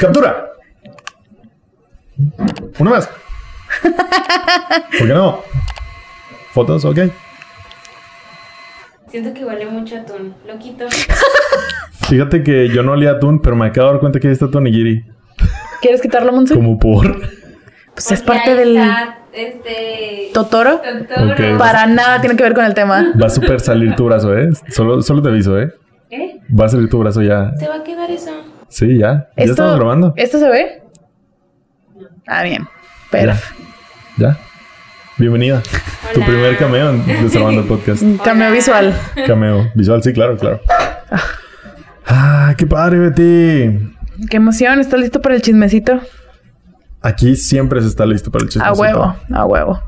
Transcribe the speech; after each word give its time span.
¡Captura! 0.00 0.52
Una 2.78 2.90
más. 2.90 3.10
¿Por 4.98 5.06
qué 5.06 5.14
no? 5.14 5.40
Fotos, 6.52 6.84
ok. 6.84 6.98
Siento 9.08 9.32
que 9.34 9.44
huele 9.44 9.66
mucho 9.66 9.96
a 9.96 10.00
atún. 10.00 10.34
Lo 10.46 10.58
quito. 10.58 10.86
Fíjate 12.08 12.42
que 12.42 12.68
yo 12.68 12.82
no 12.82 12.92
olía 12.92 13.12
atún, 13.12 13.40
pero 13.40 13.56
me 13.56 13.66
acabo 13.66 13.88
de 13.88 13.92
dar 13.94 14.00
cuenta 14.00 14.20
que 14.20 14.28
ahí 14.28 14.32
está 14.32 14.50
tu 14.50 14.58
onigiri. 14.58 15.04
¿Quieres 15.80 16.00
quitarlo, 16.00 16.32
Monse? 16.32 16.54
Como 16.54 16.78
por. 16.78 17.20
Pues 17.94 18.12
es 18.12 18.22
parte 18.22 18.54
del 18.54 18.76
está, 18.76 19.18
este... 19.32 20.30
Totoro. 20.32 20.80
Totoro. 21.08 21.58
Para 21.58 21.86
nada 21.86 22.20
tiene 22.20 22.36
que 22.36 22.44
ver 22.44 22.54
con 22.54 22.64
el 22.64 22.74
tema. 22.74 23.12
Va 23.20 23.26
a 23.26 23.30
super 23.30 23.60
salir 23.60 23.94
tu 23.96 24.04
brazo, 24.04 24.36
¿eh? 24.36 24.50
Solo, 24.68 25.02
solo 25.02 25.22
te 25.22 25.28
aviso, 25.28 25.58
¿eh? 25.58 25.74
¿Eh? 26.10 26.40
Va 26.58 26.66
a 26.66 26.68
salir 26.68 26.88
tu 26.88 26.98
brazo 26.98 27.22
ya. 27.22 27.52
¿Se 27.56 27.68
va 27.68 27.76
a 27.76 27.82
quedar 27.82 28.10
eso? 28.10 28.30
Sí, 28.68 28.98
ya. 28.98 29.28
Ya 29.36 29.44
estamos 29.44 29.76
grabando. 29.76 30.12
¿Esto 30.16 30.38
se 30.38 30.48
ve? 30.48 30.82
Ah, 32.26 32.42
bien. 32.42 32.66
Pero 33.10 33.32
Ya. 34.18 34.36
Bienvenida. 35.16 35.62
Tu 36.14 36.20
primer 36.20 36.56
cameo 36.58 36.90
en 36.90 37.06
Desarmando 37.24 37.62
el 37.62 37.66
Podcast. 37.66 38.02
Hola. 38.02 38.50
visual. 38.50 38.94
Cameo. 39.26 39.70
Visual, 39.74 40.02
sí, 40.02 40.12
claro, 40.12 40.36
claro. 40.36 40.60
Ah, 42.06 42.54
qué 42.56 42.66
padre, 42.66 42.98
Betty. 42.98 43.94
Qué 44.30 44.36
emoción. 44.36 44.80
¿Estás 44.80 45.00
listo 45.00 45.20
para 45.20 45.34
el 45.34 45.42
chismecito? 45.42 46.00
Aquí 47.02 47.36
siempre 47.36 47.80
se 47.80 47.88
está 47.88 48.04
listo 48.06 48.30
para 48.30 48.44
el 48.44 48.50
chiste. 48.50 48.66
A 48.66 48.72
huevo, 48.72 49.16
a 49.32 49.44
huevo. 49.46 49.82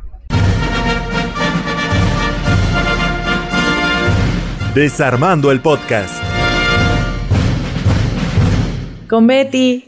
Desarmando 4.75 5.51
el 5.51 5.61
podcast. 5.61 6.20
Con 9.11 9.27
Betty. 9.27 9.85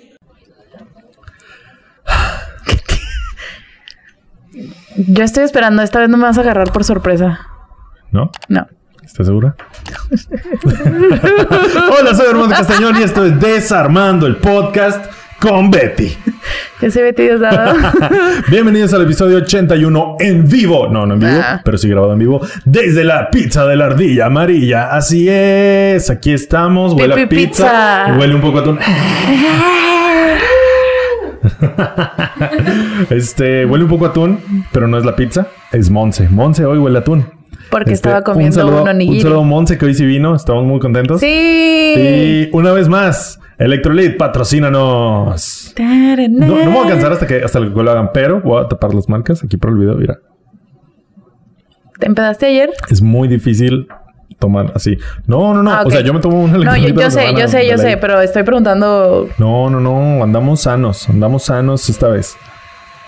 Yo 4.96 5.22
estoy 5.22 5.44
esperando. 5.44 5.82
Esta 5.82 6.00
vez 6.00 6.08
no 6.08 6.16
me 6.16 6.24
vas 6.24 6.38
a 6.38 6.40
agarrar 6.40 6.72
por 6.72 6.82
sorpresa. 6.82 7.38
¿No? 8.10 8.32
No. 8.48 8.66
¿Estás 9.04 9.26
segura? 9.26 9.54
Hola, 12.00 12.14
soy 12.16 12.26
Armando 12.30 12.56
Castañón 12.56 12.96
y 12.98 13.04
esto 13.04 13.24
es 13.24 13.38
Desarmando 13.38 14.26
el 14.26 14.38
Podcast 14.38 15.06
con 15.42 15.70
Betty. 15.72 16.16
Ya 16.80 16.90
se 16.90 17.02
Betty 17.02 17.22
Diosdado. 17.24 17.74
Bienvenidos 18.48 18.94
al 18.94 19.02
episodio 19.02 19.38
81 19.38 20.16
en 20.20 20.48
vivo. 20.48 20.86
No, 20.88 21.04
no 21.04 21.14
en 21.14 21.20
vivo, 21.20 21.32
Ah. 21.42 21.60
pero 21.64 21.76
sí 21.78 21.88
grabado 21.88 22.12
en 22.12 22.20
vivo. 22.20 22.40
Desde 22.64 23.02
la 23.02 23.28
pizza 23.30 23.66
de 23.66 23.74
la 23.76 23.86
ardilla 23.86 24.26
amarilla. 24.26 24.94
Así 24.94 25.28
es. 25.28 26.10
Aquí 26.10 26.32
estamos. 26.32 26.94
Huele 26.94 27.14
a 27.14 27.28
pizza. 27.28 27.36
pizza. 27.36 28.16
Huele 28.18 28.34
un 28.36 28.40
poco 28.40 28.58
a 28.58 28.60
atún. 28.60 28.78
este, 33.10 33.66
huele 33.66 33.84
un 33.84 33.90
poco 33.90 34.06
a 34.06 34.10
atún, 34.10 34.38
pero 34.72 34.86
no 34.86 34.96
es 34.98 35.04
la 35.04 35.16
pizza. 35.16 35.48
Es 35.72 35.90
Monse. 35.90 36.28
Monse 36.28 36.64
hoy 36.64 36.78
huele 36.78 36.98
a 36.98 37.00
atún. 37.00 37.26
Porque 37.70 37.92
Este, 37.94 38.08
estaba 38.08 38.22
comiendo 38.22 38.60
un, 38.60 38.66
saludo, 38.66 38.82
un 38.82 38.88
onigiri. 38.90 39.16
Un 39.16 39.22
saludo 39.22 39.40
a 39.40 39.44
Monse 39.44 39.78
que 39.78 39.86
hoy 39.86 39.94
sí 39.94 40.04
vino. 40.04 40.34
Estamos 40.36 40.64
muy 40.64 40.78
contentos. 40.78 41.20
Sí. 41.20 41.26
Y 41.26 42.48
una 42.52 42.72
vez 42.72 42.88
más, 42.88 43.40
Electrolit, 43.62 44.16
patrocínanos. 44.16 45.74
No, 45.78 46.46
no 46.46 46.54
me 46.56 46.66
voy 46.66 46.86
a 46.86 46.90
cansar 46.90 47.12
hasta 47.12 47.26
que, 47.26 47.42
hasta 47.44 47.60
que 47.60 47.66
lo 47.66 47.90
hagan, 47.90 48.10
pero 48.12 48.40
voy 48.40 48.64
a 48.64 48.68
tapar 48.68 48.92
las 48.92 49.08
marcas 49.08 49.44
aquí 49.44 49.56
por 49.56 49.70
el 49.70 49.78
video. 49.78 49.94
Mira, 49.94 50.18
¿Te 52.00 52.06
empezaste 52.06 52.46
ayer? 52.46 52.70
es 52.90 53.00
muy 53.00 53.28
difícil 53.28 53.86
tomar 54.40 54.72
así. 54.74 54.98
No, 55.26 55.54
no, 55.54 55.62
no. 55.62 55.72
Ah. 55.72 55.84
O 55.86 55.90
sea, 55.90 56.00
yo 56.00 56.12
me 56.12 56.18
tomo 56.18 56.42
un 56.42 56.50
No, 56.52 56.76
yo, 56.76 57.10
sé, 57.10 57.10
semana 57.10 57.38
yo 57.38 57.46
sé, 57.46 57.68
yo 57.68 57.78
sé, 57.78 57.96
pero 57.96 58.20
estoy 58.20 58.42
preguntando 58.42 59.28
No, 59.38 59.70
no, 59.70 59.78
no. 59.78 60.24
Andamos 60.24 60.62
sanos. 60.62 61.08
Andamos 61.08 61.44
sanos 61.44 61.88
esta 61.88 62.08
vez. 62.08 62.36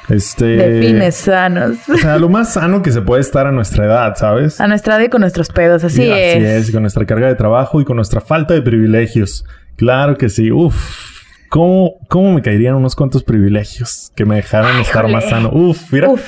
Este. 0.08 0.44
de 0.44 0.80
fines 0.80 1.16
sanos. 1.16 1.78
O 1.88 1.96
sea, 1.96 2.16
lo 2.18 2.28
más 2.28 2.52
sano 2.52 2.82
que 2.82 2.92
se 2.92 3.02
puede 3.02 3.22
estar 3.22 3.48
a 3.48 3.52
nuestra 3.52 3.86
edad, 3.86 4.14
¿sabes? 4.16 4.60
A 4.60 4.68
nuestra 4.68 4.94
edad 4.94 5.04
y 5.06 5.08
con 5.08 5.22
nuestros 5.22 5.48
pedos, 5.48 5.82
así 5.82 6.02
Y 6.04 6.10
es. 6.10 6.36
Así 6.36 6.44
es, 6.44 6.70
con 6.70 6.82
nuestra 6.82 7.04
carga 7.06 7.26
de 7.26 7.34
trabajo 7.34 7.80
y 7.80 7.84
con 7.84 7.96
nuestra 7.96 8.20
falta 8.20 8.54
de 8.54 8.62
privilegios. 8.62 9.44
Claro 9.76 10.16
que 10.16 10.28
sí. 10.28 10.50
Uf. 10.50 11.12
¿Cómo, 11.48 11.94
cómo 12.08 12.32
me 12.34 12.42
caerían 12.42 12.74
unos 12.74 12.96
cuantos 12.96 13.22
privilegios 13.22 14.10
que 14.16 14.24
me 14.24 14.36
dejaran 14.36 14.80
estar 14.80 15.06
más 15.08 15.28
sano? 15.28 15.50
Uf, 15.52 15.92
mira. 15.92 16.08
Uf, 16.08 16.22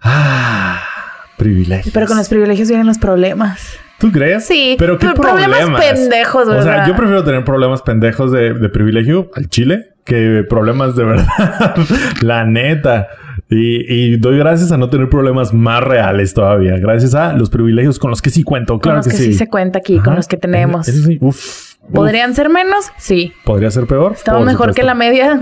Ah, 0.00 0.80
privilegios. 1.36 1.92
pero 1.94 2.06
con 2.06 2.16
los 2.16 2.28
privilegios 2.28 2.68
vienen 2.68 2.86
los 2.86 2.98
problemas. 2.98 3.76
¿Tú 3.98 4.12
crees? 4.12 4.44
Sí, 4.44 4.76
pero 4.78 4.98
qué 4.98 5.08
problemas 5.14 5.58
problemas. 5.60 5.80
pendejos, 5.80 6.48
O 6.48 6.62
sea, 6.62 6.86
yo 6.86 6.94
prefiero 6.96 7.24
tener 7.24 7.44
problemas 7.44 7.80
pendejos 7.82 8.30
de, 8.30 8.52
de 8.54 8.68
privilegio 8.68 9.30
al 9.34 9.48
chile 9.48 9.94
que 10.04 10.44
problemas 10.48 10.94
de 10.96 11.04
verdad. 11.06 11.74
La 12.22 12.44
neta. 12.44 13.08
Y, 13.48 13.92
y 14.12 14.16
doy 14.16 14.38
gracias 14.38 14.70
a 14.72 14.76
no 14.76 14.90
tener 14.90 15.08
problemas 15.08 15.52
más 15.54 15.80
reales 15.82 16.34
todavía. 16.34 16.76
Gracias 16.78 17.14
a 17.14 17.32
los 17.32 17.48
privilegios 17.50 17.98
con 17.98 18.10
los 18.10 18.20
que 18.20 18.30
sí 18.30 18.42
cuento. 18.42 18.74
Con 18.74 18.80
Claro 18.80 18.96
los 18.98 19.06
que, 19.08 19.12
sí. 19.14 19.32
se 19.34 19.48
cuenta 19.48 19.78
aquí, 19.78 19.98
con 20.00 20.14
los 20.16 20.26
que 20.28 20.36
tenemos. 20.36 20.86
Eso 20.88 21.06
sí. 21.06 21.18
Uf. 21.20 21.65
Uf. 21.88 21.94
¿Podrían 21.94 22.34
ser 22.34 22.48
menos? 22.48 22.86
Sí. 22.98 23.32
¿Podría 23.44 23.70
ser 23.70 23.86
peor? 23.86 24.12
¿Estamos 24.14 24.40
Por 24.40 24.46
mejor 24.46 24.74
que 24.74 24.82
la 24.82 24.94
media? 24.94 25.34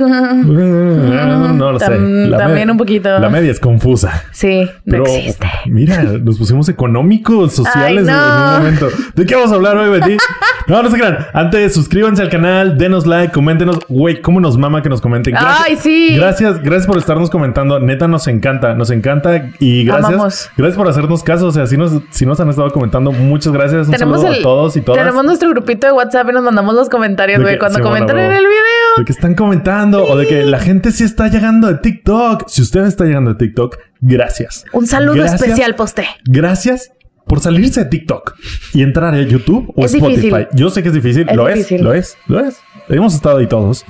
No 1.54 1.72
lo 1.72 1.78
sé. 1.78 1.98
La 1.98 2.38
también 2.38 2.70
un 2.70 2.76
poquito. 2.76 3.18
La 3.18 3.28
media 3.30 3.50
es 3.50 3.60
confusa. 3.60 4.24
Sí, 4.32 4.68
no 4.84 5.04
existe. 5.04 5.48
mira, 5.66 6.02
nos 6.02 6.38
pusimos 6.38 6.68
económicos, 6.68 7.52
sociales 7.54 8.06
Ay, 8.08 8.14
no. 8.14 8.22
en 8.22 8.50
un 8.56 8.58
momento. 8.58 8.88
¿De 9.14 9.26
qué 9.26 9.34
vamos 9.34 9.52
a 9.52 9.54
hablar 9.54 9.76
hoy, 9.76 9.90
Betty? 9.90 10.16
No, 10.66 10.82
no 10.82 10.90
se 10.90 10.96
crean. 10.96 11.18
Antes, 11.34 11.74
suscríbanse 11.74 12.22
al 12.22 12.30
canal, 12.30 12.78
denos 12.78 13.06
like, 13.06 13.34
coméntenos. 13.34 13.80
Güey, 13.86 14.22
cómo 14.22 14.40
nos 14.40 14.56
mama 14.56 14.80
que 14.80 14.88
nos 14.88 15.02
comenten. 15.02 15.34
Ay, 15.36 15.76
sí. 15.76 16.14
Gracias, 16.16 16.58
gracias 16.62 16.86
por 16.86 16.96
estarnos 16.96 17.28
comentando. 17.28 17.80
Neta, 17.80 18.08
nos 18.08 18.26
encanta, 18.28 18.74
nos 18.74 18.90
encanta. 18.90 19.50
Y 19.58 19.84
gracias. 19.84 20.08
Amamos. 20.08 20.50
Gracias 20.56 20.78
por 20.78 20.88
hacernos 20.88 21.22
caso. 21.22 21.48
O 21.48 21.50
sea, 21.50 21.66
si 21.66 21.76
nos, 21.76 21.92
si 22.08 22.24
nos 22.24 22.40
han 22.40 22.48
estado 22.48 22.70
comentando, 22.70 23.12
muchas 23.12 23.52
gracias. 23.52 23.88
Un 23.88 23.92
Tenemos 23.92 24.22
saludo 24.22 24.34
el- 24.36 24.40
a 24.40 24.42
todos 24.42 24.76
y 24.78 24.80
todas. 24.80 25.02
Tenemos 25.02 25.22
nuestro 25.26 25.50
grupito 25.50 25.86
de 25.86 25.92
WhatsApp 25.92 26.30
nos 26.34 26.42
mandamos 26.44 26.74
los 26.74 26.88
comentarios, 26.88 27.40
güey, 27.40 27.58
cuando 27.58 27.80
comentan 27.80 28.18
en 28.18 28.32
el 28.32 28.44
video. 28.44 28.98
De 28.98 29.04
que 29.04 29.12
están 29.12 29.34
comentando 29.34 30.04
o 30.04 30.16
de 30.16 30.26
que 30.26 30.44
la 30.44 30.58
gente 30.60 30.92
sí 30.92 31.04
está 31.04 31.28
llegando 31.28 31.68
de 31.68 31.78
TikTok. 31.78 32.48
Si 32.48 32.60
usted 32.62 32.84
está 32.84 33.04
llegando 33.04 33.32
de 33.32 33.36
TikTok, 33.38 33.78
gracias. 34.00 34.64
Un 34.72 34.86
saludo 34.86 35.14
Gracias. 35.14 35.40
especial, 35.40 35.74
poste. 35.74 36.06
Gracias 36.26 36.92
por 37.26 37.40
salirse 37.40 37.84
de 37.84 37.86
TikTok 37.90 38.34
y 38.74 38.82
entrar 38.82 39.14
a 39.14 39.22
YouTube 39.22 39.72
o 39.74 39.84
Es 39.84 39.94
Spotify. 39.94 40.20
difícil. 40.26 40.48
Yo 40.52 40.68
sé 40.70 40.82
que 40.82 40.88
es 40.88 40.94
difícil, 40.94 41.26
Es 41.28 41.34
lo 41.36 41.46
difícil. 41.46 41.76
es, 41.78 41.82
lo 41.82 41.94
es, 41.94 42.16
lo 42.26 42.40
es. 42.40 42.58
Hemos 42.88 43.14
estado 43.14 43.38
ahí 43.38 43.46
todos. 43.46 43.84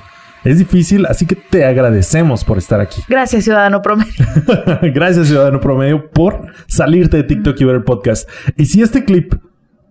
Es 0.45 0.59
difícil, 0.59 1.05
así 1.07 1.25
que 1.25 1.35
te 1.35 1.65
agradecemos 1.65 2.45
por 2.45 2.57
estar 2.59 2.79
aquí. 2.79 3.01
Gracias, 3.09 3.43
ciudadano 3.43 3.81
promedio. 3.81 4.13
Gracias, 4.93 5.27
Ciudadano 5.27 5.59
Promedio, 5.59 6.09
por 6.11 6.53
salirte 6.67 7.17
de 7.17 7.23
TikTok 7.23 7.59
y 7.59 7.63
ver 7.65 7.75
el 7.77 7.83
podcast. 7.83 8.29
Y 8.55 8.65
si 8.67 8.81
este 8.83 9.03
clip, 9.03 9.33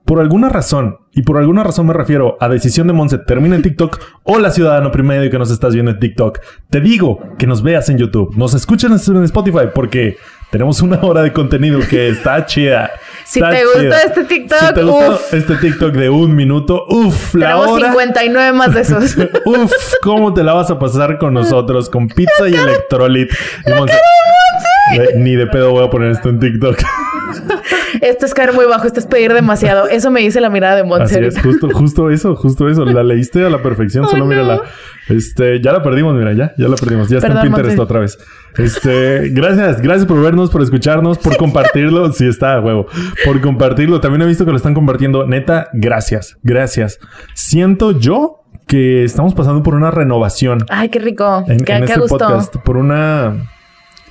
por 0.04 0.20
alguna 0.20 0.48
razón, 0.48 0.98
y 1.12 1.22
por 1.22 1.38
alguna 1.38 1.62
razón 1.64 1.86
me 1.86 1.92
refiero 1.94 2.36
a 2.40 2.48
decisión 2.48 2.86
de 2.86 2.92
Monse, 2.92 3.18
termina 3.18 3.56
en 3.56 3.62
TikTok, 3.62 3.98
hola 4.24 4.50
Ciudadano 4.50 4.90
Promedio 4.90 5.30
que 5.30 5.38
nos 5.38 5.50
estás 5.50 5.72
viendo 5.74 5.92
en 5.92 5.98
TikTok, 5.98 6.40
te 6.70 6.80
digo 6.80 7.20
que 7.38 7.46
nos 7.46 7.62
veas 7.62 7.88
en 7.88 7.98
YouTube, 7.98 8.36
nos 8.36 8.52
escuchen 8.54 8.92
en 8.92 9.24
Spotify 9.24 9.68
porque 9.74 10.16
tenemos 10.50 10.82
una 10.82 11.00
hora 11.02 11.22
de 11.22 11.32
contenido 11.32 11.80
que 11.88 12.08
está 12.08 12.44
chida. 12.46 12.90
Si 13.24 13.38
Está 13.40 13.50
te 13.50 13.64
gusta 13.64 14.02
este 14.02 14.24
TikTok, 14.24 14.58
si 14.60 14.74
te 14.74 14.82
gusta 14.82 15.10
uf. 15.12 15.34
este 15.34 15.56
TikTok 15.56 15.92
de 15.94 16.10
un 16.10 16.34
minuto, 16.36 16.84
uff, 16.88 17.34
la 17.34 17.46
Tenemos 17.46 17.68
hora. 17.68 17.88
59 17.88 18.52
más 18.52 18.74
de 18.74 18.80
esos. 18.82 19.16
Uf, 19.46 19.72
¿cómo 20.02 20.34
te 20.34 20.44
la 20.44 20.52
vas 20.52 20.70
a 20.70 20.78
pasar 20.78 21.16
con 21.18 21.32
nosotros? 21.34 21.88
Con 21.88 22.06
pizza 22.08 22.46
y 22.48 22.54
electrolit. 22.54 23.30
Y 23.66 23.70
Monse, 23.72 23.94
"Güey, 24.94 25.08
Ni 25.16 25.34
de 25.34 25.46
pedo 25.46 25.70
voy 25.70 25.86
a 25.86 25.90
poner 25.90 26.10
esto 26.12 26.28
en 26.28 26.38
TikTok. 26.38 26.76
esto 28.00 28.26
es 28.26 28.34
caer 28.34 28.52
muy 28.52 28.66
bajo, 28.66 28.86
esto 28.86 29.00
es 29.00 29.06
pedir 29.06 29.32
demasiado. 29.32 29.88
Eso 29.88 30.10
me 30.10 30.20
dice 30.20 30.40
la 30.40 30.50
mirada 30.50 30.76
de 30.76 30.82
Así 30.82 30.88
Monse. 30.88 31.26
es, 31.26 31.40
justo, 31.40 31.68
justo 31.72 32.10
eso, 32.10 32.36
justo 32.36 32.68
eso. 32.68 32.84
La 32.84 33.02
leíste 33.04 33.44
a 33.44 33.50
la 33.50 33.62
perfección, 33.62 34.08
solo 34.08 34.24
Ay, 34.24 34.28
mírala. 34.28 34.62
Este, 35.08 35.60
ya 35.60 35.72
la 35.72 35.82
perdimos, 35.82 36.14
mira, 36.14 36.32
ya, 36.32 36.54
ya 36.56 36.68
la 36.68 36.76
perdimos. 36.76 37.08
Ya 37.08 37.18
está 37.18 37.32
en 37.32 37.40
Pinterest 37.40 37.78
otra 37.78 38.00
vez. 38.00 38.18
Este, 38.56 39.30
gracias, 39.30 39.80
gracias 39.80 40.06
por 40.06 40.20
vernos, 40.22 40.50
por 40.50 40.62
escucharnos, 40.62 41.18
por 41.18 41.36
compartirlo. 41.36 42.12
Sí, 42.12 42.26
está, 42.26 42.54
a 42.54 42.60
huevo. 42.60 42.86
Por 43.24 43.40
compartirlo. 43.40 44.00
También 44.00 44.22
he 44.22 44.26
visto 44.26 44.44
que 44.44 44.50
lo 44.50 44.56
están 44.56 44.74
compartiendo. 44.74 45.26
Neta, 45.26 45.68
gracias, 45.72 46.36
gracias. 46.42 46.98
Siento 47.34 47.98
yo 47.98 48.40
que 48.66 49.04
estamos 49.04 49.34
pasando 49.34 49.62
por 49.62 49.74
una 49.74 49.90
renovación. 49.90 50.64
Ay, 50.70 50.88
qué 50.88 50.98
rico. 50.98 51.44
en, 51.46 51.58
qué, 51.64 51.72
en 51.74 51.84
qué 51.84 51.92
este 51.92 52.00
gusto. 52.00 52.18
podcast 52.18 52.56
por 52.58 52.76
una 52.76 53.50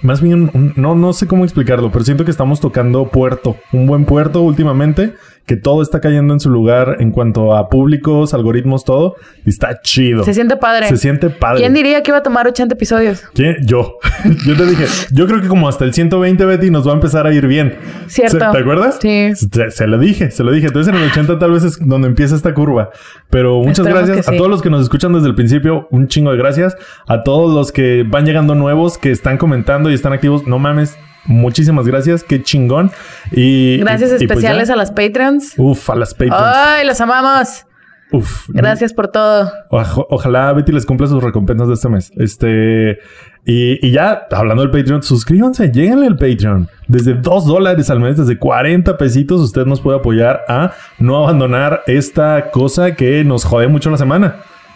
más 0.04 0.22
bien 0.22 0.52
no 0.76 0.96
no 0.96 1.14
sé 1.14 1.26
cómo 1.28 1.46
explicarlo 1.46 1.92
pero 1.92 2.06
siento 2.06 2.26
que 2.26 2.32
estamos 2.32 2.60
tocando 2.60 3.08
puerto 3.08 3.58
un 3.72 3.88
buen 3.88 4.06
puerto 4.06 4.42
últimamente 4.42 5.16
que 5.45 5.57
todo 5.57 5.81
está 5.81 6.00
cayendo 6.00 6.34
en 6.34 6.40
su 6.40 6.50
lugar 6.50 6.98
en 7.00 7.12
cuanto 7.12 7.54
a 7.56 7.68
públicos, 7.69 8.34
algoritmos, 8.34 8.86
todo. 8.86 9.16
Y 9.45 9.50
está 9.50 9.81
chido. 9.81 10.24
Se 10.24 10.34
siente 10.34 10.56
padre. 10.56 10.88
Se 10.88 10.98
siente 10.98 11.30
padre. 11.30 11.60
¿Quién 11.60 11.74
diría 11.74 12.01
que 12.01 12.12
iba 12.12 12.19
a 12.19 12.24
tomar 12.24 12.48
80 12.48 12.75
episodios? 12.75 13.24
¿Quién? 13.34 13.57
Yo. 13.66 13.98
yo 14.45 14.56
te 14.56 14.66
dije, 14.66 14.86
yo 15.12 15.28
creo 15.28 15.42
que 15.42 15.48
como 15.50 15.68
hasta 15.68 15.84
el 15.84 15.94
120, 15.94 16.45
Betty, 16.45 16.69
nos 16.72 16.88
va 16.88 16.92
a 16.92 16.95
empezar 16.95 17.28
a 17.28 17.34
ir 17.34 17.48
bien. 17.48 17.75
Cierto. 18.07 18.40
¿Se- 18.40 18.51
¿Te 18.51 18.57
acuerdas? 18.57 19.00
Sí. 19.01 19.31
Se, 19.36 19.72
se 19.72 19.88
lo 19.88 19.98
dije, 19.98 20.31
se 20.31 20.44
lo 20.44 20.51
dije. 20.51 20.68
Entonces 20.68 20.94
en 20.94 21.01
el 21.01 21.10
80 21.10 21.40
tal 21.40 21.51
vez 21.51 21.63
es 21.63 21.78
donde 21.80 22.07
empieza 22.07 22.36
esta 22.36 22.54
curva. 22.54 22.92
Pero 23.30 23.57
muchas 23.57 23.80
Esperemos 23.80 24.07
gracias 24.07 24.30
a 24.30 24.38
todos 24.38 24.50
los 24.50 24.62
que 24.62 24.69
nos 24.69 24.81
escuchan 24.81 25.12
desde 25.13 25.28
el 25.28 25.36
principio. 25.36 25.88
Un 25.92 26.07
chingo 26.07 26.31
de 26.31 26.38
gracias. 26.38 26.78
A 27.07 27.24
todos 27.24 27.54
los 27.54 27.72
que 27.72 28.06
van 28.07 28.25
llegando 28.25 28.56
nuevos, 28.56 28.98
que 28.98 29.12
están 29.12 29.38
comentando 29.38 29.89
y 29.92 29.94
están 29.94 30.13
activos. 30.13 30.48
No 30.48 30.57
mames. 30.57 30.98
Muchísimas 31.25 31.86
gracias. 31.88 32.24
Qué 32.24 32.42
chingón. 32.44 32.92
Y 33.31 33.78
Gracias 33.78 34.12
y- 34.12 34.14
y 34.16 34.18
pues 34.28 34.38
especiales 34.38 34.70
a 34.70 34.75
las 34.75 34.92
Patreons. 34.92 35.54
Uf, 35.58 35.90
a 35.90 35.96
las 35.96 36.14
Patreons. 36.14 36.36
¡Ay, 36.40 36.86
los 36.86 37.00
amamos! 37.02 37.66
Uf. 38.12 38.46
Gracias 38.50 38.94
por 38.94 39.08
todo. 39.08 39.52
Oja- 39.72 40.06
ojalá 40.10 40.54
Betty 40.54 40.72
les 40.72 40.86
cumpla 40.86 41.08
sus 41.08 41.24
recompensas 41.24 41.68
de 41.68 41.74
este 41.74 41.90
mes. 41.90 42.12
Este. 42.18 43.00
Y, 43.46 43.86
y 43.86 43.92
ya, 43.92 44.28
hablando 44.31 44.62
del 44.62 44.72
Patreon, 44.72 45.02
suscríbanse, 45.04 45.72
lléguenle 45.72 46.06
al 46.08 46.16
Patreon. 46.18 46.70
Desde 46.88 47.16
2 47.16 47.46
dólares 47.48 47.90
al 47.90 48.00
mes, 48.00 48.18
desde 48.18 48.38
40 48.38 48.98
pesitos, 48.98 49.42
usted 49.42 49.66
nos 49.66 49.81
puede 49.81 49.98
apoyar 49.98 50.42
a 50.48 50.72
no 51.00 51.18
abandonar 51.24 51.81
esta 51.88 52.52
cosa 52.52 52.94
que 52.96 53.24
nos 53.24 53.44
jode 53.46 53.68
mucho 53.68 53.90
la 53.90 53.98
semana. 53.98 54.36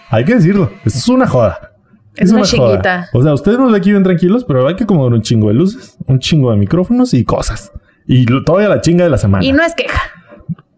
Hay 0.10 0.26
que 0.26 0.36
decirlo, 0.36 0.72
esto 0.84 0.98
es 1.00 1.08
una 1.08 1.28
joda. 1.28 1.67
Es 2.18 2.32
una 2.32 2.40
joda. 2.46 2.50
chinguita. 2.50 3.10
O 3.14 3.24
sea, 3.24 3.34
ustedes 3.34 3.58
nos 3.60 3.74
aquí 3.74 3.92
bien 3.92 4.04
tranquilos, 4.04 4.44
pero 4.46 4.68
hay 4.68 4.76
que 4.76 4.84
acomodar 4.86 5.14
un 5.14 5.22
chingo 5.22 5.48
de 5.50 5.54
luces, 5.56 5.98
un 6.08 6.20
chingo 6.20 6.52
de 6.52 6.58
micrófonos 6.58 7.14
y 7.14 7.24
cosas. 7.24 7.72
Y 8.08 8.26
lo- 8.26 8.44
todavía 8.44 8.70
la 8.70 8.82
chinga 8.82 9.04
de 9.04 9.10
la 9.10 9.18
semana. 9.18 9.44
Y 9.44 9.52
no 9.52 9.64
es 9.64 9.74
queja. 9.76 10.02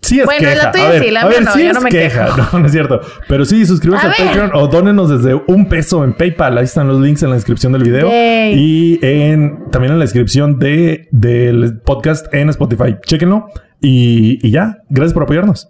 Sí 0.02 0.20
es 0.20 0.26
Bueno, 0.26 0.40
queja. 0.50 0.64
la 0.66 0.72
tuya 0.72 0.86
a 0.86 0.90
ver, 0.90 1.04
sí, 1.04 1.12
la 1.12 1.26
mía 1.28 1.42
no, 1.42 1.52
sí 1.54 1.66
yo 1.66 1.74
no 1.74 1.82
me 1.82 1.90
queja. 1.92 2.26
quejo. 2.26 2.38
No, 2.54 2.60
no 2.60 2.66
es 2.66 2.72
cierto. 2.72 3.02
Pero 3.28 3.46
sí, 3.46 3.66
suscríbanse 3.66 4.08
A. 4.08 4.14
Patreon 4.18 4.52
o 4.54 4.68
dónenos 4.68 5.10
desde 5.10 5.36
un 5.48 5.68
peso 5.68 6.04
en 6.04 6.14
PayPal. 6.14 6.58
Ahí 6.58 6.64
están 6.64 6.88
los 6.88 7.00
links 7.02 7.22
en 7.24 7.30
la 7.30 7.36
descripción 7.36 7.74
del 7.74 7.84
video. 7.84 8.10
Yay. 8.10 8.54
Y 8.58 9.00
en, 9.04 9.70
también 9.72 9.94
en 9.94 10.00
la 10.00 10.06
descripción 10.06 10.58
de, 10.58 11.08
del 11.12 11.80
podcast 11.82 12.34
en 12.34 12.50
Spotify. 12.50 12.96
Chéquenlo. 13.06 13.48
Y, 13.82 14.40
y 14.46 14.52
ya. 14.52 14.78
Gracias 14.90 15.14
por 15.14 15.24
apoyarnos. 15.24 15.70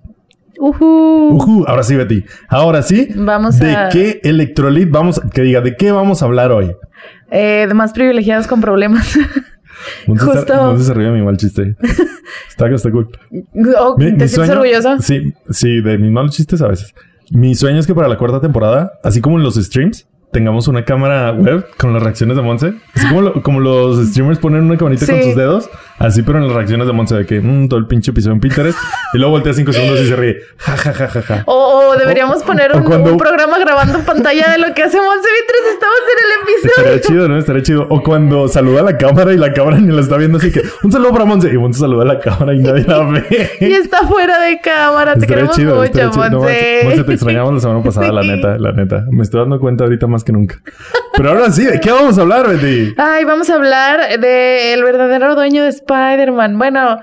Ujú. 0.60 1.30
Ujú, 1.36 1.66
ahora 1.68 1.84
sí, 1.84 1.96
Betty. 1.96 2.24
Ahora 2.50 2.82
sí. 2.82 3.08
Vamos 3.16 3.58
¿De 3.60 3.76
a- 3.76 3.90
qué 3.90 4.20
electrolit 4.24 4.90
vamos? 4.92 5.22
Que 5.34 5.42
diga, 5.44 5.62
¿de 5.62 5.76
qué 5.78 5.92
vamos 5.92 6.22
a 6.22 6.26
hablar 6.26 6.52
hoy? 6.52 6.76
Eh, 7.32 7.66
de 7.68 7.74
más 7.74 7.94
privilegiados 7.94 8.46
con 8.48 8.60
problemas. 8.62 9.18
Justo. 10.08 10.78
Se 10.78 10.94
ríe 10.94 11.08
de 11.08 11.12
mi 11.14 11.22
mal 11.24 11.38
chiste. 11.38 11.76
está, 12.50 12.68
está 12.68 12.92
cool. 12.92 13.10
Oh, 13.78 13.96
Mi- 13.98 14.06
¿Te 14.06 14.12
mi 14.12 14.18
sientes 14.28 14.32
sueño- 14.34 14.52
orgulloso? 14.54 15.00
Sí, 15.02 15.34
sí, 15.50 15.82
de 15.82 15.98
mis 15.98 16.12
malos 16.12 16.36
chistes 16.36 16.62
a 16.62 16.68
veces. 16.68 16.94
Mi 17.32 17.56
sueño 17.56 17.80
es 17.80 17.88
que 17.88 17.96
para 17.96 18.08
la 18.08 18.18
cuarta 18.18 18.42
temporada, 18.42 18.92
así 19.04 19.22
como 19.22 19.38
en 19.38 19.44
los 19.44 19.56
streams, 19.56 20.08
tengamos 20.32 20.68
una 20.68 20.84
cámara 20.84 21.32
web 21.32 21.66
con 21.78 21.94
las 21.94 22.04
reacciones 22.04 22.36
de 22.36 22.44
Monse. 22.44 22.74
Así 22.94 23.08
como, 23.08 23.22
lo- 23.22 23.42
como 23.42 23.60
los 23.60 24.06
streamers 24.10 24.40
ponen 24.40 24.64
una 24.64 24.78
camarita 24.78 25.06
con 25.06 25.22
sus 25.24 25.36
dedos, 25.36 25.70
así 26.00 26.24
pero 26.24 26.40
en 26.40 26.46
las 26.48 26.54
reacciones 26.56 26.88
de 26.88 26.94
Monse 26.94 27.16
de 27.16 27.26
que 27.26 27.40
mm, 27.42 27.68
todo 27.70 27.80
el 27.80 27.86
pinche 27.88 28.12
episodio 28.12 28.34
en 28.34 28.40
Pinterest 28.40 28.78
y 29.14 29.18
luego 29.18 29.32
voltea 29.32 29.54
cinco 29.54 29.72
segundos 29.74 30.00
y 30.02 30.08
se 30.08 30.16
ríe. 30.16 30.38
Ja, 30.58 30.76
ja, 30.78 30.94
ja, 30.94 31.08
ja, 31.08 31.22
ja. 31.22 31.44
O, 31.46 31.90
o 31.94 31.98
deberíamos 31.98 32.44
poner 32.44 32.72
o 32.74 32.78
un, 32.78 32.84
cuando- 32.84 33.12
un 33.12 33.18
programa 33.18 33.58
grabando 33.60 34.00
en 34.00 34.06
pantalla 34.06 34.50
de 34.52 34.58
lo 34.58 34.74
que 34.74 34.84
hacemos 34.84 35.16
mientras 35.16 35.74
estamos 35.74 36.00
en 36.00 36.26
el 36.26 36.30
Estaría 36.66 36.92
episodio. 36.94 37.02
chido, 37.08 37.28
¿no? 37.30 37.38
Estaría 37.38 37.64
chido. 37.64 37.88
O 37.90 38.02
cuando 38.04 38.48
saluda 38.48 38.82
a 38.82 38.84
la 38.84 38.98
cámara 38.98 39.34
y 39.34 39.38
la 39.38 39.54
cámara 39.54 39.78
ni 39.80 39.94
la 39.94 40.02
está 40.02 40.18
viendo, 40.18 40.38
así 40.38 40.52
que 40.52 40.62
un 40.84 40.92
saludo 40.92 41.12
para 41.12 41.26
Monse. 41.26 41.50
Y 41.54 41.58
Monse 41.58 41.80
saluda 41.80 42.04
a 42.04 42.08
la 42.08 42.20
cámara 42.20 42.54
y 42.54 42.60
nadie 42.60 42.84
la 42.86 43.00
ve. 43.04 43.50
Y 43.60 43.72
está 43.74 44.06
fuera 44.08 44.40
de 44.42 44.60
cámara. 44.62 45.14
Te 45.14 45.20
Estaría 45.22 45.36
queremos 45.36 45.56
chido, 45.56 45.72
mucho, 45.76 45.84
estaría 45.86 46.10
chido. 46.12 46.30
No, 46.30 46.38
Monse. 46.40 46.80
Monse, 46.84 47.04
te 47.04 47.14
extrañamos 47.14 47.54
la 47.54 47.60
semana 47.60 47.84
pasada, 47.84 48.12
la 48.12 48.24
neta, 48.36 48.58
la 48.58 48.72
neta. 48.72 49.06
Me 49.12 49.24
estoy 49.24 49.42
dando 49.42 49.60
cuenta 49.60 49.84
ahorita 49.84 50.08
más 50.08 50.24
que 50.24 50.32
nunca. 50.32 50.62
Pero 51.20 51.32
ahora 51.32 51.52
sí, 51.52 51.66
¿de 51.66 51.82
qué 51.82 51.92
vamos 51.92 52.18
a 52.18 52.22
hablar, 52.22 52.48
Betty? 52.48 52.94
Ay, 52.98 53.26
vamos 53.26 53.50
a 53.50 53.56
hablar 53.56 54.00
del 54.22 54.82
verdadero 54.86 55.36
dueño 55.36 55.64
de 55.64 55.70
Spider-Man. 55.70 56.58
Bueno, 56.58 56.98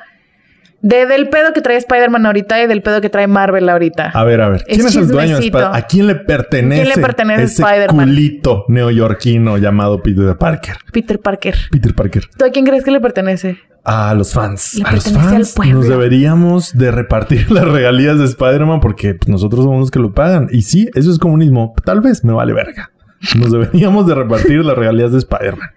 de, 0.80 1.04
del 1.04 1.28
pedo 1.28 1.52
que 1.52 1.60
trae 1.60 1.76
Spider-Man 1.76 2.24
ahorita 2.24 2.62
y 2.62 2.66
del 2.66 2.80
pedo 2.80 3.02
que 3.02 3.10
trae 3.10 3.26
Marvel 3.26 3.68
ahorita. 3.68 4.12
A 4.14 4.24
ver, 4.24 4.40
a 4.40 4.48
ver. 4.48 4.64
¿Quién 4.64 4.80
Es 4.80 4.86
es, 4.86 4.96
el 4.96 5.08
dueño 5.08 5.36
de 5.36 5.42
chismecito. 5.42 5.58
Spider- 5.58 5.76
¿A 5.76 5.86
quién 5.86 6.06
le 6.06 6.14
pertenece? 6.14 6.82
¿Quién 6.84 6.96
le 6.96 7.02
pertenece 7.02 7.42
ese 7.42 7.62
Spider-Man? 7.62 8.06
culito 8.06 8.64
neoyorquino 8.68 9.58
llamado 9.58 10.02
Peter 10.02 10.34
Parker? 10.38 10.76
Peter 10.90 11.20
Parker. 11.20 11.54
Peter 11.70 11.94
Parker. 11.94 12.24
¿Tú 12.38 12.46
a 12.46 12.48
quién 12.48 12.64
crees 12.64 12.84
que 12.84 12.92
le 12.92 13.00
pertenece? 13.00 13.58
A 13.84 14.14
los 14.14 14.32
fans. 14.32 14.76
Le 14.76 14.84
a 14.84 14.92
los 14.92 15.12
fans 15.12 15.54
nos 15.58 15.88
deberíamos 15.88 16.72
de 16.74 16.90
repartir 16.90 17.50
las 17.52 17.69
regalías 17.69 18.19
de 18.19 18.24
Spider-Man 18.24 18.80
porque 18.80 19.12
pues, 19.12 19.28
nosotros 19.28 19.64
somos 19.64 19.78
los 19.80 19.90
que 19.90 19.98
lo 19.98 20.14
pagan. 20.14 20.48
Y 20.50 20.62
sí, 20.62 20.88
eso 20.94 21.10
es 21.10 21.19
comunismo. 21.19 21.74
Tal 21.84 22.00
vez 22.00 22.24
me 22.24 22.32
vale 22.32 22.54
verga. 22.54 22.92
Nos 23.34 23.52
deberíamos 23.52 24.06
de 24.06 24.14
repartir 24.14 24.64
las 24.64 24.76
regalías 24.76 25.12
de 25.12 25.19
Spider-Man. 25.19 25.70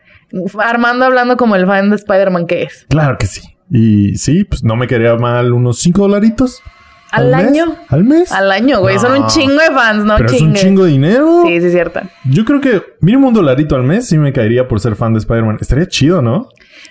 Armando 0.59 1.05
hablando 1.05 1.37
como 1.37 1.55
el 1.55 1.65
fan 1.65 1.89
de 1.89 1.95
Spider-Man 1.95 2.45
que 2.45 2.63
es. 2.63 2.85
Claro 2.89 3.17
que 3.17 3.25
sí. 3.25 3.41
Y 3.71 4.15
sí, 4.15 4.43
pues 4.43 4.63
no 4.63 4.75
me 4.75 4.87
quería 4.87 5.15
mal 5.15 5.53
unos 5.53 5.79
5 5.79 6.01
dolaritos. 6.01 6.61
¿Al 7.11 7.33
año? 7.33 7.75
¿Al 7.87 8.03
mes? 8.03 8.31
Al 8.31 8.51
año, 8.51 8.81
güey. 8.81 8.99
Son 8.99 9.19
un 9.19 9.27
chingo 9.27 9.59
de 9.59 9.71
fans, 9.71 10.05
no 10.05 10.15
Pero 10.17 10.29
es 10.29 10.41
un 10.41 10.53
chingo 10.53 10.83
de 10.83 10.91
dinero. 10.91 11.43
Sí, 11.45 11.59
sí, 11.59 11.65
es 11.65 11.71
cierto. 11.71 12.01
Yo 12.25 12.45
creo 12.45 12.61
que 12.61 12.83
mínimo 13.01 13.27
un 13.29 13.33
dolarito 13.33 13.75
al 13.75 13.83
mes 13.83 14.07
sí 14.07 14.17
me 14.17 14.31
caería 14.31 14.67
por 14.67 14.79
ser 14.79 14.95
fan 14.95 15.13
de 15.13 15.19
Spider-Man. 15.19 15.57
Estaría 15.59 15.87
chido, 15.87 16.21
¿no? 16.21 16.49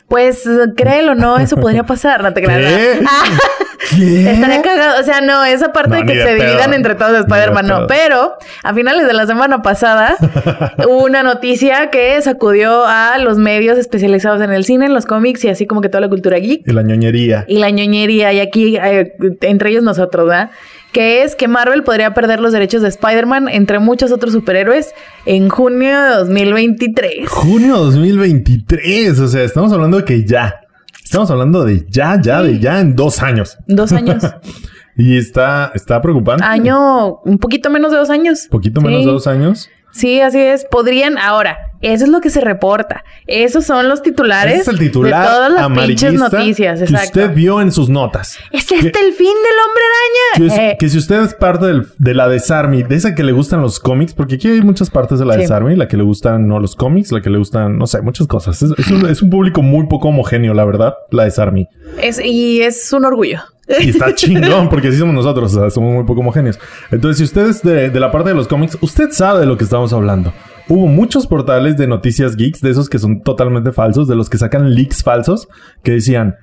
Pues 0.08 0.42
créelo, 0.76 1.14
no, 1.14 1.38
eso 1.38 1.56
podría 1.60 1.84
pasar, 1.84 2.22
no 2.22 2.32
te 2.32 2.42
creas. 2.42 2.98
Ah. 3.06 3.24
Estaría 3.90 4.60
cagado. 4.62 5.00
O 5.00 5.04
sea, 5.04 5.20
no, 5.20 5.44
esa 5.44 5.72
parte 5.72 5.90
No, 5.90 5.96
de 5.96 6.04
que 6.04 6.14
de 6.18 6.24
se 6.24 6.36
pedo. 6.36 6.46
dividan 6.48 6.74
entre 6.74 6.94
todos 6.94 7.12
de 7.12 7.18
Spider-Man, 7.20 7.66
no. 7.66 7.86
Pero 7.86 8.34
a 8.62 8.74
finales 8.74 9.06
de 9.06 9.12
la 9.14 9.26
semana 9.26 9.62
pasada 9.62 10.16
hubo 10.86 11.04
una 11.04 11.22
noticia 11.22 11.88
que 11.90 12.20
sacudió 12.20 12.84
a 12.86 13.16
los 13.18 13.38
medios 13.38 13.78
especializados 13.78 14.40
en 14.42 14.52
el 14.52 14.64
cine, 14.64 14.86
en 14.86 14.94
los 14.94 15.06
cómics 15.06 15.44
y 15.44 15.48
así 15.48 15.66
como 15.66 15.80
que 15.80 15.88
toda 15.88 16.00
la 16.02 16.08
cultura 16.08 16.38
geek 16.38 16.66
Y 16.66 16.72
la 16.72 16.82
ñoñería. 16.82 17.44
y 17.48 17.58
la 17.58 17.70
ñoñería. 17.70 18.32
Y 18.32 18.40
aquí, 18.40 18.76
eh, 18.76 19.14
entre 19.42 19.70
ellos 19.70 19.82
nosotros, 19.84 20.26
¿verdad? 20.26 20.50
Que 20.92 21.22
es 21.22 21.36
que 21.36 21.48
Marvel 21.48 21.84
podría 21.84 22.14
perder 22.14 22.40
los 22.40 22.52
derechos 22.52 22.82
de 22.82 22.88
Spider-Man, 22.88 23.48
entre 23.48 23.78
muchos 23.78 24.10
otros 24.10 24.32
superhéroes, 24.32 24.94
en 25.26 25.48
junio 25.48 26.00
de 26.00 26.14
2023. 26.16 27.28
Junio 27.28 27.76
2023. 27.76 29.20
O 29.20 29.28
sea, 29.28 29.44
estamos 29.44 29.72
hablando 29.72 29.98
de 29.98 30.04
que 30.04 30.24
ya. 30.24 30.60
Estamos 31.04 31.30
hablando 31.30 31.64
de 31.64 31.86
ya, 31.88 32.20
ya, 32.20 32.42
de 32.42 32.58
ya 32.58 32.80
en 32.80 32.96
dos 32.96 33.22
años. 33.22 33.58
Dos 33.66 33.92
años. 33.92 34.22
Y 35.00 35.16
está, 35.16 35.70
está 35.76 36.02
preocupante. 36.02 36.44
Año, 36.44 37.20
un 37.20 37.38
poquito 37.38 37.70
menos 37.70 37.92
de 37.92 37.98
dos 37.98 38.10
años. 38.10 38.48
Poquito 38.50 38.80
menos 38.80 39.04
de 39.04 39.12
dos 39.12 39.28
años. 39.28 39.70
Sí, 39.92 40.20
así 40.20 40.40
es. 40.40 40.64
Podrían, 40.64 41.16
ahora, 41.18 41.67
eso 41.80 42.04
es 42.04 42.10
lo 42.10 42.20
que 42.20 42.30
se 42.30 42.40
reporta. 42.40 43.04
Esos 43.26 43.64
son 43.64 43.88
los 43.88 44.02
titulares 44.02 44.60
es 44.62 44.68
el 44.68 44.78
titular 44.78 45.22
de 45.22 45.28
todas 45.28 45.52
las 45.52 45.86
pinches 45.86 46.14
noticias. 46.14 46.78
que 46.78 46.84
Exacto. 46.86 47.06
usted 47.20 47.34
vio 47.34 47.60
en 47.60 47.70
sus 47.72 47.88
notas. 47.88 48.36
¿Es 48.50 48.70
este 48.72 48.90
que- 48.92 49.00
el 49.06 49.12
fin 49.12 49.26
del 49.26 49.58
hombre 49.66 49.82
Que, 50.34 50.42
araña? 50.44 50.54
es- 50.54 50.72
Eh, 50.72 50.76
que 50.78 50.88
si 50.88 50.98
usted 50.98 51.22
es 51.22 51.34
parte 51.34 51.66
del- 51.66 51.86
de 51.98 52.14
la 52.14 52.28
Desarmy, 52.28 52.82
de 52.82 52.94
esa 52.96 53.14
que 53.14 53.22
le 53.22 53.32
gustan 53.32 53.60
los 53.62 53.78
cómics, 53.80 54.14
porque 54.14 54.36
aquí 54.36 54.48
hay 54.48 54.60
muchas 54.62 54.90
partes 54.90 55.18
de 55.18 55.24
la 55.24 55.34
Sí. 55.34 55.40
Desarmy, 55.40 55.76
la 55.76 55.88
que 55.88 55.96
le 55.96 56.02
gustan 56.02 56.48
no 56.48 56.58
los 56.60 56.74
cómics, 56.74 57.12
la 57.12 57.20
que 57.20 57.30
le 57.30 57.38
gustan, 57.38 57.78
no 57.78 57.86
sé, 57.86 58.00
muchas 58.02 58.26
cosas. 58.26 58.60
Es, 58.62 58.70
es 58.76 58.90
un, 58.90 59.08
es 59.08 59.22
un 59.22 59.30
público 59.30 59.62
muy 59.62 59.86
poco 59.86 60.08
homogéneo, 60.08 60.54
la 60.54 60.64
verdad, 60.64 60.94
la 61.10 61.24
Desarmy. 61.24 61.68
es- 62.02 62.20
y 62.24 62.60
es 62.62 62.92
un 62.92 63.04
orgullo. 63.04 63.40
Y 63.80 63.90
está 63.90 64.14
chingón, 64.14 64.68
porque 64.70 64.88
así 64.88 64.96
somos 64.98 65.14
nosotros, 65.14 65.54
o 65.54 65.60
sea, 65.60 65.70
somos 65.70 65.92
muy 65.94 66.04
poco 66.04 66.20
homogéneos. 66.20 66.58
Entonces, 66.90 67.18
si 67.18 67.24
usted 67.24 67.48
es 67.50 67.62
de, 67.62 67.90
de 67.90 68.00
la 68.00 68.10
parte 68.10 68.30
de 68.30 68.34
los 68.34 68.48
cómics, 68.48 68.78
usted 68.80 69.10
sabe 69.10 69.40
de 69.40 69.46
lo 69.46 69.58
que 69.58 69.64
estamos 69.64 69.92
hablando. 69.92 70.32
Hubo 70.68 70.86
muchos 70.86 71.26
portales 71.26 71.78
de 71.78 71.86
noticias 71.86 72.36
geeks, 72.36 72.60
de 72.60 72.70
esos 72.70 72.90
que 72.90 72.98
son 72.98 73.22
totalmente 73.22 73.72
falsos, 73.72 74.06
de 74.06 74.14
los 74.14 74.28
que 74.28 74.36
sacan 74.36 74.74
leaks 74.74 75.02
falsos, 75.02 75.48
que 75.82 75.92
decían, 75.92 76.36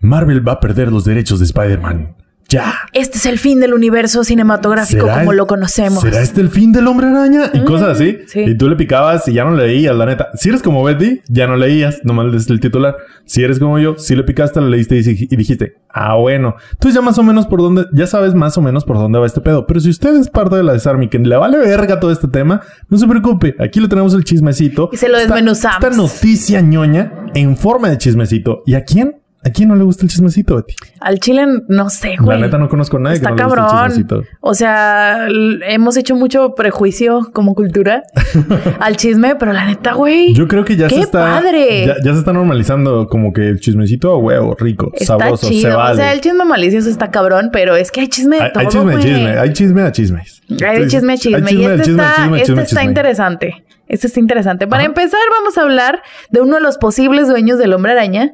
Marvel 0.00 0.46
va 0.46 0.52
a 0.52 0.60
perder 0.60 0.92
los 0.92 1.04
derechos 1.06 1.38
de 1.38 1.46
Spider-Man. 1.46 2.16
Ya. 2.50 2.74
Este 2.92 3.16
es 3.18 3.26
el 3.26 3.38
fin 3.38 3.60
del 3.60 3.72
universo 3.72 4.24
cinematográfico 4.24 5.02
¿Será 5.06 5.20
como 5.20 5.30
el- 5.32 5.38
lo 5.38 5.46
conocemos. 5.46 6.02
¿Será 6.02 6.20
este 6.20 6.40
el 6.40 6.50
fin 6.50 6.72
del 6.72 6.86
hombre 6.88 7.06
araña? 7.06 7.50
Y 7.54 7.60
cosas 7.64 7.90
así. 7.90 8.18
sí. 8.26 8.40
Y 8.40 8.58
tú 8.58 8.68
le 8.68 8.76
picabas 8.76 9.26
y 9.28 9.34
ya 9.34 9.44
no 9.44 9.52
leías, 9.54 9.94
la 9.96 10.04
neta. 10.04 10.28
Si 10.34 10.48
eres 10.48 10.60
como 10.62 10.82
Betty, 10.82 11.22
ya 11.28 11.46
no 11.46 11.56
leías, 11.56 12.00
nomás 12.04 12.26
lees 12.26 12.50
el 12.50 12.58
titular. 12.60 12.96
Si 13.24 13.42
eres 13.44 13.58
como 13.60 13.78
yo, 13.78 13.96
si 13.98 14.16
le 14.16 14.24
picaste, 14.24 14.60
le 14.60 14.68
leíste 14.68 14.96
y, 14.96 15.00
y 15.30 15.36
dijiste, 15.36 15.76
ah, 15.88 16.16
bueno. 16.16 16.56
Entonces 16.72 16.94
ya 16.96 17.00
más 17.02 17.16
o 17.18 17.22
menos 17.22 17.46
por 17.46 17.60
dónde, 17.62 17.86
ya 17.92 18.06
sabes 18.08 18.34
más 18.34 18.58
o 18.58 18.62
menos 18.62 18.84
por 18.84 18.96
dónde 18.98 19.18
va 19.20 19.26
este 19.26 19.40
pedo. 19.40 19.66
Pero 19.68 19.78
si 19.78 19.88
usted 19.90 20.16
es 20.16 20.28
parte 20.28 20.56
de 20.56 20.64
la 20.64 20.72
Desarmy, 20.72 21.08
que 21.08 21.20
le 21.20 21.36
vale 21.36 21.56
verga 21.58 22.00
todo 22.00 22.10
este 22.10 22.26
tema, 22.26 22.62
no 22.88 22.98
se 22.98 23.06
preocupe. 23.06 23.54
Aquí 23.60 23.78
le 23.78 23.86
tenemos 23.86 24.12
el 24.14 24.24
chismecito. 24.24 24.90
Y 24.92 24.96
se 24.96 25.08
lo 25.08 25.18
Esta- 25.18 25.34
desmenuzamos. 25.34 25.84
Esta 25.84 25.96
noticia 25.96 26.60
ñoña 26.60 27.12
en 27.34 27.56
forma 27.56 27.90
de 27.90 27.98
chismecito. 27.98 28.62
¿Y 28.66 28.74
a 28.74 28.82
quién? 28.84 29.14
¿A 29.42 29.48
quién 29.50 29.68
no 29.70 29.74
le 29.74 29.84
gusta 29.84 30.04
el 30.04 30.10
chismecito, 30.10 30.56
Betty? 30.56 30.74
Al 31.00 31.18
chile, 31.18 31.46
no 31.68 31.88
sé, 31.88 32.16
güey. 32.20 32.38
La 32.38 32.44
neta 32.46 32.58
no 32.58 32.68
conozco 32.68 32.98
a 32.98 33.00
nadie 33.00 33.16
Está 33.16 33.30
que 33.30 33.36
no 33.36 33.38
le 33.38 33.44
guste 33.44 33.60
el 33.60 33.66
cabrón. 33.68 33.88
chismecito. 33.88 34.22
O 34.42 34.52
sea, 34.52 35.28
hemos 35.66 35.96
hecho 35.96 36.14
mucho 36.14 36.54
prejuicio 36.54 37.30
como 37.32 37.54
cultura 37.54 38.02
al 38.80 38.96
chisme, 38.96 39.36
pero 39.36 39.54
la 39.54 39.64
neta, 39.64 39.94
güey. 39.94 40.34
Yo 40.34 40.46
creo 40.46 40.64
que 40.64 40.76
ya 40.76 40.88
¡Qué 40.88 40.96
se 40.96 41.00
está... 41.02 41.20
padre! 41.20 41.86
Ya, 41.86 41.94
ya 42.04 42.12
se 42.12 42.18
está 42.18 42.34
normalizando 42.34 43.06
como 43.06 43.32
que 43.32 43.48
el 43.48 43.60
chismecito, 43.60 44.18
huevo, 44.18 44.54
rico, 44.58 44.90
Está 44.92 45.18
sabroso, 45.18 45.48
chido. 45.48 45.70
se 45.70 45.76
vale. 45.76 45.92
O 45.94 45.96
sea, 45.96 46.12
el 46.12 46.20
chisme 46.20 46.44
malicioso 46.44 46.90
está 46.90 47.10
cabrón, 47.10 47.48
pero 47.50 47.76
es 47.76 47.90
que 47.90 48.00
hay 48.02 48.08
chisme 48.08 48.36
de 48.36 48.42
hay, 48.42 48.52
todo. 48.52 48.60
hay 48.60 48.66
chisme, 48.68 48.92
güey. 48.92 49.02
chisme. 49.04 49.38
Hay 49.38 49.52
chisme 49.54 49.82
a 49.82 49.92
chismes. 49.92 50.42
Hay 50.68 50.80
de 50.80 50.86
chisme 50.88 51.12
a 51.14 51.16
chisme. 51.16 51.36
Hay 51.48 51.56
y 51.56 51.64
este, 51.64 51.82
chisme, 51.84 52.02
está, 52.02 52.14
chisme, 52.16 52.36
este 52.36 52.46
chisme, 52.46 52.62
está 52.62 52.76
chisme. 52.80 52.84
interesante. 52.84 53.64
Este 53.88 54.06
está 54.06 54.20
interesante. 54.20 54.66
Para 54.68 54.82
Ajá. 54.82 54.88
empezar, 54.90 55.20
vamos 55.38 55.56
a 55.58 55.62
hablar 55.62 56.02
de 56.30 56.40
uno 56.42 56.56
de 56.56 56.60
los 56.60 56.76
posibles 56.78 57.26
dueños 57.26 57.58
del 57.58 57.72
hombre 57.72 57.92
araña, 57.92 58.30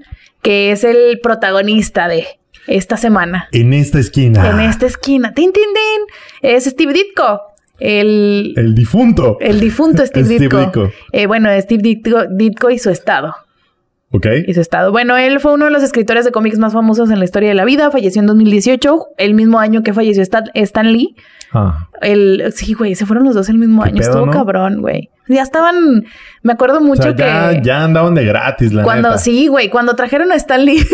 que 0.47 0.71
es 0.71 0.85
el 0.85 1.19
protagonista 1.21 2.07
de 2.07 2.25
esta 2.69 2.97
semana. 2.97 3.49
En 3.51 3.73
esta 3.73 3.99
esquina. 3.99 4.49
En 4.49 4.61
esta 4.61 4.87
esquina. 4.87 5.35
¡Tin, 5.35 5.53
tin, 5.53 5.65
tin! 5.75 6.51
Es 6.53 6.67
Steve 6.67 6.93
Ditko. 6.93 7.41
El, 7.81 8.55
El 8.57 8.73
difunto. 8.77 9.39
el 9.41 9.59
difunto 9.59 10.07
Steve, 10.07 10.25
Steve 10.37 10.39
Ditko. 10.45 10.61
Ditko. 10.61 10.91
Eh, 11.11 11.27
bueno, 11.27 11.49
Steve 11.61 11.83
Ditko, 11.83 12.27
Ditko 12.31 12.71
y 12.71 12.79
su 12.79 12.91
estado. 12.91 13.35
Ok. 14.17 14.27
y 14.47 14.55
su 14.55 14.61
estado. 14.61 14.93
Bueno, 14.93 15.17
él 15.17 15.41
fue 15.41 15.53
uno 15.53 15.65
de 15.67 15.71
los 15.71 15.83
escritores 15.83 16.25
de 16.25 16.33
cómics 16.33 16.59
más 16.59 16.73
famosos 16.73 17.11
en 17.11 17.19
la 17.19 17.25
historia 17.25 17.49
de 17.51 17.55
la 17.55 17.65
vida. 17.65 17.91
Falleció 17.91 18.21
en 18.21 18.27
2018, 18.27 19.07
el 19.19 19.35
mismo 19.35 19.59
año 19.59 19.83
que 19.83 19.93
falleció 19.93 20.23
Stan, 20.23 20.45
Stan 20.55 20.93
Lee. 20.93 21.17
Ah, 21.53 21.89
El, 22.03 22.53
sí, 22.55 22.73
güey, 22.75 22.95
se 22.95 23.07
fueron 23.07 23.25
los 23.25 23.35
dos 23.35 23.49
el 23.49 23.59
mismo 23.59 23.83
¿Qué 23.83 23.89
año. 23.91 23.99
pedo, 24.01 24.11
Estuvo 24.11 24.27
no? 24.27 24.33
cabrón, 24.33 24.81
güey. 24.81 25.11
Ya 25.29 25.43
estaban, 25.43 26.05
me 26.43 26.53
acuerdo 26.53 26.79
o 26.79 26.81
mucho 26.81 27.03
sea, 27.03 27.15
ya, 27.17 27.51
que 27.51 27.63
ya 27.67 27.83
andaban 27.85 28.15
de 28.15 28.25
gratis, 28.25 28.73
la 28.73 28.83
cuando, 28.85 29.09
neta. 29.09 29.19
sí, 29.21 29.49
güey, 29.49 29.71
cuando 29.71 29.95
trajeron 29.97 30.31
a 30.31 30.37
Stan 30.37 30.65
Lee. 30.65 30.81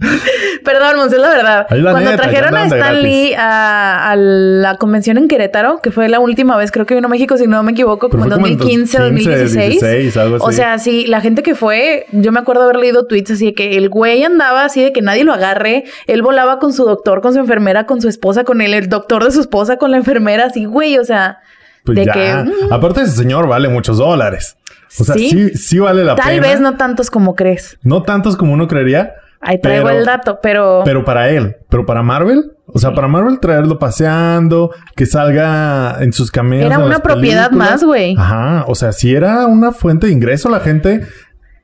Perdón, 0.64 0.96
Monse, 0.96 1.16
es 1.16 1.22
la 1.22 1.28
verdad. 1.28 1.66
La 1.70 1.90
Cuando 1.90 2.10
neta, 2.10 2.22
trajeron 2.22 2.54
a 2.56 2.66
Stan. 2.66 3.02
Lee 3.02 3.34
a, 3.36 4.10
a 4.10 4.16
la 4.16 4.76
convención 4.76 5.18
en 5.18 5.28
Querétaro, 5.28 5.80
que 5.82 5.90
fue 5.90 6.08
la 6.08 6.20
última 6.20 6.56
vez, 6.56 6.70
creo 6.70 6.86
que 6.86 6.94
vino 6.94 7.06
a 7.06 7.10
México, 7.10 7.36
si 7.36 7.46
no 7.46 7.62
me 7.62 7.72
equivoco, 7.72 8.08
como 8.08 8.24
en 8.24 8.30
fue 8.30 8.36
como 8.36 8.46
en 8.46 8.58
2015, 8.58 8.98
15, 8.98 8.98
2016. 9.02 9.80
16, 9.80 10.16
algo 10.16 10.36
O 10.40 10.48
así. 10.48 10.56
sea, 10.56 10.78
sí, 10.78 11.06
la 11.06 11.20
gente 11.20 11.42
que 11.42 11.54
fue, 11.54 12.06
yo 12.12 12.32
me 12.32 12.40
acuerdo 12.40 12.62
haber 12.62 12.76
leído 12.76 13.06
tweets 13.06 13.32
así 13.32 13.46
de 13.46 13.54
que 13.54 13.76
el 13.76 13.88
güey 13.88 14.22
andaba 14.24 14.64
así 14.64 14.82
de 14.82 14.92
que 14.92 15.02
nadie 15.02 15.24
lo 15.24 15.32
agarre. 15.32 15.84
Él 16.06 16.22
volaba 16.22 16.58
con 16.58 16.72
su 16.72 16.84
doctor, 16.84 17.20
con 17.20 17.32
su 17.32 17.40
enfermera, 17.40 17.86
con 17.86 18.00
su 18.00 18.08
esposa, 18.08 18.44
con 18.44 18.60
él, 18.60 18.74
el 18.74 18.88
doctor 18.88 19.24
de 19.24 19.30
su 19.32 19.40
esposa, 19.40 19.76
con 19.78 19.90
la 19.90 19.96
enfermera, 19.96 20.44
así, 20.46 20.64
güey, 20.64 20.98
o 20.98 21.04
sea, 21.04 21.38
Pues 21.84 21.96
de 21.96 22.04
ya. 22.06 22.12
que. 22.12 22.34
mm, 22.34 22.72
Aparte, 22.72 23.02
ese 23.02 23.12
señor 23.16 23.48
vale 23.48 23.68
muchos 23.68 23.98
dólares. 23.98 24.56
O 24.98 25.04
sea, 25.04 25.16
Sí. 25.16 25.30
sí, 25.30 25.48
sí, 25.54 25.78
vale 25.78 26.02
la 26.04 26.14
tal 26.14 26.36
pena. 26.36 26.42
vez 26.48 26.60
no 26.60 26.76
tantos 26.76 27.10
como 27.10 27.34
crees. 27.34 27.78
No 27.82 28.02
tantos 28.04 28.36
como 28.36 28.52
uno 28.54 28.68
creería. 28.68 29.14
Ahí 29.40 29.60
traigo 29.60 29.86
Pero- 29.86 29.98
el 30.00 30.04
dato, 30.04 30.38
pero. 30.42 30.82
Pero 30.84 31.04
para 31.04 31.28
él, 31.30 31.56
pero 31.68 31.86
para 31.86 32.02
Marvel, 32.02 32.52
o 32.66 32.78
sea, 32.78 32.92
para 32.92 33.06
Marvel 33.08 33.38
traerlo 33.38 33.78
paseando, 33.78 34.72
que 34.96 35.06
salga 35.06 35.96
en 36.00 36.12
sus 36.12 36.30
cameos. 36.30 36.66
Era 36.66 36.78
una 36.80 36.98
propiedad 37.00 37.46
películas. 37.48 37.70
más, 37.72 37.84
güey. 37.84 38.16
Ajá, 38.18 38.64
o 38.66 38.74
sea, 38.74 38.92
si 38.92 39.14
era 39.14 39.46
una 39.46 39.72
fuente 39.72 40.06
de 40.08 40.12
ingreso, 40.12 40.48
la 40.48 40.60
gente. 40.60 41.02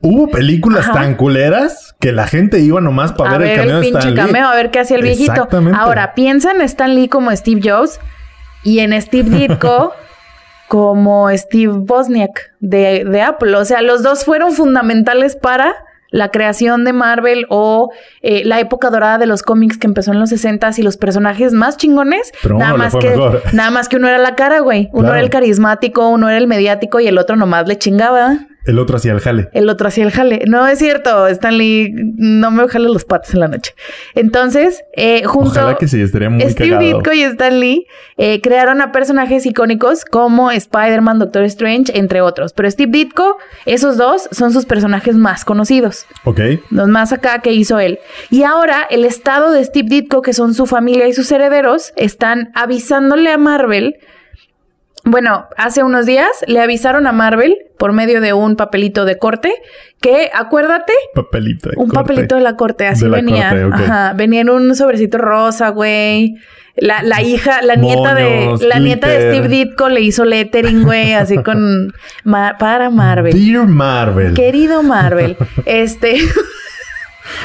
Hubo 0.07 0.29
películas 0.29 0.85
Ajá. 0.85 0.93
tan 1.01 1.15
culeras 1.15 1.97
que 1.99 2.13
la 2.13 2.27
gente 2.27 2.61
iba 2.61 2.79
nomás 2.83 3.13
para 3.15 3.39
ver, 3.39 3.49
el 3.49 3.57
cameo 3.57 3.81
de 3.81 3.91
Lee. 4.13 4.39
a 4.39 4.55
ver 4.55 4.71
qué 4.71 4.81
hacía 4.81 4.99
el 4.99 5.03
viejito. 5.03 5.49
Ahora, 5.75 6.13
piensa 6.15 6.53
en 6.53 6.61
Stan 6.61 6.95
Lee 6.95 7.09
como 7.09 7.35
Steve 7.35 7.63
Jobs 7.65 7.99
y 8.65 8.81
en 8.81 9.01
Steve 9.01 9.31
Ditko 9.31 9.95
como 10.69 11.31
Steve 11.31 11.73
Bosniak 11.75 12.53
de, 12.61 13.05
de 13.05 13.23
Apple. 13.23 13.57
O 13.57 13.65
sea, 13.65 13.81
los 13.81 14.03
dos 14.03 14.27
fueron 14.27 14.53
fundamentales 14.53 15.37
para 15.37 15.75
la 16.15 16.31
creación 16.31 16.85
de 16.85 16.93
Marvel 16.93 17.45
o 17.49 17.91
eh, 18.23 18.43
la 18.45 18.61
época 18.61 18.89
dorada 18.89 19.19
de 19.19 19.27
los 19.27 19.43
cómics 19.43 19.79
que 19.79 19.89
empezó 19.89 20.13
en 20.13 20.21
los 20.21 20.29
60 20.31 20.71
y 20.77 20.83
los 20.83 20.97
personajes 20.97 21.53
más 21.53 21.77
chingones. 21.77 22.33
Pero 22.41 22.57
nada 22.57 22.77
más 22.77 22.95
que 22.95 23.11
mejor. 23.11 23.43
nada 23.53 23.71
más 23.73 23.89
que 23.89 23.97
uno 23.97 24.07
era 24.07 24.19
la 24.19 24.37
cara, 24.37 24.61
güey. 24.61 24.91
Uno 24.93 25.01
Claro. 25.03 25.15
era 25.17 25.25
el 25.25 25.31
carismático, 25.31 26.09
uno 26.09 26.29
era 26.29 26.39
el 26.39 26.47
mediático 26.47 27.01
y 27.01 27.09
el 27.09 27.19
otro 27.19 27.35
nomás 27.35 27.67
le 27.67 27.79
chingaba. 27.79 28.39
El 28.65 28.79
otro 28.79 28.97
hacía 28.97 29.13
el 29.13 29.21
jale. 29.21 29.51
El 29.53 29.69
otro 29.69 29.89
hacía 29.89 30.05
el 30.05 30.11
jale. 30.11 30.45
No 30.47 30.67
es 30.67 30.79
cierto, 30.79 31.27
Stanley, 31.27 31.93
no 31.95 32.51
me 32.51 32.67
jale 32.69 32.89
los 32.89 33.05
patos 33.05 33.35
en 33.35 33.41
la 33.41 33.49
noche. 33.49 33.75
Entonces, 34.15 34.85
eh, 34.95 35.25
junto 35.25 35.51
Ojalá 35.51 35.77
que 35.77 35.89
sí, 35.89 36.01
estaría 36.01 36.31
muy 36.31 36.43
Steve. 36.51 36.79
Ditko 36.79 37.13
y 37.13 37.23
Stan 37.23 37.61
Lee 37.61 37.87
eh, 38.17 38.41
crearon 38.41 38.81
a 38.81 38.93
personajes 38.93 39.45
icónicos 39.47 40.05
como 40.05 40.51
Spider-Man, 40.51 41.19
Doctor 41.19 41.45
Strange, 41.45 41.97
entre 41.99 42.21
otros. 42.21 42.53
Pero 42.53 42.71
Steve 42.71 42.91
Ditko, 42.91 43.37
esos 43.67 43.97
dos 43.97 44.29
son 44.31 44.53
sus 44.53 44.65
personajes 44.65 45.15
más 45.17 45.45
conocidos. 45.45 46.07
Ok. 46.25 46.41
Los 46.71 46.89
más 46.89 47.13
acá 47.13 47.41
que 47.41 47.53
hizo 47.53 47.79
él. 47.79 47.99
Y 48.31 48.45
ahora 48.45 48.87
el 48.89 49.05
estado 49.05 49.51
de 49.51 49.65
Steve 49.65 49.89
Ditko, 49.89 50.23
que 50.23 50.33
son 50.33 50.55
su 50.55 50.67
familia 50.67 51.07
y 51.07 51.13
sus 51.13 51.31
herederos, 51.31 51.93
están 51.97 52.51
avisándole 52.55 53.31
a 53.31 53.39
Marvel. 53.39 53.97
Bueno, 55.05 55.47
hace 55.57 55.83
unos 55.83 56.07
días 56.07 56.29
le 56.47 56.61
avisaron 56.61 57.07
a 57.07 57.13
Marvel 57.13 57.57
por 57.79 57.93
medio 57.93 58.21
de 58.23 58.33
un 58.33 58.57
papelito 58.57 59.05
de 59.05 59.19
corte 59.19 59.53
que, 60.01 60.31
acuérdate, 60.35 60.93
Papelito. 61.15 61.69
de 61.71 61.77
un 61.77 61.89
corte. 61.89 61.95
papelito 62.03 62.35
de 62.37 62.41
la 62.41 62.57
corte, 62.57 62.87
así 62.87 63.05
la 63.05 63.17
venía. 63.17 63.51
corte. 63.51 63.85
Ajá, 63.85 64.13
venía 64.15 64.41
en 64.41 64.51
un 64.51 64.75
sobrecito 64.75 65.19
rosa, 65.19 65.69
güey. 65.71 66.37
La, 66.77 67.03
la 67.05 67.23
hija, 67.23 67.63
la 67.63 67.77
nieta 67.77 68.15
de 68.15 68.57
la 68.67 68.81
nieta 68.81 69.07
de. 69.07 69.31
Steve 69.31 69.47
Ditko 69.49 69.89
le 69.91 70.01
hizo 70.01 70.25
lettering, 70.25 70.83
güey, 70.83 71.13
así 71.13 71.37
con 71.39 71.93
ma- 72.25 72.57
para 72.59 72.91
Marvel. 72.91 73.33
Dear 73.33 73.67
Marvel. 73.69 74.35
Querido 74.35 74.83
Marvel, 74.83 75.37
este 75.67 76.17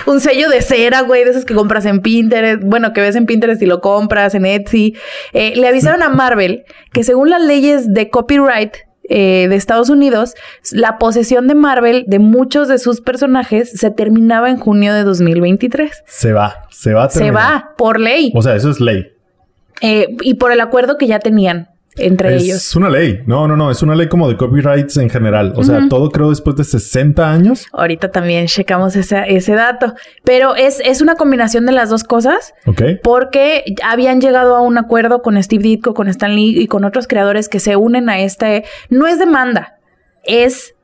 un 0.09 0.19
sello 0.21 0.49
de 0.49 0.61
cera, 0.61 1.01
güey, 1.01 1.23
de 1.23 1.31
esos 1.31 1.45
que 1.45 1.53
compras 1.53 1.85
en 1.85 2.01
Pinterest, 2.01 2.61
bueno, 2.63 2.93
que 2.93 3.01
ves 3.01 3.15
en 3.15 3.25
Pinterest 3.25 3.61
y 3.61 3.65
lo 3.65 3.79
compras 3.81 4.35
en 4.35 4.45
Etsy. 4.45 4.95
Eh, 5.33 5.53
le 5.55 5.67
avisaron 5.67 6.03
a 6.03 6.09
Marvel 6.09 6.63
que 6.91 7.03
según 7.03 7.29
las 7.29 7.41
leyes 7.43 7.93
de 7.93 8.09
copyright 8.09 8.73
eh, 9.11 9.47
de 9.49 9.55
Estados 9.55 9.89
Unidos, 9.89 10.35
la 10.71 10.97
posesión 10.99 11.47
de 11.47 11.55
Marvel 11.55 12.05
de 12.07 12.19
muchos 12.19 12.67
de 12.67 12.77
sus 12.77 13.01
personajes 13.01 13.71
se 13.71 13.89
terminaba 13.89 14.49
en 14.49 14.57
junio 14.57 14.93
de 14.93 15.03
2023. 15.03 16.03
Se 16.05 16.33
va. 16.33 16.67
Se 16.69 16.93
va 16.93 17.05
a 17.05 17.09
Se 17.09 17.31
va 17.31 17.71
por 17.77 17.99
ley 17.99 18.31
O 18.35 18.41
sea, 18.41 18.55
eso 18.55 18.69
es 18.69 18.79
ley. 18.79 19.11
eh, 19.81 20.15
y 20.21 20.35
por 20.35 20.51
el 20.51 20.59
acuerdo 20.61 20.97
que 20.97 21.07
ya 21.07 21.19
tenían 21.19 21.69
entre 21.98 22.36
es 22.36 22.43
ellos. 22.43 22.75
una 22.75 22.89
ley. 22.89 23.22
No, 23.25 23.48
no, 23.48 23.58
no. 23.58 23.72
Es 23.72 23.81
una 23.84 23.96
ley 23.96 24.08
como 24.08 24.29
de 24.29 24.38
copyrights 24.38 24.98
en 24.98 25.10
general. 25.10 25.53
O 25.55 25.63
sea, 25.63 25.88
todo 25.89 26.10
creo 26.12 26.29
después 26.29 26.55
de 26.55 26.63
60 26.63 27.31
años. 27.31 27.65
Ahorita 27.74 28.12
también 28.12 28.48
checamos 28.48 28.96
ese, 28.96 29.24
ese 29.27 29.53
dato, 29.55 29.93
pero 30.24 30.55
es, 30.55 30.81
es 30.86 31.01
una 31.01 31.15
combinación 31.15 31.65
de 31.65 31.72
las 31.74 31.89
dos 31.89 32.03
cosas. 32.03 32.53
Ok. 32.65 32.81
porque 33.03 33.63
habían 33.84 34.22
llegado 34.22 34.55
a 34.55 34.62
un 34.62 34.77
acuerdo 34.77 35.22
con 35.22 35.41
Steve 35.41 35.63
Ditko, 35.63 35.93
con 35.93 36.08
Stan 36.08 36.34
Lee 36.36 36.60
y 36.62 36.67
con 36.67 36.86
otros 36.86 37.08
creadores 37.08 37.50
que 37.50 37.60
se 37.60 37.75
unen 37.75 38.10
a 38.10 38.19
este. 38.19 38.63
No 38.89 39.08
es 39.08 39.19
demanda, 39.19 39.75
es, 40.24 40.75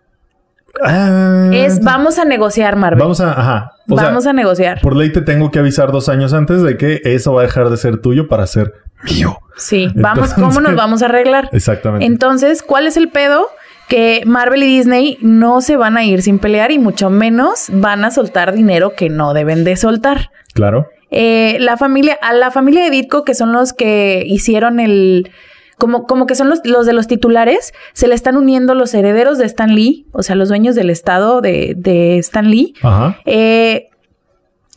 Ah, 0.84 1.52
es 1.54 1.82
vamos 1.82 2.20
a 2.20 2.26
negociar, 2.26 2.76
Marvel. 2.76 3.00
Vamos 3.00 3.22
a. 3.22 3.32
Ajá. 3.32 3.72
O 3.88 3.96
vamos 3.96 4.24
sea, 4.24 4.32
a 4.32 4.34
negociar. 4.34 4.82
por 4.82 4.96
ley 4.96 5.12
te 5.12 5.22
tengo 5.22 5.52
que 5.52 5.60
avisar 5.60 5.92
dos 5.92 6.10
años 6.10 6.34
antes 6.34 6.62
de 6.64 6.76
que 6.76 7.02
eso 7.06 7.34
va 7.34 7.42
a 7.42 7.44
dejar 7.46 7.70
de 7.70 7.78
ser 7.78 8.02
tuyo 8.02 8.28
para 8.28 8.46
ser 8.48 8.74
mío. 9.06 9.40
Sí, 9.58 9.88
vamos, 9.96 10.34
¿cómo 10.34 10.60
nos 10.60 10.76
vamos 10.84 11.02
a 11.02 11.06
arreglar? 11.06 11.50
Exactamente. 11.54 12.06
Entonces, 12.06 12.62
¿cuál 12.62 12.88
es 12.88 12.98
el 12.98 13.10
pedo? 13.10 13.48
Que 13.88 14.24
Marvel 14.26 14.64
y 14.64 14.66
Disney 14.78 15.18
no 15.22 15.62
se 15.62 15.78
van 15.78 15.96
a 15.96 16.04
ir 16.04 16.22
sin 16.24 16.40
pelear 16.40 16.72
y 16.72 16.80
mucho 16.80 17.10
menos 17.10 17.68
van 17.72 18.04
a 18.04 18.12
soltar 18.12 18.54
dinero 18.54 18.94
que 18.96 19.10
no 19.10 19.34
deben 19.34 19.64
de 19.64 19.76
soltar. 19.78 20.32
claro. 20.54 20.90
Eh, 21.12 21.58
la 21.60 21.78
familia, 21.78 22.18
a 22.22 22.34
la 22.34 22.50
familia 22.52 22.84
de 22.84 22.90
Ditko, 22.90 23.24
que 23.24 23.36
son 23.36 23.54
los 23.54 23.72
que 23.74 24.24
hicieron 24.26 24.80
el. 24.82 25.32
Como, 25.78 26.08
como 26.08 26.26
que 26.26 26.36
son 26.36 26.50
los, 26.50 26.60
los 26.66 26.86
de 26.88 26.94
los 26.94 27.08
titulares, 27.08 27.74
se 27.94 28.08
le 28.08 28.16
están 28.16 28.36
uniendo 28.36 28.74
los 28.76 28.94
herederos 28.94 29.38
de 29.38 29.46
Stan 29.46 29.74
Lee, 29.76 30.08
o 30.12 30.24
sea, 30.24 30.36
los 30.36 30.50
dueños 30.50 30.74
del 30.76 30.90
estado 30.90 31.42
de, 31.42 31.74
de 31.78 32.18
Stan 32.18 32.50
Lee, 32.50 32.74
Ajá. 32.82 33.18
eh, 33.26 33.90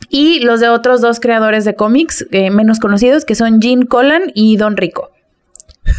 y 0.09 0.39
los 0.39 0.59
de 0.59 0.69
otros 0.69 1.01
dos 1.01 1.19
creadores 1.19 1.65
de 1.65 1.75
cómics 1.75 2.25
eh, 2.31 2.49
menos 2.49 2.79
conocidos, 2.79 3.25
que 3.25 3.35
son 3.35 3.61
Gene 3.61 3.87
Colan 3.87 4.31
y 4.33 4.57
Don 4.57 4.75
Rico. 4.75 5.11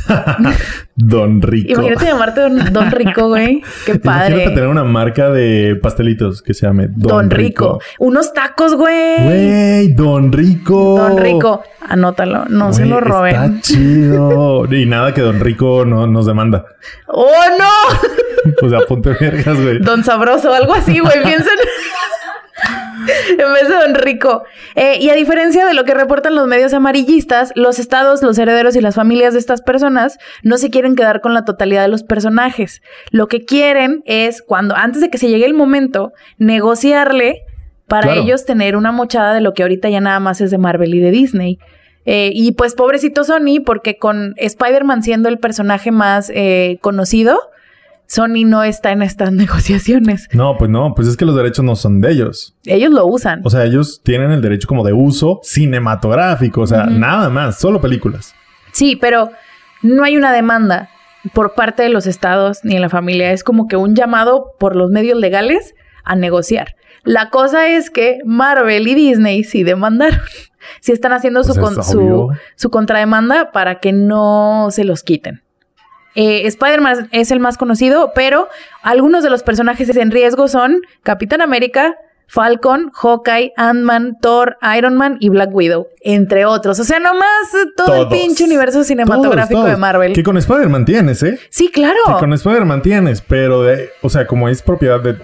Don 0.94 1.40
Rico. 1.40 1.72
Imagínate 1.72 2.04
llamarte 2.04 2.40
Don, 2.40 2.72
Don 2.72 2.90
Rico, 2.90 3.28
güey. 3.28 3.62
Qué 3.86 3.98
padre. 3.98 4.34
Imagínate 4.34 4.54
tener 4.54 4.68
una 4.68 4.84
marca 4.84 5.30
de 5.30 5.76
pastelitos 5.80 6.42
que 6.42 6.54
se 6.54 6.66
llame 6.66 6.88
Don, 6.88 7.08
Don, 7.08 7.30
Rico. 7.30 7.80
Unos 7.98 8.32
tacos, 8.32 8.74
güey. 8.74 9.24
Güey, 9.24 9.92
Don 9.94 10.32
Rico. 10.32 10.98
Don 10.98 11.18
Rico. 11.18 11.62
Anótalo, 11.88 12.44
no 12.46 12.72
se 12.72 12.86
lo 12.86 13.00
roben. 13.00 13.34
Está 13.34 13.60
chido. 13.60 14.66
y 14.74 14.86
nada 14.86 15.14
que 15.14 15.22
Don 15.22 15.40
Rico 15.40 15.84
no 15.84 16.06
nos 16.06 16.26
demanda. 16.26 16.66
¡Oh, 17.06 17.32
no! 17.58 18.66
O 18.66 18.68
sea, 18.68 18.80
ponte 18.86 19.10
vergas, 19.18 19.60
güey. 19.60 19.78
Don 19.78 20.04
Sabroso, 20.04 20.52
algo 20.52 20.74
así, 20.74 20.98
güey. 20.98 21.22
Piensen. 21.22 21.56
en 23.30 23.52
vez 23.52 23.68
de 23.68 23.74
Don 23.74 23.94
Rico. 23.94 24.44
Eh, 24.74 24.98
y 25.00 25.10
a 25.10 25.14
diferencia 25.14 25.66
de 25.66 25.74
lo 25.74 25.84
que 25.84 25.94
reportan 25.94 26.34
los 26.34 26.46
medios 26.46 26.72
amarillistas, 26.74 27.52
los 27.54 27.78
estados, 27.78 28.22
los 28.22 28.38
herederos 28.38 28.76
y 28.76 28.80
las 28.80 28.94
familias 28.94 29.32
de 29.32 29.38
estas 29.38 29.62
personas 29.62 30.18
no 30.42 30.58
se 30.58 30.70
quieren 30.70 30.96
quedar 30.96 31.20
con 31.20 31.34
la 31.34 31.44
totalidad 31.44 31.82
de 31.82 31.88
los 31.88 32.02
personajes. 32.02 32.82
Lo 33.10 33.28
que 33.28 33.44
quieren 33.44 34.02
es, 34.06 34.42
cuando, 34.42 34.76
antes 34.76 35.00
de 35.00 35.10
que 35.10 35.18
se 35.18 35.28
llegue 35.28 35.46
el 35.46 35.54
momento, 35.54 36.12
negociarle 36.38 37.44
para 37.86 38.08
Claro. 38.08 38.22
ellos 38.22 38.44
tener 38.44 38.76
una 38.76 38.92
mochada 38.92 39.34
de 39.34 39.40
lo 39.40 39.52
que 39.52 39.62
ahorita 39.62 39.88
ya 39.88 40.00
nada 40.00 40.20
más 40.20 40.40
es 40.40 40.50
de 40.50 40.58
Marvel 40.58 40.94
y 40.94 41.00
de 41.00 41.10
Disney. 41.10 41.58
Eh, 42.06 42.30
y 42.32 42.52
pues 42.52 42.74
pobrecito 42.74 43.24
Sony, 43.24 43.60
porque 43.64 43.98
con 43.98 44.34
Spider-Man 44.36 45.02
siendo 45.02 45.28
el 45.28 45.38
personaje 45.38 45.90
más 45.90 46.30
eh, 46.34 46.78
conocido, 46.80 47.40
Sony 48.12 48.44
no 48.44 48.64
está 48.64 48.90
en 48.90 49.02
estas 49.02 49.30
negociaciones. 49.42 50.28
No, 50.32 50.56
pues 50.58 50.68
no, 50.68 50.94
pues 50.96 51.06
es 51.06 51.16
que 51.16 51.24
los 51.24 51.36
derechos 51.36 51.64
no 51.64 51.76
son 51.76 52.00
de 52.00 52.10
ellos. 52.10 52.56
Ellos 52.64 52.90
lo 52.90 53.06
usan. 53.06 53.40
O 53.44 53.50
sea, 53.50 53.64
ellos 53.64 54.00
tienen 54.02 54.32
el 54.32 54.42
derecho 54.42 54.66
como 54.66 54.84
de 54.84 54.92
uso 54.92 55.38
cinematográfico, 55.44 56.62
o 56.62 56.66
sea, 56.66 56.86
nada 56.86 57.28
más, 57.30 57.58
solo 57.60 57.80
películas. 57.80 58.34
Sí, 58.72 58.96
pero 58.96 59.30
no 59.82 60.02
hay 60.02 60.16
una 60.16 60.32
demanda 60.32 60.88
por 61.32 61.54
parte 61.54 61.82
de 61.84 61.88
los 61.90 62.06
estados 62.06 62.60
ni 62.64 62.74
de 62.74 62.80
la 62.80 62.88
familia. 62.88 63.30
Es 63.32 63.44
como 63.44 63.68
que 63.68 63.76
un 63.76 63.94
llamado 63.94 64.54
por 64.58 64.74
los 64.74 64.90
medios 64.90 65.18
legales 65.18 65.74
a 66.04 66.16
negociar. 66.16 66.74
La 67.04 67.30
cosa 67.30 67.68
es 67.68 67.90
que 67.90 68.18
Marvel 68.24 68.88
y 68.88 68.94
Disney 68.94 69.44
sí 69.44 69.62
demandaron. 69.62 70.20
Sí 70.82 70.92
están 70.92 71.12
haciendo 71.14 71.42
su, 71.42 71.54
Pues 71.54 71.74
con- 71.74 71.82
su, 71.82 72.28
su 72.54 72.70
contrademanda 72.70 73.50
para 73.50 73.80
que 73.80 73.92
no 73.94 74.68
se 74.70 74.84
los 74.84 75.02
quiten. 75.02 75.42
Eh, 76.14 76.46
Spider-Man 76.46 77.08
es 77.12 77.30
el 77.30 77.40
más 77.40 77.56
conocido, 77.56 78.12
pero 78.14 78.48
algunos 78.82 79.22
de 79.22 79.30
los 79.30 79.42
personajes 79.42 79.94
en 79.96 80.10
riesgo 80.10 80.48
son 80.48 80.80
Capitán 81.02 81.40
América, 81.40 81.96
Falcon, 82.26 82.92
Hawkeye, 82.94 83.52
Ant-Man, 83.56 84.18
Thor, 84.20 84.56
Iron 84.76 84.96
Man 84.96 85.16
y 85.18 85.30
Black 85.30 85.50
Widow, 85.52 85.88
entre 86.00 86.44
otros. 86.44 86.78
O 86.78 86.84
sea, 86.84 87.00
nomás 87.00 87.54
eh, 87.54 87.68
todo 87.76 87.86
Todos. 87.86 88.12
el 88.12 88.18
pinche 88.20 88.44
universo 88.44 88.84
cinematográfico 88.84 89.60
Todos, 89.60 89.72
de. 89.72 89.76
Marvel. 89.76 90.12
Que 90.12 90.22
con 90.22 90.36
Spider-Man 90.36 90.84
tienes, 90.84 91.22
¿eh? 91.24 91.40
Sí, 91.50 91.70
claro. 91.70 91.98
Que 92.06 92.12
con 92.14 92.32
Spider-Man 92.32 92.82
tienes, 92.82 93.20
pero 93.20 93.62
de, 93.62 93.90
o 94.00 94.08
sea, 94.08 94.26
como 94.28 94.48
es 94.48 94.62
propiedad 94.62 95.00
de, 95.00 95.16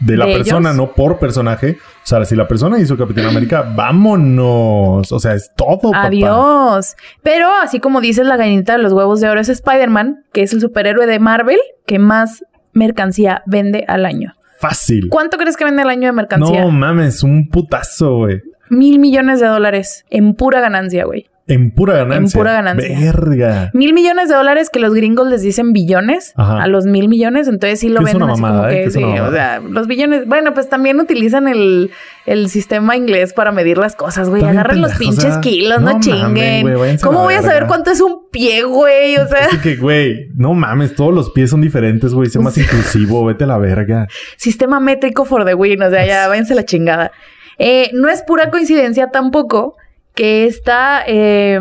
de 0.00 0.16
la 0.16 0.26
¿De 0.26 0.34
persona, 0.34 0.70
ellos? 0.70 0.76
no 0.76 0.92
por 0.92 1.18
personaje. 1.18 1.76
O 1.80 2.06
sea, 2.06 2.24
si 2.24 2.34
la 2.34 2.48
persona 2.48 2.78
hizo 2.78 2.96
Capitán 2.96 3.26
América, 3.30 3.62
vámonos. 3.74 5.12
O 5.12 5.18
sea, 5.20 5.34
es 5.34 5.52
todo, 5.56 5.92
papá. 5.92 6.06
Adiós. 6.06 6.96
Pero 7.22 7.48
así 7.62 7.80
como 7.80 8.00
dices, 8.00 8.26
la 8.26 8.36
gallinita 8.36 8.72
de 8.76 8.82
los 8.82 8.92
huevos 8.92 9.20
de 9.20 9.28
oro 9.28 9.40
es 9.40 9.48
Spider-Man, 9.48 10.24
que 10.32 10.42
es 10.42 10.52
el 10.52 10.60
superhéroe 10.60 11.06
de 11.06 11.18
Marvel 11.18 11.58
que 11.86 11.98
más 11.98 12.44
mercancía 12.72 13.42
vende 13.46 13.84
al 13.88 14.04
año. 14.06 14.34
Fácil. 14.58 15.08
¿Cuánto 15.10 15.38
crees 15.38 15.56
que 15.56 15.64
vende 15.64 15.82
al 15.82 15.88
año 15.90 16.06
de 16.08 16.12
mercancía? 16.12 16.60
No 16.60 16.70
mames, 16.70 17.22
un 17.22 17.48
putazo, 17.48 18.16
güey. 18.18 18.42
Mil 18.68 18.98
millones 18.98 19.40
de 19.40 19.46
dólares 19.46 20.04
en 20.10 20.34
pura 20.34 20.60
ganancia, 20.60 21.04
güey. 21.04 21.26
En 21.50 21.70
pura 21.72 21.94
ganancia. 21.94 22.38
pura 22.38 22.52
ganancia. 22.52 22.98
Verga. 22.98 23.70
Mil 23.74 23.92
millones 23.92 24.28
de 24.28 24.36
dólares 24.36 24.70
que 24.70 24.78
los 24.78 24.94
gringos 24.94 25.28
les 25.28 25.42
dicen 25.42 25.72
billones 25.72 26.32
Ajá. 26.36 26.62
a 26.62 26.66
los 26.66 26.86
mil 26.86 27.08
millones, 27.08 27.48
entonces 27.48 27.80
sí 27.80 27.88
lo 27.88 28.00
una 28.00 28.10
así 28.10 28.18
mamada, 28.18 28.60
como 28.60 28.68
¿eh? 28.68 28.84
que, 28.84 28.90
sí, 28.90 29.02
o 29.02 29.30
sea, 29.32 29.60
los 29.60 29.86
billones, 29.86 30.26
bueno, 30.26 30.54
pues 30.54 30.68
también 30.68 31.00
utilizan 31.00 31.48
el, 31.48 31.90
el 32.26 32.48
sistema 32.48 32.96
inglés 32.96 33.32
para 33.32 33.52
medir 33.52 33.78
las 33.78 33.96
cosas, 33.96 34.28
güey. 34.28 34.44
Agarren 34.44 34.80
los 34.80 34.94
o 34.94 34.98
pinches 34.98 35.22
sea, 35.24 35.40
kilos, 35.40 35.80
no 35.80 35.86
no, 35.86 35.98
mames, 35.98 36.06
chinguen. 36.06 36.76
güey, 36.76 36.98
¿Cómo 36.98 37.22
voy 37.22 37.34
a 37.34 37.42
saber 37.42 37.66
cuánto 37.66 37.90
es 37.90 38.00
un 38.00 38.28
pie, 38.30 38.62
güey? 38.62 39.16
O 39.16 39.26
sea, 39.26 39.46
Así 39.46 39.58
que, 39.58 39.76
güey, 39.76 40.28
no 40.36 40.54
mames, 40.54 40.94
todos 40.94 41.12
los 41.12 41.30
pies 41.30 41.50
son 41.50 41.60
diferentes, 41.60 42.14
güey. 42.14 42.30
Sé 42.30 42.38
más 42.38 42.56
inclusivo, 42.56 43.24
vete 43.26 43.44
a 43.44 43.48
la 43.48 43.58
verga. 43.58 44.06
sistema 44.36 44.78
métrico 44.78 45.24
for 45.24 45.44
the 45.44 45.54
win, 45.54 45.82
o 45.82 45.90
sea, 45.90 46.06
ya 46.06 46.28
váyanse 46.28 46.54
la 46.54 46.64
chingada. 46.64 47.10
Eh, 47.58 47.90
no 47.92 48.08
es 48.08 48.22
pura 48.22 48.50
coincidencia 48.50 49.10
tampoco 49.10 49.76
que 50.20 50.44
está, 50.44 51.02
eh, 51.06 51.58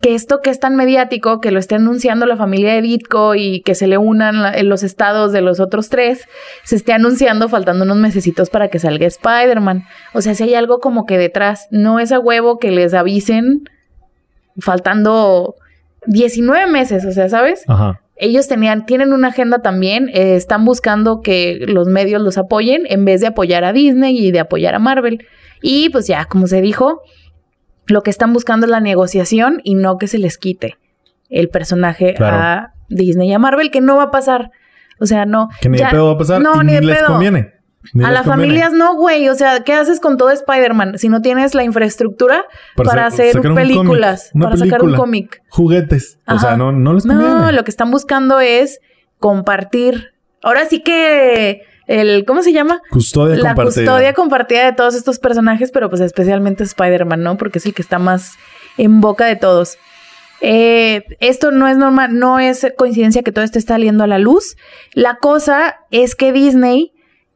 que 0.00 0.14
esto 0.14 0.40
que 0.40 0.50
es 0.50 0.60
tan 0.60 0.76
mediático, 0.76 1.40
que 1.40 1.50
lo 1.50 1.58
esté 1.58 1.74
anunciando 1.74 2.24
la 2.26 2.36
familia 2.36 2.72
de 2.74 2.80
Ditko 2.80 3.34
y 3.34 3.60
que 3.62 3.74
se 3.74 3.88
le 3.88 3.98
unan 3.98 4.40
la- 4.42 4.54
en 4.54 4.68
los 4.68 4.84
estados 4.84 5.32
de 5.32 5.40
los 5.40 5.58
otros 5.58 5.88
tres, 5.88 6.26
se 6.62 6.76
esté 6.76 6.92
anunciando 6.92 7.48
faltando 7.48 7.84
unos 7.84 7.96
mesecitos 7.96 8.50
para 8.50 8.68
que 8.68 8.78
salga 8.78 9.04
Spider-Man. 9.08 9.82
O 10.14 10.20
sea, 10.22 10.36
si 10.36 10.44
hay 10.44 10.54
algo 10.54 10.78
como 10.78 11.06
que 11.06 11.18
detrás, 11.18 11.66
no 11.72 11.98
es 11.98 12.12
a 12.12 12.20
huevo 12.20 12.58
que 12.58 12.70
les 12.70 12.94
avisen 12.94 13.64
faltando 14.58 15.56
19 16.06 16.66
meses, 16.70 17.04
o 17.04 17.10
sea, 17.12 17.28
¿sabes? 17.28 17.64
Ajá. 17.68 18.00
ellos 18.22 18.46
tenían, 18.48 18.84
tienen 18.86 19.12
una 19.14 19.28
agenda 19.28 19.60
también, 19.62 20.08
eh, 20.12 20.36
están 20.36 20.64
buscando 20.66 21.20
que 21.22 21.58
los 21.66 21.88
medios 21.88 22.20
los 22.22 22.36
apoyen 22.38 22.82
en 22.90 23.04
vez 23.06 23.22
de 23.22 23.26
apoyar 23.28 23.64
a 23.64 23.72
Disney 23.72 24.16
y 24.18 24.30
de 24.30 24.40
apoyar 24.40 24.74
a 24.74 24.78
Marvel. 24.78 25.26
Y 25.62 25.88
pues 25.88 26.06
ya, 26.06 26.26
como 26.26 26.46
se 26.46 26.60
dijo, 26.60 27.00
lo 27.90 28.02
que 28.02 28.10
están 28.10 28.32
buscando 28.32 28.66
es 28.66 28.70
la 28.70 28.80
negociación 28.80 29.60
y 29.64 29.74
no 29.74 29.98
que 29.98 30.06
se 30.08 30.18
les 30.18 30.38
quite 30.38 30.76
el 31.28 31.48
personaje 31.48 32.14
Claro. 32.14 32.36
a 32.36 32.72
Disney 32.88 33.28
y 33.30 33.32
a 33.32 33.38
Marvel, 33.38 33.70
que 33.70 33.80
no 33.80 33.96
va 33.96 34.04
a 34.04 34.10
pasar. 34.10 34.50
O 34.98 35.06
sea, 35.06 35.26
no. 35.26 35.48
Que 35.60 35.68
ni 35.68 35.78
ya- 35.78 35.86
de 35.86 35.90
pedo 35.92 36.06
va 36.06 36.12
a 36.12 36.18
pasar 36.18 36.40
No, 36.42 36.60
y 36.62 36.66
ni 36.66 36.72
ni, 36.72 36.80
les 36.86 36.98
pedo. 36.98 37.06
conviene. 37.08 37.54
Ni 37.94 38.04
a 38.04 38.10
las 38.10 38.26
familias 38.26 38.72
no, 38.74 38.94
güey. 38.96 39.28
O 39.30 39.34
sea, 39.34 39.60
¿qué 39.64 39.72
haces 39.72 40.00
con 40.00 40.18
todo 40.18 40.30
Spider-Man 40.30 40.98
si 40.98 41.08
no 41.08 41.22
tienes 41.22 41.54
la 41.54 41.64
infraestructura 41.64 42.44
para, 42.76 43.06
hacer 43.06 43.40
un 43.40 43.54
películas? 43.54 44.28
cómic, 44.32 44.44
para 44.44 44.56
sacar 44.58 44.82
un 44.82 44.94
cómic. 44.96 45.42
Juguetes. 45.48 46.18
O 46.26 46.38
sea, 46.38 46.56
no, 46.58 46.72
no 46.72 46.92
les 46.92 47.06
conviene. 47.06 47.32
No, 47.32 47.52
lo 47.52 47.64
que 47.64 47.70
están 47.70 47.90
buscando 47.90 48.38
es 48.40 48.80
compartir. 49.18 50.12
Ahora 50.42 50.66
sí 50.66 50.82
que 50.82 51.62
el, 51.90 52.24
¿cómo 52.24 52.42
se 52.42 52.52
llama? 52.52 52.80
Custodia 52.88 53.36
La 53.36 53.54
compartida. 53.54 53.84
custodia 53.84 54.14
compartida 54.14 54.64
de 54.64 54.72
todos 54.72 54.94
estos 54.94 55.18
personajes, 55.18 55.72
pero 55.72 55.90
pues 55.90 56.00
especialmente 56.00 56.62
Spider-Man, 56.62 57.22
¿no? 57.22 57.36
Porque 57.36 57.58
es 57.58 57.66
el 57.66 57.74
que 57.74 57.82
está 57.82 57.98
más 57.98 58.34
en 58.78 59.00
boca 59.00 59.26
de 59.26 59.34
todos. 59.34 59.76
Eh, 60.40 61.02
esto 61.18 61.50
no 61.50 61.66
es 61.66 61.76
normal, 61.76 62.16
no 62.16 62.38
es 62.38 62.66
coincidencia 62.78 63.22
que 63.22 63.32
todo 63.32 63.44
esto 63.44 63.58
está 63.58 63.74
saliendo 63.74 64.04
a 64.04 64.06
la 64.06 64.18
luz. 64.18 64.56
La 64.94 65.16
cosa 65.16 65.80
es 65.90 66.14
que 66.14 66.32
Disney 66.32 66.92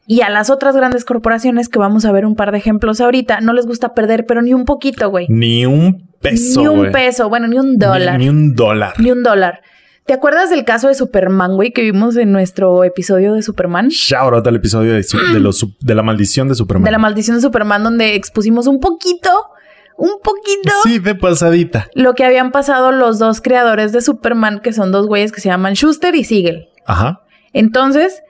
y 0.06 0.20
a 0.20 0.30
las 0.30 0.50
otras 0.50 0.76
grandes 0.76 1.04
corporaciones, 1.04 1.68
que 1.68 1.80
vamos 1.80 2.04
a 2.04 2.12
ver 2.12 2.24
un 2.24 2.36
par 2.36 2.52
de 2.52 2.58
ejemplos 2.58 3.00
ahorita, 3.00 3.40
no 3.40 3.54
les 3.54 3.66
gusta 3.66 3.92
perder, 3.92 4.24
pero 4.24 4.40
ni 4.40 4.54
un 4.54 4.66
poquito, 4.66 5.10
güey. 5.10 5.26
Ni 5.28 5.66
un 5.66 6.10
peso, 6.20 6.60
Ni 6.60 6.68
un 6.68 6.92
peso, 6.92 7.28
bueno, 7.28 7.48
ni 7.48 7.58
un 7.58 7.76
dólar. 7.76 8.18
Ni, 8.18 8.26
ni 8.26 8.30
un 8.30 8.54
dólar. 8.54 8.92
Ni 8.98 9.10
un 9.10 9.22
dólar. 9.24 9.62
¿Te 10.06 10.12
acuerdas 10.12 10.50
del 10.50 10.64
caso 10.64 10.88
de 10.88 10.94
Superman, 10.94 11.54
güey, 11.56 11.72
que 11.72 11.80
vimos 11.82 12.16
en 12.16 12.30
nuestro 12.30 12.84
episodio 12.84 13.32
de 13.32 13.42
Superman? 13.42 13.88
Shout 13.88 14.34
out 14.34 14.46
al 14.46 14.56
episodio 14.56 14.92
de, 14.92 15.02
su- 15.02 15.18
de, 15.32 15.40
los 15.40 15.58
su- 15.58 15.74
de 15.80 15.94
la 15.94 16.02
maldición 16.02 16.46
de 16.48 16.54
Superman. 16.54 16.84
De 16.84 16.90
la 16.90 16.98
maldición 16.98 17.36
de 17.36 17.42
Superman, 17.42 17.82
donde 17.82 18.14
expusimos 18.14 18.66
un 18.66 18.80
poquito, 18.80 19.30
un 19.96 20.12
poquito, 20.22 20.70
Sí, 20.82 20.98
de 20.98 21.14
pasadita. 21.14 21.88
lo 21.94 22.14
que 22.14 22.24
habían 22.24 22.52
pasado 22.52 22.92
los 22.92 23.18
dos 23.18 23.40
creadores 23.40 23.92
de 23.92 24.02
Superman, 24.02 24.60
que 24.60 24.74
son 24.74 24.92
dos 24.92 25.06
güeyes 25.06 25.32
que 25.32 25.40
se 25.40 25.48
llaman 25.48 25.72
Schuster 25.74 26.14
y 26.14 26.24
Siegel. 26.24 26.68
Ajá. 26.84 27.22
Entonces, 27.54 28.22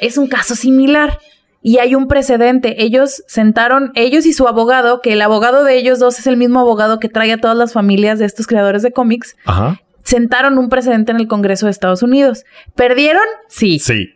es 0.00 0.18
un 0.18 0.26
caso 0.26 0.56
similar. 0.56 1.18
Y 1.62 1.76
hay 1.78 1.94
un 1.94 2.08
precedente. 2.08 2.82
Ellos 2.82 3.22
sentaron, 3.28 3.92
ellos 3.94 4.24
y 4.24 4.32
su 4.32 4.48
abogado, 4.48 5.02
que 5.02 5.12
el 5.12 5.20
abogado 5.20 5.62
de 5.62 5.76
ellos 5.76 5.98
dos 5.98 6.18
es 6.18 6.26
el 6.26 6.38
mismo 6.38 6.58
abogado 6.58 6.98
que 6.98 7.10
trae 7.10 7.30
a 7.34 7.38
todas 7.38 7.56
las 7.56 7.74
familias 7.74 8.18
de 8.18 8.24
estos 8.24 8.46
creadores 8.46 8.80
de 8.82 8.92
cómics, 8.92 9.36
Ajá. 9.44 9.78
Sentaron 10.10 10.58
un 10.58 10.68
precedente 10.68 11.12
en 11.12 11.18
el 11.18 11.28
Congreso 11.28 11.66
de 11.66 11.72
Estados 11.72 12.02
Unidos. 12.02 12.44
¿Perdieron? 12.74 13.22
Sí. 13.48 13.78
Sí. 13.78 14.10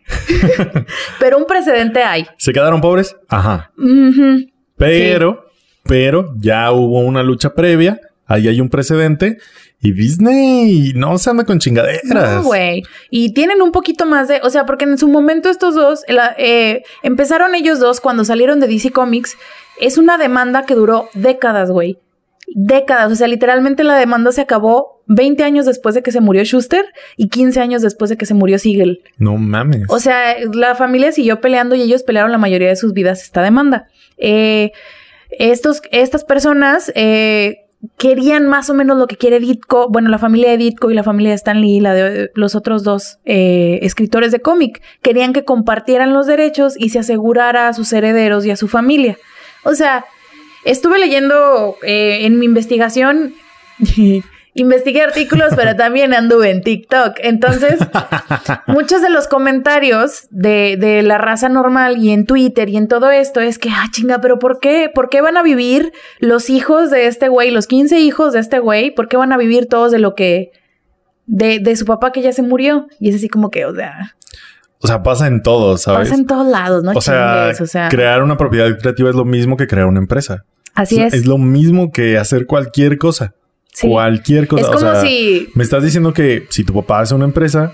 Pero 1.19 1.37
un 1.37 1.45
precedente 1.45 2.03
hay. 2.03 2.27
¿Se 2.37 2.51
quedaron 2.53 2.81
pobres? 2.81 3.15
Ajá. 3.29 3.71
Pero, 4.77 5.45
pero 5.83 6.33
ya 6.37 6.71
hubo 6.71 6.99
una 6.99 7.23
lucha 7.23 7.53
previa. 7.53 7.99
Ahí 8.27 8.47
hay 8.47 8.59
un 8.59 8.69
precedente. 8.69 9.37
Y 9.81 9.91
Disney 9.93 10.93
no 10.95 11.17
se 11.17 11.29
anda 11.29 11.43
con 11.45 11.59
chingaderas. 11.59 12.03
No, 12.05 12.43
güey. 12.43 12.83
Y 13.11 13.33
tienen 13.33 13.61
un 13.61 13.71
poquito 13.71 14.05
más 14.05 14.27
de, 14.27 14.39
o 14.43 14.49
sea, 14.49 14.65
porque 14.65 14.85
en 14.85 14.97
su 14.97 15.07
momento 15.07 15.49
estos 15.49 15.75
dos, 15.75 16.03
la- 16.07 16.35
eh, 16.39 16.81
empezaron 17.03 17.53
ellos 17.55 17.79
dos 17.79 18.01
cuando 18.01 18.25
salieron 18.25 18.59
de 18.59 18.67
DC 18.67 18.91
Comics. 18.91 19.37
Es 19.79 19.97
una 19.97 20.17
demanda 20.17 20.65
que 20.65 20.73
duró 20.73 21.09
décadas, 21.13 21.69
güey. 21.69 21.99
Décadas. 22.53 23.11
O 23.11 23.15
sea, 23.15 23.27
literalmente 23.27 23.83
la 23.83 23.95
demanda 23.95 24.31
se 24.31 24.41
acabó 24.41 25.03
20 25.07 25.43
años 25.43 25.65
después 25.65 25.95
de 25.95 26.03
que 26.03 26.11
se 26.11 26.21
murió 26.21 26.43
Schuster 26.43 26.85
y 27.17 27.29
15 27.29 27.59
años 27.59 27.81
después 27.81 28.09
de 28.09 28.17
que 28.17 28.25
se 28.25 28.33
murió 28.33 28.59
Siegel. 28.59 29.01
No 29.17 29.37
mames. 29.37 29.83
O 29.89 29.99
sea, 29.99 30.35
la 30.53 30.75
familia 30.75 31.11
siguió 31.11 31.41
peleando 31.41 31.75
y 31.75 31.81
ellos 31.81 32.03
pelearon 32.03 32.31
la 32.31 32.37
mayoría 32.37 32.69
de 32.69 32.75
sus 32.75 32.93
vidas 32.93 33.21
esta 33.21 33.41
demanda. 33.41 33.87
Eh, 34.17 34.71
estos, 35.37 35.81
estas 35.91 36.23
personas 36.23 36.91
eh, 36.95 37.65
querían 37.97 38.47
más 38.47 38.69
o 38.69 38.73
menos 38.73 38.97
lo 38.97 39.07
que 39.07 39.17
quiere 39.17 39.39
Ditko, 39.39 39.89
bueno, 39.89 40.09
la 40.09 40.17
familia 40.17 40.49
de 40.51 40.57
Ditko 40.57 40.91
y 40.91 40.93
la 40.93 41.03
familia 41.03 41.31
de 41.31 41.35
Stan 41.35 41.59
Lee, 41.59 41.79
la 41.79 41.93
de 41.93 42.31
los 42.33 42.55
otros 42.55 42.83
dos 42.83 43.19
eh, 43.25 43.79
escritores 43.81 44.31
de 44.31 44.39
cómic, 44.39 44.81
querían 45.01 45.33
que 45.33 45.43
compartieran 45.43 46.13
los 46.13 46.27
derechos 46.27 46.75
y 46.77 46.89
se 46.89 46.99
asegurara 46.99 47.67
a 47.67 47.73
sus 47.73 47.91
herederos 47.93 48.45
y 48.45 48.51
a 48.51 48.55
su 48.55 48.67
familia. 48.67 49.17
O 49.63 49.75
sea, 49.75 50.05
estuve 50.65 50.99
leyendo 50.99 51.77
eh, 51.83 52.25
en 52.25 52.37
mi 52.39 52.45
investigación 52.45 53.33
investigué 54.55 55.01
artículos, 55.01 55.53
pero 55.55 55.75
también 55.75 56.13
anduve 56.13 56.49
en 56.49 56.61
TikTok. 56.61 57.17
Entonces, 57.19 57.77
muchos 58.67 59.01
de 59.01 59.09
los 59.09 59.27
comentarios 59.27 60.27
de, 60.31 60.77
de, 60.79 61.03
la 61.03 61.17
raza 61.17 61.49
normal 61.49 61.97
y 61.97 62.11
en 62.11 62.25
Twitter 62.25 62.69
y 62.69 62.77
en 62.77 62.87
todo 62.87 63.11
esto 63.11 63.41
es 63.41 63.59
que, 63.59 63.69
ah, 63.69 63.85
chinga, 63.91 64.19
pero 64.21 64.39
¿por 64.39 64.59
qué? 64.59 64.89
¿Por 64.93 65.09
qué 65.09 65.21
van 65.21 65.37
a 65.37 65.43
vivir 65.43 65.91
los 66.19 66.49
hijos 66.49 66.89
de 66.89 67.07
este 67.07 67.27
güey, 67.27 67.51
los 67.51 67.67
15 67.67 67.99
hijos 67.99 68.33
de 68.33 68.39
este 68.39 68.59
güey? 68.59 68.91
¿Por 68.91 69.09
qué 69.09 69.17
van 69.17 69.33
a 69.33 69.37
vivir 69.37 69.67
todos 69.67 69.91
de 69.91 69.99
lo 69.99 70.15
que... 70.15 70.51
De, 71.27 71.57
de 71.57 71.75
su 71.75 71.85
papá 71.85 72.11
que 72.11 72.21
ya 72.21 72.31
se 72.31 72.43
murió? 72.43 72.87
Y 72.99 73.09
es 73.09 73.15
así 73.15 73.29
como 73.29 73.49
que, 73.49 73.65
o 73.65 73.75
sea... 73.75 74.15
O 74.79 74.87
sea, 74.87 75.01
pasa 75.01 75.25
en 75.25 75.41
todos, 75.41 75.81
¿sabes? 75.81 76.09
Pasa 76.09 76.21
en 76.21 76.27
todos 76.27 76.45
lados, 76.45 76.83
¿no? 76.83 76.91
O 76.91 77.01
sea, 77.01 77.45
Chingues, 77.45 77.61
o 77.61 77.65
sea, 77.65 77.89
crear 77.89 78.21
una 78.21 78.37
propiedad 78.37 78.77
creativa 78.77 79.09
es 79.09 79.15
lo 79.15 79.25
mismo 79.25 79.57
que 79.57 79.65
crear 79.65 79.87
una 79.87 79.99
empresa. 79.99 80.45
Así 80.75 81.01
es. 81.01 81.13
Es 81.13 81.25
lo 81.25 81.37
mismo 81.37 81.91
que 81.91 82.17
hacer 82.17 82.45
cualquier 82.45 82.97
cosa. 82.97 83.33
Sí. 83.73 83.89
Cualquier 83.89 84.47
cosa. 84.47 84.61
Es 84.61 84.67
o 84.67 84.71
como 84.71 84.79
sea, 84.91 85.01
si 85.01 85.49
me 85.55 85.63
estás 85.63 85.83
diciendo 85.83 86.13
que 86.13 86.45
si 86.49 86.63
tu 86.63 86.73
papá 86.73 86.99
hace 87.01 87.15
una 87.15 87.25
empresa, 87.25 87.73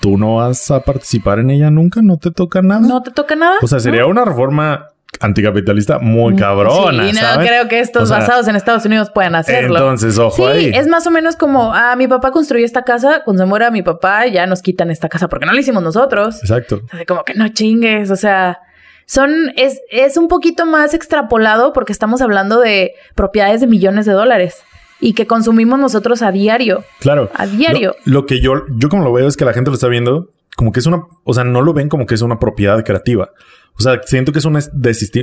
tú 0.00 0.16
no 0.16 0.36
vas 0.36 0.70
a 0.70 0.80
participar 0.80 1.38
en 1.40 1.50
ella 1.50 1.70
nunca, 1.70 2.00
no 2.02 2.16
te 2.16 2.30
toca 2.30 2.62
nada. 2.62 2.80
no 2.80 3.02
te 3.02 3.10
toca 3.10 3.34
nada. 3.36 3.56
o 3.60 3.66
sea, 3.66 3.80
sería 3.80 4.02
¿no? 4.02 4.08
una 4.08 4.24
reforma 4.24 4.88
anticapitalista 5.20 5.98
muy 5.98 6.34
cabrona. 6.36 7.06
Sí, 7.06 7.12
no 7.12 7.20
¿sabes? 7.20 7.46
creo 7.48 7.68
que 7.68 7.80
estos 7.80 8.04
O 8.04 8.06
sea, 8.06 8.18
basados 8.18 8.48
en 8.48 8.56
Estados 8.56 8.84
Unidos 8.86 9.10
puedan 9.14 9.34
hacerlo. 9.34 9.76
Entonces, 9.76 10.18
ojo 10.18 10.36
Sí, 10.36 10.42
ahí. 10.42 10.70
es 10.74 10.88
más 10.88 11.06
o 11.06 11.10
menos 11.10 11.36
como, 11.36 11.72
ah, 11.74 11.94
mi 11.96 12.08
papá 12.08 12.30
construyó 12.30 12.64
esta 12.64 12.82
casa, 12.82 13.22
cuando 13.24 13.42
se 13.42 13.46
muera 13.46 13.70
mi 13.70 13.82
papá 13.82 14.26
ya 14.26 14.46
nos 14.46 14.62
quitan 14.62 14.90
esta 14.90 15.08
casa 15.08 15.28
porque 15.28 15.46
no 15.46 15.52
la 15.52 15.60
hicimos 15.60 15.82
nosotros. 15.82 16.40
Exacto. 16.40 16.80
Así 16.90 17.04
como 17.04 17.24
que 17.24 17.34
no 17.34 17.48
chingues, 17.48 18.10
o 18.10 18.16
sea, 18.16 18.60
son, 19.06 19.52
es, 19.56 19.80
es 19.90 20.16
un 20.16 20.28
poquito 20.28 20.66
más 20.66 20.94
extrapolado 20.94 21.72
porque 21.72 21.92
estamos 21.92 22.22
hablando 22.22 22.60
de 22.60 22.94
propiedades 23.14 23.60
de 23.60 23.66
millones 23.66 24.06
de 24.06 24.12
dólares 24.12 24.62
y 25.00 25.14
que 25.14 25.26
consumimos 25.26 25.78
nosotros 25.78 26.22
a 26.22 26.30
diario. 26.30 26.84
Claro. 27.00 27.30
A 27.34 27.46
diario. 27.46 27.96
Lo, 28.04 28.20
lo 28.20 28.26
que 28.26 28.40
yo, 28.40 28.64
yo 28.76 28.88
como 28.88 29.04
lo 29.04 29.12
veo 29.12 29.26
es 29.26 29.36
que 29.36 29.44
la 29.44 29.52
gente 29.52 29.70
lo 29.70 29.74
está 29.74 29.88
viendo 29.88 30.30
como 30.56 30.72
que 30.72 30.80
es 30.80 30.86
una, 30.86 31.04
o 31.24 31.34
sea, 31.34 31.44
no 31.44 31.62
lo 31.62 31.72
ven 31.72 31.88
como 31.88 32.06
que 32.06 32.14
es 32.14 32.22
una 32.22 32.38
propiedad 32.38 32.84
creativa. 32.84 33.30
O 33.78 33.82
sea, 33.82 34.00
siento 34.04 34.32
que 34.32 34.38
es 34.38 34.44
una 34.44 34.60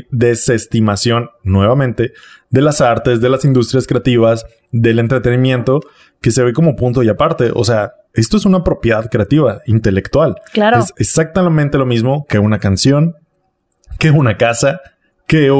desestimación 0.10 1.30
nuevamente 1.44 2.14
de 2.50 2.62
las 2.62 2.82
artes, 2.82 3.22
de 3.22 3.30
las 3.30 3.46
industrias 3.46 3.86
creativas, 3.86 4.46
del 4.72 4.98
entretenimiento, 4.98 5.82
que 6.20 6.32
se 6.32 6.44
ve 6.44 6.54
como 6.54 6.76
punto 6.76 7.04
y 7.04 7.10
aparte. 7.10 7.52
O 7.54 7.64
sea, 7.64 7.94
esto 8.14 8.38
es 8.38 8.46
una 8.46 8.64
propiedad 8.64 9.08
creativa, 9.10 9.62
intelectual. 9.68 10.36
Claro. 10.52 10.80
Es 10.80 10.94
exactamente 10.98 11.78
lo 11.78 11.86
mismo 11.86 12.26
que 12.28 12.40
una 12.40 12.58
canción, 12.58 13.16
que 14.00 14.10
una 14.12 14.38
casa, 14.38 14.82
que, 15.28 15.52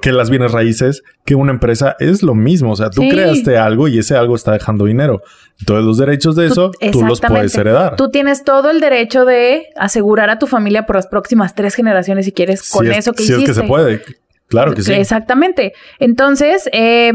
que 0.00 0.12
las 0.12 0.30
bienes 0.30 0.52
raíces, 0.52 1.02
que 1.26 1.34
una 1.34 1.52
empresa. 1.52 1.94
Es 2.00 2.22
lo 2.22 2.34
mismo. 2.34 2.72
O 2.72 2.76
sea, 2.76 2.88
tú 2.88 3.02
Sí. 3.02 3.10
creaste 3.10 3.58
algo 3.58 3.86
y 3.88 3.98
ese 3.98 4.16
algo 4.16 4.34
está 4.34 4.52
dejando 4.52 4.86
dinero. 4.86 5.20
Todos 5.66 5.84
los 5.84 5.98
derechos 5.98 6.34
de 6.36 6.46
eso, 6.46 6.70
tú, 6.90 7.02
los 7.04 7.20
puedes 7.20 7.54
heredar. 7.54 7.96
Tú 7.96 8.10
tienes 8.10 8.44
todo 8.44 8.70
el 8.70 8.80
derecho 8.80 9.26
de 9.26 9.66
asegurar 9.76 10.30
a 10.30 10.38
tu 10.38 10.46
familia 10.46 10.86
por 10.86 10.96
las 10.96 11.06
próximas 11.06 11.54
tres 11.54 11.74
generaciones 11.74 12.24
si 12.24 12.32
quieres 12.32 12.68
con 12.70 12.86
si 12.86 12.92
es- 12.92 12.98
eso 12.98 13.12
que 13.12 13.22
si 13.24 13.32
hiciste. 13.34 13.50
es 13.50 13.56
que 13.58 13.62
se 13.62 13.68
puede. 13.68 14.02
Claro 14.48 14.72
que 14.74 14.82
sí. 14.82 14.92
Exactamente. 14.92 15.74
Entonces, 15.98 16.68
eh, 16.72 17.12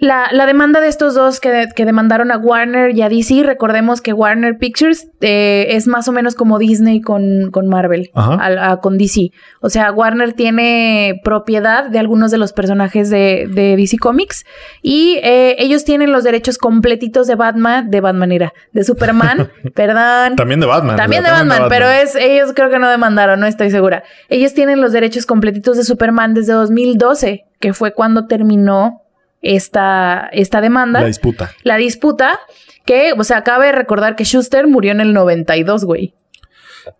la, 0.00 0.28
la 0.30 0.46
demanda 0.46 0.80
de 0.80 0.88
estos 0.88 1.14
dos 1.14 1.40
que, 1.40 1.66
que 1.74 1.84
demandaron 1.84 2.30
a 2.30 2.38
Warner 2.38 2.96
y 2.96 3.02
a 3.02 3.08
DC, 3.08 3.42
recordemos 3.42 4.00
que 4.00 4.12
Warner 4.12 4.56
Pictures 4.56 5.08
eh, 5.20 5.66
es 5.70 5.86
más 5.88 6.06
o 6.06 6.12
menos 6.12 6.34
como 6.36 6.58
Disney 6.58 7.00
con, 7.00 7.50
con 7.50 7.66
Marvel, 7.68 8.10
a- 8.14 8.78
con 8.80 8.96
DC. 8.96 9.30
O 9.60 9.70
sea, 9.70 9.90
Warner 9.90 10.34
tiene 10.34 11.20
propiedad 11.24 11.88
de 11.90 11.98
algunos 11.98 12.30
de 12.30 12.38
los 12.38 12.52
personajes 12.52 13.10
de, 13.10 13.48
de 13.52 13.76
DC 13.76 13.98
Comics 13.98 14.44
y 14.82 15.18
eh, 15.22 15.56
ellos 15.58 15.84
tienen 15.84 16.12
los 16.12 16.22
derechos 16.22 16.58
completitos 16.58 17.26
de 17.26 17.34
Batman, 17.34 17.90
de 17.90 18.00
Batman 18.00 18.30
era, 18.30 18.52
de 18.72 18.84
Superman, 18.84 19.50
perdón. 19.74 20.36
También 20.36 20.60
de 20.60 20.66
Batman. 20.66 20.96
También 20.96 21.22
de 21.24 21.28
sea, 21.30 21.38
Batman, 21.38 21.62
pero 21.68 21.88
es, 21.88 22.14
ellos 22.14 22.52
creo 22.54 22.70
que 22.70 22.78
no 22.78 22.88
demandaron, 22.88 23.40
no 23.40 23.46
estoy 23.46 23.70
segura. 23.70 24.04
Ellos 24.28 24.54
tienen 24.54 24.80
los 24.80 24.92
derechos 24.92 25.26
completitos 25.26 25.76
de 25.76 25.82
Superman 25.82 26.34
desde 26.34 26.52
2012, 26.52 27.46
que 27.58 27.72
fue 27.72 27.92
cuando 27.92 28.26
terminó 28.26 29.02
esta, 29.42 30.28
esta 30.32 30.60
demanda, 30.60 31.00
La 31.00 31.04
la, 31.04 31.06
disputa. 31.08 31.50
disputa, 31.78 32.40
que, 32.84 33.12
o 33.16 33.24
sea, 33.24 33.42
cabe 33.44 33.72
recordar 33.72 34.16
que 34.16 34.24
Schuster 34.24 34.66
murió 34.66 34.92
en 34.92 35.00
el 35.00 35.12
92, 35.12 35.84
güey. 35.84 36.14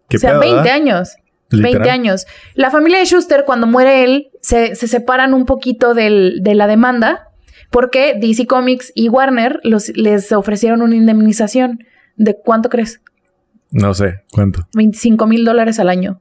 ¿Qué 0.09 0.17
O 0.19 0.21
sea, 0.21 0.31
pedo, 0.33 0.41
20 0.41 0.57
verdad? 0.57 0.73
años. 0.75 1.17
Literal. 1.51 1.73
20 1.73 1.91
años. 1.91 2.27
La 2.55 2.71
familia 2.71 2.99
de 2.99 3.07
Schuster, 3.07 3.45
cuando 3.47 3.67
muere 3.67 4.05
él, 4.05 4.29
se, 4.43 4.75
se 4.75 4.87
separan 4.87 5.33
un 5.33 5.47
poquito 5.47 5.95
del- 5.95 6.41
de 6.43 6.55
la 6.55 6.67
demanda 6.67 7.29
porque 7.71 8.15
DC 8.21 8.47
Comics 8.47 8.93
y 8.95 9.09
Warner 9.09 9.61
los, 9.63 9.89
les 9.97 10.31
ofrecieron 10.33 10.83
una 10.83 10.95
indemnización. 10.97 11.85
¿De 12.17 12.37
cuánto 12.37 12.69
crees? 12.69 13.01
No 13.71 13.95
sé 13.95 14.23
cuánto. 14.33 14.67
25 14.75 15.27
mil 15.27 15.45
dólares 15.45 15.79
al 15.81 15.89
año. 15.89 16.21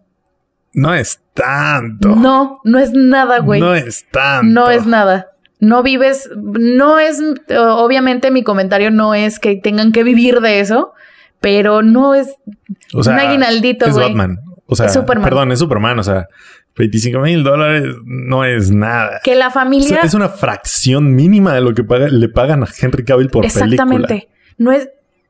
No 0.73 0.93
es 0.93 1.19
tanto. 1.34 2.15
No, 2.15 2.60
no 2.63 2.80
es 2.80 2.91
nada, 2.93 3.39
güey. 3.39 3.60
No 3.60 3.67
No, 3.67 3.75
es 3.75 4.06
tanto. 4.12 4.69
es 4.69 4.86
nada. 4.86 5.27
No 5.60 5.82
vives, 5.84 6.30
no 6.36 7.00
es, 7.00 7.22
obviamente 7.58 8.30
mi 8.32 8.43
comentario 8.43 8.91
no 8.91 9.13
es 9.15 9.39
que 9.39 9.56
tengan 9.56 9.91
que 9.91 10.04
vivir 10.04 10.39
de 10.39 10.60
eso, 10.60 10.93
pero 11.41 11.82
no 11.82 12.13
es 12.13 12.36
O 12.93 13.04
sea, 13.04 13.13
un 13.13 13.20
aguinaldito, 13.20 13.86
es. 13.88 13.96
Batman. 13.96 14.39
O 14.67 14.76
sea, 14.76 14.86
Es 14.88 14.93
Superman. 14.93 15.24
perdón, 15.24 15.52
es 15.52 15.60
Superman. 15.60 15.98
O 15.98 16.04
sea, 16.04 16.28
25 16.76 17.20
mil 17.22 17.43
dólares 17.43 17.86
no 18.06 18.43
es 18.46 18.70
nada. 18.72 19.20
que 19.24 19.34
la 19.34 19.48
O 19.48 19.52
familia... 19.52 20.02
es 20.04 20.13
una 20.13 20.30
fracción 20.30 21.15
mínima 21.15 21.54
de 21.54 21.62
lo 21.62 21.74
que 21.74 21.84
paga- 21.84 22.10
le 22.10 22.30
pagan 22.30 22.63
a 22.63 22.67
Henry 22.80 23.04
Cavill 23.06 23.30
por 23.30 23.46
Exactamente. 23.46 24.08
película. 24.08 24.34
No 24.58 24.72
es 24.72 24.89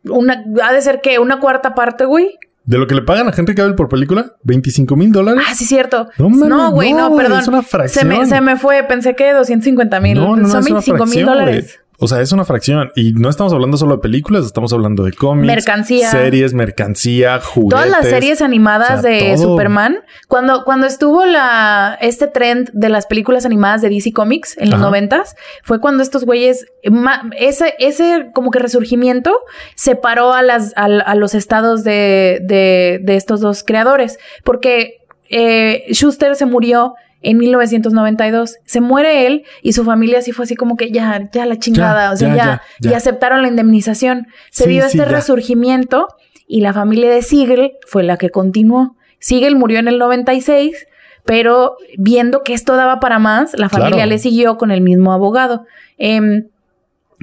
una, 0.09 0.43
ha 0.63 0.73
de 0.73 0.81
ser 0.81 1.01
que 1.01 1.19
una 1.19 1.39
cuarta 1.39 1.73
parte, 1.75 2.05
güey. 2.05 2.37
De 2.67 2.77
lo 2.77 2.85
que 2.85 2.95
le 2.95 3.01
pagan 3.01 3.29
a 3.29 3.33
Henry 3.35 3.55
Cavill 3.55 3.75
por 3.75 3.87
película, 3.87 4.33
25 4.43 4.95
mil 4.97 5.11
dólares. 5.13 5.41
Ah, 5.47 5.55
sí, 5.55 5.63
cierto. 5.63 6.09
No, 6.17 6.29
mames, 6.29 6.49
No, 6.49 6.71
güey, 6.71 6.91
no, 6.91 7.09
no, 7.09 7.15
perdón. 7.15 7.39
es 7.39 7.47
una 7.47 7.61
se, 7.61 7.67
fracción. 7.69 8.07
me, 8.09 8.25
se 8.25 8.41
me 8.41 8.57
fue, 8.57 8.83
pensé 8.83 9.15
que 9.15 9.31
250 9.31 9.99
mil. 10.01 10.15
No, 10.15 10.35
no, 10.35 10.43
no, 10.43 10.49
Son 10.49 10.59
es 10.59 10.65
una 10.69 10.79
25 10.81 11.05
mil 11.05 11.25
dólares. 11.25 11.79
O 11.99 12.07
sea, 12.07 12.21
es 12.21 12.31
una 12.31 12.45
fracción. 12.45 12.91
Y 12.95 13.13
no 13.13 13.27
estamos 13.27 13.53
hablando 13.53 13.75
solo 13.75 13.95
de 13.95 14.01
películas, 14.03 14.45
estamos 14.45 14.71
hablando 14.71 15.03
de 15.03 15.13
cómics, 15.13 15.47
Mercancía. 15.47 16.11
series, 16.11 16.53
mercancía, 16.53 17.39
juguetes. 17.39 17.71
Todas 17.71 17.89
las 17.89 18.07
series 18.07 18.41
animadas 18.43 18.99
o 18.99 19.01
sea, 19.01 19.11
de 19.11 19.33
todo. 19.35 19.49
Superman, 19.49 19.97
cuando, 20.27 20.63
cuando 20.63 20.85
estuvo 20.85 21.25
la, 21.25 21.97
este 21.99 22.27
trend 22.27 22.69
de 22.71 22.89
las 22.89 23.07
películas 23.07 23.45
animadas 23.47 23.81
de 23.81 23.89
DC 23.89 24.11
Comics 24.13 24.55
en 24.59 24.69
los 24.69 24.79
noventas, 24.79 25.35
fue 25.63 25.79
cuando 25.81 26.03
estos 26.03 26.23
güeyes, 26.23 26.67
ma- 26.89 27.29
ese, 27.35 27.73
ese 27.79 28.27
como 28.33 28.51
que 28.51 28.59
resurgimiento 28.59 29.39
separó 29.75 30.33
a, 30.33 30.43
las, 30.43 30.73
a, 30.75 30.85
a 30.85 31.15
los 31.15 31.33
estados 31.33 31.83
de, 31.83 32.39
de, 32.43 32.99
de 33.01 33.15
estos 33.15 33.41
dos 33.41 33.63
creadores, 33.63 34.19
porque 34.43 34.99
eh, 35.29 35.83
Schuster 35.91 36.35
se 36.35 36.45
murió 36.45 36.93
en 37.21 37.37
1992. 37.37 38.57
Se 38.65 38.81
muere 38.81 39.27
él 39.27 39.43
y 39.61 39.73
su 39.73 39.83
familia 39.83 40.19
así 40.19 40.31
fue 40.31 40.43
así 40.43 40.55
como 40.55 40.77
que 40.77 40.91
ya, 40.91 41.29
ya 41.31 41.45
la 41.45 41.57
chingada, 41.59 42.07
Ya, 42.07 42.11
o 42.13 42.15
sea, 42.17 42.35
ya, 42.35 42.61
ya, 42.79 42.91
y 42.91 42.93
aceptaron 42.93 43.41
la 43.41 43.47
indemnización. 43.47 44.27
Se 44.51 44.65
Sí, 44.65 44.69
dio 44.71 44.83
sí, 44.87 44.97
este 44.97 45.05
resurgimiento 45.11 46.07
y 46.47 46.61
la 46.61 46.73
familia 46.73 47.09
de 47.09 47.21
Siegel 47.21 47.73
fue 47.87 48.03
la 48.03 48.17
que 48.17 48.29
continuó. 48.29 48.95
Siegel 49.19 49.55
murió 49.55 49.79
en 49.79 49.87
el 49.87 49.97
96, 49.97 50.87
pero 51.25 51.75
viendo 51.97 52.43
que 52.43 52.53
esto 52.53 52.75
daba 52.75 52.99
para 52.99 53.19
más, 53.19 53.57
la 53.57 53.67
familia 53.69 53.95
Claro. 53.97 54.09
le 54.09 54.19
siguió 54.19 54.57
con 54.57 54.71
el 54.71 54.81
mismo 54.81 55.11
abogado, 55.11 55.65
em, 55.97 56.47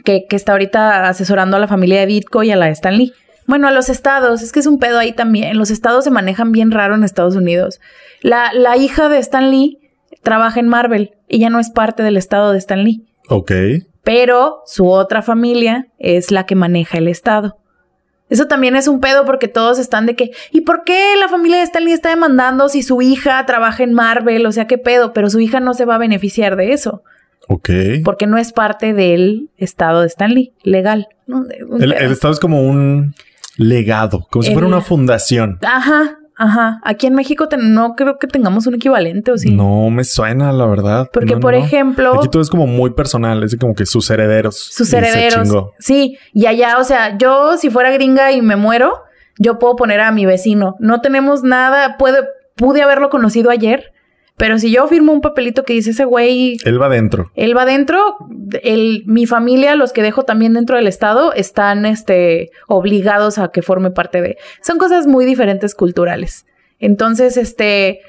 que, 0.04 0.26
que 0.28 0.36
está 0.36 0.52
ahorita 0.52 1.08
asesorando 1.08 1.56
a 1.56 1.60
la 1.60 1.68
familia 1.68 2.00
de 2.00 2.06
Ditko 2.06 2.42
y 2.42 2.50
a 2.50 2.56
la 2.56 2.66
de 2.66 2.72
Stan 2.72 2.96
Lee. 2.98 3.12
Bueno, 3.46 3.68
a 3.68 3.70
los 3.70 3.88
estados, 3.88 4.42
es 4.42 4.52
que 4.52 4.60
es 4.60 4.66
un 4.66 4.78
pedo 4.78 4.98
ahí 4.98 5.12
también. 5.12 5.56
Los 5.56 5.70
estados 5.70 6.04
se 6.04 6.10
manejan 6.10 6.50
bien 6.50 6.70
raro 6.70 6.94
en 6.94 7.04
Estados 7.04 7.36
Unidos. 7.36 7.80
La, 8.22 8.52
la 8.54 8.76
hija 8.76 9.08
de 9.08 9.18
Stan 9.18 9.50
Lee 9.50 9.78
trabaja 10.24 10.58
en 10.58 10.68
Marvel. 10.68 11.12
Ella 11.28 11.50
no 11.50 11.60
es 11.60 11.70
parte 11.70 12.02
del 12.02 12.16
estado 12.16 12.50
de 12.50 12.58
Stan 12.58 12.82
Lee. 12.82 13.06
Ok. 13.28 13.52
Pero 14.02 14.62
su 14.66 14.88
otra 14.90 15.22
familia 15.22 15.86
es 15.98 16.30
la 16.30 16.44
que 16.46 16.56
maneja 16.56 16.98
el 16.98 17.08
estado. 17.08 17.58
Eso 18.30 18.46
también 18.46 18.74
es 18.74 18.88
un 18.88 19.00
pedo 19.00 19.24
porque 19.24 19.48
todos 19.48 19.78
están 19.78 20.06
de 20.06 20.16
que, 20.16 20.32
¿y 20.50 20.62
por 20.62 20.84
qué 20.84 21.14
la 21.20 21.28
familia 21.28 21.58
de 21.58 21.64
Stan 21.64 21.84
Lee 21.84 21.92
está 21.92 22.08
demandando 22.08 22.68
si 22.68 22.82
su 22.82 23.00
hija 23.02 23.44
trabaja 23.46 23.82
en 23.84 23.92
Marvel? 23.92 24.44
O 24.46 24.52
sea, 24.52 24.66
¿qué 24.66 24.78
pedo? 24.78 25.12
Pero 25.12 25.30
su 25.30 25.40
hija 25.40 25.60
no 25.60 25.74
se 25.74 25.84
va 25.84 25.96
a 25.96 25.98
beneficiar 25.98 26.56
de 26.56 26.72
eso 26.72 27.02
Ok. 27.48 27.70
porque 28.04 28.26
no 28.26 28.38
es 28.38 28.52
parte 28.52 28.94
del 28.94 29.50
estado 29.56 30.00
de 30.00 30.06
Stan 30.06 30.32
Lee, 30.32 30.52
legal. 30.62 31.08
El, 31.78 31.92
estado 31.92 32.32
es 32.32 32.40
como 32.40 32.62
un 32.62 33.14
legado, 33.56 34.26
como 34.30 34.42
si 34.42 34.52
fuera 34.52 34.66
una 34.66 34.80
fundación. 34.80 35.58
Ajá, 35.62 36.18
ajá. 36.36 36.80
Aquí 36.84 37.06
en 37.06 37.14
México 37.14 37.48
te- 37.48 37.56
no 37.56 37.94
creo 37.94 38.18
que 38.18 38.26
tengamos 38.26 38.66
un 38.66 38.74
equivalente, 38.74 39.30
¿o 39.32 39.38
sí? 39.38 39.50
No 39.54 39.88
me 39.90 40.04
suena, 40.04 40.52
la 40.52 40.66
verdad. 40.66 41.08
Porque, 41.12 41.34
No, 41.34 41.40
por 41.40 41.52
no. 41.54 41.58
ejemplo, 41.64 42.14
Aquí 42.18 42.28
todo 42.28 42.42
es 42.42 42.50
como 42.50 42.66
muy 42.66 42.90
personal, 42.90 43.42
es 43.42 43.56
como 43.56 43.74
que 43.74 43.86
sus 43.86 44.10
herederos. 44.10 44.58
sus 44.58 44.92
herederos. 44.92 45.48
Sí, 45.78 46.18
y 46.32 46.46
allá, 46.46 46.78
o 46.78 46.84
sea, 46.84 47.16
yo 47.16 47.56
si 47.56 47.70
fuera 47.70 47.90
gringa 47.92 48.32
y 48.32 48.42
me 48.42 48.56
muero, 48.56 49.02
yo 49.38 49.58
puedo 49.58 49.76
poner 49.76 50.00
a 50.00 50.12
mi 50.12 50.26
vecino. 50.26 50.76
No 50.80 51.00
tenemos 51.00 51.42
nada, 51.42 51.96
puede, 51.96 52.18
pude 52.56 52.82
haberlo 52.82 53.08
conocido 53.10 53.50
ayer, 53.50 53.92
Pero 54.36 54.58
si 54.58 54.72
yo 54.72 54.86
firmo 54.88 55.12
un 55.12 55.20
papelito 55.20 55.64
que 55.64 55.74
dice 55.74 55.90
ese 55.90 56.04
güey, 56.04 56.56
Él 56.64 56.80
va 56.80 56.86
adentro. 56.86 57.30
él 57.36 57.56
va 57.56 57.64
dentro, 57.64 58.16
el, 58.62 59.04
mi 59.06 59.26
familia, 59.26 59.76
los 59.76 59.92
que 59.92 60.02
dejo 60.02 60.24
también 60.24 60.54
dentro 60.54 60.76
del 60.76 60.88
Estado, 60.88 61.32
están 61.32 61.86
este, 61.86 62.50
obligados 62.66 63.38
a 63.38 63.48
que 63.48 63.62
forme 63.62 63.90
parte 63.90 64.20
de. 64.20 64.36
Son 64.60 64.78
cosas 64.78 65.06
muy 65.06 65.24
diferentes 65.24 65.74
culturales. 65.74 66.46
Entonces, 66.80 67.36
este. 67.36 68.00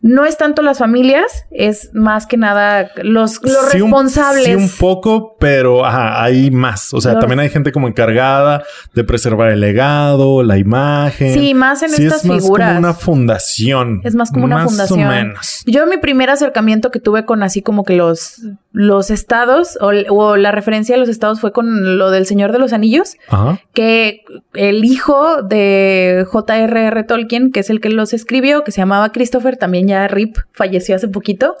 No 0.00 0.24
es 0.24 0.36
tanto 0.36 0.62
las 0.62 0.78
familias, 0.78 1.44
es 1.50 1.90
más 1.92 2.26
que 2.26 2.36
nada 2.36 2.88
los, 3.02 3.42
los 3.42 3.52
Sí, 3.72 3.80
un- 3.80 3.90
responsables. 3.90 4.44
sí, 4.44 4.54
un 4.54 4.68
poco, 4.78 5.36
pero 5.40 5.84
ajá, 5.84 6.22
hay 6.22 6.52
más. 6.52 6.94
O 6.94 7.00
sea, 7.00 7.14
Los- 7.14 7.20
también 7.20 7.40
hay 7.40 7.48
gente 7.50 7.72
como 7.72 7.88
encargada 7.88 8.62
de 8.94 9.02
preservar 9.02 9.50
el 9.50 9.58
legado, 9.60 10.44
la 10.44 10.56
imagen. 10.56 11.34
Sí, 11.34 11.52
más 11.52 11.82
en 11.82 11.90
Sí, 11.90 12.04
estas 12.04 12.20
es 12.22 12.26
más 12.26 12.42
figuras. 12.42 12.68
como 12.68 12.78
una 12.78 12.94
fundación. 12.94 14.00
Es 14.04 14.14
más 14.14 14.30
como 14.30 14.44
una 14.44 14.56
Más 14.58 14.66
fundación. 14.66 15.02
o 15.04 15.08
menos. 15.10 15.62
Yo 15.66 15.86
mi 15.86 15.96
primer 15.98 16.30
acercamiento 16.30 16.90
que 16.92 17.00
tuve 17.00 17.24
con 17.24 17.42
así 17.42 17.60
como 17.62 17.84
que 17.84 17.94
los, 17.96 18.40
los 18.80 19.10
estados 19.10 19.76
o, 19.80 19.88
o 20.14 20.36
la 20.36 20.52
referencia 20.52 20.94
de 20.94 21.00
los 21.00 21.08
estados 21.08 21.40
fue 21.40 21.50
con 21.50 21.98
lo 21.98 22.12
del 22.12 22.26
Señor 22.26 22.52
de 22.52 22.60
los 22.60 22.72
Anillos, 22.72 23.16
Ajá. 23.28 23.58
que 23.74 24.22
el 24.54 24.84
hijo 24.84 25.42
de 25.42 26.24
J.R.R. 26.30 27.02
Tolkien, 27.02 27.50
que 27.50 27.58
es 27.58 27.70
el 27.70 27.80
que 27.80 27.88
los 27.90 28.12
escribió, 28.14 28.62
que 28.62 28.70
se 28.70 28.80
llamaba 28.80 29.10
Christopher, 29.10 29.56
también 29.56 29.88
ya 29.88 30.06
Rip, 30.06 30.36
falleció 30.52 30.94
hace 30.94 31.08
poquito, 31.08 31.56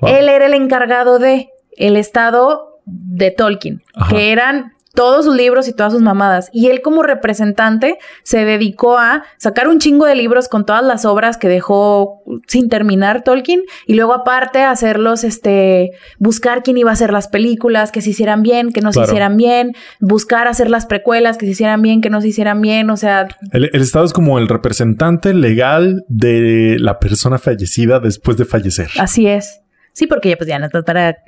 Wow. 0.00 0.10
él 0.10 0.28
era 0.28 0.44
el 0.46 0.52
encargado 0.54 1.18
de 1.18 1.48
el 1.78 1.96
estado 1.96 2.78
de 2.84 3.30
Tolkien, 3.30 3.82
Ajá. 3.94 4.14
que 4.14 4.30
eran 4.30 4.74
todos 4.94 5.24
sus 5.24 5.36
libros 5.36 5.68
y 5.68 5.72
todas 5.72 5.92
sus 5.92 6.02
mamadas. 6.02 6.50
Y 6.52 6.66
él 6.68 6.82
como 6.82 7.02
representante 7.02 7.98
se 8.24 8.44
dedicó 8.44 8.98
a 8.98 9.22
sacar 9.38 9.68
un 9.68 9.78
chingo 9.78 10.04
de 10.06 10.14
libros 10.16 10.48
con 10.48 10.66
todas 10.66 10.82
las 10.84 11.04
obras 11.04 11.36
que 11.36 11.48
dejó 11.48 12.22
sin 12.48 12.68
terminar 12.68 13.22
Tolkien 13.22 13.62
y 13.86 13.94
luego 13.94 14.12
aparte 14.14 14.62
hacerlos, 14.62 15.22
este, 15.24 15.92
buscar 16.18 16.62
quién 16.62 16.76
iba 16.78 16.90
a 16.90 16.94
hacer 16.94 17.12
las 17.12 17.28
películas, 17.28 17.92
que 17.92 18.02
se 18.02 18.10
hicieran 18.10 18.42
bien, 18.42 18.72
que 18.72 18.80
no 18.80 18.90
Claro. 18.90 19.06
se 19.06 19.12
hicieran 19.12 19.36
bien, 19.36 19.72
buscar 20.00 20.48
hacer 20.48 20.68
las 20.70 20.86
precuelas, 20.86 21.38
que 21.38 21.46
se 21.46 21.52
hicieran 21.52 21.82
bien, 21.82 22.00
que 22.00 22.10
no 22.10 22.20
se 22.20 22.28
hicieran 22.28 22.60
bien, 22.60 22.90
o 22.90 22.96
sea, 22.96 23.28
El, 23.52 23.70
el 23.72 23.80
Estado 23.82 24.04
es 24.04 24.12
como 24.12 24.38
el 24.38 24.48
representante 24.48 25.32
legal 25.34 26.04
de 26.08 26.76
la 26.80 26.98
persona 26.98 27.38
fallecida 27.38 28.00
después 28.00 28.36
de 28.36 28.44
fallecer. 28.44 28.88
así 28.98 29.26
es. 29.26 29.60
Sí, 29.92 30.06
porque 30.06 30.30
ya 30.30 30.36
pues 30.36 30.48
ya 30.48 30.58
no 30.58 30.66
está 30.66 30.82
para... 30.82 31.18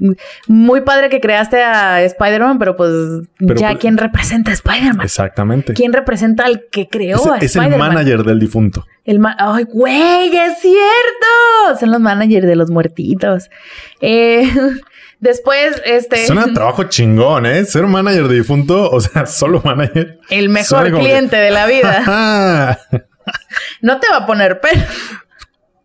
Muy 0.46 0.82
padre 0.82 1.08
que 1.08 1.20
creaste 1.20 1.62
a 1.62 2.02
Spider-Man, 2.04 2.58
pero 2.58 2.76
pues 2.76 2.90
Pero, 3.38 3.54
ya 3.60 3.68
pues, 3.70 3.80
quién 3.80 3.98
representa 3.98 4.50
a 4.50 4.54
Spider-Man. 4.54 5.00
Exactamente. 5.02 5.74
¿Quién 5.74 5.92
representa 5.92 6.44
al 6.44 6.64
que 6.70 6.88
creó 6.88 7.16
Es, 7.18 7.26
a 7.26 7.36
es 7.38 7.56
el 7.56 7.62
Spider-Man? 7.62 7.94
manager 7.94 8.22
del 8.22 8.38
difunto. 8.38 8.86
El 9.04 9.18
ma- 9.18 9.36
¡Ay, 9.38 9.64
güey! 9.64 10.34
¡Es 10.36 10.60
cierto! 10.60 11.78
Son 11.80 11.90
los 11.90 12.00
managers 12.00 12.46
de 12.46 12.54
los 12.56 12.70
muertitos. 12.70 13.50
Eh, 14.00 14.48
después, 15.20 15.82
este... 15.84 16.24
Suena 16.24 16.44
a 16.44 16.52
trabajo 16.54 16.84
chingón, 16.84 17.46
¿eh? 17.46 17.64
Ser 17.64 17.86
manager 17.88 18.28
de 18.28 18.36
difunto, 18.36 18.88
o 18.90 19.00
sea, 19.00 19.26
solo 19.26 19.60
manager. 19.64 20.20
el 20.30 20.48
mejor 20.48 20.84
que- 20.92 20.98
cliente 21.00 21.36
de 21.36 21.50
la 21.50 21.66
vida. 21.66 22.78
No 23.80 23.98
te 24.00 24.08
va 24.10 24.18
a 24.18 24.26
poner 24.26 24.60
pero 24.60 24.80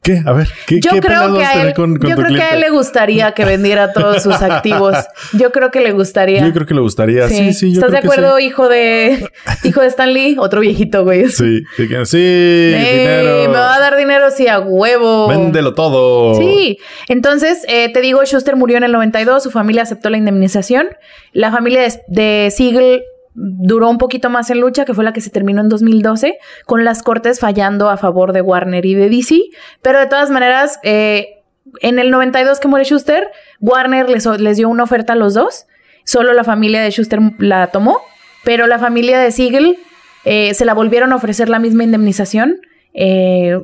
¿Qué? 0.07 0.21
A 0.25 0.31
ver, 0.31 0.47
¿qué, 0.65 0.79
Yo 0.79 0.91
qué 0.91 1.01
creo 1.01 1.35
que 1.35 1.43
a 1.43 1.61
él, 1.61 1.73
con, 1.73 1.97
con 1.97 2.09
yo 2.09 2.15
creo 2.15 2.33
que 2.33 2.41
a 2.41 2.53
él 2.53 2.61
le 2.61 2.69
gustaría 2.69 3.33
que 3.33 3.43
vendiera 3.43 3.91
todos 3.91 4.23
sus 4.23 4.41
activos. 4.41 4.95
Yo 5.33 5.51
creo 5.51 5.69
que 5.69 5.81
le 5.81 5.91
gustaría. 5.91 6.45
Yo 6.45 6.53
creo 6.53 6.65
que 6.65 6.73
le 6.73 6.79
gustaría. 6.79 7.27
Sí, 7.27 7.53
sí, 7.53 7.73
yo 7.73 7.81
¿Estás 7.81 7.91
de 7.91 7.99
creo 7.99 8.11
que 8.13 8.19
acuerdo, 8.19 8.39
hijo 8.39 8.69
de 8.69 9.29
hijo 9.65 9.81
de 9.81 9.87
Stan 9.87 10.13
Lee? 10.13 10.37
Otro 10.39 10.61
viejito, 10.61 11.03
güey. 11.03 11.27
Sí, 11.27 11.61
sí, 11.75 11.87
sí, 12.05 12.17
dinero. 12.17 13.41
Me 13.41 13.47
va 13.47 13.75
a 13.75 13.79
dar 13.79 13.97
dinero, 13.97 14.31
sí, 14.31 14.47
a 14.47 14.59
huevo. 14.59 15.27
Véndelo 15.27 15.73
todo. 15.73 16.35
Sí, 16.35 16.79
entonces 17.09 17.65
eh, 17.67 17.91
te 17.91 17.99
digo, 17.99 18.23
Schuster 18.23 18.55
murió 18.55 18.77
en 18.77 18.83
el 18.83 18.93
92, 18.93 19.43
su 19.43 19.51
familia 19.51 19.81
aceptó 19.81 20.09
la 20.09 20.17
indemnización. 20.17 20.87
La 21.33 21.51
familia 21.51 21.81
de, 21.81 22.01
de 22.07 22.51
Siegel 22.51 23.03
duró 23.39 23.89
un 23.89 23.97
poquito 23.97 24.29
más 24.29 24.49
en 24.49 24.59
lucha, 24.59 24.83
que 24.85 24.93
fue 24.93 25.03
la 25.03 25.13
que 25.13 25.21
se 25.21 25.29
terminó 25.29 25.61
en 25.61 25.69
2012, 25.69 26.37
con 26.65 26.83
las 26.83 27.03
cortes 27.03 27.39
fallando 27.39 27.89
a 27.89 27.97
favor 27.97 28.33
de 28.33 28.41
Warner 28.41 28.85
y 28.85 28.95
de 28.95 29.09
DC. 29.09 29.39
Pero 29.81 29.99
de 29.99 30.07
todas 30.07 30.29
maneras, 30.29 30.79
eh, 30.83 31.43
en 31.81 31.99
el 31.99 32.11
92 32.11 32.59
que 32.59 32.67
muere 32.67 32.85
Schuster, 32.85 33.27
Warner 33.59 34.09
les, 34.09 34.25
les 34.25 34.57
dio 34.57 34.69
una 34.69 34.83
oferta 34.83 35.13
a 35.13 35.15
los 35.15 35.33
dos. 35.33 35.67
Solo 36.03 36.33
la 36.33 36.43
familia 36.43 36.81
de 36.81 36.89
Schuster 36.89 37.19
la 37.39 37.67
tomó, 37.67 37.99
pero 38.43 38.65
la 38.67 38.79
familia 38.79 39.19
de 39.19 39.31
Siegel 39.31 39.77
eh, 40.25 40.53
se 40.53 40.65
la 40.65 40.73
volvieron 40.73 41.11
a 41.11 41.15
ofrecer 41.15 41.49
la 41.49 41.59
misma 41.59 41.83
indemnización 41.83 42.61
eh, 42.93 43.57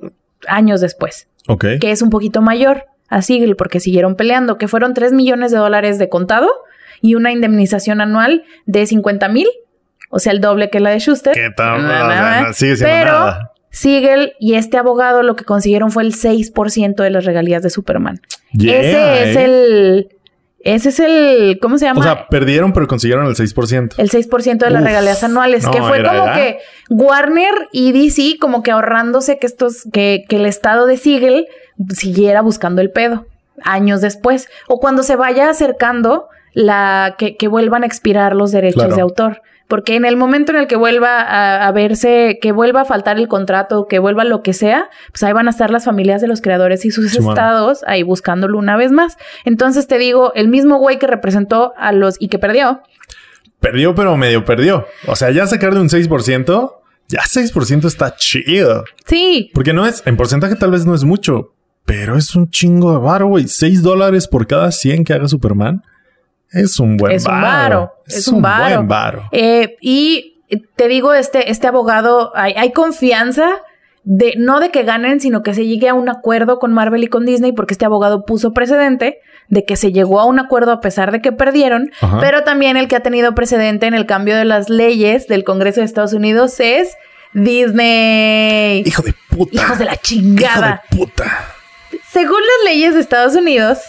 años 0.48 0.82
después 0.82 1.28
que 1.80 1.92
es 1.92 2.02
un 2.02 2.10
poquito 2.10 2.42
mayor 2.42 2.86
a 3.10 3.22
Siegel 3.22 3.56
porque 3.56 3.80
siguieron 3.80 4.16
peleando, 4.16 4.58
que 4.58 4.68
fueron 4.68 4.94
3 4.94 5.14
millones 5.14 5.52
de 5.52 5.58
dólares 5.58 6.00
de 6.00 6.10
contado 6.10 6.50
y 7.02 7.16
una 7.16 7.32
indemnización 7.32 8.02
anual 8.02 8.44
de 8.66 8.86
50 8.86 9.28
mil, 9.30 9.48
o 10.15 10.19
sea, 10.19 10.32
el 10.32 10.39
doble 10.41 10.69
que 10.69 10.80
la 10.80 10.91
de 10.91 10.99
Schuster. 10.99 11.34
¿Qué 11.34 11.49
tal? 11.56 11.82
No 11.82 12.54
sigue 12.54 12.76
siendo 12.78 12.95
Pero 12.95 13.12
nada. 13.12 13.52
Siegel 13.71 14.34
y 14.39 14.54
este 14.54 14.78
abogado 14.78 15.23
lo 15.23 15.36
que 15.36 15.43
consiguieron 15.45 15.89
fue 15.89 16.04
el 16.04 16.13
6% 16.13 16.95
de 16.95 17.10
las 17.10 17.26
regalías 17.26 17.63
de 17.63 17.69
Superman. 17.71 18.21
Yeah, 18.52 18.80
ese 18.80 19.30
es 19.32 19.36
eh. 19.38 19.43
el... 19.45 20.08
Ese 20.60 20.89
es 20.89 20.99
el... 21.02 21.60
¿Cómo 21.62 21.78
se 21.78 21.86
llama? 21.86 21.99
O 21.99 22.04
sea, 22.04 22.28
perdieron, 22.30 22.71
pero 22.71 22.88
consiguieron 22.88 23.26
el 23.26 23.36
6%. 23.36 23.95
el 23.97 24.10
6% 24.10 24.58
de 24.60 24.69
las 24.69 24.82
Uf, 24.82 24.88
regalías 24.88 25.23
anuales, 25.23 25.65
no, 25.65 25.71
que 25.71 25.82
fue 25.82 25.99
era- 25.99 26.10
como 26.12 26.23
era- 26.26 26.36
que 26.36 26.60
Warner 26.89 27.54
y 27.73 27.91
DC 27.91 28.38
como 28.39 28.63
que 28.63 28.71
ahorrándose 28.71 29.39
que 29.39 29.47
estos, 29.47 29.88
que, 29.91 30.23
que 30.30 30.38
el 30.38 30.45
estado 30.45 30.86
de 30.86 30.95
Siegel 30.97 31.47
siguiera 31.89 32.41
buscando 32.41 32.82
el 32.82 32.91
pedo 32.91 33.26
años 33.63 33.99
después. 34.02 34.47
O 34.67 34.80
cuando 34.80 35.04
se 35.04 35.15
vaya 35.17 35.49
acercando 35.49 36.28
la 36.54 37.15
que, 37.17 37.36
que 37.36 37.47
vuelvan 37.49 37.84
a 37.84 37.86
expirar 37.88 38.34
los 38.36 38.52
derechos 38.54 38.84
Claro. 38.84 38.95
de 38.95 39.02
autor. 39.02 39.41
Porque 39.67 39.95
en 39.95 40.06
el 40.06 40.17
momento 40.17 40.52
en 40.52 40.60
el 40.60 40.67
que 40.67 40.76
vuelva 40.76 41.21
a, 41.21 41.67
a 41.67 41.71
verse, 41.71 42.38
que 42.41 42.52
vuelva 42.52 42.82
a 42.82 42.86
faltar 42.86 43.17
el 43.17 43.28
contrato, 43.28 43.88
que 43.88 43.99
vuelva 43.99 44.23
lo 44.23 44.43
que 44.43 44.54
sea, 44.54 44.89
pues 45.12 45.23
ahí 45.23 45.34
van 45.34 45.47
a 45.47 45.52
estar 45.52 45.71
las 45.71 45.86
familias 45.86 46.21
de 46.21 46.28
los 46.28 46.41
creadores 46.41 46.86
y 46.86 46.91
sus 46.91 47.15
estados 47.15 47.84
ahí 47.88 48.04
buscándolo 48.04 48.58
una 48.58 48.78
vez 48.78 48.91
más. 48.91 49.17
Entonces 49.45 49.88
te 49.88 49.97
digo, 49.97 50.34
el 50.36 50.47
mismo 50.49 50.78
güey 50.78 50.99
que 50.99 51.08
representó 51.08 51.73
a 51.78 51.91
los 51.91 52.17
y 52.19 52.28
que 52.28 52.39
perdió, 52.39 52.82
Perdió, 53.63 53.95
pero 53.95 54.17
medio 54.17 54.43
perdió. 54.43 54.88
O 55.08 55.15
sea, 55.15 55.32
ya 55.32 55.47
sacar 55.47 55.73
de 55.73 55.80
un 55.80 55.88
6%, 55.88 56.73
ya 57.08 57.21
6% 57.21 57.86
está 57.86 58.13
chido. 58.17 58.84
sí, 59.06 59.52
Porque 59.54 59.71
no 59.71 59.88
es, 59.88 60.04
en 60.06 60.17
porcentaje 60.17 60.58
tal 60.58 60.71
vez 60.71 60.86
no 60.86 60.93
es 60.93 61.06
mucho, 61.06 61.54
pero 61.86 62.17
es 62.17 62.36
un 62.36 62.49
chingo 62.49 62.91
de 62.91 62.99
varo, 62.99 63.28
güey. 63.28 63.47
6 63.47 63.82
dólares 63.82 64.28
por 64.28 64.47
cada 64.47 64.69
100 64.69 65.06
que 65.06 65.13
haga 65.13 65.30
Superman. 65.30 65.82
Es 66.54 66.80
un 66.80 66.96
buen 66.98 67.12
Es 67.13 67.26
un 67.26 67.32
varo. 67.42 67.44
varo, 67.48 67.94
es 68.08 68.28
un 68.28 68.42
varo. 68.42 68.76
buen 68.76 68.88
varo. 68.88 69.30
Eh, 69.32 69.76
y 69.82 70.42
te 70.76 70.88
digo, 70.88 71.13
este, 71.13 71.50
este 71.52 71.68
abogado, 71.68 72.32
hay, 72.36 72.54
hay 72.56 72.72
confianza 72.72 73.50
de, 74.04 74.36
no 74.38 74.60
de 74.60 74.70
que 74.70 74.84
ganen, 74.84 75.20
sino 75.20 75.42
que 75.44 75.54
se 75.54 75.66
llegue 75.66 75.89
a 75.89 75.94
un 75.94 76.10
acuerdo 76.10 76.60
con 76.60 76.72
Marvel 76.74 77.04
y 77.04 77.08
con 77.08 77.26
Disney, 77.26 77.52
porque 77.54 77.74
este 77.74 77.86
abogado 77.86 78.26
puso 78.26 78.54
precedente 78.54 79.20
de 79.48 79.66
que 79.66 79.76
se 79.76 79.92
llegó 79.92 80.20
a 80.20 80.26
un 80.26 80.39
acuerdo 80.39 80.72
a 80.72 80.80
pesar 80.82 81.12
de 81.12 81.22
que 81.22 81.32
perdieron, 81.32 81.92
Ajá. 82.02 82.20
pero 82.20 82.44
también 82.44 82.78
el 82.78 82.88
que 82.88 82.96
ha 82.98 83.02
tenido 83.02 83.34
precedente 83.36 83.88
en 83.88 83.94
el 83.94 84.06
cambio 84.06 84.36
de 84.38 84.46
las 84.46 84.70
leyes 84.70 85.28
del 85.28 85.44
Congreso 85.44 85.80
de 85.82 85.86
Estados 85.86 86.13
Unidos 86.13 86.60
es 86.60 86.96
Disney. 87.34 88.84
Hijo 88.86 89.02
de 89.02 89.13
puta. 89.30 89.56
Hijos 89.56 89.80
de 89.80 89.86
la 89.86 89.94
Hijo 89.94 90.02
chingada. 90.04 90.82
de 90.92 90.98
puta. 90.98 91.48
Según 92.12 92.39
las 92.42 92.72
leyes 92.72 92.94
de 92.94 93.00
Estados 93.02 93.36
Unidos, 93.36 93.80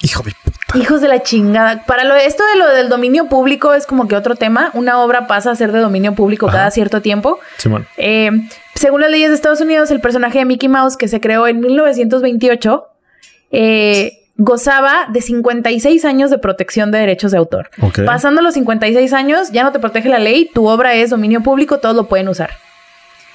Hijo 0.00 0.22
de 0.24 0.32
puta. 0.42 0.51
Hijos 0.80 1.00
de 1.00 1.08
la 1.08 1.22
chingada. 1.22 1.84
Para 1.84 2.04
lo 2.04 2.14
esto 2.14 2.44
de 2.52 2.58
lo 2.58 2.68
del 2.68 2.88
dominio 2.88 3.28
público 3.28 3.74
es 3.74 3.86
como 3.86 4.08
que 4.08 4.16
otro 4.16 4.36
tema. 4.36 4.70
Una 4.74 5.00
obra 5.02 5.26
pasa 5.26 5.50
a 5.50 5.56
ser 5.56 5.72
de 5.72 5.80
dominio 5.80 6.14
público 6.14 6.48
Ajá. 6.48 6.58
cada 6.58 6.70
cierto 6.70 7.02
tiempo. 7.02 7.38
Simón. 7.58 7.86
Eh, 7.96 8.30
según 8.74 9.00
las 9.00 9.10
leyes 9.10 9.28
de 9.28 9.34
Estados 9.34 9.60
Unidos, 9.60 9.90
el 9.90 10.00
personaje 10.00 10.38
de 10.38 10.44
Mickey 10.44 10.68
Mouse 10.68 10.96
que 10.96 11.08
se 11.08 11.20
creó 11.20 11.46
en 11.46 11.60
1928 11.60 12.86
eh, 13.52 14.22
gozaba 14.36 15.06
de 15.12 15.20
56 15.20 16.04
años 16.04 16.30
de 16.30 16.38
protección 16.38 16.90
de 16.90 16.98
derechos 16.98 17.32
de 17.32 17.38
autor. 17.38 17.70
Pasando 18.06 18.42
los 18.42 18.54
56 18.54 19.12
años, 19.12 19.52
ya 19.52 19.62
no 19.62 19.72
te 19.72 19.78
protege 19.78 20.08
la 20.08 20.18
ley, 20.18 20.50
tu 20.52 20.66
obra 20.66 20.94
es 20.94 21.10
dominio 21.10 21.42
público, 21.42 21.78
todos 21.78 21.94
lo 21.94 22.08
pueden 22.08 22.28
usar. 22.28 22.50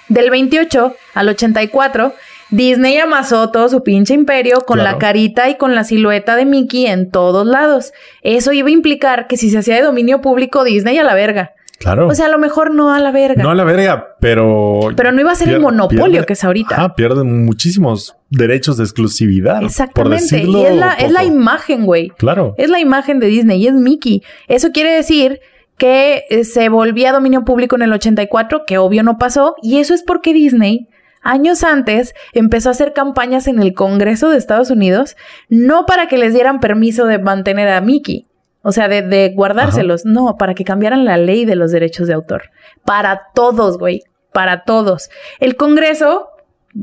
Del 0.10 0.30
28 0.30 0.96
al 1.14 1.30
84, 1.30 2.14
Disney 2.50 2.98
amasó 2.98 3.50
todo 3.52 3.68
su 3.70 3.84
pinche 3.84 4.14
imperio 4.14 4.62
con 4.62 4.78
Claro. 4.80 4.92
la 4.94 4.98
carita 5.00 5.50
y 5.50 5.56
con 5.56 5.76
la 5.76 5.84
silueta 5.84 6.36
de 6.36 6.46
Mickey 6.46 6.86
en 6.88 7.12
todos 7.12 7.46
lados. 7.46 7.92
Eso 8.22 8.54
iba 8.54 8.70
a 8.70 8.72
implicar 8.72 9.28
que 9.28 9.38
si 9.38 9.50
se 9.50 9.58
hacía 9.58 9.76
de 9.76 9.82
dominio 9.82 10.22
público, 10.22 10.64
Disney 10.64 10.98
a 10.98 11.04
la 11.04 11.14
verga. 11.16 11.52
Claro. 11.80 12.08
O 12.08 12.16
sea, 12.16 12.26
a 12.26 12.30
lo 12.30 12.40
mejor 12.40 12.74
no 12.74 12.92
a 12.92 13.00
la 13.00 13.12
verga. 13.12 13.44
no 13.44 13.52
a 13.52 13.56
la 13.56 13.64
verga, 13.64 14.16
pero. 14.20 14.80
Pero 14.96 15.12
no 15.12 15.22
iba 15.22 15.32
a 15.32 15.36
ser 15.36 15.50
el 15.50 15.60
monopolio 15.60 16.06
pierde- 16.22 16.26
que 16.26 16.34
es 16.34 16.44
ahorita. 16.44 16.76
Ah, 16.80 16.96
pierden 16.96 17.46
muchísimos 17.46 18.16
derechos 18.32 18.78
de 18.78 18.84
exclusividad. 18.84 19.58
Por 19.58 19.66
Exactamente. 19.66 20.24
decirlo 20.24 20.62
Y 20.62 20.66
es 20.66 20.76
la, 20.76 20.94
es 20.94 21.12
la 21.12 21.24
imagen, 21.24 21.86
güey. 21.86 22.10
Claro. 22.18 22.56
Es 22.58 22.70
la 22.72 22.80
imagen 22.80 23.20
de 23.20 23.28
Disney 23.28 23.62
y 23.62 23.68
es 23.68 23.74
Mickey. 23.76 24.24
Eso 24.48 24.72
quiere 24.72 24.92
decir 24.92 25.40
que 25.78 26.24
eh, 26.32 26.44
se 26.46 26.70
volvía 26.70 27.12
dominio 27.12 27.46
público 27.46 27.76
en 27.76 27.84
el 27.84 27.94
84, 27.94 28.64
que 28.66 28.80
obvio 28.80 29.04
no 29.04 29.20
pasó, 29.20 29.56
y 29.62 29.78
eso 29.78 29.94
es 29.94 30.02
porque 30.02 30.34
Disney 30.34 30.88
años 31.22 31.64
antes 31.64 32.14
empezó 32.34 32.70
a 32.70 32.72
hacer 32.72 32.94
campañas 32.94 33.48
en 33.48 33.60
el 33.62 33.74
Congreso 33.74 34.30
de 34.30 34.38
Estados 34.38 34.70
Unidos, 34.70 35.16
no 35.50 35.86
para 35.86 36.08
que 36.08 36.18
les 36.18 36.34
dieran 36.34 36.60
permiso 36.60 37.06
de 37.06 37.20
mantener 37.20 37.70
a 37.70 37.82
Mickey, 37.82 38.28
o 38.62 38.72
sea, 38.72 38.88
de, 38.88 39.02
de 39.02 39.30
guardárselos, 39.36 40.06
no, 40.06 40.36
para 40.38 40.54
que 40.54 40.64
cambiaran 40.64 41.06
la 41.06 41.18
ley 41.18 41.46
de 41.46 41.56
los 41.56 41.72
derechos 41.72 42.08
de 42.08 42.14
autor. 42.14 42.44
Para 42.86 43.22
todos, 43.34 43.78
güey, 43.78 44.04
para 44.34 44.64
todos. 44.64 45.10
El 45.40 45.56
Congreso, 45.56 46.28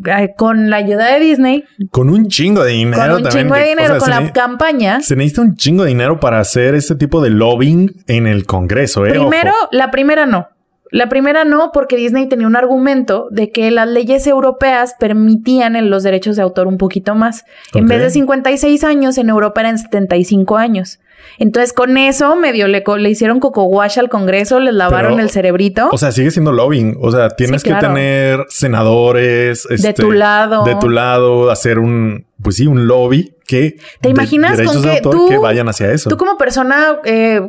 eh, 0.07 0.35
con 0.37 0.71
la 0.71 0.77
ayuda 0.77 1.13
de 1.13 1.21
Disney, 1.21 1.65
Con 1.91 2.09
un 2.11 2.29
chingo 2.29 2.65
de 2.65 2.73
dinero 2.73 3.03
con 3.03 3.11
un 3.17 3.23
también. 3.25 3.45
chingo 3.45 3.55
de 3.55 3.63
O 3.63 3.67
dinero, 3.67 3.89
sea, 3.89 3.99
con 3.99 4.11
la 4.27 4.33
campaña, 4.33 5.01
Se 5.03 5.15
necesita 5.15 5.43
un 5.43 5.57
chingo 5.57 5.83
de 5.85 5.91
dinero 5.91 6.19
para 6.21 6.41
hacer 6.41 6.75
este 6.75 6.95
tipo 6.97 7.23
de 7.23 7.31
lobbying 7.31 8.03
en 8.07 8.27
el 8.27 8.47
Congreso, 8.47 9.05
¿eh? 9.07 9.11
Primero, 9.11 9.51
Ojo. 9.51 9.69
la 9.73 9.91
primera 9.91 10.27
no. 10.27 10.49
La 10.91 11.09
primera 11.09 11.45
no, 11.45 11.71
porque 11.73 11.97
Disney 11.97 12.29
tenía 12.29 12.47
un 12.47 12.57
argumento 12.57 13.27
de 13.31 13.51
que 13.51 13.71
las 13.71 13.89
leyes 13.89 14.27
europeas 14.27 14.95
permitían 14.99 15.77
en 15.77 15.91
los 15.91 16.03
derechos 16.03 16.37
de 16.37 16.43
autor 16.43 16.67
un 16.67 16.79
poquito 16.79 17.15
más. 17.15 17.45
En 17.75 17.87
vez 17.89 18.01
de 18.01 18.11
56 18.11 18.85
años, 18.85 19.19
en 19.19 19.29
Europa 19.29 19.61
eran 19.63 19.79
75 19.79 20.57
años. 20.57 21.01
Entonces, 21.39 21.73
con 21.73 21.97
eso 21.97 22.37
medio 22.37 22.69
le, 22.69 22.85
le 22.99 23.11
hicieron 23.11 23.41
coco 23.41 23.65
wash 23.65 23.99
al 23.99 24.09
Congreso, 24.09 24.61
les 24.61 24.75
lavaron 24.75 25.13
Pero, 25.13 25.23
el 25.25 25.31
cerebrito. 25.31 25.89
O 25.91 25.99
sea, 25.99 26.13
sigue 26.13 26.31
siendo 26.31 26.53
lobbying. 26.53 26.99
O 27.01 27.11
sea, 27.11 27.31
tienes 27.31 27.63
Sí, 27.63 27.69
claro. 27.69 27.81
que 27.81 27.95
tener 27.95 28.47
senadores. 28.49 29.67
de 29.69 29.75
este, 29.75 29.95
tu 29.95 30.13
lado. 30.13 30.65
De 30.65 30.77
tu 30.77 30.89
lado, 30.91 31.51
hacer 31.51 31.79
un, 31.79 32.27
pues 32.43 32.57
sí, 32.57 32.67
un 32.67 32.87
lobby 32.87 33.34
que... 33.47 33.77
¿Te 34.01 34.09
de 34.09 34.11
imaginas 34.11 34.61
con 34.61 34.83
de 34.83 34.89
que 34.91 34.97
autor 34.97 35.15
tú- 35.15 35.29
que 35.29 35.39
vayan 35.39 35.69
hacia 35.69 35.93
eso. 35.93 36.11
Tú 36.11 36.17
como 36.17 36.37
persona 36.37 36.99
eh, 37.05 37.41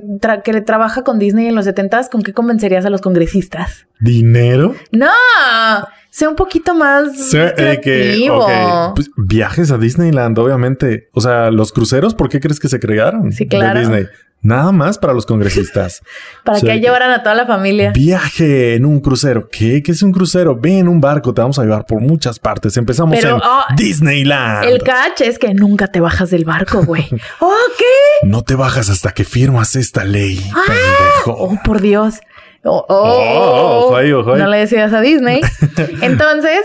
que 0.44 0.54
le 0.54 0.62
trabaja 0.62 1.04
con 1.04 1.20
Disney 1.20 1.48
en 1.48 1.56
los 1.56 1.66
70s, 1.68 2.10
¿con 2.10 2.22
qué 2.22 2.34
convencerías 2.34 2.86
a 2.86 2.90
los 2.90 3.02
congresistas? 3.02 3.88
¿Dinero? 4.00 4.76
No, 4.92 5.08
sea 6.10 6.30
un 6.30 6.36
poquito 6.36 6.74
más 6.74 7.18
sea, 7.18 7.54
eh, 7.58 7.80
que, 7.82 8.30
pues, 8.96 9.10
viajes 9.18 9.72
a 9.72 9.78
Disneyland, 9.78 10.38
obviamente. 10.40 11.10
O 11.14 11.22
sea, 11.22 11.52
los 11.52 11.72
cruceros, 11.74 12.16
¿por 12.16 12.30
qué 12.30 12.40
crees 12.40 12.60
que 12.60 12.70
se 12.70 12.80
crearon? 12.80 13.32
Sí, 13.32 13.46
de 13.46 13.50
claro. 13.50 13.80
Disney. 13.80 14.06
Nada 14.46 14.72
más 14.72 15.00
para 15.00 15.14
los 15.14 15.26
congresistas. 15.26 16.04
Para 16.44 16.60
O 16.60 16.62
sea, 16.62 16.74
que 16.76 16.80
llevaran 16.80 17.10
a 17.10 17.24
toda 17.24 17.34
la 17.34 17.48
familia. 17.48 17.92
Viaje 17.92 18.76
en 18.76 18.86
un 18.86 19.00
crucero. 19.00 19.50
¿Qué? 19.52 19.82
¿Qué 19.82 19.92
es 19.92 20.04
un 20.04 20.12
crucero? 20.12 20.56
Ve 20.56 20.78
en 20.78 20.88
un 20.88 21.02
barco, 21.02 21.34
te 21.34 21.42
vamos 21.42 21.58
a 21.58 21.64
llevar 21.64 21.88
por 21.88 22.00
muchas 22.00 22.38
partes. 22.38 22.78
Empezamos 22.78 23.18
Pero, 23.20 23.38
en 23.38 23.42
ah, 23.44 23.66
Disneyland. 23.76 24.66
El 24.66 24.84
catch 24.84 25.22
es 25.22 25.40
que 25.40 25.56
nunca 25.56 25.88
te 25.88 26.00
bajas 26.00 26.30
del 26.30 26.46
barco, 26.46 26.84
güey. 26.84 27.08
¡Oh, 27.40 27.56
qué! 27.76 28.28
No 28.28 28.44
te 28.44 28.54
bajas 28.54 28.90
hasta 28.92 29.12
que 29.12 29.24
firmas 29.24 29.76
esta 29.76 30.04
ley, 30.04 30.38
pendejo. 30.38 31.32
¡Oh, 31.32 31.58
por 31.64 31.82
Dios! 31.82 32.20
¡Oh, 32.64 32.86
oh, 32.88 33.90
Oh, 33.90 33.96
ahí. 33.96 34.12
No 34.12 34.48
le 34.48 34.58
decías 34.58 34.94
a 34.94 35.02
Disney. 35.02 35.42
Entonces, 36.02 36.62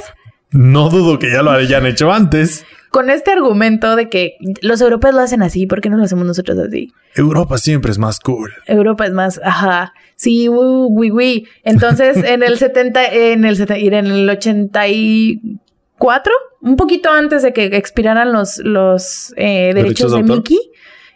No 0.51 0.91
dudo 0.91 1.19
que 1.19 1.33
ya 1.33 1.43
lo 1.43 1.51
hayan 1.51 1.87
hecho 1.87 2.13
antes. 2.13 2.67
Con 2.91 3.09
este 3.09 3.31
argumento 3.31 3.97
de 3.97 4.09
que 4.09 4.37
los 4.63 4.81
europeos 4.81 5.15
lo 5.15 5.21
hacen 5.21 5.43
así, 5.43 5.67
¿por 5.67 5.81
qué 5.81 5.89
no 5.89 5.97
lo 5.97 6.05
hacemos 6.05 6.27
nosotros 6.27 6.59
así? 6.59 6.93
Europa 7.15 7.59
siempre 7.59 7.93
es 7.93 7.99
más 7.99 8.19
cool. 8.21 8.53
Europa 8.67 9.07
es 9.07 9.13
más, 9.13 9.41
ajá, 9.45 9.95
sí, 10.17 10.49
uh, 10.49 10.89
oui, 10.91 11.11
oui. 11.11 11.47
Entonces, 11.63 12.17
en 12.25 12.43
el 12.43 12.59
70, 12.59 13.07
en 13.07 13.45
el, 13.45 13.57
70 13.57 13.97
en 13.97 14.07
el 14.07 14.29
84, 14.29 16.33
un 16.63 16.77
poquito 16.77 17.11
antes 17.11 17.43
de 17.43 17.53
que 17.53 17.65
expiraran 17.77 18.33
los, 18.33 18.59
los 18.59 19.33
eh, 19.37 19.73
derechos, 19.75 20.13
¿Derechos 20.13 20.15
de? 20.15 20.23
Mickey, 20.23 20.59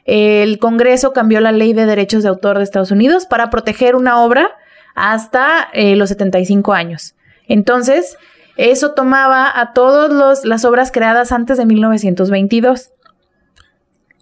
el 0.04 0.58
Congreso 0.58 1.12
cambió 1.12 1.40
la 1.40 1.52
ley 1.52 1.72
de 1.72 1.86
derechos 1.86 2.22
de 2.22 2.28
autor 2.28 2.58
de 2.58 2.64
Estados 2.64 2.90
Unidos 2.90 3.26
para 3.26 3.50
proteger 3.50 3.96
una 3.96 4.22
obra 4.22 4.56
hasta 4.94 5.68
eh, 5.72 5.96
los 5.96 6.10
75 6.10 6.72
años. 6.72 7.14
Entonces, 7.48 8.16
eso 8.56 8.92
tomaba 8.92 9.50
a 9.58 9.72
todas 9.72 10.44
las 10.44 10.64
obras 10.64 10.92
creadas 10.92 11.32
antes 11.32 11.58
de 11.58 11.66
1922. 11.66 12.90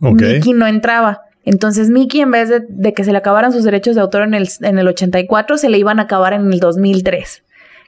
Ok. 0.00 0.22
Mickey 0.22 0.52
no 0.52 0.66
entraba. 0.66 1.22
Entonces 1.44 1.90
Mickey, 1.90 2.20
en 2.20 2.30
vez 2.30 2.48
de, 2.48 2.64
de 2.68 2.94
que 2.94 3.04
se 3.04 3.12
le 3.12 3.18
acabaran 3.18 3.52
sus 3.52 3.64
derechos 3.64 3.94
de 3.96 4.00
autor 4.00 4.22
en 4.22 4.34
el, 4.34 4.48
en 4.60 4.78
el 4.78 4.88
84, 4.88 5.58
se 5.58 5.68
le 5.68 5.78
iban 5.78 5.98
a 5.98 6.02
acabar 6.04 6.32
en 6.32 6.52
el 6.52 6.60
2003. 6.60 7.42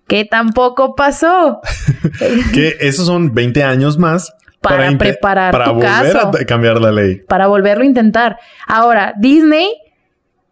Que 0.06 0.24
tampoco 0.24 0.94
pasó. 0.96 1.60
Que 2.52 2.76
esos 2.80 3.06
son 3.06 3.32
20 3.34 3.62
años 3.64 3.96
más 3.98 4.34
Para 4.60 4.90
preparar 4.98 5.52
para 5.52 5.64
tu 5.66 5.74
volver 5.74 5.88
caso. 6.12 6.30
a 6.40 6.44
cambiar 6.44 6.80
la 6.80 6.92
ley. 6.92 7.16
para 7.28 7.46
volverlo 7.46 7.84
a 7.84 7.86
intentar. 7.86 8.38
Ahora, 8.66 9.14
Disney 9.18 9.72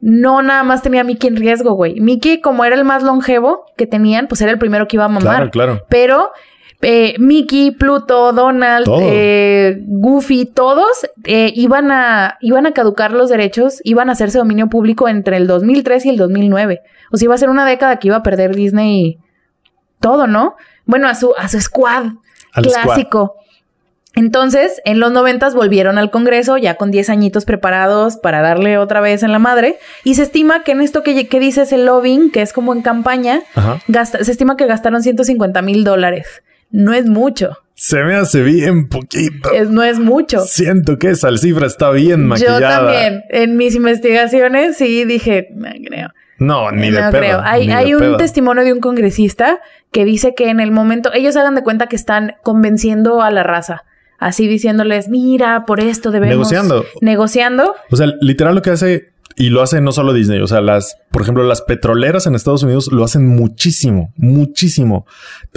no 0.02 0.42
nada 0.42 0.64
más 0.64 0.82
tenía 0.82 1.02
a 1.02 1.04
Mickey 1.04 1.28
en 1.28 1.36
riesgo, 1.36 1.74
güey. 1.74 2.00
Mickey, 2.00 2.40
como 2.40 2.64
era 2.64 2.74
el 2.74 2.84
más 2.84 3.04
longevo 3.04 3.64
que 3.76 3.86
tenían, 3.86 4.26
pues 4.26 4.40
era 4.40 4.50
el 4.50 4.58
primero 4.58 4.88
que 4.88 4.96
iba 4.96 5.04
a 5.04 5.08
mamar. 5.08 5.50
Claro, 5.50 5.50
claro. 5.50 5.86
Pero 5.88 6.32
eh, 6.82 7.14
Mickey, 7.20 7.70
Pluto, 7.70 8.32
Donald, 8.32 8.84
Todo. 8.84 8.98
eh, 9.00 9.78
Goofy, 9.86 10.46
todos 10.46 11.06
eh, 11.24 11.52
iban, 11.54 11.92
a, 11.92 12.36
iban 12.40 12.66
a 12.66 12.72
caducar 12.72 13.12
los 13.12 13.30
derechos, 13.30 13.80
iban 13.84 14.08
a 14.08 14.12
hacerse 14.12 14.38
dominio 14.38 14.66
público 14.68 15.08
entre 15.08 15.36
el 15.36 15.46
2003 15.46 16.06
y 16.06 16.08
el 16.10 16.16
2009. 16.16 16.82
O 17.12 17.16
sea, 17.16 17.26
iba 17.26 17.34
a 17.36 17.38
ser 17.38 17.50
una 17.50 17.64
década 17.64 17.96
que 18.00 18.08
iba 18.08 18.16
a 18.16 18.22
perder 18.24 18.56
Disney 18.56 19.18
todo, 20.00 20.26
¿no? 20.26 20.56
Bueno, 20.84 21.06
a 21.06 21.14
su, 21.14 21.32
a 21.38 21.46
su 21.48 21.60
squad 21.60 22.06
Al 22.52 22.68
squad. 22.68 23.06
Entonces, 24.14 24.81
en 24.85 25.01
los 25.01 25.11
noventas 25.12 25.55
volvieron 25.55 25.96
al 25.98 26.11
Congreso 26.11 26.59
ya 26.59 26.75
con 26.75 26.90
10 26.90 27.09
añitos 27.11 27.44
preparados 27.44 28.16
para 28.16 28.42
darle 28.42 28.77
otra 28.79 29.01
vez 29.01 29.22
en 29.22 29.33
la 29.33 29.38
madre. 29.38 29.79
Y 30.05 30.14
se 30.16 30.22
estima 30.25 30.64
que 30.64 30.72
en 30.72 30.83
esto 30.83 31.03
que, 31.03 31.29
que 31.29 31.40
dices 31.40 31.72
el 31.72 31.87
lobbying, 31.87 32.31
que 32.31 32.42
es 32.42 32.53
como 32.53 32.75
en 32.75 32.83
campaña, 32.83 33.40
gasta- 33.88 34.22
se 34.22 34.31
estima 34.33 34.57
que 34.57 34.66
gastaron 34.66 35.03
150 35.03 35.62
mil 35.62 35.85
dólares. 35.85 36.42
No 36.70 36.92
es 36.92 37.07
mucho. 37.07 37.59
Se 37.75 38.03
me 38.05 38.14
hace 38.14 38.42
bien 38.42 38.88
poquito. 38.88 39.51
Es, 39.53 39.70
no 39.70 39.83
es 39.83 39.98
mucho. 39.98 40.40
Siento 40.40 40.98
que 40.98 41.11
esa 41.11 41.35
cifra 41.37 41.66
está 41.66 41.90
bien 41.90 42.27
maquillada. 42.27 42.61
Yo 42.61 42.87
también. 42.87 43.25
En 43.31 43.57
mis 43.57 43.75
investigaciones 43.75 44.77
sí 44.77 45.05
dije, 45.05 45.48
no 45.55 45.68
creo. 45.87 46.11
No, 46.38 46.70
ni 46.70 46.90
de 46.90 47.01
no 47.01 47.11
pedo. 47.11 47.20
creo. 47.20 47.40
Hay, 47.44 47.66
de 47.66 47.94
un 47.96 48.01
pedo. 48.01 48.16
testimonio 48.18 48.64
de 48.64 48.72
un 48.72 48.81
congresista 48.81 49.61
que 49.90 50.05
dice 50.05 50.35
que 50.35 50.48
en 50.51 50.61
el 50.61 50.70
momento, 50.70 51.12
ellos 51.14 51.37
hagan 51.37 51.55
de 51.55 51.62
cuenta 51.62 51.87
que 51.87 51.96
están 51.96 52.35
convenciendo 52.42 53.22
a 53.22 53.31
la 53.31 53.42
raza. 53.42 53.85
Así 54.22 54.46
diciéndoles, 54.46 55.08
mira, 55.08 55.64
por 55.66 55.80
esto 55.80 56.11
debemos... 56.11 56.37
Negociando. 56.37 56.85
Negociando. 57.00 57.74
O 57.90 57.96
sea, 57.96 58.06
literal 58.20 58.54
lo 58.54 58.62
que 58.62 58.70
hace, 58.70 59.12
y 59.35 59.50
lo 59.50 59.62
hace 59.62 59.80
no 59.80 59.90
solo 59.90 60.12
Disney, 60.12 60.40
o 60.40 60.46
sea, 60.46 60.61
las, 60.61 60.96
por 61.11 61.22
ejemplo, 61.22 61.42
las 61.42 61.62
petroleras 61.62 62.26
en 62.26 62.35
Estados 62.35 62.62
Unidos 62.62 62.92
lo 62.92 63.02
hacen 63.02 63.26
muchísimo, 63.26 64.12
muchísimo. 64.16 65.06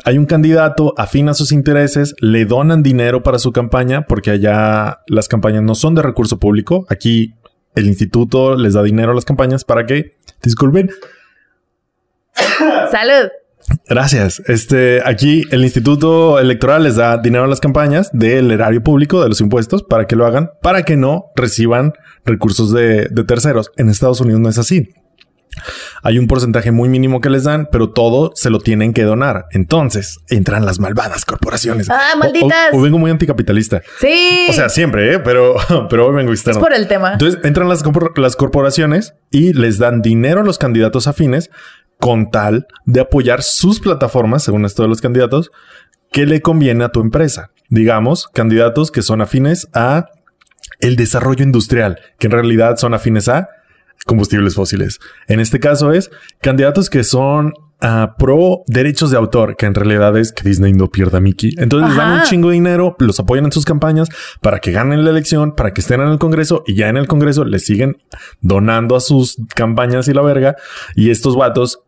Hay 0.04 0.17
un 0.17 0.25
candidato 0.25 0.95
afín 0.97 1.30
a 1.30 1.36
sus 1.36 1.51
intereses, 1.51 2.15
le 2.21 2.45
donan 2.45 2.82
dinero 2.82 3.21
para 3.21 3.38
su 3.38 3.51
campaña, 3.51 4.08
porque 4.08 4.32
allá 4.32 5.01
las 5.08 5.28
campañas 5.28 5.62
no 5.62 5.75
son 5.75 5.93
de 5.93 6.01
recurso 6.01 6.39
público. 6.39 6.88
Aquí 6.89 7.36
el 7.75 7.86
instituto 7.86 8.56
les 8.56 8.73
da 8.73 8.82
dinero 8.82 9.12
a 9.12 9.15
las 9.15 9.25
campañas 9.25 9.63
para 9.63 9.86
que, 9.86 10.15
disculpen, 10.41 10.89
Salud. 12.91 13.30
Gracias. 13.88 14.41
Este, 14.47 15.01
aquí 15.06 15.43
el 15.51 15.63
Instituto 15.63 16.39
Electoral 16.39 16.84
les 16.84 16.95
da 16.97 17.17
dinero 17.17 17.45
a 17.45 17.47
las 17.47 17.60
campañas 17.60 18.10
del 18.13 18.51
erario 18.51 18.84
público, 18.84 19.21
de 19.23 19.30
los 19.30 19.41
impuestos, 19.41 19.84
para 19.84 20.06
que 20.08 20.15
lo 20.15 20.25
hagan, 20.25 20.51
para 20.62 20.84
que 20.84 20.95
no 20.97 21.25
reciban 21.36 21.93
recursos 22.25 22.71
de, 22.71 23.08
de 23.10 23.23
terceros. 23.23 23.71
En 23.78 23.89
Estados 23.89 24.21
Unidos 24.21 24.39
no 24.41 24.49
es 24.49 24.58
así. 24.58 24.89
Hay 26.04 26.19
un 26.19 26.28
porcentaje 26.28 26.71
muy 26.71 26.89
mínimo 26.89 27.21
que 27.21 27.30
les 27.30 27.45
dan, 27.45 27.69
pero 27.71 27.89
todo 27.91 28.32
se 28.36 28.49
lo 28.49 28.60
tienen 28.60 28.93
que 28.93 29.04
donar. 29.04 29.45
Entonces 29.51 30.19
entran 30.30 30.65
las 30.65 30.80
malvadas 30.80 31.23
corporaciones. 31.23 31.89
Ah, 31.89 31.99
O- 32.13 32.15
o- 32.15 32.19
malditas. 32.19 32.73
O, 32.73 32.82
vengo 32.82 32.97
muy 32.99 33.10
anticapitalista. 33.10 33.82
Sí. 34.01 34.47
O 34.49 34.54
sea, 34.54 34.67
siempre, 34.69 35.13
¿eh? 35.13 35.19
pero, 35.19 35.56
pero 35.89 36.08
hoy 36.08 36.15
vengo 36.15 36.34
es 36.34 36.39
externo. 36.39 36.60
por 36.60 36.73
el 36.73 36.88
tema. 36.88 37.13
Entonces 37.13 37.39
entran 37.43 37.69
las 37.69 38.36
corporaciones 38.36 39.15
y 39.32 39.54
les 39.54 39.78
dan 39.80 40.01
dinero 40.01 40.41
a 40.41 40.43
los 40.43 40.58
candidatos 40.58 41.08
afines 41.08 41.49
con 41.99 42.29
tal 42.31 42.67
de 42.86 43.01
apoyar 43.01 43.43
sus 43.43 43.79
plataformas, 43.79 44.43
según 44.43 44.65
esto 44.65 44.84
de 44.84 44.89
los 44.89 45.01
candidatos, 45.01 45.51
que 46.12 46.25
le 46.25 46.41
conviene 46.41 46.84
a 46.84 46.89
tu 46.89 47.01
empresa. 47.01 47.51
Digamos, 47.69 48.27
candidatos 48.27 48.91
que 48.91 49.01
son 49.01 49.21
afines 49.21 49.67
a 49.73 50.10
el 50.79 50.95
desarrollo 50.95 51.43
industrial, 51.43 51.99
que 52.19 52.27
en 52.27 52.31
realidad 52.31 52.77
son 52.77 52.93
afines 52.93 53.27
a 53.27 53.49
combustibles 54.05 54.55
fósiles. 54.55 54.99
En 55.27 55.39
este 55.39 55.60
caso 55.60 55.91
es 55.91 56.12
candidatos 56.41 56.89
que 56.89 57.03
son 57.03 57.53
ah, 57.81 58.15
pro 58.17 58.63
derechos 58.67 59.12
de 59.12 59.17
autor, 59.17 59.55
que 59.58 59.65
en 59.65 59.73
realidad 59.73 60.15
es 60.17 60.31
que 60.31 60.47
Disney 60.47 60.73
no 60.73 60.89
pierda 60.89 61.17
a 61.17 61.21
Mickey. 61.21 61.55
Entonces 61.58 61.89
les 61.89 61.97
dan 61.97 62.19
un 62.19 62.23
chingo 62.23 62.49
de 62.49 62.55
dinero, 62.55 62.95
los 62.99 63.19
apoyan 63.19 63.45
en 63.45 63.51
sus 63.51 63.65
campañas 63.65 64.10
para 64.41 64.60
que 64.60 64.71
ganen 64.71 65.03
la 65.03 65.10
elección, 65.10 65.55
para 65.55 65.73
que 65.73 65.81
estén 65.81 66.01
en 66.01 66.10
el 66.10 66.19
Congreso 66.19 66.63
y 66.67 66.75
ya 66.75 66.89
en 66.89 66.97
el 66.97 67.08
Congreso 67.08 67.45
les 67.45 67.65
siguen 67.65 67.97
donando 68.41 68.95
a 68.95 68.99
sus 68.99 69.38
campañas 69.55 70.08
y 70.08 70.13
la 70.13 70.21
verga. 70.21 70.55
Y 70.95 71.10
estos 71.10 71.36
vatos 71.36 71.81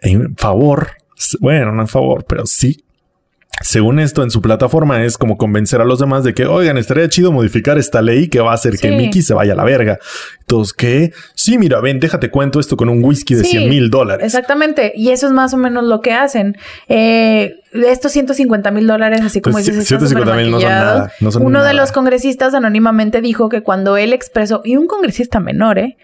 en 0.00 0.36
favor, 0.36 0.88
bueno, 1.40 1.72
no 1.72 1.82
en 1.82 1.88
favor, 1.88 2.24
pero 2.28 2.46
sí 2.46 2.84
Según 3.60 3.98
esto, 3.98 4.22
en 4.22 4.30
su 4.30 4.40
plataforma 4.40 5.02
es 5.02 5.18
como 5.18 5.36
convencer 5.36 5.80
a 5.80 5.84
los 5.84 5.98
demás 5.98 6.22
de 6.22 6.32
que, 6.32 6.46
oigan, 6.46 6.78
estaría 6.78 7.08
chido 7.08 7.32
modificar 7.32 7.76
esta 7.76 8.02
ley 8.02 8.28
que 8.28 8.40
va 8.40 8.52
a 8.52 8.54
hacer 8.54 8.78
que. 8.78 8.92
Mickey 8.92 9.20
se 9.20 9.34
vaya 9.34 9.54
a 9.54 9.56
la 9.56 9.64
verga. 9.64 9.98
Entonces, 10.40 10.72
¿qué? 10.72 11.12
Sí, 11.34 11.58
mira, 11.58 11.80
ven, 11.80 11.98
déjate 11.98 12.30
cuento 12.30 12.60
esto 12.60 12.76
con 12.76 12.88
un 12.88 13.02
whisky 13.02 13.34
de 13.34 13.42
Sí, 13.42 13.50
100 13.50 13.68
mil 13.68 13.90
dólares. 13.90 14.24
Exactamente. 14.24 14.92
Y 14.94 15.10
eso 15.10 15.26
es 15.26 15.32
más 15.32 15.54
o 15.54 15.56
menos 15.56 15.82
lo 15.84 16.00
que 16.00 16.12
hacen. 16.12 16.56
Eh, 16.88 17.56
de 17.72 17.90
estos 17.90 18.12
150 18.12 18.70
mil 18.70 18.86
dólares, 18.86 19.22
así 19.22 19.40
como 19.40 19.54
Pues, 19.54 19.66
dices, 19.66 19.82
están 19.82 19.98
150,000 19.98 20.50
no 20.50 20.60
son 20.60 20.70
nada, 20.70 21.12
no 21.20 21.32
son 21.32 21.42
Uno 21.44 21.64
de 21.64 21.74
los 21.74 21.90
congresistas 21.90 22.54
anónimamente 22.54 23.20
dijo 23.20 23.48
que 23.48 23.62
cuando 23.62 23.96
él 23.96 24.12
expresó, 24.12 24.62
y 24.64 24.76
un 24.76 24.86
congresista 24.86 25.40
menor, 25.40 25.78
¿eh? 25.78 25.96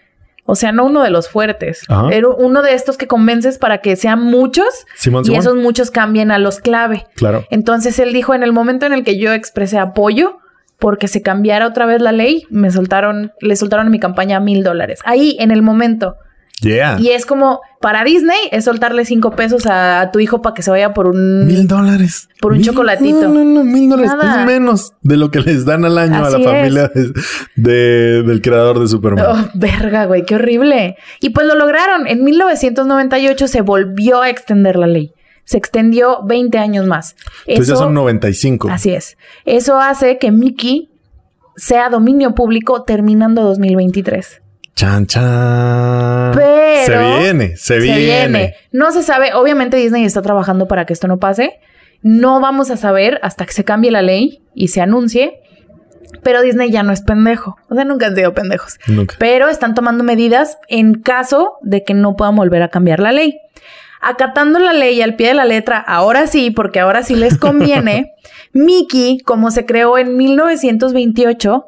O 0.47 0.55
sea, 0.57 0.73
no 0.73 0.85
uno 0.85 1.03
de 1.03 1.11
los 1.11 1.29
fuertes. 1.29 1.83
Ajá. 1.89 2.09
Era 2.11 2.29
uno 2.29 2.63
de 2.63 2.75
estos 2.75 2.97
que 2.97 3.07
convences 3.07 3.59
para 3.59 3.79
que 3.79 3.97
sean 3.97 4.23
muchos 4.23 4.87
Simón, 4.95 5.23
y 5.23 5.27
Simón. 5.27 5.41
esos 5.41 5.57
muchos 5.57 5.91
cambien 5.91 6.31
a 6.31 6.39
los 6.39 6.61
clave. 6.61 7.07
Claro. 7.15 7.45
Entonces 7.51 7.99
él 7.99 8.13
dijo, 8.13 8.35
en 8.35 8.43
el 8.43 8.53
momento 8.53 8.85
en 8.87 8.93
el 8.93 9.05
que 9.05 9.19
yo 9.19 9.33
expresé 9.33 9.79
apoyo 9.79 10.39
porque 10.79 11.09
se 11.09 11.23
cambiara 11.23 11.67
otra 11.67 11.87
vez 11.87 12.03
la 12.03 12.13
ley, 12.13 12.47
me 12.51 12.71
soltaron, 12.71 13.33
le 13.41 13.57
soltaron 13.57 13.87
a 13.87 13.91
mi 13.91 13.99
campaña 14.01 14.39
mil 14.41 14.63
dólares. 14.63 15.01
Ahí, 15.05 15.37
en 15.41 15.51
el 15.51 15.63
momento. 15.63 16.17
Yeah. 16.63 16.99
Y 16.99 17.11
es 17.11 17.27
como, 17.27 17.61
para 17.81 18.05
Disney, 18.05 18.39
es 18.51 18.65
soltarle 18.65 19.05
cinco 19.05 19.33
pesos 19.33 19.67
a, 19.67 20.01
a 20.01 20.11
tu 20.13 20.21
hijo 20.21 20.41
para 20.41 20.55
que 20.55 20.63
se 20.63 20.71
vaya 20.71 20.95
por 20.95 21.09
un... 21.09 21.47
Mil 21.47 21.67
dólares. 21.67 22.29
Por 22.41 22.53
un 22.53 22.59
Mil- 22.59 22.67
chocolatito. 22.67 23.29
No, 23.29 23.29
no, 23.29 23.45
no, 23.45 23.65
mil 23.65 23.91
dólares. 23.91 24.13
Nada. 24.17 24.41
Es 24.41 24.47
menos 24.47 24.93
de 25.03 25.17
lo 25.19 25.31
que 25.31 25.41
les 25.41 25.67
dan 25.67 25.85
al 25.85 25.99
año 25.99 26.25
Así 26.25 26.37
a 26.37 26.39
la 26.39 26.45
familia 26.51 26.89
de- 26.95 27.13
de- 27.57 28.23
del 28.23 28.41
creador 28.41 28.79
de 28.81 28.89
Superman. 28.89 29.27
Oh, 29.29 29.49
verga, 29.55 30.07
güey, 30.07 30.25
qué 30.25 30.37
horrible. 30.37 30.97
Y 31.21 31.31
pues 31.31 31.47
lo 31.47 31.55
lograron. 31.55 32.07
En 32.07 32.25
1998 32.25 33.47
se 33.49 33.61
volvió 33.61 34.23
a 34.23 34.31
extender 34.31 34.77
la 34.77 34.87
ley. 34.87 35.13
Se 35.45 35.59
extendió 35.59 36.23
20 36.25 36.57
años 36.57 36.87
más. 36.87 37.17
Entonces 37.47 37.75
ya 37.75 37.77
son 37.77 37.93
95. 37.93 38.71
Así 38.71 38.95
es. 38.95 39.19
Eso 39.45 39.79
hace 39.79 40.17
que 40.19 40.31
Mickey 40.31 40.89
sea 41.57 41.91
dominio 41.91 42.35
público 42.35 42.85
terminando 42.85 43.43
2023. 43.43 44.41
Chan, 44.75 45.07
chan. 45.07 46.33
Pero 46.35 46.85
Se 46.85 47.21
viene, 47.21 47.57
se, 47.57 47.79
viene. 47.79 48.55
No 48.73 48.91
se 48.91 49.03
sabe, 49.03 49.33
obviamente 49.35 49.77
Disney 49.77 50.05
está 50.05 50.21
trabajando 50.21 50.67
para 50.67 50.85
que 50.85 50.93
esto 50.93 51.07
no 51.07 51.19
pase. 51.19 51.61
No 52.03 52.41
vamos 52.41 52.71
a 52.71 52.77
saber 52.77 53.21
hasta 53.23 53.47
que 53.47 53.53
se 53.53 53.65
cambie 53.65 53.91
la 53.91 54.03
ley 54.03 54.43
y 54.55 54.69
se 54.69 54.81
anuncie. 54.81 55.41
Pero 56.23 56.43
Disney 56.43 56.71
ya 56.71 56.83
no 56.83 56.93
es 56.93 57.03
pendejo. 57.03 57.57
O 57.69 57.75
sea, 57.75 57.85
nunca 57.85 58.07
han 58.07 58.17
sido 58.17 58.35
pendejos. 58.35 58.79
Nunca. 58.87 59.15
Pero 59.19 59.49
están 59.49 59.75
tomando 59.75 60.03
medidas 60.05 60.59
en 60.69 60.95
caso 60.95 61.55
de 61.63 61.85
que 61.85 61.95
no 61.95 62.17
puedan 62.17 62.35
volver 62.35 62.63
a 62.63 62.69
cambiar 62.69 63.01
la 63.01 63.13
ley. 63.13 63.39
Acatando 64.01 64.59
la 64.59 64.73
ley 64.73 65.01
al 65.01 65.17
pie 65.17 65.29
de 65.29 65.35
la 65.35 65.45
letra, 65.45 65.79
ahora 65.79 66.27
sí, 66.27 66.51
porque 66.51 66.81
ahora 66.81 67.03
sí 67.03 67.15
les 67.15 67.39
conviene, 67.39 68.13
Mickey, 68.53 69.21
como 69.21 69.51
se 69.51 69.65
creó 69.65 69.97
en 69.97 70.17
1928, 70.17 71.67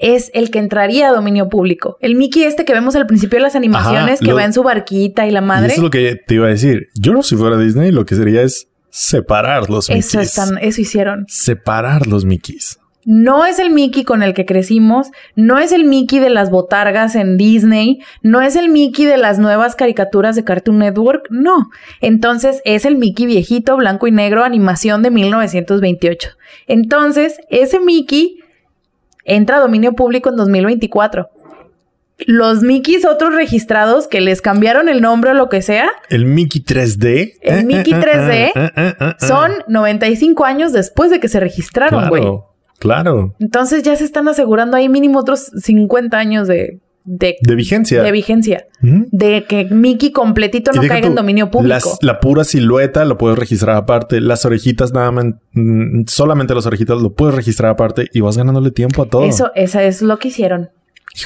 es 0.00 0.30
el 0.34 0.50
que 0.50 0.58
entraría 0.58 1.08
a 1.08 1.12
dominio 1.12 1.48
público. 1.48 1.96
El 2.00 2.14
Mickey 2.14 2.44
este 2.44 2.64
que 2.64 2.72
vemos 2.72 2.94
al 2.96 3.06
principio 3.06 3.38
de 3.38 3.42
las 3.42 3.56
animaciones, 3.56 4.14
Ajá, 4.14 4.24
que 4.24 4.30
lo- 4.30 4.36
va 4.36 4.44
en 4.44 4.52
su 4.52 4.62
barquita 4.62 5.26
y 5.26 5.30
la 5.30 5.40
Y 5.40 5.44
madre. 5.44 5.66
eso 5.68 5.76
es 5.76 5.82
lo 5.82 5.90
que 5.90 6.16
te 6.26 6.34
iba 6.34 6.46
a 6.46 6.50
decir. 6.50 6.88
Yo 6.94 7.12
no 7.12 7.22
si 7.22 7.36
fuera 7.36 7.58
Disney, 7.58 7.90
lo 7.92 8.06
que 8.06 8.14
sería 8.14 8.42
es 8.42 8.68
separar 8.90 9.70
los 9.70 9.88
Mickeys. 9.88 10.06
Eso 10.06 10.20
están, 10.20 10.58
eso 10.58 10.80
hicieron. 10.80 11.24
Separar 11.28 12.06
los 12.06 12.24
Mickeys. 12.24 12.78
No 13.10 13.46
es 13.46 13.58
el 13.58 13.70
Mickey 13.70 14.04
con 14.04 14.22
el 14.22 14.34
que 14.34 14.44
crecimos, 14.44 15.06
no 15.34 15.58
es 15.58 15.72
el 15.72 15.84
Mickey 15.84 16.18
de 16.18 16.28
las 16.28 16.50
botargas 16.50 17.14
en 17.14 17.38
Disney, 17.38 18.00
no 18.22 18.42
es 18.42 18.54
el 18.54 18.68
Mickey 18.68 19.06
de 19.06 19.16
las 19.16 19.38
nuevas 19.38 19.76
caricaturas 19.76 20.36
de 20.36 20.44
Cartoon 20.44 20.78
Network, 20.78 21.26
no. 21.30 21.70
Entonces 22.02 22.60
es 22.66 22.84
el 22.84 22.96
Mickey 22.96 23.24
viejito, 23.24 23.78
blanco 23.78 24.08
y 24.08 24.10
negro, 24.10 24.44
animación 24.44 25.02
de 25.02 25.10
1928. 25.10 26.30
Entonces, 26.66 27.40
ese 27.48 27.80
Mickey 27.80 28.37
entra 29.28 29.58
a 29.58 29.60
dominio 29.60 29.92
público 29.92 30.30
en 30.30 30.36
2024. 30.36 31.28
Los 32.26 32.62
Mickeys 32.62 33.04
otros 33.04 33.32
registrados 33.32 34.08
que 34.08 34.20
les 34.20 34.42
cambiaron 34.42 34.88
el 34.88 35.00
nombre 35.00 35.30
o 35.30 35.34
lo 35.34 35.48
que 35.48 35.62
sea, 35.62 35.88
El 36.08 36.26
Mickey 36.26 36.64
3D. 36.64 37.34
El 37.42 37.64
Mickey 37.64 37.92
3D 37.92 39.16
son 39.20 39.52
95 39.68 40.44
años 40.44 40.72
después 40.72 41.10
de 41.10 41.20
que 41.20 41.28
se 41.28 41.38
registraron, 41.38 42.08
güey. 42.08 42.22
Claro, 42.22 42.54
claro. 42.80 43.34
Entonces 43.38 43.84
ya 43.84 43.94
se 43.94 44.04
están 44.04 44.26
asegurando 44.26 44.76
ahí 44.76 44.88
mínimo 44.88 45.20
otros 45.20 45.52
50 45.62 46.18
años 46.18 46.48
de, 46.48 46.80
de, 47.10 47.36
De 47.40 47.54
vigencia. 47.54 48.02
de 48.02 48.12
vigencia. 48.12 48.66
De 48.80 49.44
que 49.48 49.64
Mickey 49.64 50.12
completito 50.12 50.70
no 50.72 50.82
caiga 50.86 51.06
en 51.08 51.14
dominio 51.14 51.50
público. 51.50 51.68
las- 51.68 51.98
la 52.02 52.20
pura 52.20 52.44
silueta 52.44 53.04
lo 53.06 53.16
puedes 53.16 53.38
registrar 53.38 53.76
aparte. 53.76 54.20
Las 54.20 54.44
orejitas 54.44 54.92
nada 54.92 55.10
más, 55.10 55.24
mm, 55.52 56.02
solamente 56.06 56.54
las 56.54 56.66
orejitas 56.66 57.00
lo 57.00 57.14
puedes 57.14 57.34
registrar 57.34 57.70
aparte 57.70 58.08
y 58.12 58.20
vas 58.20 58.36
ganándole 58.36 58.70
tiempo 58.70 59.02
a 59.02 59.06
todo. 59.08 59.24
Eso, 59.24 59.50
esa 59.54 59.82
es 59.84 60.02
lo 60.02 60.18
que 60.18 60.28
hicieron. 60.28 60.68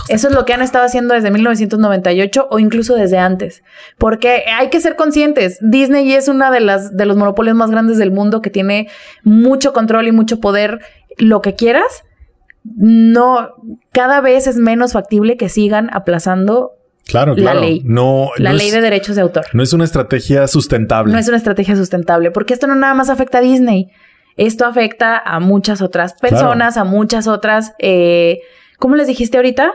Eso 0.09 0.29
es 0.29 0.35
lo 0.35 0.45
que 0.47 0.55
han 0.55 0.63
estado 0.63 0.87
haciendo 0.87 1.13
desde 1.13 1.31
1998 1.31 2.47
o 2.51 2.59
incluso 2.59 2.95
desde 2.95 3.19
antes. 3.19 3.63
Porque 3.99 4.45
hay 4.57 4.71
que 4.71 4.81
ser 4.81 4.97
conscientes. 4.97 5.59
Disney 5.61 6.13
es 6.13 6.29
una 6.29 6.51
de 6.51 6.61
las 6.61 6.97
de 6.97 7.05
los 7.05 7.17
monopolios 7.17 7.57
más 7.57 7.71
grandes 7.71 7.99
del 7.99 8.11
mundo 8.13 8.41
que 8.41 8.49
tiene 8.51 8.89
mucho 9.25 9.73
control 9.73 10.09
y 10.09 10.13
mucho 10.13 10.41
poder. 10.41 10.81
Lo 11.19 11.43
que 11.43 11.55
quieras, 11.57 12.05
no, 12.65 13.51
cada 13.93 14.21
vez 14.21 14.47
es 14.47 14.57
menos 14.57 14.93
factible 14.93 15.37
que 15.37 15.49
sigan 15.49 15.91
aplazando 15.93 16.73
Claro, 17.05 17.35
la 17.35 17.43
claro. 17.43 17.61
ley. 17.61 17.83
No, 17.85 18.31
la 18.37 18.51
no 18.53 18.57
ley 18.57 18.69
es, 18.69 18.73
de 18.75 18.81
derechos 18.81 19.17
de 19.17 19.23
autor. 19.23 19.45
no 19.53 19.63
es 19.63 19.73
una 19.73 19.85
estrategia 19.85 20.47
sustentable. 20.47 21.13
No 21.13 21.19
es 21.19 21.27
una 21.29 21.37
estrategia 21.37 21.75
sustentable, 21.77 22.31
porque 22.31 22.55
esto 22.55 22.67
no 22.69 22.75
nada 22.77 22.95
más 22.95 23.11
afecta 23.11 23.39
a 23.39 23.41
Disney. 23.41 23.91
Esto 24.37 24.65
afecta 24.65 25.19
a 25.19 25.41
muchas 25.41 25.83
otras 25.83 26.15
personas, 26.15 26.77
a 26.77 26.85
muchas 26.85 27.27
otras. 27.27 27.75
Eh, 27.81 28.41
¿Cómo 28.79 28.95
les 28.97 29.07
dijiste 29.09 29.37
ahorita? 29.37 29.73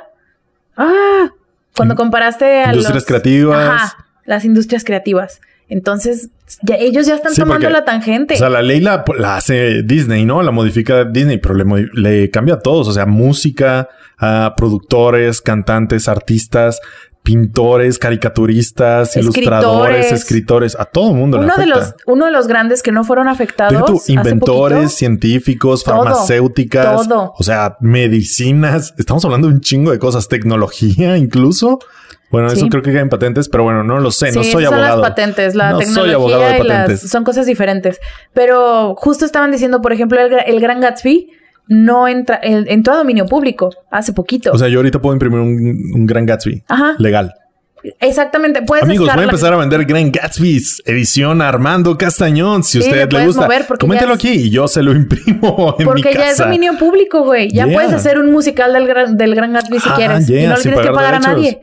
Ah, 0.78 1.30
cuando 1.76 1.96
comparaste 1.96 2.46
a 2.64 2.68
Industrias 2.68 2.96
los- 2.96 3.06
creativas. 3.06 3.68
Ajá, 3.84 4.06
las 4.26 4.46
industrias 4.46 4.84
creativas. 4.84 5.42
Entonces, 5.70 6.30
ya, 6.64 6.76
ellos 6.76 7.06
ya 7.08 7.16
están 7.16 7.34
Sí, 7.34 7.42
tomando 7.42 7.66
porque, 7.66 7.74
la 7.74 7.86
tangente. 7.86 8.36
O 8.36 8.38
sea, 8.38 8.50
la 8.50 8.62
ley 8.62 8.80
la, 8.80 9.04
la 9.18 9.36
hace 9.36 9.84
Disney, 9.84 10.26
¿no? 10.26 10.42
La 10.42 10.52
modifica 10.52 11.04
Disney, 11.04 11.38
pero 11.40 11.56
le, 11.56 11.66
le 11.94 12.30
cambia 12.30 12.56
a 12.56 12.60
todos. 12.60 12.88
O 12.88 12.94
sea, 12.94 13.06
música, 13.06 13.90
a 14.18 14.54
productores, 14.56 15.42
cantantes, 15.42 16.08
artistas, 16.08 16.80
pintores, 17.28 18.00
caricaturistas, 18.00 19.18
ilustradores, 19.18 20.14
Escritores. 20.14 20.78
a 20.80 20.86
todo 20.86 21.10
el 21.12 21.18
mundo. 21.18 21.38
le 21.38 21.44
uno 21.44 21.56
de 21.58 21.64
afecta. 21.64 21.80
los, 21.80 21.96
uno 22.06 22.26
de 22.26 22.32
los 22.32 22.48
grandes 22.48 22.82
que 22.82 22.94
no 22.94 23.04
fueron 23.04 23.28
afectados. 23.28 23.84
Tú, 23.86 24.02
inventores, 24.14 24.94
científicos, 24.94 25.84
Todo, 25.84 26.04
farmacéuticas, 26.06 27.06
todo. 27.06 27.34
o 27.38 27.44
sea, 27.44 27.76
medicinas. 27.82 28.94
Estamos 28.98 29.26
hablando 29.26 29.50
de 29.50 29.56
un 29.56 29.60
chingo 29.60 29.92
de 29.92 30.00
cosas, 30.00 30.30
tecnología 30.30 31.18
incluso. 31.18 31.80
Bueno, 32.32 32.48
eso 32.48 32.68
creo 32.70 32.82
que 32.82 32.94
cae 32.94 33.02
en 33.02 33.10
patentes, 33.10 33.50
pero 33.50 33.64
bueno, 33.66 33.84
no 33.84 34.00
lo 34.00 34.10
sé, 34.12 34.28
no 34.32 34.44
soy 34.44 34.64
son 34.64 34.74
abogado. 34.74 35.02
las 35.02 35.10
patentes, 35.10 35.54
la 35.56 35.72
No 35.72 35.82
soy 35.82 36.12
abogado 36.12 36.44
de 36.44 36.60
y 36.60 36.64
las 36.64 36.78
patentes. 36.80 37.10
son 37.10 37.26
cosas 37.26 37.46
diferentes. 37.46 38.00
Pero 38.34 38.96
justo 38.96 39.26
estaban 39.26 39.52
diciendo, 39.52 39.82
por 39.82 39.92
ejemplo, 39.92 40.18
el, 40.22 40.34
el 40.46 40.60
Gran 40.62 40.80
Gatsby 40.80 41.30
no 41.68 42.08
entra, 42.08 42.36
el- 42.38 42.68
entró 42.70 42.94
a 42.94 42.98
dominio 42.98 43.26
público 43.26 43.70
hace 43.92 44.14
poquito. 44.14 44.52
O 44.52 44.58
sea, 44.58 44.68
yo 44.68 44.80
ahorita 44.80 45.00
puedo 45.02 45.14
imprimir 45.14 45.40
un, 45.40 45.92
un 45.96 46.06
Gran 46.06 46.26
Gatsby 46.26 46.64
Ajá. 46.68 46.96
legal. 47.00 47.34
Exactamente. 48.00 48.64
Puedes 48.64 48.84
Amigos, 48.84 49.10
voy 49.14 49.22
a 49.22 49.26
empezar 49.26 49.54
a 49.54 49.58
vender 49.58 49.86
Gran 49.86 50.12
Gatsby's 50.12 50.82
edición 50.86 51.42
Armando 51.42 51.98
Castañón. 51.98 52.64
Si 52.64 52.82
Sí, 52.82 52.90
usted 52.90 53.12
le 53.12 53.26
gusta, 53.26 53.48
coméntelo 53.80 54.14
es- 54.14 54.20
aquí 54.20 54.30
y 54.32 54.50
yo 54.50 54.68
se 54.68 54.82
lo 54.84 54.92
imprimo 54.94 55.76
en 55.80 55.86
mi 55.86 55.92
Porque 55.92 56.10
casa. 56.10 56.18
ya 56.20 56.30
es 56.32 56.38
dominio 56.38 56.78
público, 56.78 57.24
güey. 57.24 57.50
Ya 57.50 57.66
Yeah. 57.66 57.74
puedes 57.76 57.94
hacer 57.94 58.18
un 58.18 58.32
musical 58.32 58.74
del 58.74 58.88
Gran, 58.88 59.16
del 59.16 59.36
Gran 59.36 59.54
Gatsby 59.54 59.80
si 59.80 59.90
Ah, 59.90 59.94
quieres. 59.96 60.28
yeah, 60.28 60.42
y 60.44 60.48
no 60.48 60.56
le 60.56 60.62
tienes 60.62 60.80
que 60.82 60.92
pagar 60.92 61.16
a 61.16 61.20
nadie. 61.20 61.62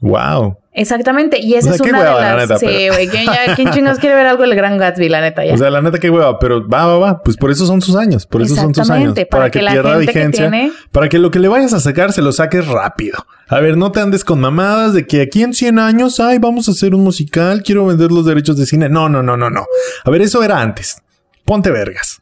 Wow. 0.00 0.58
Exactamente. 0.76 1.40
Y 1.40 1.54
esa 1.54 1.70
O 1.70 1.72
sea, 1.72 1.76
es 1.76 1.82
qué 1.82 1.88
una 1.90 2.00
hueva, 2.00 2.16
de 2.16 2.20
la 2.22 2.36
las. 2.36 2.48
neta, 2.48 2.58
sí, 2.58 2.66
pero- 2.66 2.94
güey. 2.94 3.08
¿Quién, 3.08 3.24
ya- 3.26 3.54
¿Quién 3.56 3.70
chingados 3.70 3.98
quiere 4.00 4.16
ver 4.16 4.26
algo 4.26 4.42
del 4.42 4.54
Gran 4.56 4.76
Gatsby, 4.76 5.08
la 5.08 5.20
neta? 5.20 5.44
Ya. 5.44 5.54
O 5.54 5.56
sea, 5.56 5.70
la 5.70 5.80
neta, 5.80 5.98
qué 5.98 6.10
hueva, 6.10 6.38
pero 6.38 6.68
va, 6.68 6.86
va, 6.86 6.98
va. 6.98 7.22
Pues 7.22 7.36
por 7.36 7.50
eso 7.50 7.64
son 7.64 7.80
sus 7.80 7.94
años. 7.96 8.26
Por 8.26 8.42
eso 8.42 8.54
son 8.56 8.74
sus 8.74 8.90
años. 8.90 9.14
Para 9.30 9.50
que 9.50 9.62
la 9.62 9.70
pierda 9.72 9.92
gente 9.94 10.12
que 10.12 10.18
vigencia. 10.18 10.50
tiene- 10.50 10.72
Para 10.90 11.08
que 11.08 11.18
lo 11.18 11.30
que 11.30 11.38
le 11.38 11.48
vayas 11.48 11.72
a 11.72 11.80
sacar 11.80 12.12
se 12.12 12.22
lo 12.22 12.32
saques 12.32 12.66
rápido. 12.66 13.24
A 13.48 13.60
ver, 13.60 13.76
no 13.76 13.92
te 13.92 14.00
andes 14.00 14.24
con 14.24 14.40
mamadas 14.40 14.94
de 14.94 15.06
que 15.06 15.20
aquí 15.22 15.42
en 15.42 15.54
100 15.54 15.78
años, 15.78 16.18
ay, 16.18 16.38
vamos 16.38 16.66
a 16.68 16.72
hacer 16.72 16.94
un 16.94 17.02
musical, 17.04 17.62
quiero 17.62 17.86
vender 17.86 18.10
los 18.10 18.26
derechos 18.26 18.56
de 18.56 18.66
cine. 18.66 18.88
No, 18.88 19.08
no, 19.08 19.22
no, 19.22 19.36
no, 19.36 19.48
no. 19.50 19.64
A 20.04 20.10
ver, 20.10 20.22
eso 20.22 20.42
era 20.42 20.60
antes. 20.60 21.00
Ponte 21.44 21.70
vergas. 21.70 22.20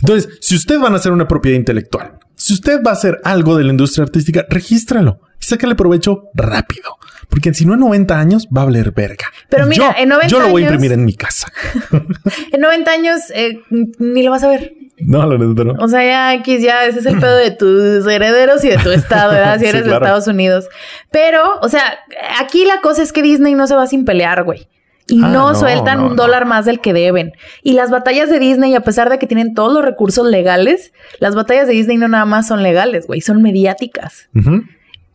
Entonces, 0.00 0.30
si 0.40 0.56
usted 0.56 0.78
van 0.80 0.94
a 0.94 0.96
hacer 0.96 1.12
una 1.12 1.28
propiedad 1.28 1.56
intelectual, 1.58 2.12
si 2.34 2.54
usted 2.54 2.80
va 2.84 2.90
a 2.90 2.94
hacer 2.94 3.20
algo 3.22 3.56
de 3.56 3.64
la 3.64 3.70
industria 3.70 4.04
artística, 4.04 4.46
regístralo 4.48 5.20
sácale 5.42 5.74
provecho 5.74 6.30
rápido. 6.34 6.96
Porque 7.28 7.54
si 7.54 7.64
no 7.64 7.74
en 7.74 7.80
90 7.80 8.18
años 8.18 8.48
va 8.54 8.62
a 8.62 8.64
valer 8.66 8.90
verga. 8.92 9.26
Pero 9.48 9.66
mira, 9.66 9.94
yo, 9.96 10.02
en 10.02 10.08
90 10.10 10.28
yo 10.28 10.40
lo 10.40 10.48
voy 10.48 10.62
a 10.62 10.66
años- 10.66 10.74
imprimir 10.74 10.92
en 10.98 11.04
mi 11.04 11.14
casa. 11.14 11.50
En 12.52 12.60
90 12.60 12.90
años 12.90 13.20
eh, 13.34 13.60
ni 13.98 14.22
lo 14.22 14.30
vas 14.30 14.42
a 14.44 14.48
ver. 14.48 14.74
No, 14.98 15.26
la 15.26 15.36
neta 15.38 15.64
no. 15.64 15.72
O 15.82 15.88
sea, 15.88 16.04
ya 16.04 16.34
X, 16.34 16.62
ya 16.62 16.84
ese 16.84 17.00
es 17.00 17.06
el 17.06 17.18
pedo 17.18 17.34
de 17.36 17.50
tus 17.50 18.06
herederos 18.06 18.62
y 18.64 18.68
de 18.68 18.76
tu 18.78 18.90
estado, 18.92 19.32
¿verdad? 19.32 19.54
Si 19.58 19.64
Sí, 19.64 19.66
eres 19.70 19.84
de. 19.86 19.92
Estados 19.92 20.26
Unidos. 20.28 20.68
Pero, 21.10 21.58
o 21.60 21.68
sea, 21.68 21.82
aquí 22.40 22.64
la 22.66 22.80
cosa 22.82 23.02
es 23.02 23.12
que 23.12 23.22
Disney 23.22 23.54
no 23.54 23.66
se 23.66 23.74
va 23.74 23.86
sin 23.86 24.04
pelear, 24.04 24.44
güey. 24.44 24.68
y 25.08 25.22
Ah, 25.22 25.28
no, 25.28 25.48
no, 25.52 25.54
sueltan 25.54 25.98
no, 25.98 26.04
un 26.08 26.16
no. 26.16 26.22
dólar 26.22 26.44
más 26.44 26.66
del 26.66 26.80
que 26.80 26.92
deben. 26.92 27.32
Y 27.62 27.72
las 27.72 27.90
batallas 27.90 28.28
de 28.30 28.38
Disney, 28.38 28.74
a 28.74 28.80
pesar 28.82 29.08
de 29.10 29.18
que 29.18 29.26
tienen 29.26 29.54
todos 29.54 29.72
los 29.72 29.82
recursos 29.84 30.26
legales, 30.28 30.92
las 31.18 31.34
batallas 31.34 31.66
de 31.66 31.72
Disney 31.72 31.96
no 31.96 32.06
nada 32.08 32.26
más 32.26 32.46
son 32.46 32.62
legales, 32.62 33.06
güey, 33.06 33.20
son 33.22 33.42
mediáticas. 33.42 34.28
Ujú. 34.36 34.62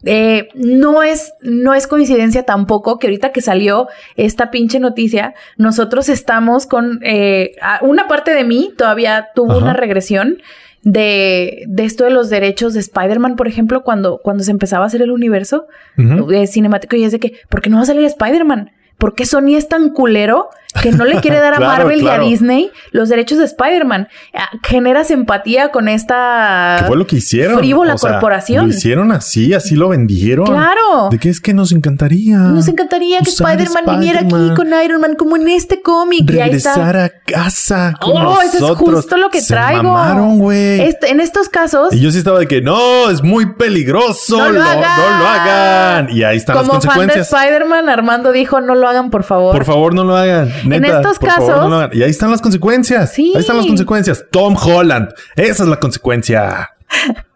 Eh, 0.03 0.49
no 0.53 1.01
es, 1.01 1.33
no 1.41 1.73
es 1.73 1.87
coincidencia 1.87 2.43
tampoco 2.43 2.99
que 2.99 3.07
ahorita 3.07 3.31
que 3.31 3.41
salió 3.41 3.87
esta 4.15 4.51
pinche 4.51 4.79
noticia, 4.79 5.33
nosotros 5.57 6.07
estamos 6.07 6.67
con 6.67 6.99
eh, 7.03 7.55
una 7.81 8.07
parte 8.07 8.33
de 8.35 8.43
mí 8.43 8.73
todavía 8.77 9.29
tuvo 9.33 9.53
Ajá. 9.53 9.61
una 9.63 9.73
regresión 9.73 10.37
de, 10.83 11.63
de 11.67 11.83
esto 11.83 12.03
de 12.03 12.11
los 12.11 12.29
derechos 12.29 12.73
de 12.73 12.79
Spider-Man, 12.79 13.35
por 13.35 13.47
ejemplo, 13.47 13.83
cuando, 13.83 14.19
cuando 14.19 14.43
se 14.43 14.51
empezaba 14.51 14.85
a 14.85 14.87
hacer 14.87 15.01
el 15.01 15.11
universo 15.11 15.67
eh, 15.97 16.47
cinemático 16.47 16.95
y 16.95 17.03
es 17.03 17.11
de 17.11 17.19
que, 17.19 17.33
¿por 17.49 17.61
qué 17.61 17.69
no 17.69 17.77
va 17.77 17.83
a 17.83 17.87
salir 17.87 18.05
Spider-Man? 18.05 18.71
¿Por 18.97 19.13
qué 19.13 19.25
Sony 19.25 19.55
es 19.57 19.67
tan 19.67 19.89
culero 19.89 20.49
que 20.81 20.91
no 20.91 21.05
le 21.05 21.15
quiere 21.21 21.39
dar 21.39 21.53
a 21.53 21.57
Claro, 21.57 21.83
Marvel 21.83 21.99
claro. 22.01 22.23
y 22.23 22.27
a 22.27 22.29
Disney 22.29 22.71
los 22.91 23.09
derechos 23.09 23.37
de 23.39 23.45
Spider-Man? 23.45 24.07
Ah, 24.33 24.49
Generas 24.63 25.11
empatía 25.11 25.69
con 25.69 25.87
esta... 25.87 26.77
¿Qué 26.79 26.85
fue 26.85 26.97
lo 26.97 27.07
que 27.07 27.17
hicieron? 27.17 27.57
frívola 27.59 27.95
O 27.95 27.97
sea, 27.97 28.11
corporación. 28.13 28.67
Lo 28.67 28.73
hicieron 28.73 29.11
así, 29.11 29.53
así 29.53 29.75
lo 29.75 29.89
vendieron. 29.89 30.45
Claro. 30.47 31.09
¿De 31.11 31.19
qué 31.19 31.29
es 31.29 31.39
que 31.41 31.53
nos 31.53 31.71
encantaría? 31.71 32.37
Nos 32.37 32.67
encantaría 32.67 33.19
que 33.21 33.29
Spider-Man 33.29 33.83
viniera 33.99 34.19
aquí 34.21 34.53
con 34.55 34.67
Iron 34.83 35.01
Man, 35.01 35.15
como 35.15 35.35
en 35.37 35.47
este 35.47 35.81
cómic. 35.81 36.29
Y 36.31 36.39
ahí 36.39 36.51
está. 36.51 36.75
Regresar 36.75 36.97
a 36.97 37.09
casa. 37.25 37.93
con 37.99 38.11
Oh, 38.17 38.41
eso 38.41 38.55
es 38.57 38.61
nosotros. 38.61 38.95
justo 38.95 39.17
lo 39.17 39.29
que 39.29 39.41
Se 39.41 39.53
traigo. 39.53 39.83
mamaron, 39.83 40.37
güey. 40.39 40.81
Este- 40.81 41.09
en 41.11 41.19
estos 41.19 41.49
casos, 41.49 41.93
Y 41.93 41.99
yo 42.01 42.11
sí 42.11 42.17
estaba 42.17 42.39
de 42.39 42.47
que 42.47 42.61
no, 42.61 43.09
es 43.09 43.23
muy 43.23 43.53
peligroso. 43.55 44.37
No 44.37 44.49
lo 44.49 44.61
hagan. 44.61 45.19
lo 45.19 45.27
hagan. 45.27 46.09
Y 46.15 46.23
ahí 46.23 46.37
están 46.37 46.55
las 46.57 46.67
como 46.67 46.81
fan 46.81 46.81
de 46.81 46.87
consecuencias. 47.07 47.33
Spider-Man, 47.33 47.89
Armando 47.89 48.31
dijo, 48.31 48.61
no 48.61 48.75
lo 48.75 48.87
hagan, 48.87 49.09
por 49.09 49.23
favor. 49.23 49.53
Por 49.55 49.65
favor, 49.65 49.93
no 49.93 50.03
lo 50.03 50.15
hagan. 50.15 50.51
Neta, 50.65 50.97
estos 50.97 51.17
favor, 51.19 51.47
casos- 51.55 51.69
no. 51.69 51.89
Y 51.93 52.03
ahí 52.03 52.09
están 52.09 52.31
las 52.31 52.41
consecuencias. 52.41 53.13
Sí. 53.13 53.31
Ahí 53.35 53.41
están 53.41 53.57
las 53.57 53.65
consecuencias. 53.67 54.25
Tom 54.31 54.55
Holland. 54.55 55.09
Esa 55.35 55.63
es 55.63 55.69
la 55.69 55.79
consecuencia. 55.79 56.69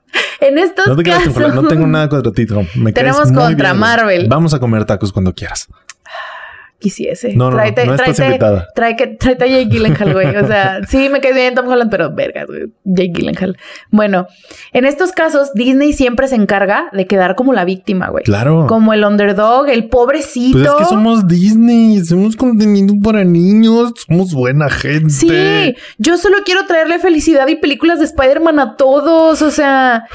En 0.42 0.58
estos 0.58 0.88
No 0.88 0.96
te 0.98 1.04
casos... 1.04 1.38
No 1.54 1.68
tengo 1.68 1.88
nada 1.88 2.10
contra 2.10 2.32
ti, 2.34 2.46
Tom. 2.46 2.66
Me 2.76 2.92
caes 2.94 2.96
Tenemos 2.96 3.32
contra 3.32 3.70
bien. 3.70 3.78
Marvel. 3.80 4.28
Vamos 4.28 4.54
a 4.54 4.60
comer 4.60 4.84
tacos 4.86 5.14
cuando 5.14 5.34
quieras. 5.34 5.68
Quisiese. 6.82 7.36
No, 7.36 7.52
no, 7.52 7.58
no, 7.58 7.64
no 7.64 7.94
estás 7.94 8.20
invitada. 8.20 8.68
Tráete, 8.74 9.16
tráete 9.20 9.44
a 9.44 9.48
Jake 9.48 9.70
Gyllenhaal, 9.70 10.14
güey. 10.14 10.36
O 10.36 10.48
sea, 10.48 10.82
sí 10.90 11.10
me 11.10 11.22
cae 11.22 11.32
bien 11.32 11.54
Tom 11.54 11.68
Holland, 11.68 11.92
pero 11.92 12.12
verga, 12.12 12.46
güey. 12.46 12.74
Jake 12.84 13.12
Gyllenhaal. 13.14 13.56
Bueno, 13.92 14.26
en 14.74 14.86
estos 14.86 15.12
casos, 15.12 15.54
Disney 15.54 15.94
siempre 15.94 16.28
se 16.28 16.36
encarga 16.36 16.90
de 16.92 17.06
quedar 17.06 17.36
como 17.36 17.54
la 17.54 17.66
víctima, 17.66 18.10
güey. 18.10 18.24
Claro. 18.24 18.66
Como 18.68 18.94
el 18.94 19.06
underdog, 19.06 19.70
el 19.70 19.90
pobrecito. 19.90 20.58
Pues 20.58 20.70
es 20.70 20.76
que 20.80 20.86
somos 20.86 21.28
Disney, 21.28 22.04
somos 22.04 22.36
contenido 22.36 22.96
para 23.04 23.24
niños, 23.24 23.94
somos 24.08 24.34
buena 24.34 24.68
gente. 24.70 25.12
Sí, 25.12 25.76
yo 26.00 26.18
solo 26.18 26.38
quiero 26.44 26.66
traerle 26.66 26.98
felicidad 26.98 27.48
y 27.48 27.58
películas 27.58 28.00
de 28.00 28.06
Spider-Man 28.06 28.60
a 28.60 28.76
todos, 28.76 29.44
o 29.44 29.52
sea, 29.52 30.06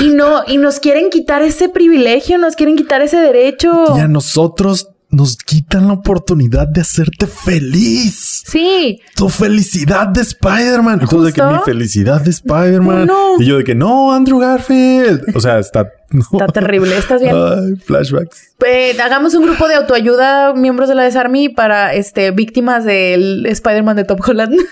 y 0.00 0.08
no, 0.08 0.42
y 0.46 0.56
nos 0.56 0.80
quieren 0.80 1.10
quitar 1.10 1.42
ese 1.42 1.68
privilegio, 1.68 2.38
nos 2.38 2.56
quieren 2.56 2.76
quitar 2.76 3.02
ese 3.02 3.18
derecho. 3.18 3.94
Y 3.96 4.00
a 4.00 4.08
nosotros 4.08 4.93
nos 5.14 5.36
quitan 5.36 5.88
la 5.88 5.94
oportunidad 5.94 6.68
de 6.68 6.80
hacerte 6.80 7.26
feliz. 7.26 8.42
Sí, 8.46 9.00
Tu 9.16 9.28
felicidad 9.28 10.08
de 10.08 10.22
Spider-Man. 10.22 11.06
Tú 11.08 11.22
de 11.22 11.32
que 11.32 11.42
mi 11.42 11.58
felicidad 11.64 12.20
de 12.20 12.30
Spider-Man. 12.30 13.06
No. 13.06 13.40
Y 13.40 13.46
yo 13.46 13.58
de 13.58 13.64
que 13.64 13.74
no, 13.74 14.12
Andrew 14.12 14.38
Garfield. 14.38 15.24
O 15.34 15.40
sea, 15.40 15.58
está. 15.58 15.88
está 16.10 16.46
terrible, 16.48 16.96
¿estás 16.96 17.20
bien? 17.20 17.34
Ay, 17.34 17.76
flashbacks. 17.76 18.54
Hagamos 19.02 19.34
un 19.34 19.44
grupo 19.44 19.68
de 19.68 19.74
autoayuda, 19.74 20.54
miembros 20.54 20.88
de 20.88 20.94
la 20.94 21.02
Desarmy, 21.02 21.48
para 21.48 21.94
este, 21.94 22.30
víctimas 22.30 22.84
del 22.84 23.46
Spider-Man 23.46 23.96
de 23.96 24.04
Tom 24.04 24.18
Holland. 24.24 24.56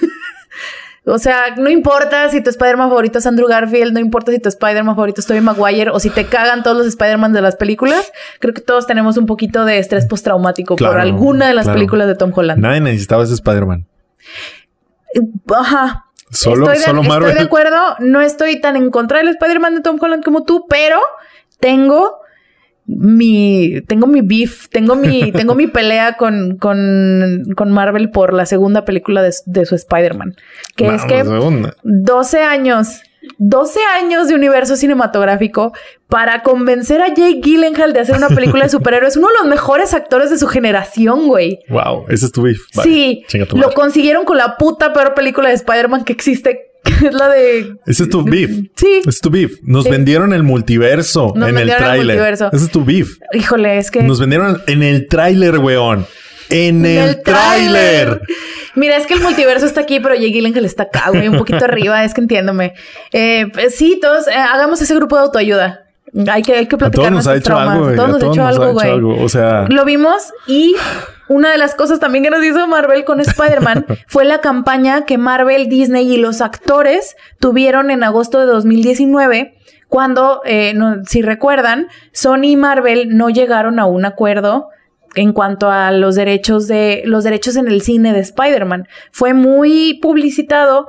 o 1.04 1.18
sea, 1.18 1.54
no 1.56 1.68
importa 1.68 2.28
si 2.28 2.40
tu 2.42 2.50
Spider-Man 2.50 2.88
favorito 2.88 3.18
es 3.18 3.26
Andrew 3.26 3.48
Garfield, 3.48 3.92
no 3.92 3.98
importa 4.00 4.30
si 4.30 4.38
tu 4.38 4.48
Spider-Man 4.48 4.94
favorito 4.94 5.20
es 5.20 5.26
Tobey 5.26 5.40
Maguire 5.40 5.90
o 5.90 5.98
si 5.98 6.10
te 6.10 6.26
cagan 6.26 6.62
todos 6.62 6.76
los 6.76 6.86
Spider-Man 6.86 7.32
de 7.32 7.40
las 7.42 7.56
películas. 7.56 8.12
Creo 8.38 8.54
que 8.54 8.60
todos 8.60 8.86
tenemos 8.86 9.16
un 9.16 9.26
poquito 9.26 9.64
de 9.64 9.78
estrés 9.78 10.06
postraumático 10.06 10.76
por 10.76 10.88
Claro, 10.88 11.00
alguna 11.02 11.48
de 11.48 11.54
las 11.54 11.64
claro. 11.64 11.76
películas 11.78 12.06
de 12.06 12.14
Tom 12.14 12.32
Holland. 12.34 12.60
Nadie 12.60 12.80
necesitaba 12.80 13.24
ese 13.24 13.34
Spider-Man. 13.34 13.86
Ajá. 15.54 16.06
Solo, 16.30 16.66
estoy, 16.66 16.78
de, 16.78 16.84
solo 16.84 17.02
Marvel. 17.02 17.28
estoy 17.30 17.40
de 17.42 17.46
acuerdo. 17.46 17.96
No 17.98 18.20
estoy 18.20 18.60
tan 18.60 18.76
en 18.76 18.90
contra 18.90 19.18
del 19.18 19.28
Spider-Man 19.28 19.74
de 19.74 19.80
Tom 19.82 19.98
Holland 20.00 20.24
como 20.24 20.44
tú, 20.44 20.66
pero 20.68 20.98
tengo 21.60 22.21
mi, 22.86 23.80
tengo 23.86 24.06
mi 24.06 24.20
beef, 24.20 24.68
tengo 24.68 24.96
mi, 24.96 25.32
tengo 25.32 25.54
mi 25.54 25.66
pelea 25.66 26.16
con, 26.16 26.56
con, 26.56 27.44
con 27.56 27.70
Marvel 27.72 28.10
por 28.10 28.32
la 28.32 28.46
segunda 28.46 28.84
película 28.84 29.22
de, 29.22 29.34
de 29.46 29.66
su 29.66 29.74
Spider-Man. 29.74 30.34
Que 30.76 30.94
es 30.94 31.04
que 31.04 31.24
segunda. 31.24 31.76
12 31.84 32.42
años, 32.42 33.02
12 33.38 33.80
años 34.00 34.28
de 34.28 34.34
universo 34.34 34.76
cinematográfico 34.76 35.72
para 36.08 36.42
convencer 36.42 37.00
a 37.00 37.08
Jake 37.08 37.40
Gyllenhaal 37.42 37.92
de 37.92 38.00
hacer 38.00 38.16
una 38.16 38.28
película 38.28 38.64
de 38.64 38.70
superhéroes. 38.70 39.16
Uno 39.16 39.28
de 39.28 39.34
los 39.40 39.46
mejores 39.46 39.94
actores 39.94 40.30
de 40.30 40.38
su 40.38 40.48
generación, 40.48 41.26
güey. 41.28 41.60
Wow, 41.68 42.06
ese 42.08 42.26
es 42.26 42.32
tu 42.32 42.42
beef. 42.42 42.60
Vale, 42.74 42.90
sí, 42.90 43.24
lo 43.54 43.72
consiguieron 43.72 44.24
con 44.24 44.36
la 44.36 44.56
puta 44.56 44.92
peor 44.92 45.14
película 45.14 45.48
de 45.48 45.54
Spider-Man 45.54 46.04
que 46.04 46.12
existe, 46.12 46.71
que 46.84 46.92
es 47.08 47.14
la 47.14 47.28
de... 47.28 47.76
Ese 47.86 48.04
es 48.04 48.08
tu 48.08 48.22
beef. 48.24 48.50
Sí. 48.76 49.00
Es 49.06 49.20
tu 49.20 49.30
beef. 49.30 49.58
Nos 49.62 49.88
vendieron 49.88 50.32
el 50.32 50.42
multiverso 50.42 51.32
Nos 51.34 51.48
en 51.48 51.56
el 51.56 51.66
vendieron 51.66 51.82
el 51.82 52.06
tráiler. 52.06 52.32
Ese 52.32 52.64
es 52.64 52.70
tu 52.70 52.84
beef. 52.84 53.18
Híjole, 53.32 53.78
es 53.78 53.90
que... 53.90 54.02
Nos 54.02 54.20
vendieron 54.20 54.62
en 54.66 54.82
el 54.82 55.08
tráiler, 55.08 55.58
weón. 55.58 56.06
En 56.50 56.84
el, 56.84 57.22
tráiler. 57.22 58.20
Mira, 58.74 58.98
es 58.98 59.06
que 59.06 59.14
el 59.14 59.20
multiverso 59.20 59.64
está 59.64 59.80
aquí, 59.80 60.00
pero 60.00 60.14
Jake 60.14 60.32
Gyllenhaal 60.32 60.66
está 60.66 60.82
acá, 60.84 61.08
güey, 61.08 61.28
un 61.28 61.38
poquito 61.38 61.64
arriba, 61.64 62.04
es 62.04 62.12
que 62.12 62.20
entiéndome. 62.20 62.74
Eh, 63.10 63.46
pues 63.54 63.74
sí, 63.74 63.98
todos 64.02 64.28
eh, 64.28 64.34
hagamos 64.34 64.82
ese 64.82 64.94
grupo 64.94 65.16
de 65.16 65.22
autoayuda. 65.22 65.86
Hay 66.30 66.42
que, 66.42 66.54
hay 66.54 66.66
que 66.66 66.76
A 66.76 66.78
todos 66.78 66.90
platicar 66.90 67.12
nos 67.12 67.26
ha 67.26 67.36
hecho 67.36 67.44
traumas. 67.44 67.68
algo, 67.70 67.84
güey. 67.84 67.96
todos 67.96 68.08
A 68.08 68.12
nos 68.12 68.22
ha 68.22 68.26
hecho 68.26 68.36
nos 68.42 68.48
algo, 68.48 68.62
ha 68.64 68.66
hecho 68.66 68.74
güey. 68.74 68.90
algo. 68.90 69.24
O 69.24 69.28
sea, 69.28 69.66
Lo 69.70 69.84
vimos 69.84 70.32
y 70.46 70.74
una 71.28 71.50
de 71.52 71.58
las 71.58 71.74
cosas 71.74 72.00
también 72.00 72.22
que 72.24 72.30
nos 72.30 72.44
hizo 72.44 72.66
Marvel 72.66 73.04
con 73.04 73.20
Spider-Man 73.20 73.86
fue 74.08 74.24
la 74.26 74.40
campaña 74.42 75.06
que 75.06 75.16
Marvel, 75.16 75.68
Disney 75.68 76.12
y 76.12 76.18
los 76.18 76.40
actores 76.42 77.16
tuvieron 77.40 77.90
en 77.90 78.04
agosto 78.04 78.40
de 78.40 78.46
2019 78.46 79.54
cuando, 79.88 80.40
eh, 80.44 80.72
no- 80.74 81.04
si 81.04 81.22
recuerdan, 81.22 81.88
Sony 82.12 82.44
y 82.44 82.56
Marvel 82.56 83.16
no 83.16 83.30
llegaron 83.30 83.78
a 83.78 83.86
un 83.86 84.04
acuerdo 84.04 84.68
en 85.14 85.32
cuanto 85.32 85.70
a 85.70 85.90
los 85.92 86.14
derechos 86.14 86.66
de 86.68 87.02
los 87.04 87.24
derechos 87.24 87.56
en 87.56 87.68
el 87.68 87.82
cine 87.82 88.12
de 88.14 88.20
Spider-Man. 88.20 88.88
Fue 89.12 89.34
muy 89.34 89.98
publicitado. 90.00 90.88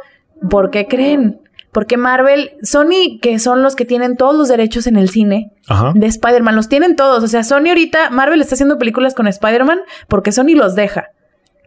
¿Por 0.50 0.70
qué 0.70 0.88
creen? 0.88 1.42
Porque 1.74 1.98
Marvel, 1.98 2.52
Sony, 2.62 3.20
que 3.22 3.40
son 3.40 3.62
los 3.64 3.76
que 3.76 3.84
tienen 3.84 4.16
todos 4.16 4.36
los 4.38 4.48
derechos 4.48 4.88
en 4.88 4.96
el 4.96 5.10
cine, 5.10 5.52
ajá. 5.68 5.92
de 5.96 6.06
Spider-Man. 6.08 6.56
Los 6.56 6.70
tienen 6.70 6.96
todos. 6.96 7.24
O 7.24 7.28
sea, 7.28 7.44
Sony 7.44 7.68
ahorita, 7.70 8.10
Marvel 8.12 8.40
está 8.42 8.54
haciendo 8.56 8.78
películas 8.78 9.14
con 9.16 9.28
Spider-Man 9.28 9.80
porque 10.08 10.32
Sony 10.32 10.54
los 10.56 10.76
deja. 10.76 11.08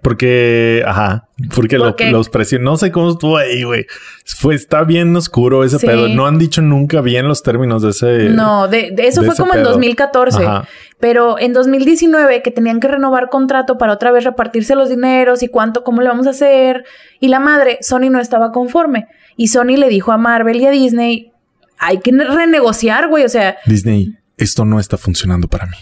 Porque, 0.02 0.84
ajá, 0.86 1.26
porque 1.54 1.78
lo- 1.78 1.86
Porque- 1.86 2.10
los 2.12 2.28
precios, 2.28 2.60
no 2.60 2.76
sé 2.76 2.92
cómo 2.92 3.10
estuvo 3.10 3.36
ahí, 3.38 3.64
güey. 3.64 3.86
Fue, 4.24 4.54
está 4.54 4.84
bien 4.84 5.16
oscuro 5.16 5.64
ese 5.64 5.78
Sí. 5.80 5.86
pedo. 5.86 6.06
No 6.08 6.26
han 6.26 6.38
dicho 6.38 6.62
nunca 6.62 7.00
bien 7.00 7.26
los 7.26 7.42
términos 7.42 7.82
de 7.82 7.90
ese. 7.90 8.28
no, 8.28 8.68
de, 8.68 8.92
de 8.92 9.08
eso 9.08 9.22
de 9.22 9.28
fue 9.28 9.36
como 9.36 9.54
en 9.54 9.60
pedo. 9.62 9.70
2014. 9.70 10.44
Ajá. 10.44 10.68
Pero 11.00 11.38
en 11.40 11.52
2019, 11.52 12.40
que 12.42 12.50
tenían 12.52 12.78
que 12.78 12.86
renovar 12.88 13.28
contrato 13.30 13.78
para 13.78 13.94
otra 13.94 14.12
vez 14.12 14.22
repartirse 14.24 14.76
los 14.76 14.88
dineros 14.90 15.42
y 15.42 15.48
cuánto, 15.48 15.82
cómo 15.82 16.02
le 16.02 16.08
vamos 16.08 16.26
a 16.26 16.30
hacer. 16.30 16.84
Y 17.18 17.28
la 17.28 17.40
madre, 17.40 17.78
Sony 17.80 18.08
no 18.10 18.20
estaba 18.20 18.52
conforme. 18.52 19.08
Y 19.36 19.48
Sony 19.48 19.76
le 19.76 19.88
dijo 19.88 20.12
a 20.12 20.16
Marvel 20.18 20.60
y 20.60 20.66
a 20.66 20.70
Disney, 20.70 21.32
hay 21.78 21.98
que 21.98 22.12
renegociar, 22.12 23.08
güey. 23.08 23.24
O 23.24 23.28
sea, 23.28 23.56
Disney, 23.66 24.16
esto 24.36 24.64
no 24.64 24.80
está 24.80 24.96
funcionando 24.96 25.48
para 25.48 25.66
mí. 25.66 25.76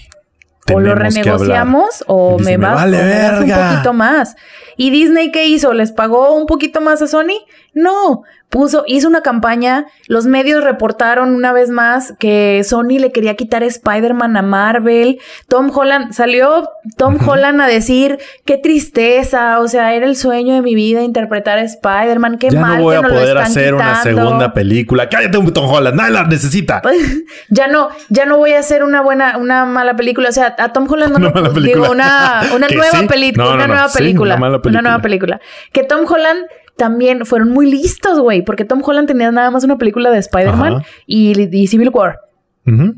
o 0.72 0.80
lo 0.80 0.94
renegociamos 0.94 2.04
o 2.06 2.36
Disney, 2.36 2.58
me 2.58 2.58
me 2.58 2.66
vas 2.66 2.74
vale 2.76 2.98
o 2.98 3.02
me 3.04 3.10
das 3.10 3.40
un 3.40 3.70
poquito 3.74 3.92
más. 3.92 4.36
¿Y 4.76 4.90
Disney 4.90 5.30
qué 5.30 5.46
hizo? 5.46 5.72
¿Les 5.72 5.92
pagó 5.92 6.34
un 6.34 6.46
poquito 6.46 6.80
más 6.80 7.00
a 7.02 7.06
Sony? 7.06 7.44
No, 7.74 8.22
puso, 8.50 8.84
hizo 8.86 9.08
una 9.08 9.20
campaña, 9.22 9.86
los 10.06 10.26
medios 10.26 10.62
reportaron 10.62 11.34
una 11.34 11.52
vez 11.52 11.70
más 11.70 12.14
que 12.18 12.62
Sony 12.64 12.98
le 13.00 13.10
quería 13.10 13.34
quitar 13.34 13.62
Spider-Man 13.64 14.36
a 14.36 14.42
Marvel. 14.42 15.18
Tom 15.48 15.70
Holland, 15.74 16.12
salió 16.12 16.68
Tom 16.96 17.18
Holland 17.26 17.60
a 17.60 17.66
decir, 17.66 18.18
qué 18.44 18.56
tristeza, 18.56 19.58
o 19.60 19.66
sea, 19.68 19.92
era 19.94 20.06
el 20.06 20.16
sueño 20.16 20.54
de 20.54 20.62
mi 20.62 20.74
vida 20.76 21.02
interpretar 21.02 21.58
a 21.58 21.62
Spider-Man, 21.62 22.38
qué 22.38 22.50
ya 22.50 22.60
mal 22.60 22.76
no 22.78 22.82
voy 22.84 22.92
que 22.94 22.98
a 22.98 23.02
nos 23.02 23.10
lo 23.10 23.16
poder 23.18 23.36
están 23.36 23.50
hacer 23.50 23.74
una 23.74 23.98
quitando". 23.98 24.22
segunda 24.22 24.52
película. 24.52 25.08
Cállate 25.08 25.38
un 25.38 25.52
Tom 25.52 25.68
Holland, 25.68 25.96
nadie 25.96 26.12
la 26.12 26.24
necesita. 26.24 26.80
ya 27.48 27.66
no, 27.66 27.88
ya 28.08 28.24
no 28.26 28.38
voy 28.38 28.52
a 28.52 28.60
hacer 28.60 28.84
una 28.84 29.00
buena, 29.02 29.36
una 29.38 29.64
mala 29.64 29.96
película. 29.96 30.28
O 30.28 30.32
sea, 30.32 30.54
a 30.58 30.72
Tom 30.72 30.86
Holland 30.88 31.18
no 31.18 31.28
Una 31.34 31.50
digo, 31.60 31.90
una, 31.90 32.42
una 32.54 32.66
¿Que 32.68 32.76
nueva 32.76 32.98
sí? 33.00 33.32
No, 33.48 33.54
una 33.54 33.66
no. 33.66 33.74
nueva 33.74 33.88
Sí, 33.88 33.98
película, 33.98 34.34
una 34.34 34.40
mala 34.40 34.54
una 34.56 34.62
película. 34.62 34.82
nueva 34.82 35.02
película. 35.02 35.40
Que 35.72 35.82
Tom 35.82 36.04
Holland 36.08 36.44
también 36.76 37.24
fueron 37.26 37.50
muy 37.50 37.70
listos, 37.70 38.18
güey, 38.20 38.42
porque 38.42 38.64
Tom 38.64 38.82
Holland 38.84 39.06
tenía 39.08 39.30
nada 39.30 39.50
más 39.50 39.64
una 39.64 39.78
película 39.78 40.10
de 40.10 40.18
Spider-Man 40.18 40.82
y, 41.06 41.32
y 41.56 41.66
Civil 41.68 41.90
War. 41.90 42.20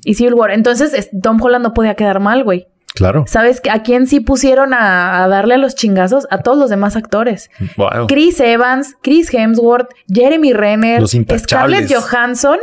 Y 0.04 0.14
Civil 0.14 0.34
War. 0.34 0.50
Entonces, 0.52 0.94
es- 0.94 1.10
Tom 1.22 1.40
Holland 1.42 1.62
no 1.64 1.74
podía 1.74 1.94
quedar 1.94 2.20
mal, 2.20 2.44
güey. 2.44 2.68
Claro. 2.94 3.24
¿Sabes 3.26 3.60
a 3.70 3.82
quién 3.82 4.06
sí 4.06 4.20
pusieron 4.20 4.72
a, 4.72 5.22
a 5.22 5.28
darle 5.28 5.54
a 5.54 5.58
los 5.58 5.74
chingazos? 5.74 6.26
A 6.30 6.38
todos 6.38 6.56
los 6.56 6.70
demás 6.70 6.96
actores. 6.96 7.50
Wow. 7.76 8.06
Chris 8.08 8.40
Evans, 8.40 8.94
Chris 9.02 9.32
Hemsworth, 9.34 9.90
Jeremy 10.08 10.54
Renner, 10.54 11.02
Los. 11.02 11.10
Scarlett 11.38 11.92
Johansson. 11.92 12.58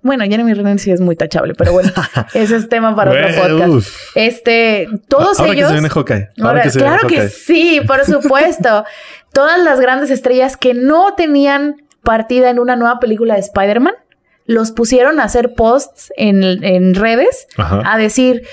Bueno, 0.00 0.24
Jeremy 0.24 0.54
Renner 0.54 0.78
sí 0.78 0.90
es 0.92 1.00
muy 1.00 1.16
tachable, 1.16 1.54
pero 1.54 1.72
bueno, 1.72 1.90
ese 2.34 2.56
es 2.56 2.68
tema 2.68 2.94
para 2.96 3.10
otro 3.10 3.42
podcast. 3.42 3.68
uf. 3.68 3.96
Este, 4.14 4.88
todos 5.08 5.38
Ahora 5.40 5.52
ellos. 5.52 5.64
que 5.64 5.68
se 5.68 5.72
viene 5.74 5.88
Hawkeye. 5.90 6.28
Ahora, 6.38 6.48
Ahora, 6.50 6.62
que 6.62 6.70
se 6.70 6.78
claro 6.78 7.08
viene 7.08 7.24
que 7.24 7.28
sí, 7.30 7.80
por 7.86 8.04
supuesto. 8.04 8.84
Todas 9.32 9.58
las 9.62 9.80
grandes 9.80 10.10
estrellas 10.10 10.56
que 10.56 10.74
no 10.74 11.14
tenían 11.14 11.82
partida 12.02 12.50
en 12.50 12.58
una 12.58 12.76
nueva 12.76 13.00
película 13.00 13.34
de 13.34 13.40
Spider-Man, 13.40 13.94
los 14.46 14.72
pusieron 14.72 15.20
a 15.20 15.24
hacer 15.24 15.52
posts 15.54 16.10
en, 16.16 16.42
en 16.64 16.94
redes 16.94 17.46
Ajá. 17.58 17.82
a 17.84 17.98
decir 17.98 18.44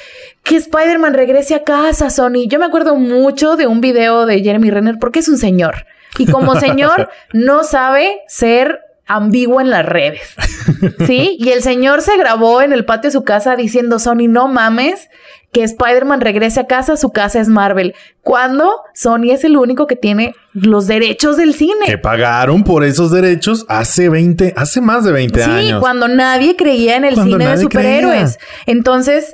que 0.44 0.58
Spider-Man 0.58 1.14
regrese 1.14 1.56
a 1.56 1.64
casa, 1.64 2.10
Sony. 2.10 2.48
Yo 2.48 2.60
me 2.60 2.66
acuerdo 2.66 2.96
mucho 2.96 3.56
de 3.56 3.66
un 3.66 3.80
video 3.80 4.26
de 4.26 4.42
Jeremy 4.44 4.72
Renner 4.72 4.98
porque 5.00 5.20
es 5.20 5.30
un 5.30 5.38
señor. 5.38 5.86
Y 6.18 6.26
como 6.26 6.56
señor, 6.60 7.10
no 7.32 7.64
sabe 7.64 8.22
ser 8.28 8.82
ambiguo 9.08 9.62
en 9.62 9.70
las 9.70 9.86
redes. 9.86 10.36
¿Sí? 11.08 11.38
Y 11.40 11.50
el 11.52 11.62
señor 11.62 12.02
se 12.02 12.18
grabó 12.18 12.62
en 12.62 12.74
el 12.74 12.84
patio 12.84 13.10
de 13.10 13.14
su 13.14 13.24
casa 13.24 13.56
diciendo, 13.56 13.98
Sony, 14.00 14.28
no 14.28 14.50
mames, 14.50 15.10
que 15.56 15.64
Spider-Man 15.64 16.20
regrese 16.20 16.60
a 16.60 16.68
casa, 16.68 16.97
su 16.97 17.12
casa 17.14 17.39
es 17.39 17.47
Marvel. 17.47 17.95
Cuando 18.20 18.82
Sony 18.93 19.32
es 19.32 19.45
el 19.45 19.56
único 19.56 19.88
que 19.88 19.95
tiene 19.95 20.36
los 20.51 20.86
derechos 20.86 21.38
del 21.38 21.53
cine. 21.53 21.86
Que 21.86 21.97
pagaron 21.97 22.66
por 22.66 22.84
esos 22.84 23.10
derechos 23.10 23.66
hace 23.70 24.10
20, 24.10 24.53
hace 24.58 24.82
más 24.82 25.06
de 25.06 25.14
20 25.14 25.41
Sí, 25.41 25.49
años. 25.49 25.80
cuando 25.80 26.10
nadie 26.10 26.58
creía 26.58 26.97
en 26.97 27.06
el 27.06 27.14
Cuando 27.14 27.38
cine 27.38 27.49
de 27.49 27.58
superhéroes. 27.58 28.38
Entonces, 28.66 29.34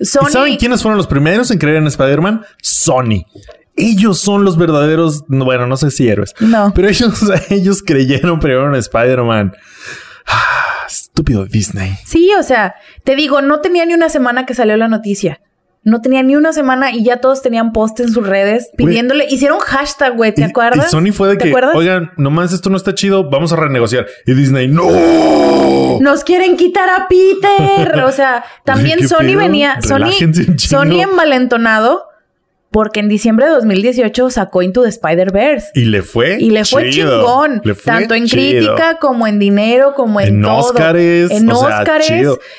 Sony... 0.00 0.26
¿Y 0.28 0.32
saben 0.32 0.56
quiénes 0.56 0.82
fueron 0.82 0.96
los 0.98 1.06
primeros 1.06 1.52
en 1.52 1.58
creer 1.58 1.76
en 1.76 1.86
Spider-Man? 1.86 2.44
Sony. 2.60 3.22
Ellos 3.76 4.18
son 4.18 4.44
los 4.44 4.58
verdaderos, 4.58 5.22
no, 5.28 5.44
bueno, 5.44 5.68
no 5.68 5.76
sé 5.76 5.92
si 5.92 6.08
héroes, 6.08 6.34
No. 6.40 6.72
pero 6.74 6.88
ellos, 6.88 7.22
ellos 7.50 7.84
creyeron 7.86 8.40
primero 8.40 8.66
en 8.66 8.74
Spider-Man. 8.74 9.52
Ah, 10.26 10.86
estúpido 10.88 11.44
Disney. 11.46 11.96
Sí, 12.04 12.32
o 12.36 12.42
sea, 12.42 12.74
te 13.04 13.14
digo, 13.14 13.40
no 13.40 13.60
tenía 13.60 13.86
ni 13.86 13.94
una 13.94 14.08
semana 14.08 14.46
que 14.46 14.54
salió 14.54 14.76
la 14.76 14.88
noticia. 14.88 15.40
No 15.82 16.02
tenía 16.02 16.22
ni 16.22 16.36
una 16.36 16.52
semana 16.52 16.92
y 16.92 17.02
ya 17.04 17.18
todos 17.22 17.40
tenían 17.40 17.72
post 17.72 18.00
en 18.00 18.10
sus 18.12 18.26
redes 18.26 18.68
pidiéndole. 18.76 19.24
Hicieron 19.30 19.58
hashtag, 19.60 20.14
güey, 20.14 20.34
¿te 20.34 20.42
Y- 20.42 20.44
acuerdas? 20.44 20.88
Y 20.88 20.90
Sony 20.90 21.12
fue 21.12 21.28
de 21.28 21.36
¿Te 21.36 21.44
que, 21.44 21.48
acuerdas? 21.50 21.74
oigan, 21.74 22.10
nomás 22.18 22.52
esto 22.52 22.68
no 22.68 22.76
está 22.76 22.94
chido, 22.94 23.30
vamos 23.30 23.52
a 23.54 23.56
renegociar. 23.56 24.06
Y 24.26 24.34
Disney, 24.34 24.68
no. 24.68 24.84
Nos 26.00 26.22
quieren 26.24 26.56
quitar 26.58 26.88
a 26.90 27.08
Peter. 27.08 28.00
O 28.04 28.12
sea, 28.12 28.44
también 28.64 28.98
¿qué 28.98 29.08
Sony 29.08 29.18
pedo? 29.28 29.38
venía, 29.38 29.80
Sony, 29.80 29.96
Relájense. 30.04 30.58
Sony 30.58 31.00
envalentonado 31.02 32.04
porque 32.70 33.00
en 33.00 33.08
diciembre 33.08 33.46
de 33.46 33.52
2018 33.52 34.30
sacó 34.30 34.62
Into 34.62 34.82
the 34.82 34.88
Spider-Verse. 34.88 35.70
Y 35.74 35.86
le 35.86 36.02
fue. 36.02 36.36
Y 36.40 36.50
le 36.50 36.64
fue 36.64 36.90
chido. 36.90 37.20
chingón, 37.20 37.60
Le 37.64 37.74
fue 37.74 37.92
tanto 37.92 38.14
en 38.14 38.26
chido. 38.26 38.74
crítica 38.74 38.98
como 39.00 39.26
en 39.26 39.40
dinero, 39.40 39.94
como 39.94 40.20
en, 40.20 40.28
En 40.28 40.42
todo. 40.42 40.58
Óscares. 40.58 41.30
en 41.32 41.46
sea, 41.48 41.80
Óscares. 41.80 42.10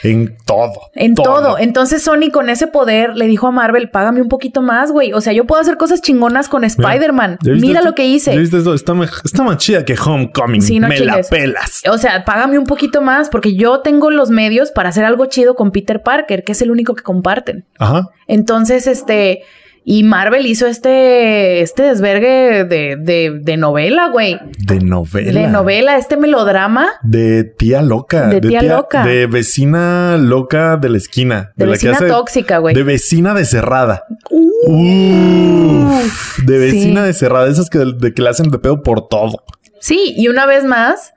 En 0.03 0.37
todo. 0.45 0.73
en 0.95 1.15
todo. 1.15 1.57
Entonces 1.57 2.03
Sony 2.03 2.29
con 2.31 2.49
ese 2.49 2.67
poder 2.67 3.15
le 3.15 3.27
dijo 3.27 3.47
a 3.47 3.51
Marvel, 3.51 3.89
págame 3.89 4.21
un 4.21 4.27
poquito 4.27 4.61
más, 4.61 4.91
güey. 4.91 5.13
O 5.13 5.21
sea, 5.21 5.31
yo 5.31 5.45
puedo 5.45 5.61
hacer 5.61 5.77
cosas 5.77 6.01
chingonas 6.01 6.49
con 6.49 6.65
Spider-Man. 6.65 7.39
¿Ya 7.41 7.53
viste 7.53 7.67
Mira 7.67 7.81
lo 7.81 7.95
que 7.95 8.05
hice. 8.05 8.33
Está, 8.33 8.93
más 8.93 9.57
chida 9.57 9.85
que 9.85 9.95
Homecoming. 9.97 10.61
Sí, 10.61 10.79
no 10.79 10.89
Me 10.89 10.99
la 10.99 11.21
pelas. 11.21 11.83
O 11.89 11.97
sea, 11.97 12.25
págame 12.25 12.57
un 12.57 12.65
poquito 12.65 13.01
más 13.01 13.29
porque 13.29 13.55
yo 13.55 13.79
tengo 13.79 14.11
los 14.11 14.29
medios 14.29 14.71
para 14.71 14.89
hacer 14.89 15.05
algo 15.05 15.25
chido 15.27 15.55
con 15.55 15.71
Peter 15.71 16.01
Parker, 16.01 16.43
que 16.43 16.51
es 16.51 16.61
el 16.61 16.69
único 16.69 16.95
que 16.95 17.03
comparten. 17.03 17.63
Ajá. 17.79 18.09
Entonces, 18.27 18.87
este, 18.87 19.43
y 19.83 20.03
Marvel 20.03 20.45
hizo 20.45 20.67
este, 20.67 21.61
este 21.61 21.83
desvergue 21.83 22.65
de, 22.65 22.97
de, 22.99 23.39
de 23.41 23.57
novela, 23.57 24.09
güey. 24.09 24.39
De 24.59 24.79
novela. 24.79 25.41
De 25.41 25.47
novela, 25.47 25.97
este 25.97 26.17
melodrama 26.17 26.87
De 27.03 27.43
tía 27.43 27.81
loca. 27.81 28.27
De 28.27 28.41
tía 28.41 28.61
loca. 28.61 29.03
De 29.05 29.25
vecina 29.27 30.17
loca 30.17 30.77
de 30.77 30.89
la 30.89 30.97
esquina. 30.97 31.51
de, 31.55 31.65
vecina 31.65 31.91
que 31.93 31.97
hace- 32.05 32.07
tóxica, 32.09 32.59
güey. 32.59 32.75
De 32.75 32.83
vecina 32.83 33.33
de 33.33 33.45
cerrada. 33.45 34.03
Uh. 34.29 35.87
Uf, 35.95 36.39
de 36.45 36.57
vecina 36.57 37.01
Sí. 37.01 37.07
de 37.07 37.13
cerrada. 37.13 37.47
Esas 37.49 37.69
que, 37.69 37.79
de 37.79 38.13
que 38.13 38.21
le 38.21 38.29
hacen 38.29 38.49
de 38.51 38.59
pedo 38.59 38.83
por 38.83 39.07
todo. 39.07 39.43
Sí, 39.79 40.13
y 40.15 40.27
una 40.27 40.45
vez 40.45 40.63
más, 40.63 41.13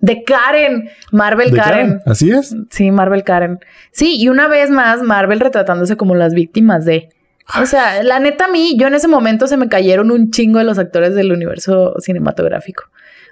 de 0.00 0.22
Karen, 0.22 0.90
Marvel 1.10 1.50
¿De 1.50 1.56
Karen. 1.56 1.86
Karen? 1.88 2.02
Así 2.06 2.30
es. 2.30 2.54
Sí, 2.70 2.90
Marvel 2.90 3.24
Karen. 3.24 3.58
Sí, 3.90 4.16
y 4.18 4.28
una 4.28 4.48
vez 4.48 4.70
más, 4.70 5.02
Marvel 5.02 5.40
retratándose 5.40 5.96
como 5.96 6.14
las 6.14 6.34
víctimas 6.34 6.84
de. 6.84 7.08
O 7.60 7.64
sea, 7.66 8.02
la 8.02 8.20
neta 8.20 8.44
a 8.44 8.48
mí, 8.48 8.76
yo 8.78 8.88
en 8.88 8.94
ese 8.94 9.08
momento 9.08 9.46
se 9.46 9.56
me 9.56 9.68
cayeron 9.68 10.10
un 10.10 10.30
chingo 10.30 10.58
de 10.58 10.64
los 10.64 10.78
actores 10.78 11.14
del 11.14 11.32
universo 11.32 11.94
cinematográfico. 11.98 12.84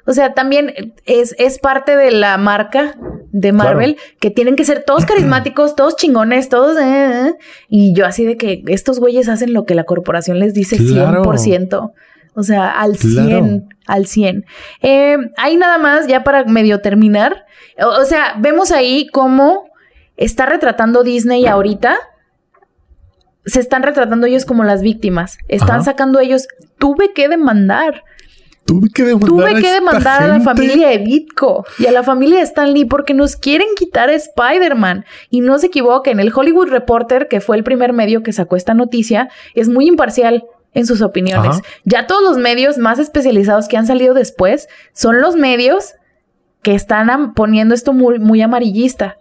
O 0.06 0.12
sea, 0.12 0.34
también 0.34 0.72
es, 1.04 1.34
es 1.38 1.58
parte 1.58 1.96
de 1.96 2.12
la 2.12 2.38
marca 2.38 2.94
de 3.32 3.52
Marvel 3.52 3.96
que 4.20 4.30
tienen 4.30 4.54
que 4.56 4.64
ser 4.64 4.84
todos 4.84 5.04
carismáticos, 5.06 5.76
todos 5.76 5.96
chingones, 5.96 6.48
todos... 6.48 6.78
eh, 6.78 7.28
eh. 7.28 7.34
y 7.68 7.92
yo 7.92 8.06
así 8.06 8.24
de 8.24 8.36
que 8.36 8.62
estos 8.68 9.00
güeyes 9.00 9.28
hacen 9.28 9.52
lo 9.52 9.64
que 9.66 9.74
la 9.74 9.84
corporación 9.84 10.38
les 10.38 10.54
dice 10.54 10.76
Claro. 10.78 11.22
100%. 11.24 11.92
O 12.36 12.42
sea, 12.42 12.70
al 12.70 12.96
Claro. 12.98 13.28
100, 13.28 13.68
al 13.86 14.06
100. 14.06 14.44
Eh, 14.82 15.16
ahí 15.38 15.56
nada 15.56 15.78
más, 15.78 16.06
ya 16.06 16.22
para 16.22 16.44
medio 16.44 16.80
terminar. 16.82 17.46
O, 17.82 17.86
o 17.88 18.04
sea, 18.04 18.34
vemos 18.38 18.70
ahí 18.72 19.06
cómo 19.10 19.70
está 20.18 20.44
retratando 20.46 21.02
Disney 21.02 21.46
ahorita. 21.46 21.96
Se 23.46 23.60
están 23.60 23.82
retratando 23.82 24.26
ellos 24.26 24.44
como 24.44 24.64
las 24.64 24.82
víctimas. 24.82 25.38
Están 25.48 25.76
Ajá. 25.76 25.84
sacando 25.84 26.20
ellos. 26.20 26.46
Tuve 26.78 27.12
que 27.14 27.28
demandar. 27.28 28.04
Tuve 28.66 28.88
que 28.90 29.04
demandar, 29.04 29.28
Tuve 29.28 29.50
a 29.50 29.60
que 29.60 29.72
demandar 29.72 30.22
a 30.24 30.26
la 30.26 30.40
familia 30.40 30.88
de 30.88 30.98
Ditko 30.98 31.64
y 31.78 31.86
a 31.86 31.92
la 31.92 32.02
familia 32.02 32.38
de 32.38 32.42
Stan 32.44 32.72
Lee 32.72 32.84
porque 32.84 33.14
nos 33.14 33.36
quieren 33.36 33.68
quitar 33.78 34.08
a 34.08 34.14
Spider-Man. 34.14 35.04
Y 35.30 35.40
no 35.40 35.58
se 35.58 35.68
equivoquen, 35.68 36.18
el 36.18 36.32
Hollywood 36.34 36.68
Reporter, 36.68 37.28
que 37.28 37.40
fue 37.40 37.56
el 37.56 37.62
primer 37.62 37.92
medio 37.92 38.24
que 38.24 38.32
sacó 38.32 38.56
esta 38.56 38.74
noticia, 38.74 39.28
es 39.54 39.68
muy 39.68 39.86
imparcial 39.86 40.44
en 40.76 40.86
sus 40.86 41.00
opiniones. 41.00 41.56
Ajá. 41.56 41.62
Ya 41.84 42.06
todos 42.06 42.22
los 42.22 42.36
medios 42.36 42.76
más 42.76 42.98
especializados 42.98 43.66
que 43.66 43.78
han 43.78 43.86
salido 43.86 44.12
después 44.12 44.68
son 44.92 45.22
los 45.22 45.34
medios 45.34 45.94
que 46.62 46.74
están 46.74 47.32
poniendo 47.32 47.74
esto 47.74 47.94
muy, 47.94 48.18
muy 48.18 48.42
amarillista. 48.42 49.16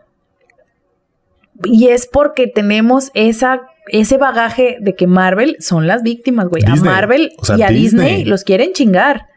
Y 1.63 1.87
es 1.87 2.07
porque 2.07 2.47
tenemos 2.47 3.09
esa, 3.13 3.61
ese 3.87 4.17
bagaje 4.17 4.77
de 4.81 4.95
que 4.95 5.07
Marvel 5.07 5.55
son 5.59 5.87
las 5.87 6.03
víctimas, 6.03 6.49
güey. 6.49 6.63
A. 6.65 6.75
Marvel 6.75 7.31
O 7.37 7.45
sea, 7.45 7.57
y 7.57 7.63
a 7.63 7.69
Disney. 7.69 8.07
Disney. 8.07 8.25
los 8.25 8.43
quieren 8.43 8.73
chingar. 8.73 9.27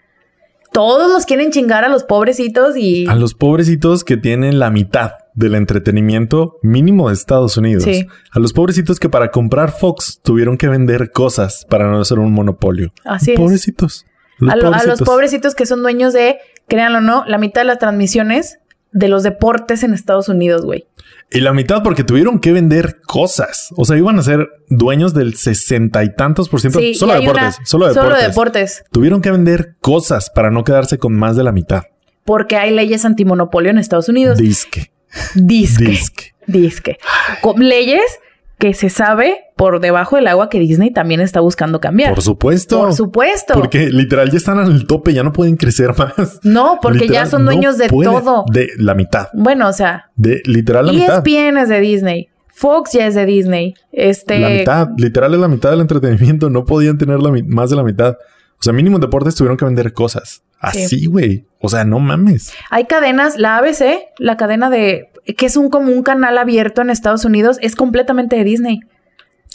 Todos 0.72 1.12
los 1.12 1.24
quieren 1.24 1.52
chingar 1.52 1.84
a 1.84 1.88
los 1.88 2.02
pobrecitos 2.02 2.76
y... 2.76 3.06
A 3.06 3.14
los 3.14 3.34
pobrecitos 3.34 4.02
que 4.02 4.16
tienen 4.16 4.58
la 4.58 4.70
mitad 4.70 5.12
del 5.38 5.54
entretenimiento 5.54 6.58
mínimo 6.62 7.08
de 7.08 7.14
Estados 7.14 7.56
Unidos. 7.56 7.84
Sí. 7.84 8.06
A 8.32 8.40
los 8.40 8.52
pobrecitos 8.52 8.98
que 8.98 9.08
para 9.08 9.30
comprar 9.30 9.70
Fox 9.70 10.20
tuvieron 10.22 10.56
que 10.58 10.68
vender 10.68 11.12
cosas 11.12 11.64
para 11.70 11.88
no 11.90 12.04
ser 12.04 12.18
un 12.18 12.32
monopolio. 12.32 12.92
Así 13.04 13.32
es. 13.32 13.36
Pobrecitos. 13.40 14.04
Los 14.38 14.52
a, 14.52 14.56
lo- 14.56 14.66
a 14.66 14.70
los 14.70 14.76
pobrecitos. 14.82 15.08
pobrecitos 15.08 15.54
que 15.54 15.66
son 15.66 15.82
dueños 15.82 16.12
de, 16.12 16.38
créanlo 16.66 16.98
o 16.98 17.00
no, 17.02 17.24
la 17.26 17.38
mitad 17.38 17.60
de 17.60 17.66
las 17.66 17.78
transmisiones 17.78 18.58
de 18.90 19.08
los 19.08 19.22
deportes 19.22 19.82
en 19.82 19.94
Estados 19.94 20.28
Unidos, 20.28 20.64
güey. 20.64 20.86
Y 21.30 21.40
la 21.40 21.52
mitad 21.52 21.82
porque 21.82 22.04
tuvieron 22.04 22.40
que 22.40 22.52
vender 22.52 23.00
cosas. 23.06 23.68
O 23.76 23.84
sea, 23.84 23.96
iban 23.96 24.18
a 24.18 24.22
ser 24.22 24.48
dueños 24.70 25.12
del 25.14 25.34
sesenta 25.34 26.02
y 26.02 26.14
tantos 26.14 26.48
por 26.48 26.60
ciento. 26.60 26.78
Sí, 26.80 26.94
solo 26.94 27.12
y 27.12 27.16
hay 27.16 27.26
deportes. 27.26 27.58
una- 27.58 27.66
Solo 27.66 27.88
deportes. 27.88 28.02
Solo 28.16 28.28
deportes. 28.28 28.84
Tuvieron 28.90 29.20
que 29.20 29.30
vender 29.30 29.76
cosas 29.80 30.30
para 30.30 30.50
no 30.50 30.64
quedarse 30.64 30.98
con 30.98 31.14
más 31.14 31.36
de 31.36 31.44
la 31.44 31.52
mitad. 31.52 31.82
Porque 32.24 32.56
hay 32.56 32.74
leyes 32.74 33.04
antimonopolio 33.04 33.70
en 33.70 33.78
Estados 33.78 34.08
Unidos. 34.08 34.38
Disque. 34.38 34.90
Disque. 35.34 35.84
Disque. 35.84 36.34
Disque. 36.46 36.98
Con 37.40 37.60
leyes 37.60 38.20
que 38.58 38.74
se 38.74 38.90
sabe 38.90 39.44
por 39.56 39.80
debajo 39.80 40.16
del 40.16 40.26
agua 40.26 40.48
que 40.48 40.58
Disney 40.58 40.90
también 40.90 41.20
está 41.20 41.40
buscando 41.40 41.80
cambiar. 41.80 42.14
Por 42.14 42.22
supuesto. 42.22 42.80
Por 42.80 42.92
supuesto. 42.92 43.54
Porque 43.54 43.88
literal 43.88 44.30
ya 44.30 44.36
están 44.36 44.58
al 44.58 44.86
tope, 44.86 45.12
ya 45.14 45.22
no 45.22 45.32
pueden 45.32 45.56
crecer 45.56 45.94
más. 45.96 46.40
No, 46.42 46.78
porque 46.82 47.00
Literal, 47.00 47.24
ya 47.24 47.30
son 47.30 47.44
no 47.44 47.52
dueños 47.52 47.78
de 47.78 47.88
todo. 47.88 48.44
De 48.52 48.68
la 48.76 48.94
mitad. 48.94 49.28
Bueno, 49.32 49.68
o 49.68 49.72
sea, 49.72 50.10
De 50.16 50.42
literal 50.44 50.86
la 50.86 50.92
mitad. 50.92 51.26
ESPN 51.26 51.56
es 51.58 51.68
de 51.68 51.80
Disney. 51.80 52.28
Fox 52.48 52.92
ya 52.92 53.06
es 53.06 53.14
de 53.14 53.24
Disney. 53.24 53.74
Este. 53.92 54.40
La 54.40 54.48
mitad, 54.48 54.88
literal 54.96 55.32
es 55.34 55.40
la 55.40 55.48
mitad 55.48 55.70
del 55.70 55.80
entretenimiento. 55.80 56.50
No 56.50 56.64
podían 56.64 56.98
tener 56.98 57.20
la 57.20 57.32
más 57.46 57.70
de 57.70 57.76
la 57.76 57.84
mitad. 57.84 58.16
O 58.58 58.62
sea, 58.62 58.72
mínimo 58.72 58.96
en 58.96 59.02
deportes 59.02 59.36
tuvieron 59.36 59.56
que 59.56 59.64
vender 59.64 59.92
cosas. 59.92 60.42
Así, 60.60 61.06
güey. 61.06 61.44
O 61.60 61.68
sea, 61.68 61.84
no 61.84 61.98
mames. 61.98 62.52
Hay 62.70 62.84
cadenas, 62.86 63.36
la 63.36 63.56
ABC, 63.58 63.98
la 64.18 64.36
cadena 64.36 64.70
de 64.70 65.08
que 65.36 65.46
es 65.46 65.56
un 65.56 65.68
como 65.70 65.92
un 65.92 66.02
canal 66.02 66.38
abierto 66.38 66.80
en 66.82 66.90
Estados 66.90 67.24
Unidos, 67.24 67.58
es 67.60 67.76
completamente 67.76 68.36
de 68.36 68.44
Disney. 68.44 68.80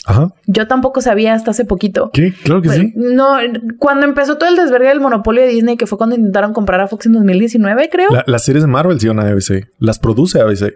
Ajá. 0.06 0.28
Yo 0.46 0.68
tampoco 0.68 1.00
sabía 1.00 1.32
hasta 1.34 1.52
hace 1.52 1.64
poquito. 1.64 2.10
¿Qué? 2.12 2.32
Claro 2.32 2.60
que 2.60 2.68
sí. 2.68 2.92
No, 2.94 3.36
cuando 3.78 4.04
empezó 4.04 4.36
todo 4.36 4.50
el 4.50 4.56
desvergue 4.56 4.88
del 4.88 5.00
monopolio 5.00 5.42
de 5.42 5.48
Disney, 5.48 5.76
que 5.78 5.86
fue 5.86 5.96
cuando 5.96 6.14
intentaron 6.14 6.52
comprar 6.52 6.80
a 6.80 6.88
Fox 6.88 7.06
en 7.06 7.14
2019, 7.14 7.88
creo. 7.90 8.10
La- 8.10 8.24
las 8.26 8.44
series 8.44 8.62
de 8.64 8.68
Marvel 8.68 9.00
sí 9.00 9.08
van 9.08 9.18
a 9.18 9.22
ABC. 9.28 9.66
Las 9.78 9.98
produce 9.98 10.40
ABC. 10.40 10.74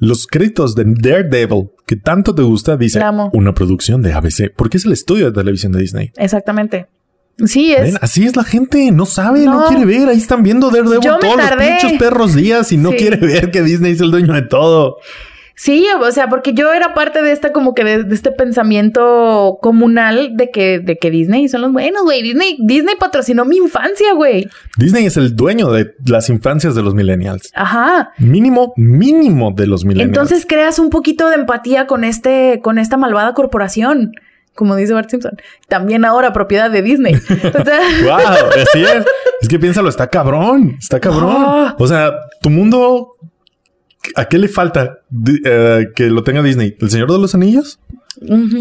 Los 0.00 0.26
créditos 0.26 0.74
de 0.74 0.84
Daredevil, 0.86 1.70
que 1.86 1.94
tanto 1.96 2.34
te 2.34 2.42
gusta, 2.42 2.76
dice 2.76 3.00
una 3.32 3.54
producción 3.54 4.02
de 4.02 4.12
ABC, 4.12 4.52
porque 4.54 4.76
es 4.78 4.84
el 4.86 4.92
estudio 4.92 5.26
de 5.26 5.32
televisión 5.40 5.70
de 5.72 5.78
Disney. 5.78 6.10
Exactamente. 6.16 6.86
Sí, 7.44 7.72
es. 7.72 7.82
Ven, 7.82 7.98
así 8.00 8.24
es 8.24 8.36
la 8.36 8.44
gente, 8.44 8.90
no 8.92 9.06
sabe, 9.06 9.44
no. 9.44 9.60
No. 9.60 9.66
quiere 9.68 9.84
ver. 9.84 10.08
Ahí 10.08 10.18
están 10.18 10.42
viendo 10.42 10.70
Daredevil 10.70 11.00
todos 11.00 11.36
los 11.36 11.48
tardé. 11.48 11.76
pinches 11.80 11.98
perros 11.98 12.34
días 12.34 12.70
y 12.72 12.76
no 12.76 12.90
Sí. 12.90 12.96
quiere 12.96 13.16
ver 13.16 13.50
que 13.50 13.62
Disney 13.62 13.92
es 13.92 14.00
el 14.00 14.10
dueño 14.10 14.32
de 14.32 14.42
todo. 14.42 14.98
Sí, 15.56 15.86
o 16.00 16.10
sea, 16.10 16.28
porque 16.28 16.52
yo 16.52 16.72
era 16.72 16.94
parte 16.94 17.22
de 17.22 17.30
esta 17.30 17.52
como 17.52 17.74
que 17.74 17.84
de, 17.84 18.02
de 18.02 18.14
este 18.14 18.32
pensamiento 18.32 19.58
comunal 19.62 20.36
de 20.36 20.50
que, 20.50 20.80
de 20.80 20.96
que 20.98 21.10
Disney 21.12 21.48
son 21.48 21.62
los 21.62 21.72
buenos, 21.72 22.02
güey. 22.02 22.22
Disney, 22.22 22.56
Disney 22.60 22.96
patrocinó 22.98 23.44
mi 23.44 23.56
infancia, 23.58 24.14
güey. 24.14 24.48
Disney 24.78 25.06
es 25.06 25.16
el 25.16 25.36
dueño 25.36 25.70
de 25.70 25.94
las 26.06 26.28
infancias 26.28 26.74
de 26.74 26.82
los 26.82 26.94
millennials. 26.94 27.50
Ajá. 27.54 28.10
Mínimo, 28.18 28.72
mínimo 28.76 29.52
de 29.52 29.66
los 29.68 29.84
millennials. 29.84 30.08
Entonces 30.08 30.44
creas 30.48 30.78
un 30.80 30.90
poquito 30.90 31.28
de 31.28 31.36
empatía 31.36 31.86
con 31.86 32.02
este, 32.04 32.60
con 32.62 32.78
esta 32.78 32.96
malvada 32.96 33.32
corporación. 33.34 34.12
Como 34.54 34.76
dice 34.76 34.92
Bart 34.92 35.10
Simpson. 35.10 35.36
También 35.68 36.04
ahora 36.04 36.32
propiedad 36.32 36.70
de 36.70 36.82
Disney. 36.82 37.14
O 37.14 37.64
sea, 37.64 37.80
Wow, 38.02 38.50
así 38.62 38.82
es. 38.84 39.04
Es 39.40 39.48
que 39.48 39.58
piénsalo, 39.58 39.90
está 39.90 40.06
cabrón, 40.06 40.76
está 40.80 41.00
cabrón. 41.00 41.34
Ah. 41.36 41.76
O 41.78 41.86
sea, 41.86 42.14
tu 42.40 42.48
mundo, 42.48 43.16
¿a 44.16 44.24
qué 44.24 44.38
le 44.38 44.48
falta 44.48 45.00
eh, 45.44 45.88
que 45.94 46.04
lo 46.04 46.24
tenga 46.24 46.40
Disney? 46.40 46.74
¿El 46.80 46.88
Señor 46.88 47.12
de 47.12 47.18
los 47.18 47.34
Anillos? 47.34 47.78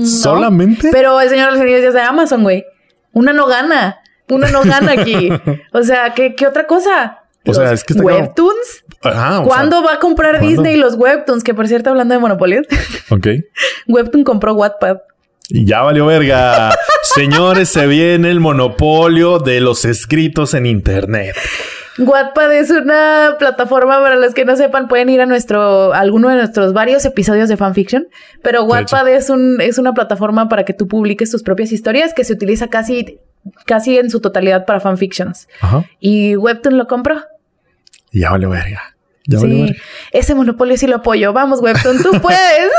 ¿Solamente? 0.06 0.90
Pero 0.92 1.22
el 1.22 1.30
Señor 1.30 1.46
de 1.46 1.52
los 1.54 1.62
Anillos 1.62 1.82
ya 1.84 1.88
es 1.90 1.94
de 1.94 2.02
Amazon, 2.02 2.44
güey. 2.44 2.66
Una 3.14 3.32
no 3.32 3.46
gana. 3.48 4.00
Una 4.30 4.50
no 4.50 4.64
gana 4.64 4.92
aquí. 4.94 5.30
O 5.72 5.84
sea, 5.84 6.14
¿qué, 6.14 6.36
qué 6.36 6.48
otra 6.48 6.68
cosa? 6.68 7.20
O 7.46 7.54
sea, 7.54 7.72
es 7.72 7.84
que 7.84 7.94
está. 7.94 8.04
Webtoons. 8.04 8.84
Ajá, 9.02 9.44
¿Cuándo 9.44 9.84
va 9.84 9.94
a 9.94 10.00
comprar 10.00 10.40
¿cuándo? 10.40 10.50
Disney 10.50 10.76
los 10.78 10.96
Webtoons? 10.96 11.44
Que 11.44 11.54
por 11.54 11.68
cierto, 11.68 11.90
hablando 11.90 12.14
de 12.14 12.20
monopolios, 12.20 12.66
ok. 13.10 13.28
Webtoon 13.88 14.24
compró 14.24 14.54
Wattpad. 14.54 14.98
Y 15.50 15.66
ya 15.66 15.82
valió 15.82 16.06
verga. 16.06 16.74
Señores, 17.16 17.70
se 17.70 17.86
viene 17.88 18.30
el 18.30 18.40
monopolio 18.40 19.40
de 19.40 19.60
los 19.60 19.86
escritos 19.86 20.54
en 20.54 20.66
Internet. 20.66 21.36
Wattpad 21.98 22.54
es 22.54 22.72
una 22.72 23.36
plataforma 23.38 24.00
para 24.00 24.16
los 24.16 24.34
que 24.34 24.46
no 24.46 24.56
sepan, 24.56 24.88
pueden 24.88 25.10
ir 25.10 25.22
a 25.22 25.26
nuestro, 25.26 25.94
a 25.94 26.00
alguno 26.00 26.30
de 26.30 26.38
nuestros 26.38 26.74
varios 26.74 27.06
episodios 27.06 27.50
de 27.50 27.58
fanfiction. 27.58 28.08
Pero 28.42 28.64
Wattpad 28.64 29.08
es 29.10 29.30
un, 29.30 29.62
es 29.62 29.78
una 29.78 29.94
plataforma 29.94 30.50
para 30.50 30.66
que 30.66 30.74
tú 30.74 30.88
publiques 30.88 31.30
tus 31.30 31.44
propias 31.44 31.72
historias 31.72 32.14
que 32.14 32.24
se 32.24 32.34
utiliza 32.34 32.68
casi, 32.68 33.20
casi 33.66 33.98
en 34.00 34.10
su 34.10 34.22
totalidad 34.22 34.66
para 34.66 34.80
fanfictions. 34.80 35.48
Ajá. 35.62 35.86
Y 36.00 36.36
Webtoon 36.36 36.78
lo 36.78 36.88
compró. 36.88 37.22
Ya 38.12 38.32
valió 38.32 38.50
verga. 38.50 38.93
Ya 39.26 39.40
Sí, 39.40 39.74
ese 40.12 40.36
monopolio 40.36 40.76
sí 40.78 40.88
lo 40.88 40.98
apoyo. 40.98 41.32
Vamos, 41.34 41.62
Webtoon, 41.62 42.02
tú 42.04 42.12
puedes. 42.22 42.72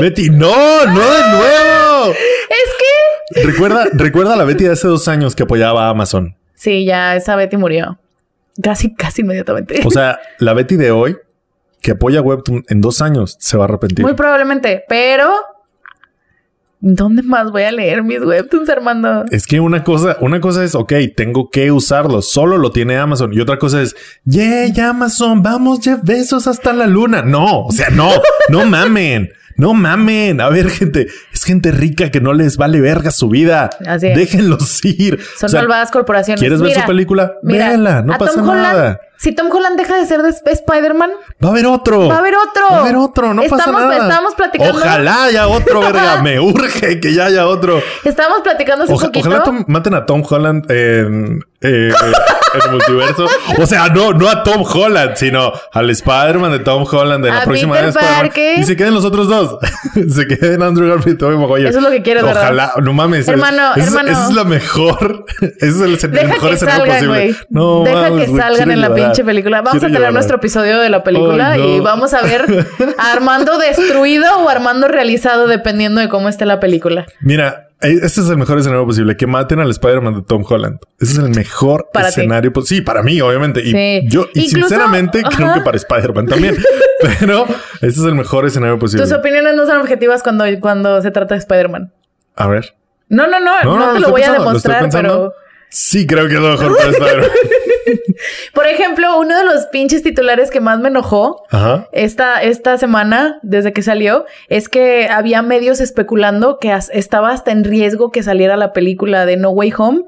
Betty, 0.00 0.30
no, 0.30 0.46
no 0.86 1.12
de 1.12 1.20
nuevo. 1.30 2.10
es 2.12 3.36
que. 3.38 3.42
Recuerda, 3.42 3.86
recuerda 3.92 4.34
a 4.34 4.36
la 4.36 4.44
Betty 4.44 4.64
de 4.64 4.72
hace 4.72 4.88
dos 4.88 5.08
años 5.08 5.34
que 5.34 5.42
apoyaba 5.42 5.86
a 5.86 5.90
Amazon. 5.90 6.36
Sí, 6.54 6.84
ya 6.84 7.16
esa 7.16 7.36
Betty 7.36 7.56
murió. 7.56 7.98
Casi, 8.62 8.94
casi 8.94 9.22
inmediatamente. 9.22 9.80
O 9.84 9.90
sea, 9.90 10.18
la 10.38 10.54
Betty 10.54 10.76
de 10.76 10.90
hoy 10.90 11.16
que 11.82 11.92
apoya 11.92 12.22
Webtoon 12.22 12.64
en 12.68 12.80
dos 12.80 13.02
años 13.02 13.36
se 13.38 13.58
va 13.58 13.64
a 13.64 13.68
arrepentir. 13.68 14.04
Muy 14.04 14.14
probablemente, 14.14 14.84
pero. 14.88 15.34
¿Dónde 16.86 17.22
más 17.22 17.50
voy 17.50 17.62
a 17.62 17.72
leer 17.72 18.02
mis 18.02 18.20
webtoons, 18.20 18.68
Armando? 18.68 19.24
Es 19.30 19.46
que 19.46 19.58
una 19.58 19.82
cosa, 19.82 20.18
una 20.20 20.38
cosa 20.42 20.62
es, 20.62 20.74
ok, 20.74 20.92
tengo 21.16 21.48
que 21.48 21.72
usarlo, 21.72 22.20
solo 22.20 22.58
lo 22.58 22.72
tiene 22.72 22.98
Amazon. 22.98 23.32
Y 23.32 23.40
otra 23.40 23.58
cosa 23.58 23.80
es, 23.80 23.96
yay, 24.26 24.78
Amazon, 24.78 25.42
vamos, 25.42 25.80
Jeff 25.82 26.00
besos 26.02 26.46
hasta 26.46 26.74
la 26.74 26.86
luna. 26.86 27.22
No, 27.22 27.62
o 27.62 27.72
sea, 27.72 27.88
no, 27.88 28.10
no 28.50 28.66
mamen. 28.66 29.30
No 29.56 29.72
mamen. 29.72 30.42
A 30.42 30.50
ver, 30.50 30.68
gente, 30.68 31.06
es 31.32 31.44
gente 31.44 31.70
rica 31.70 32.10
que 32.10 32.20
no 32.20 32.34
les 32.34 32.58
vale 32.58 32.82
verga 32.82 33.10
su 33.10 33.30
vida. 33.30 33.70
Así 33.86 34.08
es. 34.08 34.16
Déjenlos 34.18 34.84
ir. 34.84 35.20
Son 35.38 35.46
O 35.46 35.48
sea, 35.48 35.60
malvadas 35.60 35.90
corporaciones. 35.90 36.40
¿Quieres 36.40 36.60
ver 36.60 36.74
su 36.74 36.84
película? 36.86 37.34
mira, 37.42 37.68
Véala, 37.68 38.02
no 38.02 38.18
pasa 38.18 38.34
Tom 38.34 38.48
Holland, 38.48 38.62
nada. 38.62 39.00
Si 39.24 39.32
Tom 39.32 39.48
Holland 39.50 39.78
deja 39.78 39.96
de 39.96 40.04
ser 40.04 40.20
de 40.22 40.28
Sp- 40.36 40.52
Spider-Man, 40.52 41.10
Va 41.42 41.48
a 41.48 41.50
haber 41.52 41.64
otro. 41.66 42.08
va 42.08 42.16
a 42.16 42.18
haber 42.18 42.34
otro. 42.36 42.68
Va 42.70 42.76
a 42.76 42.80
haber 42.82 42.96
otro, 42.96 43.32
no 43.32 43.40
pasa 43.42 43.56
Estamos- 43.56 43.80
nada. 43.80 43.96
estábamos 44.02 44.34
platicando- 44.34 44.78
Ojalá 44.78 45.24
haya 45.24 45.48
otro, 45.48 45.80
verga. 45.80 46.20
Me 46.22 46.38
urge 46.38 47.00
que 47.00 47.14
ya 47.14 47.24
haya 47.26 47.46
otro. 47.46 47.80
Estábamos 48.04 48.42
platicando 48.42 48.84
hace 48.84 48.92
Oja- 48.92 49.06
poquito. 49.06 49.28
ojalá 49.30 49.64
maten 49.66 49.94
a 49.94 50.04
Tom 50.04 50.22
Holland 50.28 50.70
en, 50.70 51.40
eh, 51.64 51.92
el 52.64 52.70
multiverso. 52.70 53.26
O 53.58 53.66
sea, 53.66 53.88
no, 53.88 54.12
no 54.12 54.28
a 54.28 54.42
Tom 54.44 54.62
Holland, 54.62 55.16
sino 55.16 55.52
al 55.72 55.90
Spider-Man 55.90 56.52
de 56.52 56.58
Tom 56.60 56.84
Holland 56.90 57.24
en 57.26 57.34
la 57.34 57.40
A 57.40 57.44
próxima 57.44 57.74
Peter. 57.74 57.92
Parker. 57.92 58.58
Y 58.58 58.64
se 58.64 58.76
queden 58.76 58.94
los 58.94 59.04
otros 59.04 59.28
dos. 59.28 59.58
se 60.14 60.26
queden 60.26 60.62
Andrew 60.62 60.88
Garfield 60.88 61.16
y 61.16 61.18
Tobey 61.18 61.36
Maguire. 61.36 61.68
Eso 61.70 61.78
es 61.78 61.84
lo 61.84 61.90
que 61.90 62.14
¿verdad? 62.14 62.42
Ojalá, 62.42 62.72
no 62.82 62.92
mames. 62.92 63.26
Hermano, 63.26 63.74
es, 63.74 63.86
hermano. 63.86 64.10
Esa 64.10 64.28
es 64.28 64.34
la 64.34 64.44
mejor. 64.44 65.24
Ese 65.40 65.66
es 65.92 66.04
el, 66.04 66.10
Deja 66.12 66.26
mejor 66.28 66.48
que 66.50 66.54
escenario 66.54 66.80
salgan, 66.86 66.96
posible. 66.96 67.24
güey. 67.24 67.36
No, 67.50 67.82
Deja 67.84 68.00
mames, 68.02 68.24
que 68.24 68.30
güey, 68.30 68.40
salgan 68.42 68.56
quiero 68.56 68.72
en 68.72 68.80
la 68.80 68.88
llorar. 68.88 69.04
pinche 69.04 69.24
película. 69.24 69.56
Vamos 69.58 69.70
Quiero 69.72 69.86
a 69.86 69.88
tener 69.88 69.98
llorar. 70.00 70.12
nuestro 70.12 70.36
episodio 70.36 70.78
de 70.80 70.90
la 70.90 71.02
película 71.02 71.50
Ay, 71.52 71.60
no. 71.60 71.68
y 71.76 71.80
vamos 71.80 72.14
a 72.14 72.22
ver 72.22 72.66
a 72.98 73.12
Armando 73.14 73.58
destruido 73.58 74.38
o 74.44 74.48
Armando 74.48 74.86
realizado 74.88 75.46
dependiendo 75.46 76.00
de 76.00 76.08
cómo 76.08 76.28
esté 76.28 76.46
la 76.46 76.60
película. 76.60 77.06
Mira, 77.20 77.63
este 77.80 78.20
es 78.20 78.28
el 78.28 78.36
mejor 78.38 78.58
escenario 78.58 78.86
posible. 78.86 79.16
Que 79.16 79.26
maten 79.26 79.60
al 79.60 79.70
Spider-Man 79.70 80.14
de 80.14 80.22
Tom 80.22 80.44
Holland. 80.48 80.78
Ese 81.00 81.12
es 81.12 81.18
el 81.18 81.30
mejor 81.30 81.88
Para 81.92 82.08
escenario 82.08 82.52
posible. 82.52 82.78
Sí, 82.78 82.82
para 82.84 83.02
mí, 83.02 83.20
obviamente. 83.20 83.60
Y 83.62 83.72
Sí. 83.72 84.08
yo, 84.08 84.28
y 84.34 84.40
Incluso- 84.46 84.68
sinceramente, 84.68 85.22
creo 85.22 85.54
que 85.54 85.60
para 85.60 85.76
Spider-Man 85.76 86.26
también. 86.26 86.56
Pero 87.20 87.44
ese 87.76 87.86
es 87.88 87.98
el 87.98 88.14
mejor 88.14 88.46
escenario 88.46 88.78
posible. 88.78 89.04
Tus 89.04 89.12
opiniones 89.14 89.54
no 89.54 89.66
son 89.66 89.80
objetivas 89.80 90.22
cuando, 90.22 90.44
cuando 90.60 91.02
se 91.02 91.10
trata 91.10 91.34
de 91.34 91.40
Spider-Man. 91.40 91.92
A 92.36 92.46
ver. 92.46 92.74
No, 93.08 93.26
no, 93.26 93.38
no, 93.38 93.62
no, 93.62 93.92
te 93.92 94.00
lo 94.00 94.10
voy 94.10 94.22
a 94.22 94.26
pensando, 94.32 94.44
demostrar, 94.48 94.88
pero 94.90 95.32
Sí, 95.68 96.06
creo 96.06 96.28
que 96.28 96.34
es 96.34 96.40
lo 96.40 96.50
mejor 96.52 96.76
para 96.76 96.90
Spider-Man. 96.90 97.28
por 98.54 98.66
ejemplo, 98.66 99.18
uno 99.18 99.36
de 99.36 99.44
los 99.44 99.66
pinches 99.66 100.02
titulares 100.02 100.50
que 100.50 100.60
más 100.60 100.78
me 100.80 100.88
enojó 100.88 101.44
Ajá. 101.50 101.88
esta, 101.92 102.42
esta 102.42 102.78
semana, 102.78 103.38
desde 103.42 103.72
que 103.72 103.82
salió, 103.82 104.24
es 104.48 104.68
que 104.68 105.08
había 105.08 105.42
medios 105.42 105.80
especulando 105.80 106.58
que 106.58 106.70
as- 106.72 106.90
estaba 106.92 107.30
hasta 107.32 107.50
en 107.52 107.64
riesgo 107.64 108.10
que 108.10 108.22
saliera 108.22 108.56
la 108.56 108.72
película 108.72 109.26
de 109.26 109.36
No 109.36 109.50
Way 109.50 109.72
Home 109.78 110.02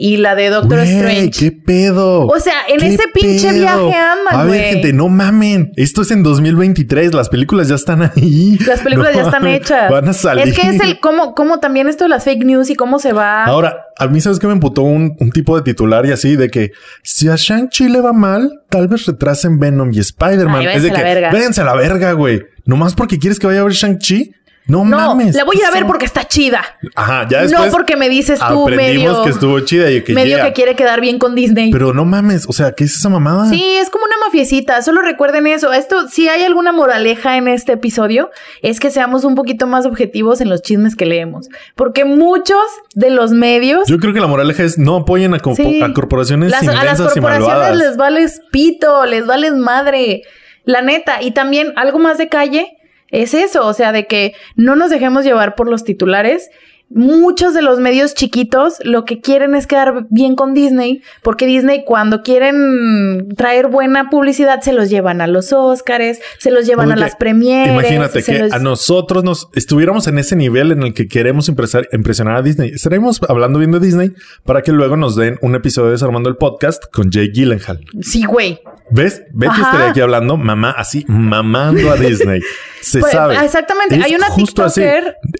y 0.00 0.16
la 0.18 0.36
de 0.36 0.48
Doctor 0.48 0.78
Güey, 0.78 0.96
Strange. 0.96 1.30
¿Qué 1.40 1.50
pedo? 1.50 2.28
O 2.28 2.38
sea, 2.38 2.54
en 2.68 2.78
¿Qué 2.78 2.86
ese 2.86 3.02
pinche 3.12 3.52
viaje 3.52 3.92
Ant-Man, 3.96 4.32
A 4.32 4.44
ver, 4.44 4.74
gente, 4.74 4.92
no 4.92 5.08
mamen. 5.08 5.72
Esto 5.74 6.02
es 6.02 6.12
en 6.12 6.22
2023. 6.22 7.12
Las 7.14 7.28
películas 7.28 7.66
ya 7.66 7.74
están 7.74 8.02
ahí. 8.02 8.56
Las 8.64 8.80
películas 8.80 9.12
No 9.12 9.20
ya 9.20 9.26
están 9.26 9.46
hechas. 9.48 9.90
Van 9.90 10.08
a 10.08 10.12
salir. 10.12 10.46
Es 10.46 10.54
que 10.56 10.68
es 10.68 10.80
el 10.80 11.00
cómo, 11.00 11.34
cómo 11.34 11.58
también 11.58 11.88
esto 11.88 12.04
de 12.04 12.10
las 12.10 12.22
fake 12.22 12.44
news 12.44 12.70
y 12.70 12.76
cómo 12.76 13.00
se 13.00 13.12
va. 13.12 13.44
Ahora, 13.44 13.86
a 13.98 14.06
mí 14.06 14.20
sabes 14.20 14.38
que 14.38 14.46
me 14.46 14.52
emputó 14.52 14.82
un, 14.82 15.16
un 15.18 15.32
tipo 15.32 15.56
de 15.56 15.62
titular 15.62 16.06
y 16.06 16.12
así 16.12 16.36
de 16.36 16.48
que 16.48 16.70
si 17.02 17.28
a 17.28 17.34
Shang-Chi 17.34 17.88
le 17.88 18.00
va 18.00 18.12
mal, 18.12 18.52
tal 18.70 18.86
vez 18.86 19.04
retrasen 19.04 19.58
Venom 19.58 19.90
y 19.92 19.98
Spider-Man. 19.98 20.62
Es 20.62 20.84
de 20.84 20.90
que, 20.90 20.98
la 20.98 21.02
verga. 21.02 21.30
váyanse 21.32 21.62
a 21.62 21.64
la 21.64 21.74
verga, 21.74 22.12
güey. 22.12 22.42
Nomás 22.66 22.94
porque 22.94 23.18
quieres 23.18 23.40
que 23.40 23.48
vaya 23.48 23.62
a 23.62 23.64
ver 23.64 23.72
Shang-Chi. 23.72 24.32
No, 24.68 24.84
no, 24.84 24.96
mames. 24.98 25.34
la 25.34 25.44
voy 25.44 25.60
a 25.66 25.70
ver 25.70 25.86
porque 25.86 26.04
está 26.04 26.28
chida. 26.28 26.62
Ajá, 26.94 27.26
ya 27.28 27.40
después. 27.42 27.66
no 27.66 27.72
porque 27.72 27.96
me 27.96 28.08
dices 28.10 28.38
tú 28.38 28.62
aprendimos 28.64 29.12
medio, 29.12 29.24
que 29.24 29.30
estuvo 29.30 29.60
chida 29.60 29.90
y 29.90 30.04
que 30.04 30.12
medio 30.12 30.36
yeah. 30.36 30.44
que 30.46 30.52
quiere 30.52 30.76
quedar 30.76 31.00
bien 31.00 31.18
con 31.18 31.34
Disney. 31.34 31.70
Pero 31.72 31.94
no 31.94 32.04
mames, 32.04 32.46
o 32.46 32.52
sea, 32.52 32.72
¿qué 32.72 32.84
es 32.84 32.94
esa 32.94 33.08
mamada? 33.08 33.48
Sí, 33.48 33.64
es 33.76 33.88
como 33.88 34.04
una 34.04 34.16
mafiecita. 34.26 34.80
Solo 34.82 35.00
recuerden 35.00 35.46
eso. 35.46 35.72
Esto, 35.72 36.08
si 36.08 36.28
hay 36.28 36.42
alguna 36.42 36.72
moraleja 36.72 37.38
en 37.38 37.48
este 37.48 37.72
episodio, 37.72 38.30
es 38.62 38.78
que 38.78 38.90
seamos 38.90 39.24
un 39.24 39.34
poquito 39.34 39.66
más 39.66 39.86
objetivos 39.86 40.40
en 40.42 40.50
los 40.50 40.60
chismes 40.60 40.96
que 40.96 41.06
leemos. 41.06 41.48
Porque 41.74 42.04
muchos 42.04 42.58
de 42.94 43.08
los 43.10 43.30
medios. 43.32 43.88
Yo 43.88 43.98
creo 43.98 44.12
que 44.12 44.20
la 44.20 44.26
moraleja 44.26 44.64
es 44.64 44.76
no 44.78 44.96
apoyen 44.96 45.32
a, 45.34 45.38
co- 45.40 45.54
Sí. 45.54 45.80
a 45.82 45.92
corporaciones 45.94 46.50
las- 46.50 46.62
a 46.68 46.84
las 46.84 47.00
y 47.00 47.02
corporaciones 47.04 47.22
malvadas. 47.40 47.76
les 47.76 47.96
vales 47.96 48.42
pito, 48.52 49.06
les 49.06 49.24
vales 49.26 49.54
madre. 49.54 50.22
La 50.64 50.82
neta. 50.82 51.22
Y 51.22 51.30
también 51.30 51.72
algo 51.76 51.98
más 51.98 52.18
de 52.18 52.28
calle 52.28 52.74
es 53.10 53.34
eso. 53.34 53.66
O 53.66 53.72
sea, 53.74 53.92
de 53.92 54.06
que 54.06 54.34
no 54.56 54.76
nos 54.76 54.90
dejemos 54.90 55.24
llevar 55.24 55.54
por 55.54 55.68
los 55.68 55.84
titulares. 55.84 56.50
Muchos 56.90 57.52
de 57.52 57.60
los 57.60 57.78
medios 57.80 58.14
chiquitos 58.14 58.76
lo 58.82 59.04
que 59.04 59.20
quieren 59.20 59.54
es 59.54 59.66
quedar 59.66 60.06
bien 60.08 60.36
con 60.36 60.54
Disney, 60.54 61.02
porque 61.22 61.44
Disney 61.44 61.84
cuando 61.84 62.22
quieren 62.22 63.28
traer 63.36 63.68
buena 63.68 64.08
publicidad 64.08 64.62
se 64.62 64.72
los 64.72 64.88
llevan 64.88 65.20
a 65.20 65.26
los 65.26 65.52
Óscares, 65.52 66.18
se 66.38 66.50
los 66.50 66.66
llevan 66.66 66.90
a 66.90 66.96
las 66.96 67.14
premieres. 67.16 67.74
Imagínate 67.74 68.22
que 68.22 68.38
los- 68.38 68.52
a 68.54 68.58
nosotros 68.58 69.22
nos 69.22 69.48
estuviéramos 69.54 70.06
en 70.06 70.18
ese 70.18 70.34
nivel 70.34 70.72
en 70.72 70.82
el 70.82 70.94
que 70.94 71.08
queremos 71.08 71.50
impresionar 71.50 72.36
a 72.36 72.40
Disney. 72.42 72.70
Estaremos 72.70 73.20
hablando 73.28 73.58
bien 73.58 73.72
de 73.72 73.80
Disney 73.80 74.12
para 74.44 74.62
que 74.62 74.72
luego 74.72 74.96
nos 74.96 75.14
den 75.14 75.36
un 75.42 75.54
episodio 75.54 75.88
de 75.88 75.92
Desarmando 75.92 76.30
el 76.30 76.36
Podcast 76.36 76.84
con 76.90 77.10
Jay 77.12 77.30
Gyllenhaal. 77.30 77.80
Sí, 78.00 78.24
güey. 78.24 78.60
¿Ves? 78.90 79.22
Betty 79.32 79.52
Ajá. 79.52 79.62
estaría 79.62 79.90
aquí 79.90 80.00
hablando, 80.00 80.36
mamá, 80.36 80.70
así, 80.70 81.04
mamando 81.08 81.90
a 81.90 81.96
Disney. 81.96 82.40
Se 82.80 83.00
Pues, 83.00 83.12
sabe. 83.12 83.36
exactamente. 83.44 83.96
Es 83.96 84.04
Hay 84.04 84.14
una 84.14 84.28
justo 84.28 84.62
así. 84.64 84.82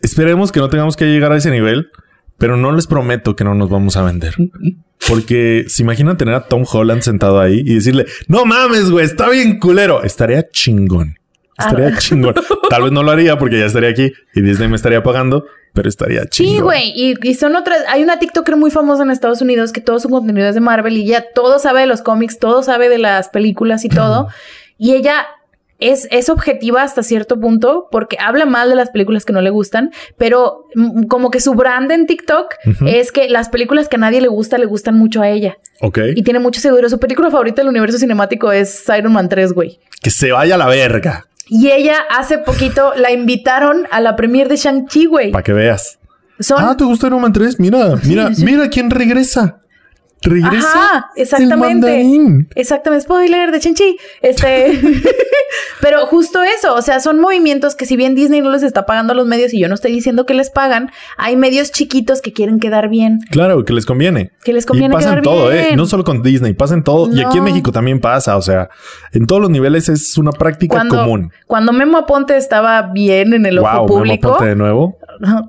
Esperemos 0.03 0.53
que 0.53 0.61
no 0.61 0.69
tengamos 0.69 0.97
que 0.97 1.07
llegar 1.07 1.33
a 1.33 1.37
ese 1.37 1.51
nivel, 1.51 1.91
pero 2.37 2.57
no 2.57 2.73
les 2.73 2.87
prometo 2.87 3.37
que 3.37 3.45
no 3.45 3.55
nos 3.55 3.71
vamos 3.71 3.97
a 3.97 4.03
vender. 4.03 4.35
Porque 5.09 5.65
se 5.69 5.83
imaginan 5.83 6.17
tener 6.17 6.35
a 6.35 6.47
Tom 6.49 6.65
Holland 6.71 7.03
sentado 7.03 7.41
ahí 7.41 7.63
y 7.65 7.75
decirle, 7.77 8.07
no 8.27 8.45
mames, 8.45 8.91
güey, 8.91 9.05
está 9.05 9.29
bien 9.31 9.59
culero. 9.59 10.03
Estaría 10.03 10.49
chingón. 10.51 11.18
Estaría 11.59 11.89
Ah. 11.89 11.99
chingón. 11.99 12.35
Tal 12.71 12.83
vez 12.83 12.93
no 12.93 13.03
lo 13.03 13.11
haría 13.11 13.37
porque 13.39 13.59
ya 13.59 13.67
estaría 13.67 13.91
aquí 13.91 14.13
y 14.35 14.41
Disney 14.43 14.69
me 14.69 14.77
estaría 14.77 15.03
pagando, 15.03 15.45
pero 15.75 15.89
estaría 15.89 16.25
chingón. 16.27 16.55
Sí, 16.55 16.61
güey. 16.61 16.93
Y, 16.95 17.15
y 17.23 17.35
son 17.35 17.57
otras. 17.57 17.81
Hay 17.89 18.03
una 18.03 18.19
TikToker 18.19 18.57
muy 18.57 18.71
famosa 18.71 19.03
en 19.03 19.11
Estados 19.11 19.41
Unidos 19.43 19.73
que 19.73 19.81
todo 19.81 19.99
su 19.99 20.09
contenido 20.09 20.47
es 20.49 20.55
de 20.55 20.61
Marvel 20.61 20.97
y 20.97 21.07
ya 21.07 21.25
todo 21.35 21.59
sabe 21.59 21.81
de 21.81 21.87
los 21.87 22.03
cómics, 22.03 22.39
todo 22.39 22.63
sabe 22.63 22.89
de 22.89 22.99
las 22.99 23.29
películas 23.29 23.85
y 23.85 23.89
todo. 23.89 24.29
y 24.79 24.93
ella 24.95 25.27
es, 25.81 26.09
es 26.11 26.29
objetiva 26.29 26.83
hasta 26.83 27.05
cierto 27.05 27.39
punto 27.39 27.87
porque 27.93 28.17
habla 28.21 28.47
mal 28.47 28.69
de 28.69 28.75
las 28.75 28.91
películas 28.91 29.25
que 29.25 29.33
no 29.33 29.41
le 29.43 29.51
gustan, 29.51 29.93
pero 30.17 30.65
mm, 30.75 31.05
como 31.05 31.31
que 31.31 31.39
su 31.41 31.55
brand 31.55 31.91
en 31.93 32.07
TikTok 32.09 32.53
es 32.87 33.13
que 33.13 33.29
las 33.29 33.49
películas 33.49 33.89
que 33.89 33.95
a 33.95 34.01
nadie 34.01 34.21
le 34.21 34.27
gusta 34.27 34.59
le 34.59 34.67
gustan 34.67 34.97
mucho 34.97 35.23
a 35.23 35.29
ella. 35.29 35.57
Ok. 35.81 35.99
Y 36.17 36.23
tiene 36.23 36.41
mucho 36.41 36.61
seguro. 36.61 36.89
Su 36.89 36.99
película 36.99 37.31
favorita 37.31 37.63
del 37.63 37.69
universo 37.69 37.97
cinemático 37.99 38.51
es 38.51 38.85
Iron 38.99 39.13
Man 39.13 39.29
3, 39.29 39.53
güey. 39.53 39.79
Que 40.03 40.11
se 40.11 40.33
vaya 40.33 40.57
a 40.57 40.59
la 40.59 40.67
verga. 40.67 41.27
Y 41.49 41.71
ella 41.71 41.97
hace 42.11 42.39
poquito 42.39 42.93
la 42.97 43.11
invitaron 43.11 43.87
a 43.91 44.01
la 44.01 44.17
premiere 44.17 44.51
de 44.51 44.57
Shang-Chi, 44.57 45.07
güey. 45.07 45.31
Para 45.33 45.43
que 45.43 45.53
veas. 45.53 45.99
Son 46.41 46.59
Ah, 46.61 46.77
¿te 46.77 46.85
gusta 46.85 47.07
Iron 47.09 47.21
Man 47.21 47.33
3? 47.33 47.59
Mira, 47.59 47.97
mira, 48.05 48.35
sí. 48.35 48.45
mira 48.45 48.69
quién 48.69 48.91
regresa. 48.91 49.61
Regresa. 50.23 50.69
Ajá, 50.73 51.11
el 51.17 51.23
exactamente. 51.23 51.57
mandarín. 51.57 52.49
Exactamente, 52.55 53.05
spoiler 53.05 53.51
de 53.53 53.61
Chenchi. 53.61 53.97
Este, 54.21 54.81
pero 55.81 56.07
justo 56.07 56.43
eso, 56.43 56.75
o 56.75 56.83
sea, 56.83 57.01
son 57.01 57.21
movimientos 57.21 57.75
que 57.75 57.87
si 57.87 57.97
bien 57.97 58.15
Disney 58.15 58.41
no 58.41 58.51
les 58.51 58.63
está 58.63 58.85
pagando 58.87 59.13
a 59.13 59.17
los 59.17 59.27
medios 59.27 59.55
y 59.55 59.61
yo 59.61 59.69
no 59.69 59.75
estoy 59.75 59.93
diciendo 59.93 60.27
que 60.27 60.35
les 60.35 60.51
pagan, 60.51 60.91
hay 61.17 61.37
medios 61.37 61.71
chiquitos 61.73 62.21
que 62.21 62.33
quieren 62.33 62.59
quedar 62.61 62.89
bien, 62.89 63.21
Claro, 63.31 63.65
que 63.65 63.73
les 63.73 63.87
conviene. 63.87 64.31
que 64.45 64.53
les 64.53 64.67
conviene 64.67 64.93
y 64.95 64.97
pasa 64.97 65.09
quedar 65.11 65.19
en 65.19 65.25
todo, 65.25 65.51
bien. 65.51 65.65
¿eh? 65.65 65.77
No 65.77 65.87
solo 65.87 66.05
con 66.05 66.23
Disney, 66.23 66.53
pasa 66.55 66.75
en 66.75 66.83
todo. 66.85 67.15
Y 67.15 67.21
aquí 67.23 67.39
en. 67.39 67.45
México 67.49 67.73
también 67.73 68.01
pasa. 68.01 68.37
O 68.37 68.43
sea, 68.43 68.69
en 69.13 69.27
todos 69.27 69.41
los 69.41 69.51
niveles 69.51 69.89
es 69.89 70.19
una 70.19 70.33
práctica 70.33 70.77
cuando, 70.77 70.97
común. 70.99 71.33
cuando 71.47 71.73
Memo 71.73 71.97
Aponte 71.99 72.37
estaba 72.37 72.83
bien 72.93 73.33
en 73.33 73.47
el 73.47 73.59
ojo 73.59 73.69
Wow, 73.69 73.75
Memo 73.75 73.87
público, 73.87 74.29
Aponte 74.29 74.47
de 74.51 74.57
nuevo. 74.57 74.99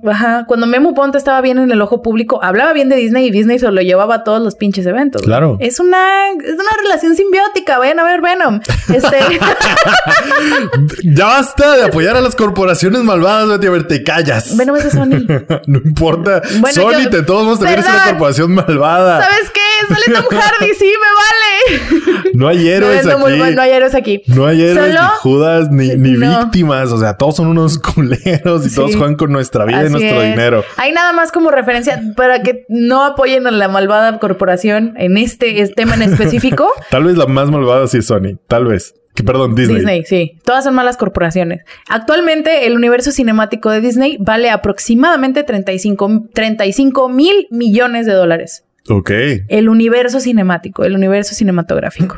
ajá, 0.08 0.46
cuando 0.48 0.66
Memo 0.68 0.92
Aponte 0.92 1.18
estaba 1.18 1.42
bien 1.42 1.58
en 1.58 1.72
el 1.72 1.82
ojo 1.82 2.02
público, 2.02 2.40
hablaba 2.44 2.72
bien 2.74 2.88
de 2.90 2.96
Disney 2.96 3.28
y 3.28 3.32
Disney 3.32 3.60
se 3.60 3.70
lo 3.72 3.82
llevaba 3.82 4.16
a 4.16 4.24
todos 4.24 4.42
los 4.42 4.56
pinches 4.60 4.86
eventos. 4.86 5.24
Claro. 5.24 5.58
Es 5.60 5.80
una, 5.80 6.28
es 6.44 6.54
una 6.54 6.72
relación 6.84 7.16
simbiótica, 7.16 7.80
vayan 7.80 8.00
a 8.00 8.04
ver 8.04 8.22
Venom. 8.22 8.60
Este, 8.94 9.18
ya 11.04 11.26
basta 11.26 11.76
de 11.78 11.84
apoyar 11.86 12.16
a 12.18 12.22
las 12.22 12.36
corporaciones 12.36 13.02
malvadas, 13.02 13.48
Betty. 13.50 13.68
A 13.68 13.72
ver, 13.72 13.88
te 13.88 14.04
callas. 14.04 14.56
Venom 14.56 14.76
es 14.76 14.84
de 14.86 14.92
Sony. 14.92 15.26
no 15.68 15.80
importa. 15.84 16.42
Bueno, 16.60 16.74
Sony, 16.82 17.04
yo- 17.04 17.10
de 17.10 17.24
todos 17.24 17.44
modos, 17.44 17.60
también 17.60 17.80
es 17.80 17.86
una 17.86 18.04
corporación 18.06 18.52
malvada. 18.54 19.24
¿Sabes 19.24 19.50
qué? 19.52 19.60
Sale 19.88 20.16
Tom 20.16 20.26
Hardy, 20.40 20.74
sí, 20.78 20.86
me 20.86 22.10
vale. 22.12 22.32
No 22.34 22.48
hay 22.48 22.68
héroes 22.68 23.06
no, 23.06 23.12
aquí. 23.26 23.56
no 23.56 23.62
hay 23.62 23.72
héroes 23.72 23.96
aquí. 23.96 24.22
No 24.28 24.46
hay 24.46 24.62
héroes, 24.62 24.94
Solo- 24.96 25.02
ni 25.04 25.10
Judas, 25.20 25.72
ni, 25.72 25.88
ni 25.96 26.12
No. 26.14 26.40
víctimas. 26.42 26.92
O 26.92 26.98
sea, 26.98 27.16
todos 27.16 27.36
son 27.38 27.48
unos 27.48 27.78
culeros 27.96 28.66
y 28.66 28.70
Sí. 28.70 28.76
todos 28.76 28.96
juegan 28.96 29.16
con 29.16 29.32
nuestra 29.32 29.66
vida 29.66 29.86
y 29.86 29.90
nuestro 29.90 30.22
es. 30.22 30.30
dinero. 30.30 30.64
Hay 30.78 30.92
nada 30.92 31.14
más 31.14 31.32
como 31.32 31.52
referencia 31.52 32.02
para 32.16 32.42
que 32.44 32.66
no 32.70 33.04
apoyen 33.06 33.48
a 33.48 33.52
la 33.52 33.68
malvada 33.68 34.20
corporación 34.20 34.94
en 34.98 35.18
este 35.18 35.62
es- 35.62 35.74
tema 35.76 35.96
en 35.96 36.04
específico. 36.04 36.70
Tal 36.90 37.04
vez 37.04 37.18
la 37.18 37.26
más 37.26 37.50
malvada 37.50 37.88
sí 37.88 37.98
es 38.00 38.06
Sony. 38.08 38.38
Tal 38.48 38.66
vez. 38.66 38.94
Que 39.16 39.24
perdón, 39.24 39.54
Disney. 39.56 39.78
Disney, 39.78 40.06
sí. 40.06 40.38
Todas 40.46 40.64
son 40.64 40.76
malas 40.76 40.96
corporaciones. 40.96 41.64
Actualmente, 41.90 42.66
el 42.68 42.74
universo 42.76 43.12
cinemático 43.12 43.70
de 43.70 43.82
Disney 43.82 44.18
vale 44.20 44.50
aproximadamente 44.50 45.44
35 45.44 46.28
35 46.34 47.10
mil 47.10 47.48
millones 47.50 48.06
de 48.06 48.14
dólares. 48.14 48.64
Ok. 48.88 49.12
El 49.48 49.70
universo 49.70 50.20
cinemático, 50.20 50.84
el 50.84 50.96
universo 50.96 51.36
cinematográfico. 51.36 52.16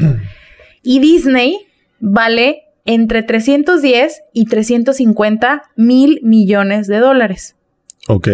y 0.84 1.00
Disney 1.00 1.58
vale 2.00 2.64
entre 2.86 3.24
310 3.24 4.22
y 4.34 4.46
350 4.46 5.64
mil 5.76 6.20
millones 6.24 6.88
de 6.88 6.98
dólares. 7.00 7.56
Ok. 8.08 8.28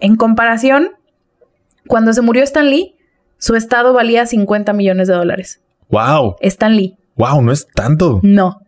En 0.00 0.16
comparación, 0.16 0.90
cuando 1.86 2.12
se 2.12 2.22
murió 2.22 2.42
Stan 2.44 2.68
Lee, 2.70 2.94
su 3.38 3.54
estado 3.54 3.92
valía 3.92 4.26
50 4.26 4.72
millones 4.72 5.08
de 5.08 5.14
dólares. 5.14 5.60
Wow. 5.90 6.36
Stan 6.40 6.76
Lee, 6.76 6.96
Wow, 7.16 7.42
no 7.42 7.52
es 7.52 7.66
tanto. 7.74 8.20
no. 8.22 8.60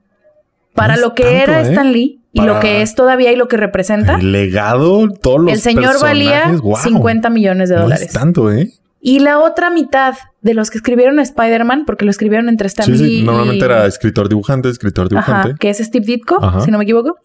Para 0.75 0.97
lo 0.97 1.15
que 1.15 1.25
tanto, 1.25 1.37
era 1.43 1.61
¿eh? 1.63 1.71
Stan 1.71 1.93
Lee 1.93 2.20
y 2.33 2.43
lo 2.43 2.61
que 2.61 2.83
es 2.83 2.95
todavía 2.95 3.33
y 3.33 3.37
lo 3.37 3.49
que 3.49 3.57
representa, 3.57 4.15
El 4.17 4.33
legado, 4.33 5.09
todos 5.11 5.41
los 5.41 5.53
el 5.53 5.61
señor 5.61 6.01
valía 6.01 6.53
wow. 6.63 6.77
50 6.77 7.29
millones 7.31 7.69
de 7.69 7.77
No 7.77 7.83
dólares. 7.83 8.07
es 8.07 8.13
tanto, 8.13 8.53
¿eh? 8.53 8.71
Y 9.03 9.21
la 9.21 9.39
otra 9.39 9.71
mitad 9.71 10.15
de 10.43 10.53
los 10.55 10.71
que 10.71 10.77
escribieron 10.79 11.19
a 11.19 11.23
Spider-Man, 11.23 11.85
porque 11.87 12.05
lo 12.05 12.11
escribieron 12.11 12.49
entre 12.51 12.67
Stan 12.67 12.85
Sí, 12.87 12.99
sí. 12.99 13.23
Normalmente 13.23 13.65
y- 13.65 13.67
era 13.67 13.87
escritor 13.87 14.29
dibujante, 14.29 14.69
escritor 14.69 15.09
dibujante. 15.09 15.49
Ajá, 15.51 15.57
que 15.59 15.71
es 15.71 15.79
Steve 15.79 16.05
Ditko, 16.05 16.37
Ajá. 16.45 16.61
si 16.61 16.71
no 16.71 16.77
me 16.79 16.85
equivoco. 16.85 17.19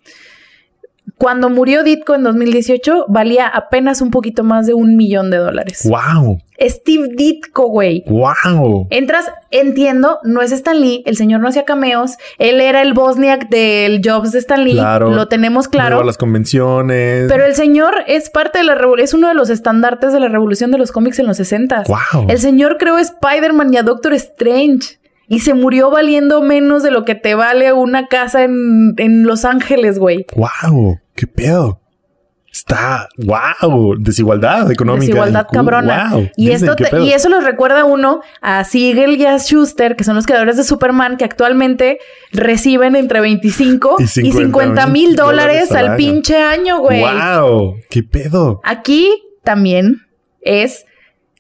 Cuando 1.17 1.49
murió 1.49 1.83
Ditko 1.83 2.15
en 2.15 2.23
2018, 2.23 3.05
valía 3.07 3.47
apenas 3.47 4.01
un 4.01 4.11
poquito 4.11 4.43
más 4.43 4.67
de 4.67 4.73
un 4.73 4.97
millón 4.97 5.31
de 5.31 5.37
dólares. 5.37 5.87
Wow. 5.89 6.39
Steve 6.59 7.09
Ditko, 7.15 7.67
güey. 7.67 8.03
Wow. 8.07 8.87
Entras, 8.89 9.31
entiendo, 9.51 10.19
no 10.23 10.41
es 10.41 10.51
Stan 10.51 10.79
Lee, 10.79 11.03
el 11.05 11.15
señor 11.15 11.41
no 11.41 11.47
hacía 11.47 11.63
cameos, 11.65 12.17
él 12.37 12.59
era 12.61 12.81
el 12.81 12.93
Bosniak 12.93 13.49
del 13.49 14.01
Jobs 14.03 14.31
de 14.31 14.39
Stan 14.39 14.63
Lee, 14.63 14.73
Claro. 14.73 15.11
lo 15.11 15.27
tenemos 15.27 15.67
claro. 15.67 16.03
las 16.03 16.17
convenciones. 16.17 17.27
Pero 17.29 17.45
el 17.45 17.55
señor 17.55 18.03
es 18.07 18.29
parte 18.29 18.59
de 18.59 18.65
la 18.65 18.75
revolución, 18.75 19.05
es 19.05 19.13
uno 19.13 19.27
de 19.27 19.35
los 19.35 19.49
estandartes 19.49 20.13
de 20.13 20.19
la 20.19 20.27
revolución 20.29 20.71
de 20.71 20.77
los 20.77 20.91
cómics 20.91 21.19
en 21.19 21.27
los 21.27 21.37
60. 21.37 21.83
Wow. 21.87 22.27
El 22.29 22.39
señor 22.39 22.77
creó 22.77 22.97
Spider-Man 22.97 23.73
y 23.73 23.77
a 23.77 23.83
Doctor 23.83 24.13
Strange. 24.13 24.97
Y 25.27 25.39
se 25.39 25.53
murió 25.53 25.89
valiendo 25.89 26.41
menos 26.41 26.83
de 26.83 26.91
lo 26.91 27.03
que 27.05 27.15
te 27.15 27.35
vale 27.35 27.73
una 27.73 28.07
casa 28.07 28.43
en, 28.43 28.93
en 28.97 29.23
Los 29.23 29.45
Ángeles, 29.45 29.97
güey. 29.97 30.25
Wow. 30.35 30.99
¿Qué 31.15 31.27
pedo? 31.27 31.81
Está, 32.55 33.09
wow, 33.17 33.97
desigualdad 33.99 34.71
económica. 34.71 35.01
Desigualdad 35.01 35.45
cabrona. 35.51 36.11
Wow. 36.13 36.29
Y, 36.37 36.51
Disney, 36.51 36.71
esto 36.79 36.99
y 37.01 37.11
eso 37.11 37.27
los 37.27 37.43
recuerda 37.43 37.81
a 37.81 37.83
uno 37.85 38.21
a 38.39 38.63
Siegel 38.63 39.17
y 39.17 39.25
a 39.25 39.37
Schuster, 39.37 39.97
que 39.97 40.05
son 40.05 40.15
los 40.15 40.25
creadores 40.25 40.55
de 40.55 40.63
Superman, 40.63 41.17
que 41.17 41.25
actualmente 41.25 41.99
reciben 42.31 42.95
entre 42.95 43.19
25 43.19 43.97
Y 43.99 44.03
y 44.03 44.07
50 44.07 44.41
50 44.45 44.87
mil 44.87 45.17
dólares 45.17 45.69
al 45.73 45.89
al 45.89 45.97
pinche 45.97 46.37
año, 46.37 46.79
güey. 46.79 47.01
Wow. 47.01 47.75
¿Qué 47.89 48.03
pedo? 48.03 48.61
Aquí 48.63 49.21
también 49.43 50.03
es, 50.39 50.85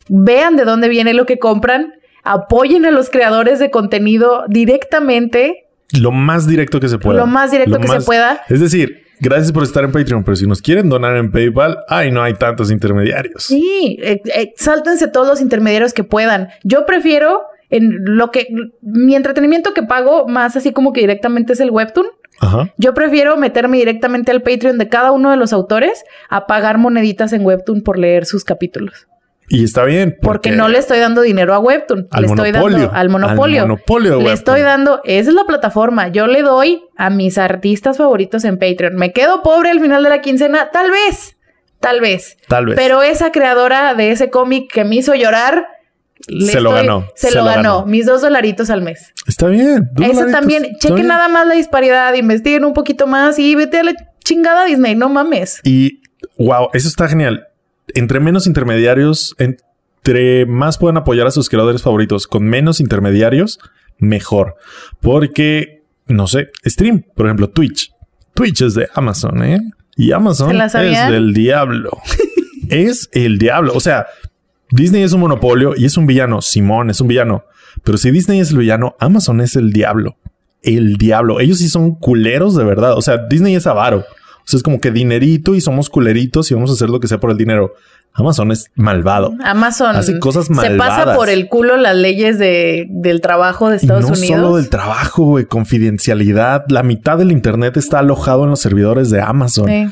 vean 0.09 0.57
de 0.57 0.65
dónde 0.65 0.89
viene 0.89 1.13
lo 1.13 1.25
que 1.25 1.39
compran, 1.39 1.93
apoyen 2.25 2.85
a 2.85 2.91
los 2.91 3.09
creadores 3.09 3.59
de 3.59 3.71
contenido 3.71 4.43
directamente, 4.49 5.67
Lo 5.99 6.11
más 6.11 6.47
directo 6.47 6.79
que 6.79 6.89
se 6.89 6.97
pueda. 6.97 7.19
lo 7.19 7.27
más 7.27 7.51
directo 7.51 7.79
que 7.79 7.87
se 7.87 8.01
pueda. 8.01 8.41
Es 8.49 8.59
decir, 8.59 9.03
gracias 9.19 9.51
por 9.51 9.63
estar 9.63 9.83
en 9.83 9.91
Patreon, 9.91 10.23
pero 10.23 10.35
si 10.35 10.45
nos 10.47 10.61
quieren 10.61 10.89
donar 10.89 11.15
en 11.15 11.31
PayPal, 11.31 11.77
ay, 11.87 12.11
no 12.11 12.21
hay 12.23 12.33
tantos 12.33 12.71
intermediarios. 12.71 13.43
Sí, 13.43 13.97
eh, 14.01 14.21
eh, 14.33 14.53
sáltense 14.57 15.07
todos 15.07 15.27
los 15.27 15.41
intermediarios 15.41 15.93
que 15.93 16.03
puedan. 16.03 16.49
Yo 16.63 16.85
prefiero 16.85 17.43
en 17.69 18.03
lo 18.03 18.31
que 18.31 18.47
mi 18.81 19.15
entretenimiento 19.15 19.73
que 19.73 19.83
pago 19.83 20.27
más 20.27 20.55
así 20.55 20.71
como 20.71 20.93
que 20.93 21.01
directamente 21.01 21.53
es 21.53 21.59
el 21.59 21.71
webtoon. 21.71 22.07
Ajá. 22.39 22.73
Yo 22.77 22.93
prefiero 22.93 23.37
meterme 23.37 23.77
directamente 23.77 24.31
al 24.31 24.41
Patreon 24.41 24.77
de 24.77 24.89
cada 24.89 25.11
uno 25.11 25.31
de 25.31 25.37
los 25.37 25.53
autores 25.53 26.03
a 26.29 26.47
pagar 26.47 26.77
moneditas 26.77 27.31
en 27.33 27.45
webtoon 27.45 27.81
por 27.81 27.97
leer 27.97 28.25
sus 28.25 28.43
capítulos. 28.43 29.07
Y 29.47 29.63
está 29.63 29.83
bien. 29.83 30.17
Porque 30.21 30.51
no 30.51 30.67
le 30.69 30.79
estoy 30.79 30.99
dando 30.99 31.21
dinero 31.21 31.53
a 31.53 31.59
Webtoon. 31.59 32.07
Al 32.11 32.21
le 32.23 32.27
estoy 32.27 32.51
monopolio. 32.51 32.77
dando 32.79 32.93
al 32.95 33.09
monopolio. 33.09 33.61
Al 33.61 33.67
monopolio 33.67 34.11
de 34.11 34.17
le 34.17 34.23
Webtoon. 34.25 34.33
estoy 34.33 34.61
dando, 34.61 35.01
esa 35.03 35.29
es 35.29 35.35
la 35.35 35.43
plataforma. 35.45 36.07
Yo 36.07 36.25
le 36.27 36.41
doy 36.41 36.83
a 36.97 37.09
mis 37.11 37.37
artistas 37.37 37.97
favoritos 37.97 38.43
en 38.43 38.57
Patreon. 38.57 38.95
Me 38.95 39.13
quedo 39.13 39.43
pobre 39.43 39.69
al 39.69 39.79
final 39.79 40.03
de 40.03 40.09
la 40.09 40.21
quincena, 40.21 40.71
tal 40.71 40.89
vez, 40.89 41.37
tal 41.79 42.01
vez. 42.01 42.37
Tal 42.47 42.65
vez. 42.65 42.75
Pero 42.75 43.03
esa 43.03 43.31
creadora 43.31 43.93
de 43.93 44.11
ese 44.11 44.29
cómic 44.31 44.71
que 44.71 44.83
me 44.83 44.95
hizo 44.95 45.13
llorar, 45.13 45.67
Se 46.27 46.59
lo 46.59 46.71
ganó, 46.71 47.05
Se, 47.15 47.29
se 47.29 47.35
lo 47.35 47.41
lo 47.41 47.47
ganó. 47.47 47.61
ganó. 47.79 47.85
Mis 47.85 48.07
dos 48.07 48.21
dolaritos 48.21 48.71
al 48.71 48.81
mes. 48.81 49.13
Está 49.27 49.47
bien. 49.47 49.89
Eso 50.01 50.25
también. 50.31 50.65
Chequen 50.79 51.05
nada 51.05 51.27
más 51.27 51.45
la 51.45 51.53
disparidad, 51.53 52.13
investiguen 52.15 52.65
un 52.65 52.73
poquito 52.73 53.05
más 53.05 53.37
y 53.37 53.53
vete 53.53 53.79
a 53.79 53.83
la 53.83 53.93
chingada 54.23 54.65
Disney. 54.65 54.95
No 54.95 55.07
mames. 55.09 55.59
Y 55.63 56.01
wow, 56.39 56.69
eso 56.73 56.87
está 56.87 57.07
genial. 57.07 57.47
Entre 57.95 58.19
menos 58.19 58.45
intermediarios, 58.45 59.35
entre 59.39 60.45
más 60.45 60.77
puedan 60.77 60.97
apoyar 60.97 61.25
a 61.25 61.31
sus 61.31 61.49
creadores 61.49 61.81
favoritos 61.81 62.27
con 62.27 62.43
menos 62.43 62.79
intermediarios, 62.79 63.59
mejor. 63.97 64.55
Porque, 65.01 65.81
no 66.05 66.27
sé, 66.27 66.51
stream, 66.63 67.03
por 67.15 67.25
ejemplo, 67.25 67.49
Twitch. 67.49 67.91
Twitch 68.35 68.61
es 68.61 68.75
de 68.75 68.87
Amazon, 68.93 69.43
¿eh? 69.43 69.61
Y 69.95 70.11
Amazon 70.11 70.49
¿Se 70.49 70.53
la 70.53 70.65
es 70.65 71.11
del 71.11 71.33
diablo. 71.33 71.89
es 72.69 73.09
el 73.13 73.37
diablo. 73.37 73.73
O 73.73 73.79
sea, 73.79 74.07
Disney 74.69 75.03
es 75.03 75.13
un 75.13 75.21
monopolio 75.21 75.73
y 75.75 75.85
es 75.85 75.97
un 75.97 76.05
villano. 76.05 76.41
Simón 76.41 76.89
es 76.89 76.99
un 76.99 77.07
villano. 77.07 77.45
Pero 77.83 77.97
si 77.97 78.11
Disney 78.11 78.39
es 78.39 78.51
el 78.51 78.57
villano, 78.57 78.95
Amazon 78.99 79.41
es 79.41 79.55
el 79.55 79.71
diablo. 79.71 80.17
El 80.61 80.97
diablo. 80.97 81.39
Ellos 81.39 81.59
sí 81.59 81.69
son 81.69 81.95
culeros 81.95 82.55
de 82.55 82.63
verdad. 82.63 82.97
O 82.97 83.01
sea, 83.01 83.17
Disney 83.17 83.55
es 83.55 83.67
avaro. 83.67 84.03
O 84.45 84.47
sea, 84.47 84.57
es 84.57 84.63
como 84.63 84.79
que 84.79 84.91
dinerito 84.91 85.55
y 85.55 85.61
somos 85.61 85.89
culeritos 85.89 86.51
y 86.51 86.53
vamos 86.53 86.69
a 86.69 86.73
hacer 86.73 86.89
lo 86.89 86.99
que 86.99 87.07
sea 87.07 87.19
por 87.19 87.31
el 87.31 87.37
dinero. 87.37 87.73
Amazon 88.13 88.51
es 88.51 88.71
malvado. 88.75 89.33
Amazon 89.43 89.95
Hace 89.95 90.19
cosas 90.19 90.45
se 90.45 90.53
pasa 90.53 90.69
malvadas. 90.69 91.17
por 91.17 91.29
el 91.29 91.49
culo 91.49 91.75
las 91.75 91.95
leyes 91.97 92.39
de, 92.39 92.85
del 92.89 93.19
trabajo 93.19 93.67
de 93.69 93.75
Y 93.75 93.79
Estados 93.79 94.03
no 94.03 94.09
Unidos. 94.15 94.27
solo 94.41 94.55
del 94.55 94.69
trabajo, 94.69 95.23
güey, 95.25 95.45
confidencialidad. 95.45 96.63
La 96.69 96.83
mitad 96.83 97.17
del 97.17 97.31
internet 97.31 97.75
está 97.77 97.99
alojado 97.99 98.43
en 98.45 98.51
los 98.51 98.59
servidores 98.61 99.09
de 99.09 99.19
Amazon. 99.21 99.67
Sí. 99.67 99.87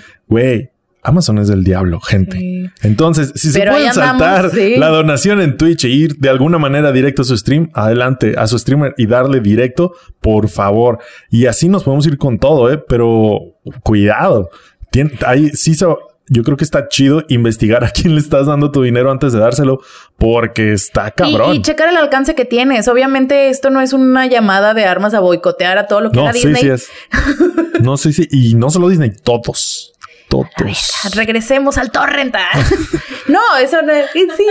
Amazon 1.03 1.37
es 1.39 1.47
del 1.49 1.63
diablo, 1.63 1.99
gente. 1.99 2.37
Sí. 2.37 2.69
Entonces, 2.81 3.31
si 3.35 3.51
Pero 3.51 3.71
se 3.73 3.77
pueden 3.77 3.89
andamos, 3.89 4.21
saltar 4.21 4.51
sí. 4.51 4.75
la 4.77 4.87
donación 4.89 5.41
en 5.41 5.57
Twitch 5.57 5.85
e 5.85 5.89
ir 5.89 6.15
de 6.17 6.29
alguna 6.29 6.57
manera 6.57 6.91
directo 6.91 7.23
a 7.23 7.25
su 7.25 7.37
stream, 7.37 7.69
adelante 7.73 8.35
a 8.37 8.47
su 8.47 8.57
streamer 8.57 8.93
y 8.97 9.05
darle 9.07 9.39
directo, 9.41 9.93
por 10.21 10.47
favor. 10.49 10.99
Y 11.29 11.45
así 11.47 11.67
nos 11.69 11.83
podemos 11.83 12.07
ir 12.07 12.17
con 12.17 12.39
todo, 12.39 12.71
¿eh? 12.71 12.77
Pero 12.87 13.39
cuidado. 13.83 14.49
Tien- 14.91 15.11
ahí 15.25 15.49
sí 15.49 15.75
se- 15.75 15.85
yo 16.29 16.41
creo 16.43 16.55
que 16.55 16.63
está 16.63 16.87
chido 16.87 17.23
investigar 17.27 17.83
a 17.83 17.89
quién 17.89 18.15
le 18.15 18.21
estás 18.21 18.47
dando 18.47 18.71
tu 18.71 18.81
dinero 18.81 19.11
antes 19.11 19.33
de 19.33 19.39
dárselo, 19.39 19.81
porque 20.17 20.71
está 20.71 21.11
cabrón. 21.11 21.53
Y, 21.55 21.57
y 21.57 21.61
checar 21.61 21.89
el 21.89 21.97
alcance 21.97 22.33
que 22.33 22.45
tienes. 22.45 22.87
Obviamente, 22.87 23.49
esto 23.49 23.69
no 23.69 23.81
es 23.81 23.91
una 23.91 24.25
llamada 24.27 24.73
de 24.73 24.85
armas 24.85 25.13
a 25.13 25.19
boicotear 25.19 25.77
a 25.77 25.87
todo 25.87 25.99
lo 25.99 26.11
que 26.11 26.15
no, 26.17 26.23
era 26.23 26.33
sí, 26.33 26.47
Disney. 26.47 26.63
sí 26.63 26.69
es. 26.69 26.89
No, 27.81 27.97
sí, 27.97 28.13
sí. 28.13 28.27
Y 28.31 28.53
no 28.55 28.69
solo 28.69 28.87
Disney, 28.87 29.11
todos. 29.23 29.92
Regresemos 31.13 31.77
al 31.77 31.91
torrent. 31.91 32.35
no, 33.27 33.39
eso 33.61 33.81
no, 33.81 33.93
sí, 34.13 34.45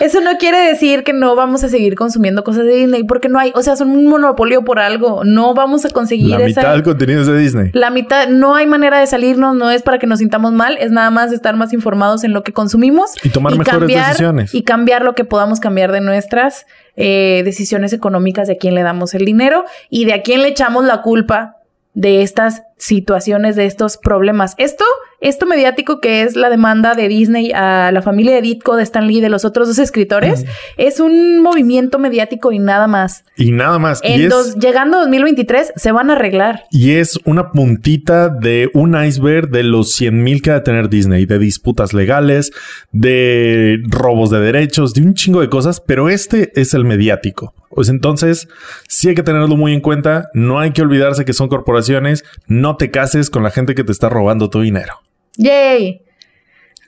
eso 0.00 0.20
no 0.20 0.36
quiere 0.38 0.58
decir 0.58 1.04
que 1.04 1.12
no 1.12 1.34
vamos 1.34 1.64
a 1.64 1.68
seguir 1.68 1.94
consumiendo 1.94 2.44
cosas 2.44 2.64
de 2.64 2.74
Disney, 2.74 3.04
porque 3.04 3.28
no 3.28 3.38
hay, 3.38 3.52
o 3.54 3.62
sea, 3.62 3.76
son 3.76 3.90
un 3.90 4.06
monopolio 4.06 4.64
por 4.64 4.78
algo. 4.78 5.24
No 5.24 5.54
vamos 5.54 5.84
a 5.84 5.90
conseguir 5.90 6.30
La 6.30 6.46
esa. 6.46 6.60
mitad 6.60 6.72
del 6.72 6.82
contenido 6.82 7.20
es 7.22 7.26
de 7.26 7.38
Disney. 7.38 7.70
La 7.72 7.90
mitad, 7.90 8.28
no 8.28 8.54
hay 8.54 8.66
manera 8.66 9.00
de 9.00 9.06
salirnos, 9.06 9.56
no 9.56 9.70
es 9.70 9.82
para 9.82 9.98
que 9.98 10.06
nos 10.06 10.18
sintamos 10.18 10.52
mal, 10.52 10.76
es 10.78 10.90
nada 10.90 11.10
más 11.10 11.32
estar 11.32 11.56
más 11.56 11.72
informados 11.72 12.24
en 12.24 12.32
lo 12.32 12.42
que 12.42 12.52
consumimos 12.52 13.12
Y 13.22 13.30
tomar 13.30 13.56
mejores 13.56 13.88
decisiones. 13.88 14.54
Y 14.54 14.62
cambiar 14.62 15.02
lo 15.02 15.14
que 15.14 15.24
podamos 15.24 15.60
cambiar 15.60 15.92
de 15.92 16.00
nuestras 16.00 16.66
eh, 16.96 17.42
decisiones 17.44 17.92
económicas, 17.92 18.48
de 18.48 18.54
a 18.54 18.58
quién 18.58 18.74
le 18.74 18.82
damos 18.82 19.14
el 19.14 19.24
dinero 19.24 19.64
y 19.90 20.04
de 20.04 20.14
a 20.14 20.22
quién 20.22 20.42
le 20.42 20.48
echamos 20.48 20.84
la 20.84 21.02
culpa 21.02 21.55
de 21.96 22.22
estas 22.22 22.62
situaciones, 22.76 23.56
de 23.56 23.64
estos 23.64 23.96
problemas. 23.96 24.54
Esto, 24.58 24.84
esto 25.28 25.46
mediático 25.46 26.00
que 26.00 26.22
es 26.22 26.36
la 26.36 26.50
demanda 26.50 26.94
de 26.94 27.08
Disney 27.08 27.52
a 27.52 27.90
la 27.92 28.02
familia 28.02 28.34
de 28.34 28.42
Ditko, 28.42 28.76
de 28.76 28.82
Stan 28.82 29.06
Lee, 29.06 29.20
de 29.20 29.28
los 29.28 29.44
otros 29.44 29.68
dos 29.68 29.78
escritores, 29.78 30.44
es 30.76 31.00
un 31.00 31.42
movimiento 31.42 31.98
mediático 31.98 32.52
y 32.52 32.58
nada 32.58 32.86
más. 32.86 33.24
Y 33.36 33.52
nada 33.52 33.78
más. 33.78 34.00
y 34.02 34.12
En 34.12 34.20
es- 34.22 34.28
dos- 34.30 34.54
llegando 34.56 34.98
a 34.98 35.00
2023 35.00 35.72
se 35.76 35.92
van 35.92 36.10
a 36.10 36.14
arreglar. 36.14 36.64
Y 36.70 36.92
es 36.92 37.18
una 37.24 37.50
puntita 37.52 38.28
de 38.28 38.70
un 38.74 38.96
iceberg 39.02 39.50
de 39.50 39.62
los 39.62 39.92
100 39.92 40.22
mil 40.22 40.42
que 40.42 40.50
ha 40.50 40.54
de 40.54 40.60
tener 40.60 40.88
Disney, 40.88 41.26
de 41.26 41.38
disputas 41.38 41.92
legales, 41.92 42.50
de 42.92 43.78
robos 43.88 44.30
de 44.30 44.40
derechos, 44.40 44.94
de 44.94 45.02
un 45.02 45.14
chingo 45.14 45.40
de 45.40 45.48
cosas, 45.48 45.80
pero 45.80 46.08
este 46.08 46.52
es 46.60 46.74
el 46.74 46.84
mediático. 46.84 47.54
Pues 47.70 47.88
entonces, 47.90 48.48
sí 48.88 49.08
hay 49.08 49.14
que 49.14 49.22
tenerlo 49.22 49.54
muy 49.56 49.74
en 49.74 49.80
cuenta. 49.80 50.28
No 50.32 50.58
hay 50.60 50.70
que 50.72 50.82
olvidarse 50.82 51.24
que 51.26 51.32
son 51.34 51.48
corporaciones. 51.48 52.24
No 52.46 52.76
te 52.76 52.90
cases 52.90 53.28
con 53.28 53.42
la 53.42 53.50
gente 53.50 53.74
que 53.74 53.84
te 53.84 53.92
está 53.92 54.08
robando 54.08 54.48
tu 54.48 54.62
dinero. 54.62 54.94
¡Yay! 55.36 56.02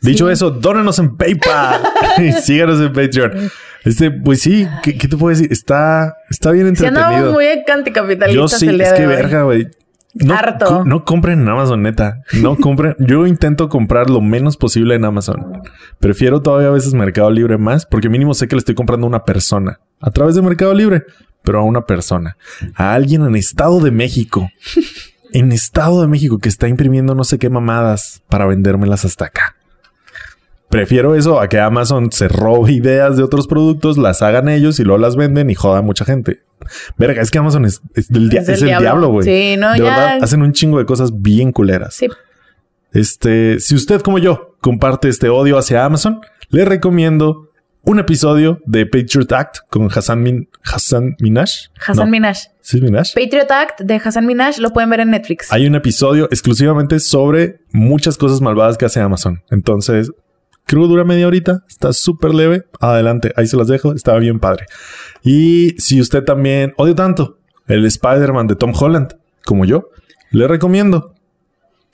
Dicho 0.01 0.27
Sí. 0.27 0.33
eso, 0.33 0.51
dónanos 0.51 0.99
en 0.99 1.17
PayPal 1.17 1.81
y 2.19 2.33
síganos 2.33 2.81
en 2.81 2.93
Patreon. 2.93 3.51
Este, 3.85 4.11
pues 4.11 4.41
sí, 4.41 4.67
¿qué, 4.83 4.97
qué 4.97 5.09
te 5.09 5.17
puedo 5.17 5.31
decir? 5.37 5.51
Está, 5.53 6.15
está 6.31 6.51
bien 6.53 6.67
entretenido. 6.69 7.33
muy 7.33 7.47
Yo 7.67 7.73
anticapitalistas 7.73 8.59
sí, 8.61 8.69
el 8.69 8.79
día 8.79 8.87
es 8.87 8.93
de 8.93 8.97
que 8.99 9.07
hoy. 9.07 9.15
verga, 9.15 9.43
güey. 9.43 9.69
No, 10.15 10.35
Harto. 10.35 10.85
no 10.85 11.05
compren 11.05 11.41
en 11.43 11.49
Amazon, 11.49 11.83
neta. 11.83 12.23
No 12.33 12.57
compren. 12.57 12.97
Yo 12.99 13.27
intento 13.27 13.69
comprar 13.69 14.11
lo 14.11 14.21
menos 14.21 14.57
posible 14.57 14.95
en 14.95 15.05
Amazon. 15.05 15.63
Prefiero 16.01 16.43
todavía 16.43 16.69
a 16.69 16.73
veces 16.73 16.95
Mercado 16.95 17.31
Libre 17.31 17.57
más, 17.59 17.87
porque 17.87 18.09
mínimo 18.09 18.35
sé 18.35 18.49
que 18.49 18.57
le 18.57 18.61
estoy 18.61 18.75
comprando 18.75 19.07
a 19.07 19.09
una 19.09 19.25
persona 19.25 19.81
a 20.01 20.11
través 20.11 20.35
de 20.35 20.43
Mercado 20.43 20.75
Libre, 20.75 21.05
pero 21.45 21.61
a 21.61 21.63
una 21.63 21.83
persona, 21.87 22.37
a 22.75 22.95
alguien 22.95 23.25
en 23.27 23.37
Estado 23.37 23.81
de 23.81 23.91
México, 23.91 24.49
en 25.33 25.53
Estado 25.53 26.01
de 26.01 26.09
México 26.09 26.39
que 26.39 26.49
está 26.49 26.69
imprimiendo 26.69 27.15
no 27.15 27.25
sé 27.25 27.39
qué 27.39 27.51
mamadas 27.51 28.23
para 28.29 28.47
vendérmelas 28.47 29.05
hasta 29.05 29.27
acá. 29.27 29.55
Prefiero 30.69 31.15
eso 31.15 31.41
a 31.41 31.49
que 31.49 31.59
Amazon 31.59 32.13
se 32.13 32.29
robe 32.29 32.73
ideas 32.73 33.17
de 33.17 33.23
otros 33.23 33.47
productos, 33.47 33.97
las 33.97 34.21
hagan 34.21 34.49
ellos 34.51 34.79
y 34.79 34.85
luego 34.85 34.99
las 35.01 35.17
venden 35.17 35.49
y 35.49 35.55
joda 35.55 35.79
a 35.79 35.83
mucha 35.83 36.05
gente. 36.05 36.43
Verga, 36.99 37.23
es 37.23 37.31
que 37.31 37.39
Amazon 37.39 37.65
es, 37.65 37.81
es 37.95 38.09
del 38.09 38.29
dia- 38.29 38.41
Es 38.41 38.47
del 38.49 38.57
es 38.57 38.63
el 38.63 38.69
diablo. 38.69 38.85
diablo, 38.85 39.09
güey. 39.09 39.25
Sí, 39.25 39.57
no, 39.59 39.73
de 39.73 39.79
ya- 39.79 39.85
verdad, 39.85 40.19
hacen 40.23 40.43
un 40.43 40.53
chingo 40.53 40.79
de 40.79 40.85
cosas 40.85 41.23
bien 41.23 41.53
culeras. 41.53 41.95
Sí. 41.95 42.09
Este, 42.93 43.61
si 43.61 43.75
usted 43.75 44.01
como 44.03 44.19
yo 44.19 44.57
comparte 44.61 45.09
este 45.09 45.29
odio 45.31 45.57
hacia 45.57 45.85
Amazon, 45.87 46.21
le 46.51 46.65
recomiendo 46.67 47.48
un 47.83 47.99
episodio 47.99 48.61
de 48.67 48.87
Patriot 48.87 49.33
Act 49.33 49.59
con 49.71 49.89
Hassan, 49.91 50.23
Min 50.23 50.49
Hassan 50.63 51.17
Minaj. 51.21 51.51
Hassan 51.79 52.07
No, 52.07 52.11
Minaj. 52.11 52.37
¿Sí 52.61 52.81
Minaj? 52.81 53.15
Patriot 53.15 53.51
Act 53.51 53.81
de 53.81 53.95
Hassan 53.95 54.27
Minaj 54.27 54.59
lo 54.59 54.71
pueden 54.73 54.91
ver 54.91 55.01
en 55.01 55.11
Netflix. 55.11 55.51
Hay 55.53 55.67
un 55.67 55.75
episodio 55.75 56.27
exclusivamente 56.27 57.01
sobre 57.01 57.61
muchas 57.73 58.19
cosas 58.19 58.41
malvadas 58.41 58.77
que 58.77 58.85
hace 58.85 59.01
Amazon. 59.01 59.43
Entonces, 59.51 60.11
creo 60.67 60.83
que 60.83 60.89
dura 60.89 61.05
media 61.05 61.27
horita. 61.27 61.65
Está 61.69 61.93
súper 61.93 62.35
leve. 62.35 62.65
Adelante, 62.81 63.33
ahí 63.37 63.47
se 63.47 63.57
las 63.57 63.69
dejo. 63.69 63.95
Estaba 63.95 64.19
bien 64.19 64.39
padre. 64.39 64.67
Y 65.23 65.71
si 65.79 66.01
usted 66.01 66.25
también 66.25 66.75
odio 66.77 66.95
tanto 66.95 67.39
el 67.67 67.87
Spider-Man 67.87 68.49
de 68.49 68.57
Tom 68.57 68.73
Holland 68.79 69.17
como 69.45 69.65
yo, 69.65 69.91
le 70.31 70.47
recomiendo 70.47 71.15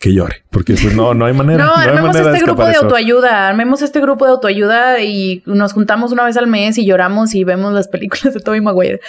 que 0.05 0.13
llore. 0.13 0.45
Porque 0.51 0.75
pues 0.75 0.95
no, 0.95 1.15
no 1.15 1.25
hay 1.25 1.33
manera. 1.43 1.65
No, 1.65 1.75
armemos 1.75 2.13
manera 2.13 2.33
este 2.33 2.45
grupo 2.45 2.67
de 2.67 2.73
eso. 2.73 2.83
autoayuda. 2.83 3.49
Armemos 3.49 3.81
este 3.81 4.01
grupo 4.01 4.27
de 4.27 4.33
autoayuda 4.33 5.01
y 5.01 5.43
nos 5.47 5.73
juntamos 5.73 6.13
una 6.13 6.25
vez 6.25 6.37
al 6.37 6.47
mes 6.47 6.77
y 6.77 6.85
lloramos 6.85 7.35
y 7.35 7.43
vemos 7.45 7.73
las 7.73 7.89
películas 7.89 8.35
de 8.35 8.41
Tobey 8.41 8.61
Maguire. 8.61 9.01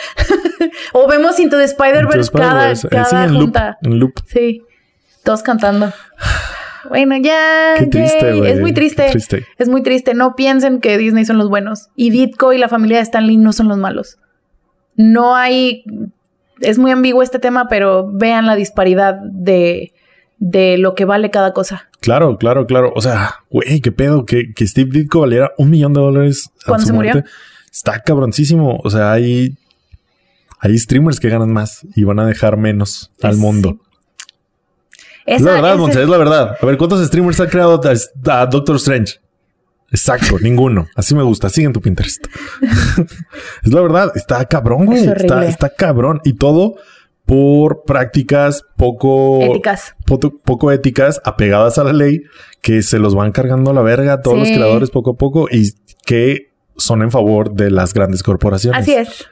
o 0.94 1.06
vemos 1.08 1.38
Into 1.40 1.58
the 1.58 1.66
Spider-Verse 1.66 2.32
cada, 2.32 2.74
cada 2.90 3.06
sí, 3.06 3.16
en 3.16 3.34
loop, 3.34 3.42
junta. 3.42 3.78
en 3.82 4.00
loop. 4.00 4.14
Sí, 4.26 4.64
todos 5.24 5.44
cantando. 5.44 5.92
Bueno, 6.88 7.18
ya. 7.18 7.74
Qué 7.78 7.88
triste, 7.88 8.34
güey. 8.34 8.52
Es 8.52 8.62
muy 8.62 8.72
triste. 8.72 9.10
Triste. 9.12 9.46
Es 9.58 9.68
muy 9.68 9.84
triste. 9.84 10.14
No 10.14 10.36
piensen 10.36 10.80
que 10.80 10.98
Disney 10.98 11.26
son 11.26 11.38
los 11.38 11.50
buenos. 11.50 11.90
Y 11.98 12.12
Ditko 12.12 12.54
y 12.54 12.58
la 12.58 12.70
familia 12.70 12.98
de 12.98 13.04
Stanley 13.04 13.36
no 13.36 13.52
son 13.52 13.68
los 13.68 13.78
malos. 13.78 14.18
No 14.96 15.36
hay. 15.36 15.84
Es 16.62 16.78
muy 16.78 16.92
ambiguo 16.92 17.22
este 17.22 17.40
tema, 17.40 17.68
pero 17.68 18.10
vean 18.10 18.46
la 18.46 18.56
disparidad 18.56 19.16
de, 19.16 19.95
de 20.38 20.78
lo 20.78 20.96
que 20.96 21.06
vale 21.06 21.32
cada 21.32 21.54
cosa. 21.54 21.90
Claro, 22.02 22.38
claro, 22.38 22.66
claro. 22.68 22.92
O 22.96 23.02
sea, 23.02 23.36
güey, 23.50 23.82
qué 23.82 23.92
pedo 23.92 24.26
que, 24.26 24.54
que 24.54 24.68
Steve 24.68 24.90
Ditko 24.92 25.22
valiera 25.22 25.52
un 25.58 25.70
millón 25.70 25.94
de 25.94 26.02
dólares 26.02 26.50
a 26.64 26.68
¿Cuándo 26.68 26.82
su 26.82 26.88
se 26.88 26.94
murió? 26.94 27.24
Está 27.72 28.00
cabroncísimo. 28.02 28.80
O 28.84 28.90
sea, 28.90 29.12
hay, 29.14 29.58
hay 30.60 30.78
streamers 30.78 31.20
que 31.20 31.30
ganan 31.30 31.52
más 31.52 31.86
y 31.96 32.04
van 32.04 32.20
a 32.20 32.26
dejar 32.28 32.58
menos 32.58 33.12
al 33.22 33.38
mundo. 33.38 33.80
Es 35.26 35.42
la 35.42 35.54
verdad, 35.54 35.72
ese- 35.72 35.80
Monse, 35.80 36.04
es 36.04 36.10
la 36.10 36.18
verdad. 36.18 36.56
A 36.62 36.66
ver, 36.66 36.78
¿cuántos 36.78 37.06
streamers 37.06 37.40
han 37.40 37.48
creado 37.48 37.82
a, 37.84 38.42
a 38.42 38.46
Doctor 38.46 38.76
Strange? 38.76 39.20
Exacto, 39.92 40.38
ninguno. 40.42 40.88
Así 40.96 41.16
me 41.16 41.24
gusta. 41.24 41.50
Sigue 41.50 41.68
en 41.68 41.74
tu 41.74 41.82
Pinterest. 41.82 42.26
es 43.64 43.72
la 43.72 43.82
verdad. 43.82 44.12
Está 44.16 44.46
cabrón, 44.46 44.86
güey. 44.86 45.00
Es 45.00 45.08
Está, 45.08 45.46
está 45.46 45.70
cabrón. 45.70 46.22
Y 46.24 46.34
todo 46.34 46.76
por 47.26 47.84
prácticas 47.84 48.64
poco 48.78 49.42
Éticas. 49.42 49.96
poco, 50.06 50.38
poco 50.40 50.72
éticas, 50.72 51.22
apegadas 51.26 51.78
a 51.78 51.84
la 51.84 51.94
ley, 51.94 52.22
que 52.62 52.82
se 52.84 53.00
los 53.00 53.16
van 53.16 53.32
cargando 53.32 53.72
a 53.72 53.74
la 53.74 53.82
verga 53.82 54.14
a 54.14 54.22
todos 54.22 54.48
Sí. 54.48 54.54
los 54.54 54.58
creadores 54.58 54.90
poco 54.92 55.12
a 55.12 55.18
poco 55.18 55.48
y 55.52 55.72
que 56.06 56.52
son 56.78 57.02
en 57.02 57.10
favor 57.12 57.54
de 57.54 57.72
las 57.72 57.94
grandes 57.94 58.22
corporaciones. 58.22 58.82
Así 58.82 58.94
es. 58.94 59.26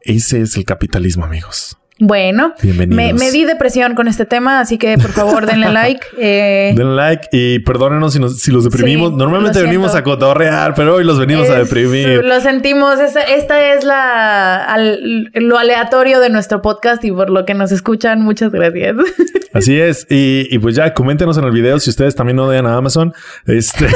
Ese 0.00 0.40
es 0.42 0.56
el 0.56 0.64
capitalismo, 0.64 1.24
amigos. 1.24 1.76
Bueno, 2.00 2.54
me, 2.88 3.12
me 3.12 3.30
di 3.30 3.44
depresión 3.44 3.94
con 3.94 4.08
este 4.08 4.24
tema, 4.26 4.58
así 4.58 4.78
que 4.78 4.98
por 4.98 5.12
favor 5.12 5.46
denle 5.46 5.68
like. 5.72 6.04
Eh, 6.18 6.72
Denle 6.76 6.96
like 6.96 7.28
y 7.30 7.60
perdónenos 7.60 8.12
si, 8.14 8.18
nos- 8.18 8.40
si 8.40 8.50
los 8.50 8.64
deprimimos. 8.64 9.10
Sí, 9.10 9.16
Normalmente 9.16 9.60
lo 9.60 9.66
venimos 9.66 9.94
a 9.94 10.02
cotorrear, 10.02 10.74
pero 10.74 10.96
hoy 10.96 11.04
los 11.04 11.20
venimos 11.20 11.48
a 11.50 11.54
deprimir. 11.58 12.24
Lo 12.24 12.40
sentimos. 12.40 12.98
Esa- 12.98 13.22
esta 13.22 13.72
es 13.74 13.84
la 13.84 14.64
al- 14.64 15.30
lo 15.34 15.56
aleatorio 15.56 16.18
de 16.18 16.30
nuestro 16.30 16.62
podcast 16.62 17.04
y 17.04 17.12
por 17.12 17.30
lo 17.30 17.44
que 17.44 17.54
nos 17.54 17.70
escuchan, 17.70 18.22
muchas 18.22 18.50
gracias. 18.50 18.96
Así 19.52 19.78
es. 19.78 20.04
Y, 20.10 20.48
y 20.50 20.58
pues 20.58 20.74
ya, 20.74 20.92
coméntenos 20.94 21.38
en 21.38 21.44
el 21.44 21.52
video 21.52 21.78
si 21.78 21.90
ustedes 21.90 22.16
también 22.16 22.40
odian 22.40 22.66
a 22.66 22.76
Amazon. 22.76 23.14
Este, 23.46 23.86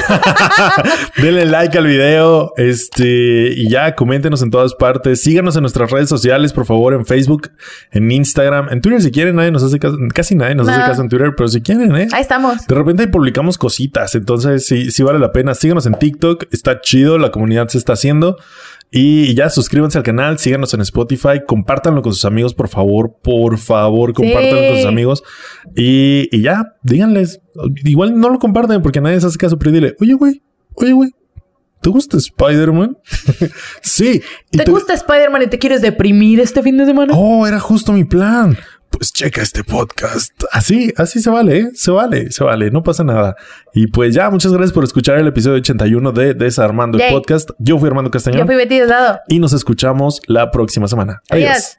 denle 1.20 1.46
like 1.46 1.76
al 1.76 1.86
video. 1.86 2.52
Este, 2.56 3.52
y 3.56 3.68
ya, 3.68 3.94
coméntenos 3.94 4.42
en 4.42 4.50
todas 4.52 4.74
partes. 4.74 5.20
Síganos 5.20 5.56
en 5.56 5.62
nuestras 5.62 5.90
redes 5.90 6.08
sociales, 6.08 6.52
por 6.52 6.64
favor, 6.64 6.94
en 6.94 7.04
Facebook, 7.04 7.50
en 7.90 8.10
Instagram, 8.10 8.68
en 8.70 8.80
Twitter 8.80 9.02
si 9.02 9.10
quieren. 9.10 9.36
Nadie 9.36 9.50
nos 9.50 9.62
hace 9.62 9.78
caso, 9.78 9.96
casi 10.14 10.34
nadie 10.34 10.54
nos 10.54 10.68
hace 10.68 10.80
caso 10.80 11.02
en 11.02 11.08
Twitter, 11.08 11.32
pero 11.36 11.48
si 11.48 11.60
quieren, 11.60 11.94
¿eh? 11.96 12.08
Ahí 12.12 12.22
estamos. 12.22 12.66
De 12.66 12.74
repente 12.74 13.06
publicamos 13.08 13.58
cositas, 13.58 14.14
entonces 14.14 14.66
sí, 14.66 14.90
sí 14.90 15.02
vale 15.02 15.18
la 15.18 15.32
pena. 15.32 15.54
Síganos 15.54 15.86
en 15.86 15.94
TikTok, 15.94 16.44
está 16.50 16.80
chido, 16.80 17.18
la 17.18 17.30
comunidad 17.30 17.68
se 17.68 17.78
está 17.78 17.94
haciendo. 17.94 18.36
Y 18.90 19.34
ya 19.34 19.50
suscríbanse 19.50 19.98
al 19.98 20.04
canal, 20.04 20.38
síganos 20.38 20.72
en 20.72 20.80
Spotify, 20.80 21.42
compártanlo 21.46 22.00
con 22.00 22.14
sus 22.14 22.24
amigos, 22.24 22.54
por 22.54 22.68
favor, 22.68 23.16
por 23.22 23.58
favor, 23.58 24.14
compártanlo 24.14 24.66
con 24.66 24.76
sus 24.76 24.86
amigos. 24.86 25.22
Y, 25.76 26.28
y 26.32 26.40
ya, 26.40 26.74
díganles, 26.82 27.42
igual 27.84 28.18
no 28.18 28.30
lo 28.30 28.38
comparten 28.38 28.80
porque 28.80 29.02
nadie 29.02 29.20
se 29.20 29.26
hace 29.26 29.36
caso, 29.36 29.58
pero 29.58 29.72
dile, 29.72 29.94
oye, 30.00 30.14
güey, 30.14 30.42
oye, 30.74 30.92
güey, 30.92 31.10
¿te 31.80 31.90
gusta 31.90 32.16
Spider-Man? 32.16 32.98
sí. 33.82 34.22
¿Te 34.50 34.64
gusta 34.70 34.94
Spider-Man 34.94 35.42
y 35.42 35.46
te 35.46 35.58
quieres 35.58 35.82
deprimir 35.82 36.40
este 36.40 36.62
fin 36.62 36.76
de 36.78 36.86
semana? 36.86 37.12
Oh, 37.16 37.46
era 37.46 37.60
justo 37.60 37.92
mi 37.92 38.04
plan. 38.04 38.56
Pues 38.90 39.12
checa 39.12 39.42
este 39.42 39.64
podcast. 39.64 40.32
Así, 40.50 40.92
así 40.96 41.20
se 41.20 41.28
vale, 41.30 41.58
¿eh? 41.58 41.70
se 41.74 41.90
vale, 41.90 42.30
se 42.30 42.42
vale, 42.42 42.70
no 42.70 42.82
pasa 42.82 43.04
nada. 43.04 43.36
Y 43.74 43.86
pues 43.88 44.14
ya, 44.14 44.30
muchas 44.30 44.52
gracias 44.52 44.72
por 44.72 44.82
escuchar 44.82 45.18
el 45.18 45.26
episodio 45.26 45.56
81 45.58 46.12
de 46.12 46.34
Desarmando 46.34 46.98
el 46.98 47.12
podcast. 47.12 47.50
Yo 47.58 47.78
fui 47.78 47.88
Armando 47.88 48.08
Yo 48.08 48.12
Castañón 48.12 48.46
fui 48.46 48.56
Betty 48.56 48.78
Desdado. 48.78 49.20
y 49.28 49.38
nos 49.38 49.52
escuchamos 49.52 50.20
la 50.26 50.50
próxima 50.50 50.88
semana. 50.88 51.22
Adiós. 51.30 51.50
Adiós. 51.50 51.78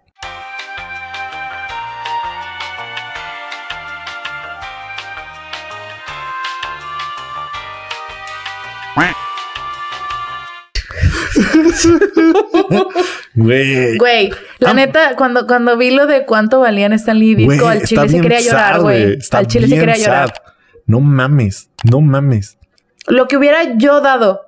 Güey. 13.35 13.97
Güey, 13.97 14.31
la 14.59 14.71
Ah. 14.71 14.73
neta, 14.73 15.15
cuando, 15.15 15.47
cuando 15.47 15.77
vi 15.77 15.91
lo 15.91 16.07
de 16.07 16.25
cuánto 16.25 16.59
valían 16.59 16.93
Stan 16.93 17.17
Lee 17.17 17.31
y 17.31 17.35
Ditko, 17.35 17.65
Güey, 17.65 17.77
al 17.79 17.83
chile 17.83 18.09
se 18.09 18.21
quería 18.21 18.39
llorar, 18.41 18.81
güey. 18.81 19.17
Al 19.31 19.47
chile 19.47 19.67
se 19.67 19.75
quería 19.79 19.97
llorar. 19.97 20.33
No 20.85 20.99
mames, 20.99 21.69
no 21.89 22.01
mames, 22.01 22.57
Lo 23.07 23.27
que 23.27 23.37
hubiera 23.37 23.77
yo 23.77 24.01
dado 24.01 24.41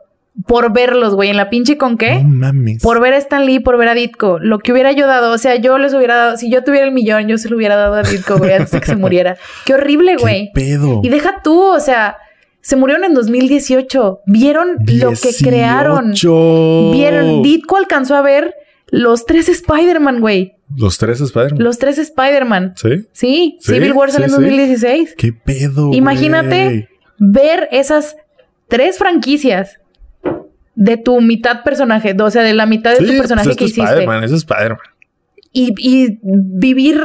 por 0.47 0.71
verlos, 0.73 1.13
güey, 1.13 1.29
en 1.29 1.37
la 1.37 1.49
pinche 1.49 1.77
con 1.77 1.97
qué. 1.97 2.15
no 2.23 2.29
mames. 2.29 2.81
Por 2.81 2.99
ver 2.99 3.13
a 3.13 3.17
Stan 3.17 3.45
Lee, 3.45 3.59
por 3.59 3.77
ver 3.77 3.89
a 3.89 3.93
Ditko. 3.93 4.39
Lo 4.39 4.59
que 4.59 4.71
hubiera 4.71 4.91
yo 4.91 5.05
dado, 5.05 5.31
o 5.33 5.37
sea, 5.37 5.55
yo 5.57 5.77
les 5.77 5.93
hubiera 5.93 6.15
dado, 6.15 6.37
si 6.37 6.49
yo 6.49 6.63
tuviera 6.63 6.85
el 6.85 6.91
millón, 6.93 7.27
yo 7.27 7.37
se 7.37 7.49
lo 7.49 7.57
hubiera 7.57 7.75
dado 7.75 7.95
a 7.95 8.03
Ditko, 8.03 8.37
güey, 8.37 8.53
antes 8.53 8.71
de 8.71 8.79
que 8.79 8.85
se 8.87 8.95
muriera. 8.95 9.37
Qué 9.65 9.73
horrible, 9.73 10.13
¿Qué 10.17 10.21
güey. 10.21 10.51
pedo? 10.53 11.01
Y 11.03 11.09
deja 11.09 11.41
tú, 11.43 11.61
o 11.61 11.79
sea, 11.79 12.17
se 12.61 12.75
murieron 12.75 13.03
en 13.03 13.13
2018. 13.13 14.21
¿Vieron 14.25 14.77
lo 14.85 15.11
que 15.11 15.29
crearon? 15.43 16.11
18. 16.11 16.91
Vieron, 16.91 17.41
Ditko 17.43 17.77
alcanzó 17.77 18.15
a 18.15 18.21
ver 18.21 18.55
los 18.89 19.25
tres 19.25 19.49
Spider-Man, 19.49 20.19
güey. 20.21 20.55
Los 20.75 20.97
tres 20.97 21.21
Spider-Man. 21.21 21.63
Los 21.63 21.79
tres 21.79 21.97
Spider-Man. 21.97 22.73
¿Sí? 22.75 22.89
Sí, 23.11 23.57
Sí, 23.59 23.73
Civil 23.73 23.93
War 23.93 24.11
salió 24.11 24.27
sí, 24.27 24.35
en 24.35 24.39
sí. 24.39 24.45
2016. 24.45 25.15
¿Qué 25.17 25.33
pedo? 25.33 25.91
Imagínate 25.93 26.63
güey? 26.65 26.87
ver 27.17 27.67
esas 27.71 28.15
tres 28.67 28.97
franquicias 28.97 29.79
de 30.75 30.97
tu 30.97 31.19
mitad 31.21 31.63
personaje, 31.63 32.15
o 32.19 32.31
sea, 32.31 32.43
de 32.43 32.53
la 32.53 32.65
mitad 32.65 32.91
de 32.97 33.05
tu 33.05 33.17
personaje 33.17 33.49
pues 33.49 33.57
que 33.57 33.65
es 33.65 33.73
tu 33.73 33.81
hiciste. 33.81 33.99
Spider-Man, 33.99 34.23
es 34.23 34.31
Spider-Man. 34.31 34.79
Y, 35.53 35.73
y 35.77 36.19
vivir 36.23 37.01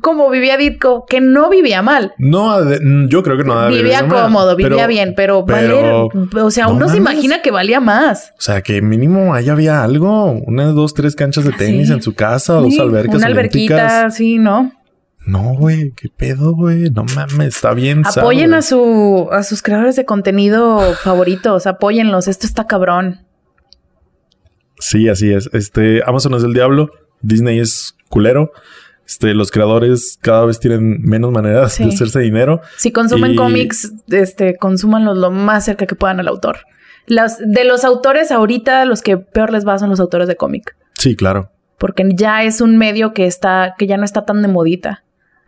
como 0.00 0.30
vivía 0.30 0.56
Ditko, 0.56 1.04
que 1.08 1.20
no 1.20 1.50
vivía 1.50 1.82
mal. 1.82 2.12
No, 2.18 2.58
mm, 2.60 3.08
yo 3.08 3.22
creo 3.22 3.36
que 3.36 3.44
no 3.44 3.68
vivía 3.68 4.02
mal, 4.02 4.24
cómodo, 4.24 4.56
vivía 4.56 4.76
pero- 4.76 4.88
bien, 4.88 5.14
pero, 5.16 5.44
pero- 5.44 6.08
valer, 6.08 6.44
o 6.44 6.50
sea, 6.50 6.66
no 6.66 6.74
uno 6.74 6.88
se 6.88 6.96
imagina 6.96 7.42
que 7.42 7.50
valía 7.50 7.80
más. 7.80 8.32
O 8.38 8.40
sea, 8.40 8.62
que 8.62 8.80
mínimo 8.82 9.34
ahí 9.34 9.48
había 9.48 9.82
algo. 9.82 10.32
Unas 10.32 10.74
dos, 10.74 10.94
tres 10.94 11.16
canchas 11.16 11.44
de 11.44 11.52
tenis 11.52 11.88
Sí. 11.88 11.94
en 11.94 12.02
su 12.02 12.14
casa, 12.14 12.54
dos 12.54 12.72
Sí, 12.74 12.80
albercas 12.80 13.16
Una 13.16 13.26
alberquita, 13.26 13.74
olímpicas. 13.74 14.14
sí, 14.16 14.38
¿no? 14.38 14.72
No, 15.26 15.54
güey, 15.54 15.92
qué 15.92 16.08
pedo, 16.08 16.54
güey. 16.54 16.90
No 16.90 17.04
mames, 17.14 17.48
está 17.56 17.74
bien. 17.74 18.02
Apoyen 18.06 18.54
a 18.54 18.62
su 18.62 19.28
a 19.30 19.42
sus 19.42 19.60
creadores 19.62 19.94
de 19.96 20.04
contenido 20.06 20.80
favoritos, 20.94 21.66
apóyenlos, 21.66 22.26
esto 22.26 22.46
está 22.46 22.66
cabrón. 22.66 23.20
Sí, 24.78 25.08
así 25.08 25.32
es. 25.32 25.50
Este 25.52 26.00
Amazon 26.06 26.34
es 26.34 26.42
el 26.42 26.54
diablo, 26.54 26.90
Disney 27.20 27.58
es 27.58 27.94
culero. 28.08 28.52
Este, 29.10 29.34
los 29.34 29.50
creadores 29.50 30.18
cada 30.22 30.44
vez 30.46 30.60
tienen 30.60 31.02
menos 31.02 31.32
maneras 31.32 31.72
Sí. 31.72 31.82
de 31.84 31.88
hacerse 31.94 32.20
dinero. 32.20 32.60
Si 32.76 32.92
consumen 32.92 33.32
Y- 33.32 33.36
cómics, 33.36 33.92
este, 34.08 34.56
consúmanlos 34.56 35.18
lo 35.18 35.32
más 35.32 35.64
cerca 35.64 35.84
que 35.86 35.96
puedan 35.96 36.20
al 36.20 36.28
autor. 36.28 36.58
Las, 37.06 37.38
de 37.44 37.64
los 37.64 37.82
autores 37.84 38.30
ahorita, 38.30 38.84
los 38.84 39.02
que 39.02 39.16
peor 39.16 39.50
les 39.52 39.66
va 39.66 39.76
son 39.80 39.90
los 39.90 39.98
autores 39.98 40.28
de 40.28 40.36
cómic. 40.36 40.76
Sí, 40.96 41.16
claro. 41.16 41.50
Porque 41.76 42.04
ya 42.14 42.44
es 42.44 42.60
un 42.60 42.78
medio 42.78 43.12
que 43.12 43.26
está, 43.26 43.74
que 43.76 43.88
ya 43.88 43.96
no 43.96 44.04
está 44.04 44.24
tan 44.24 44.42
de 44.42 44.48
modita 44.48 45.02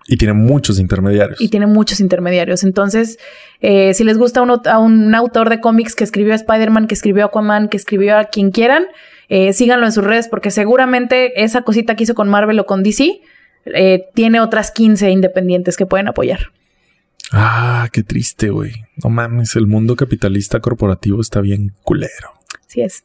Y 0.09 0.17
tiene 0.17 0.35
muchos 0.35 0.81
intermediarios. 0.81 1.41
y 1.41 1.49
tiene 1.49 1.67
muchos 1.69 2.01
intermediarios. 2.01 2.65
Entonces, 2.65 3.19
eh, 3.61 3.95
si 3.95 4.03
les 4.03 4.19
gusta 4.19 4.43
un 4.43 4.51
a 4.67 4.79
un 4.81 5.15
autor 5.15 5.51
de 5.51 5.61
cómics 5.61 5.95
que 5.95 6.03
escribió 6.03 6.33
a 6.33 6.37
Spider-Man, 6.37 6.89
que 6.89 6.95
escribió 6.95 7.23
a 7.23 7.27
Aquaman, 7.27 7.69
que 7.69 7.77
escribió 7.77 8.19
a 8.19 8.25
quien 8.25 8.51
quieran, 8.51 8.87
eh, 9.29 9.53
síganlo 9.53 9.87
en 9.87 9.93
sus 9.93 10.03
redes 10.03 10.27
porque 10.27 10.51
seguramente 10.51 11.45
esa 11.45 11.63
cosita 11.63 11.95
que 11.95 12.03
hizo 12.03 12.15
con 12.15 12.29
Marvel 12.29 12.59
o 12.59 12.67
con 12.67 12.83
DC 12.83 13.21
eh, 13.67 14.07
tiene 14.15 14.41
otras 14.41 14.71
15 14.71 15.11
independientes 15.11 15.77
que 15.77 15.87
pueden 15.87 16.09
apoyar. 16.09 16.53
Ah, 17.31 17.89
qué 17.93 18.03
triste, 18.03 18.51
güey. 18.51 18.73
No 19.03 19.11
mames, 19.11 19.57
el 19.57 19.67
mundo 19.67 19.97
capitalista 19.97 20.61
corporativo 20.61 21.21
está 21.21 21.41
bien 21.41 21.73
culero. 21.83 22.33
Así 22.67 22.83
es. 22.83 23.05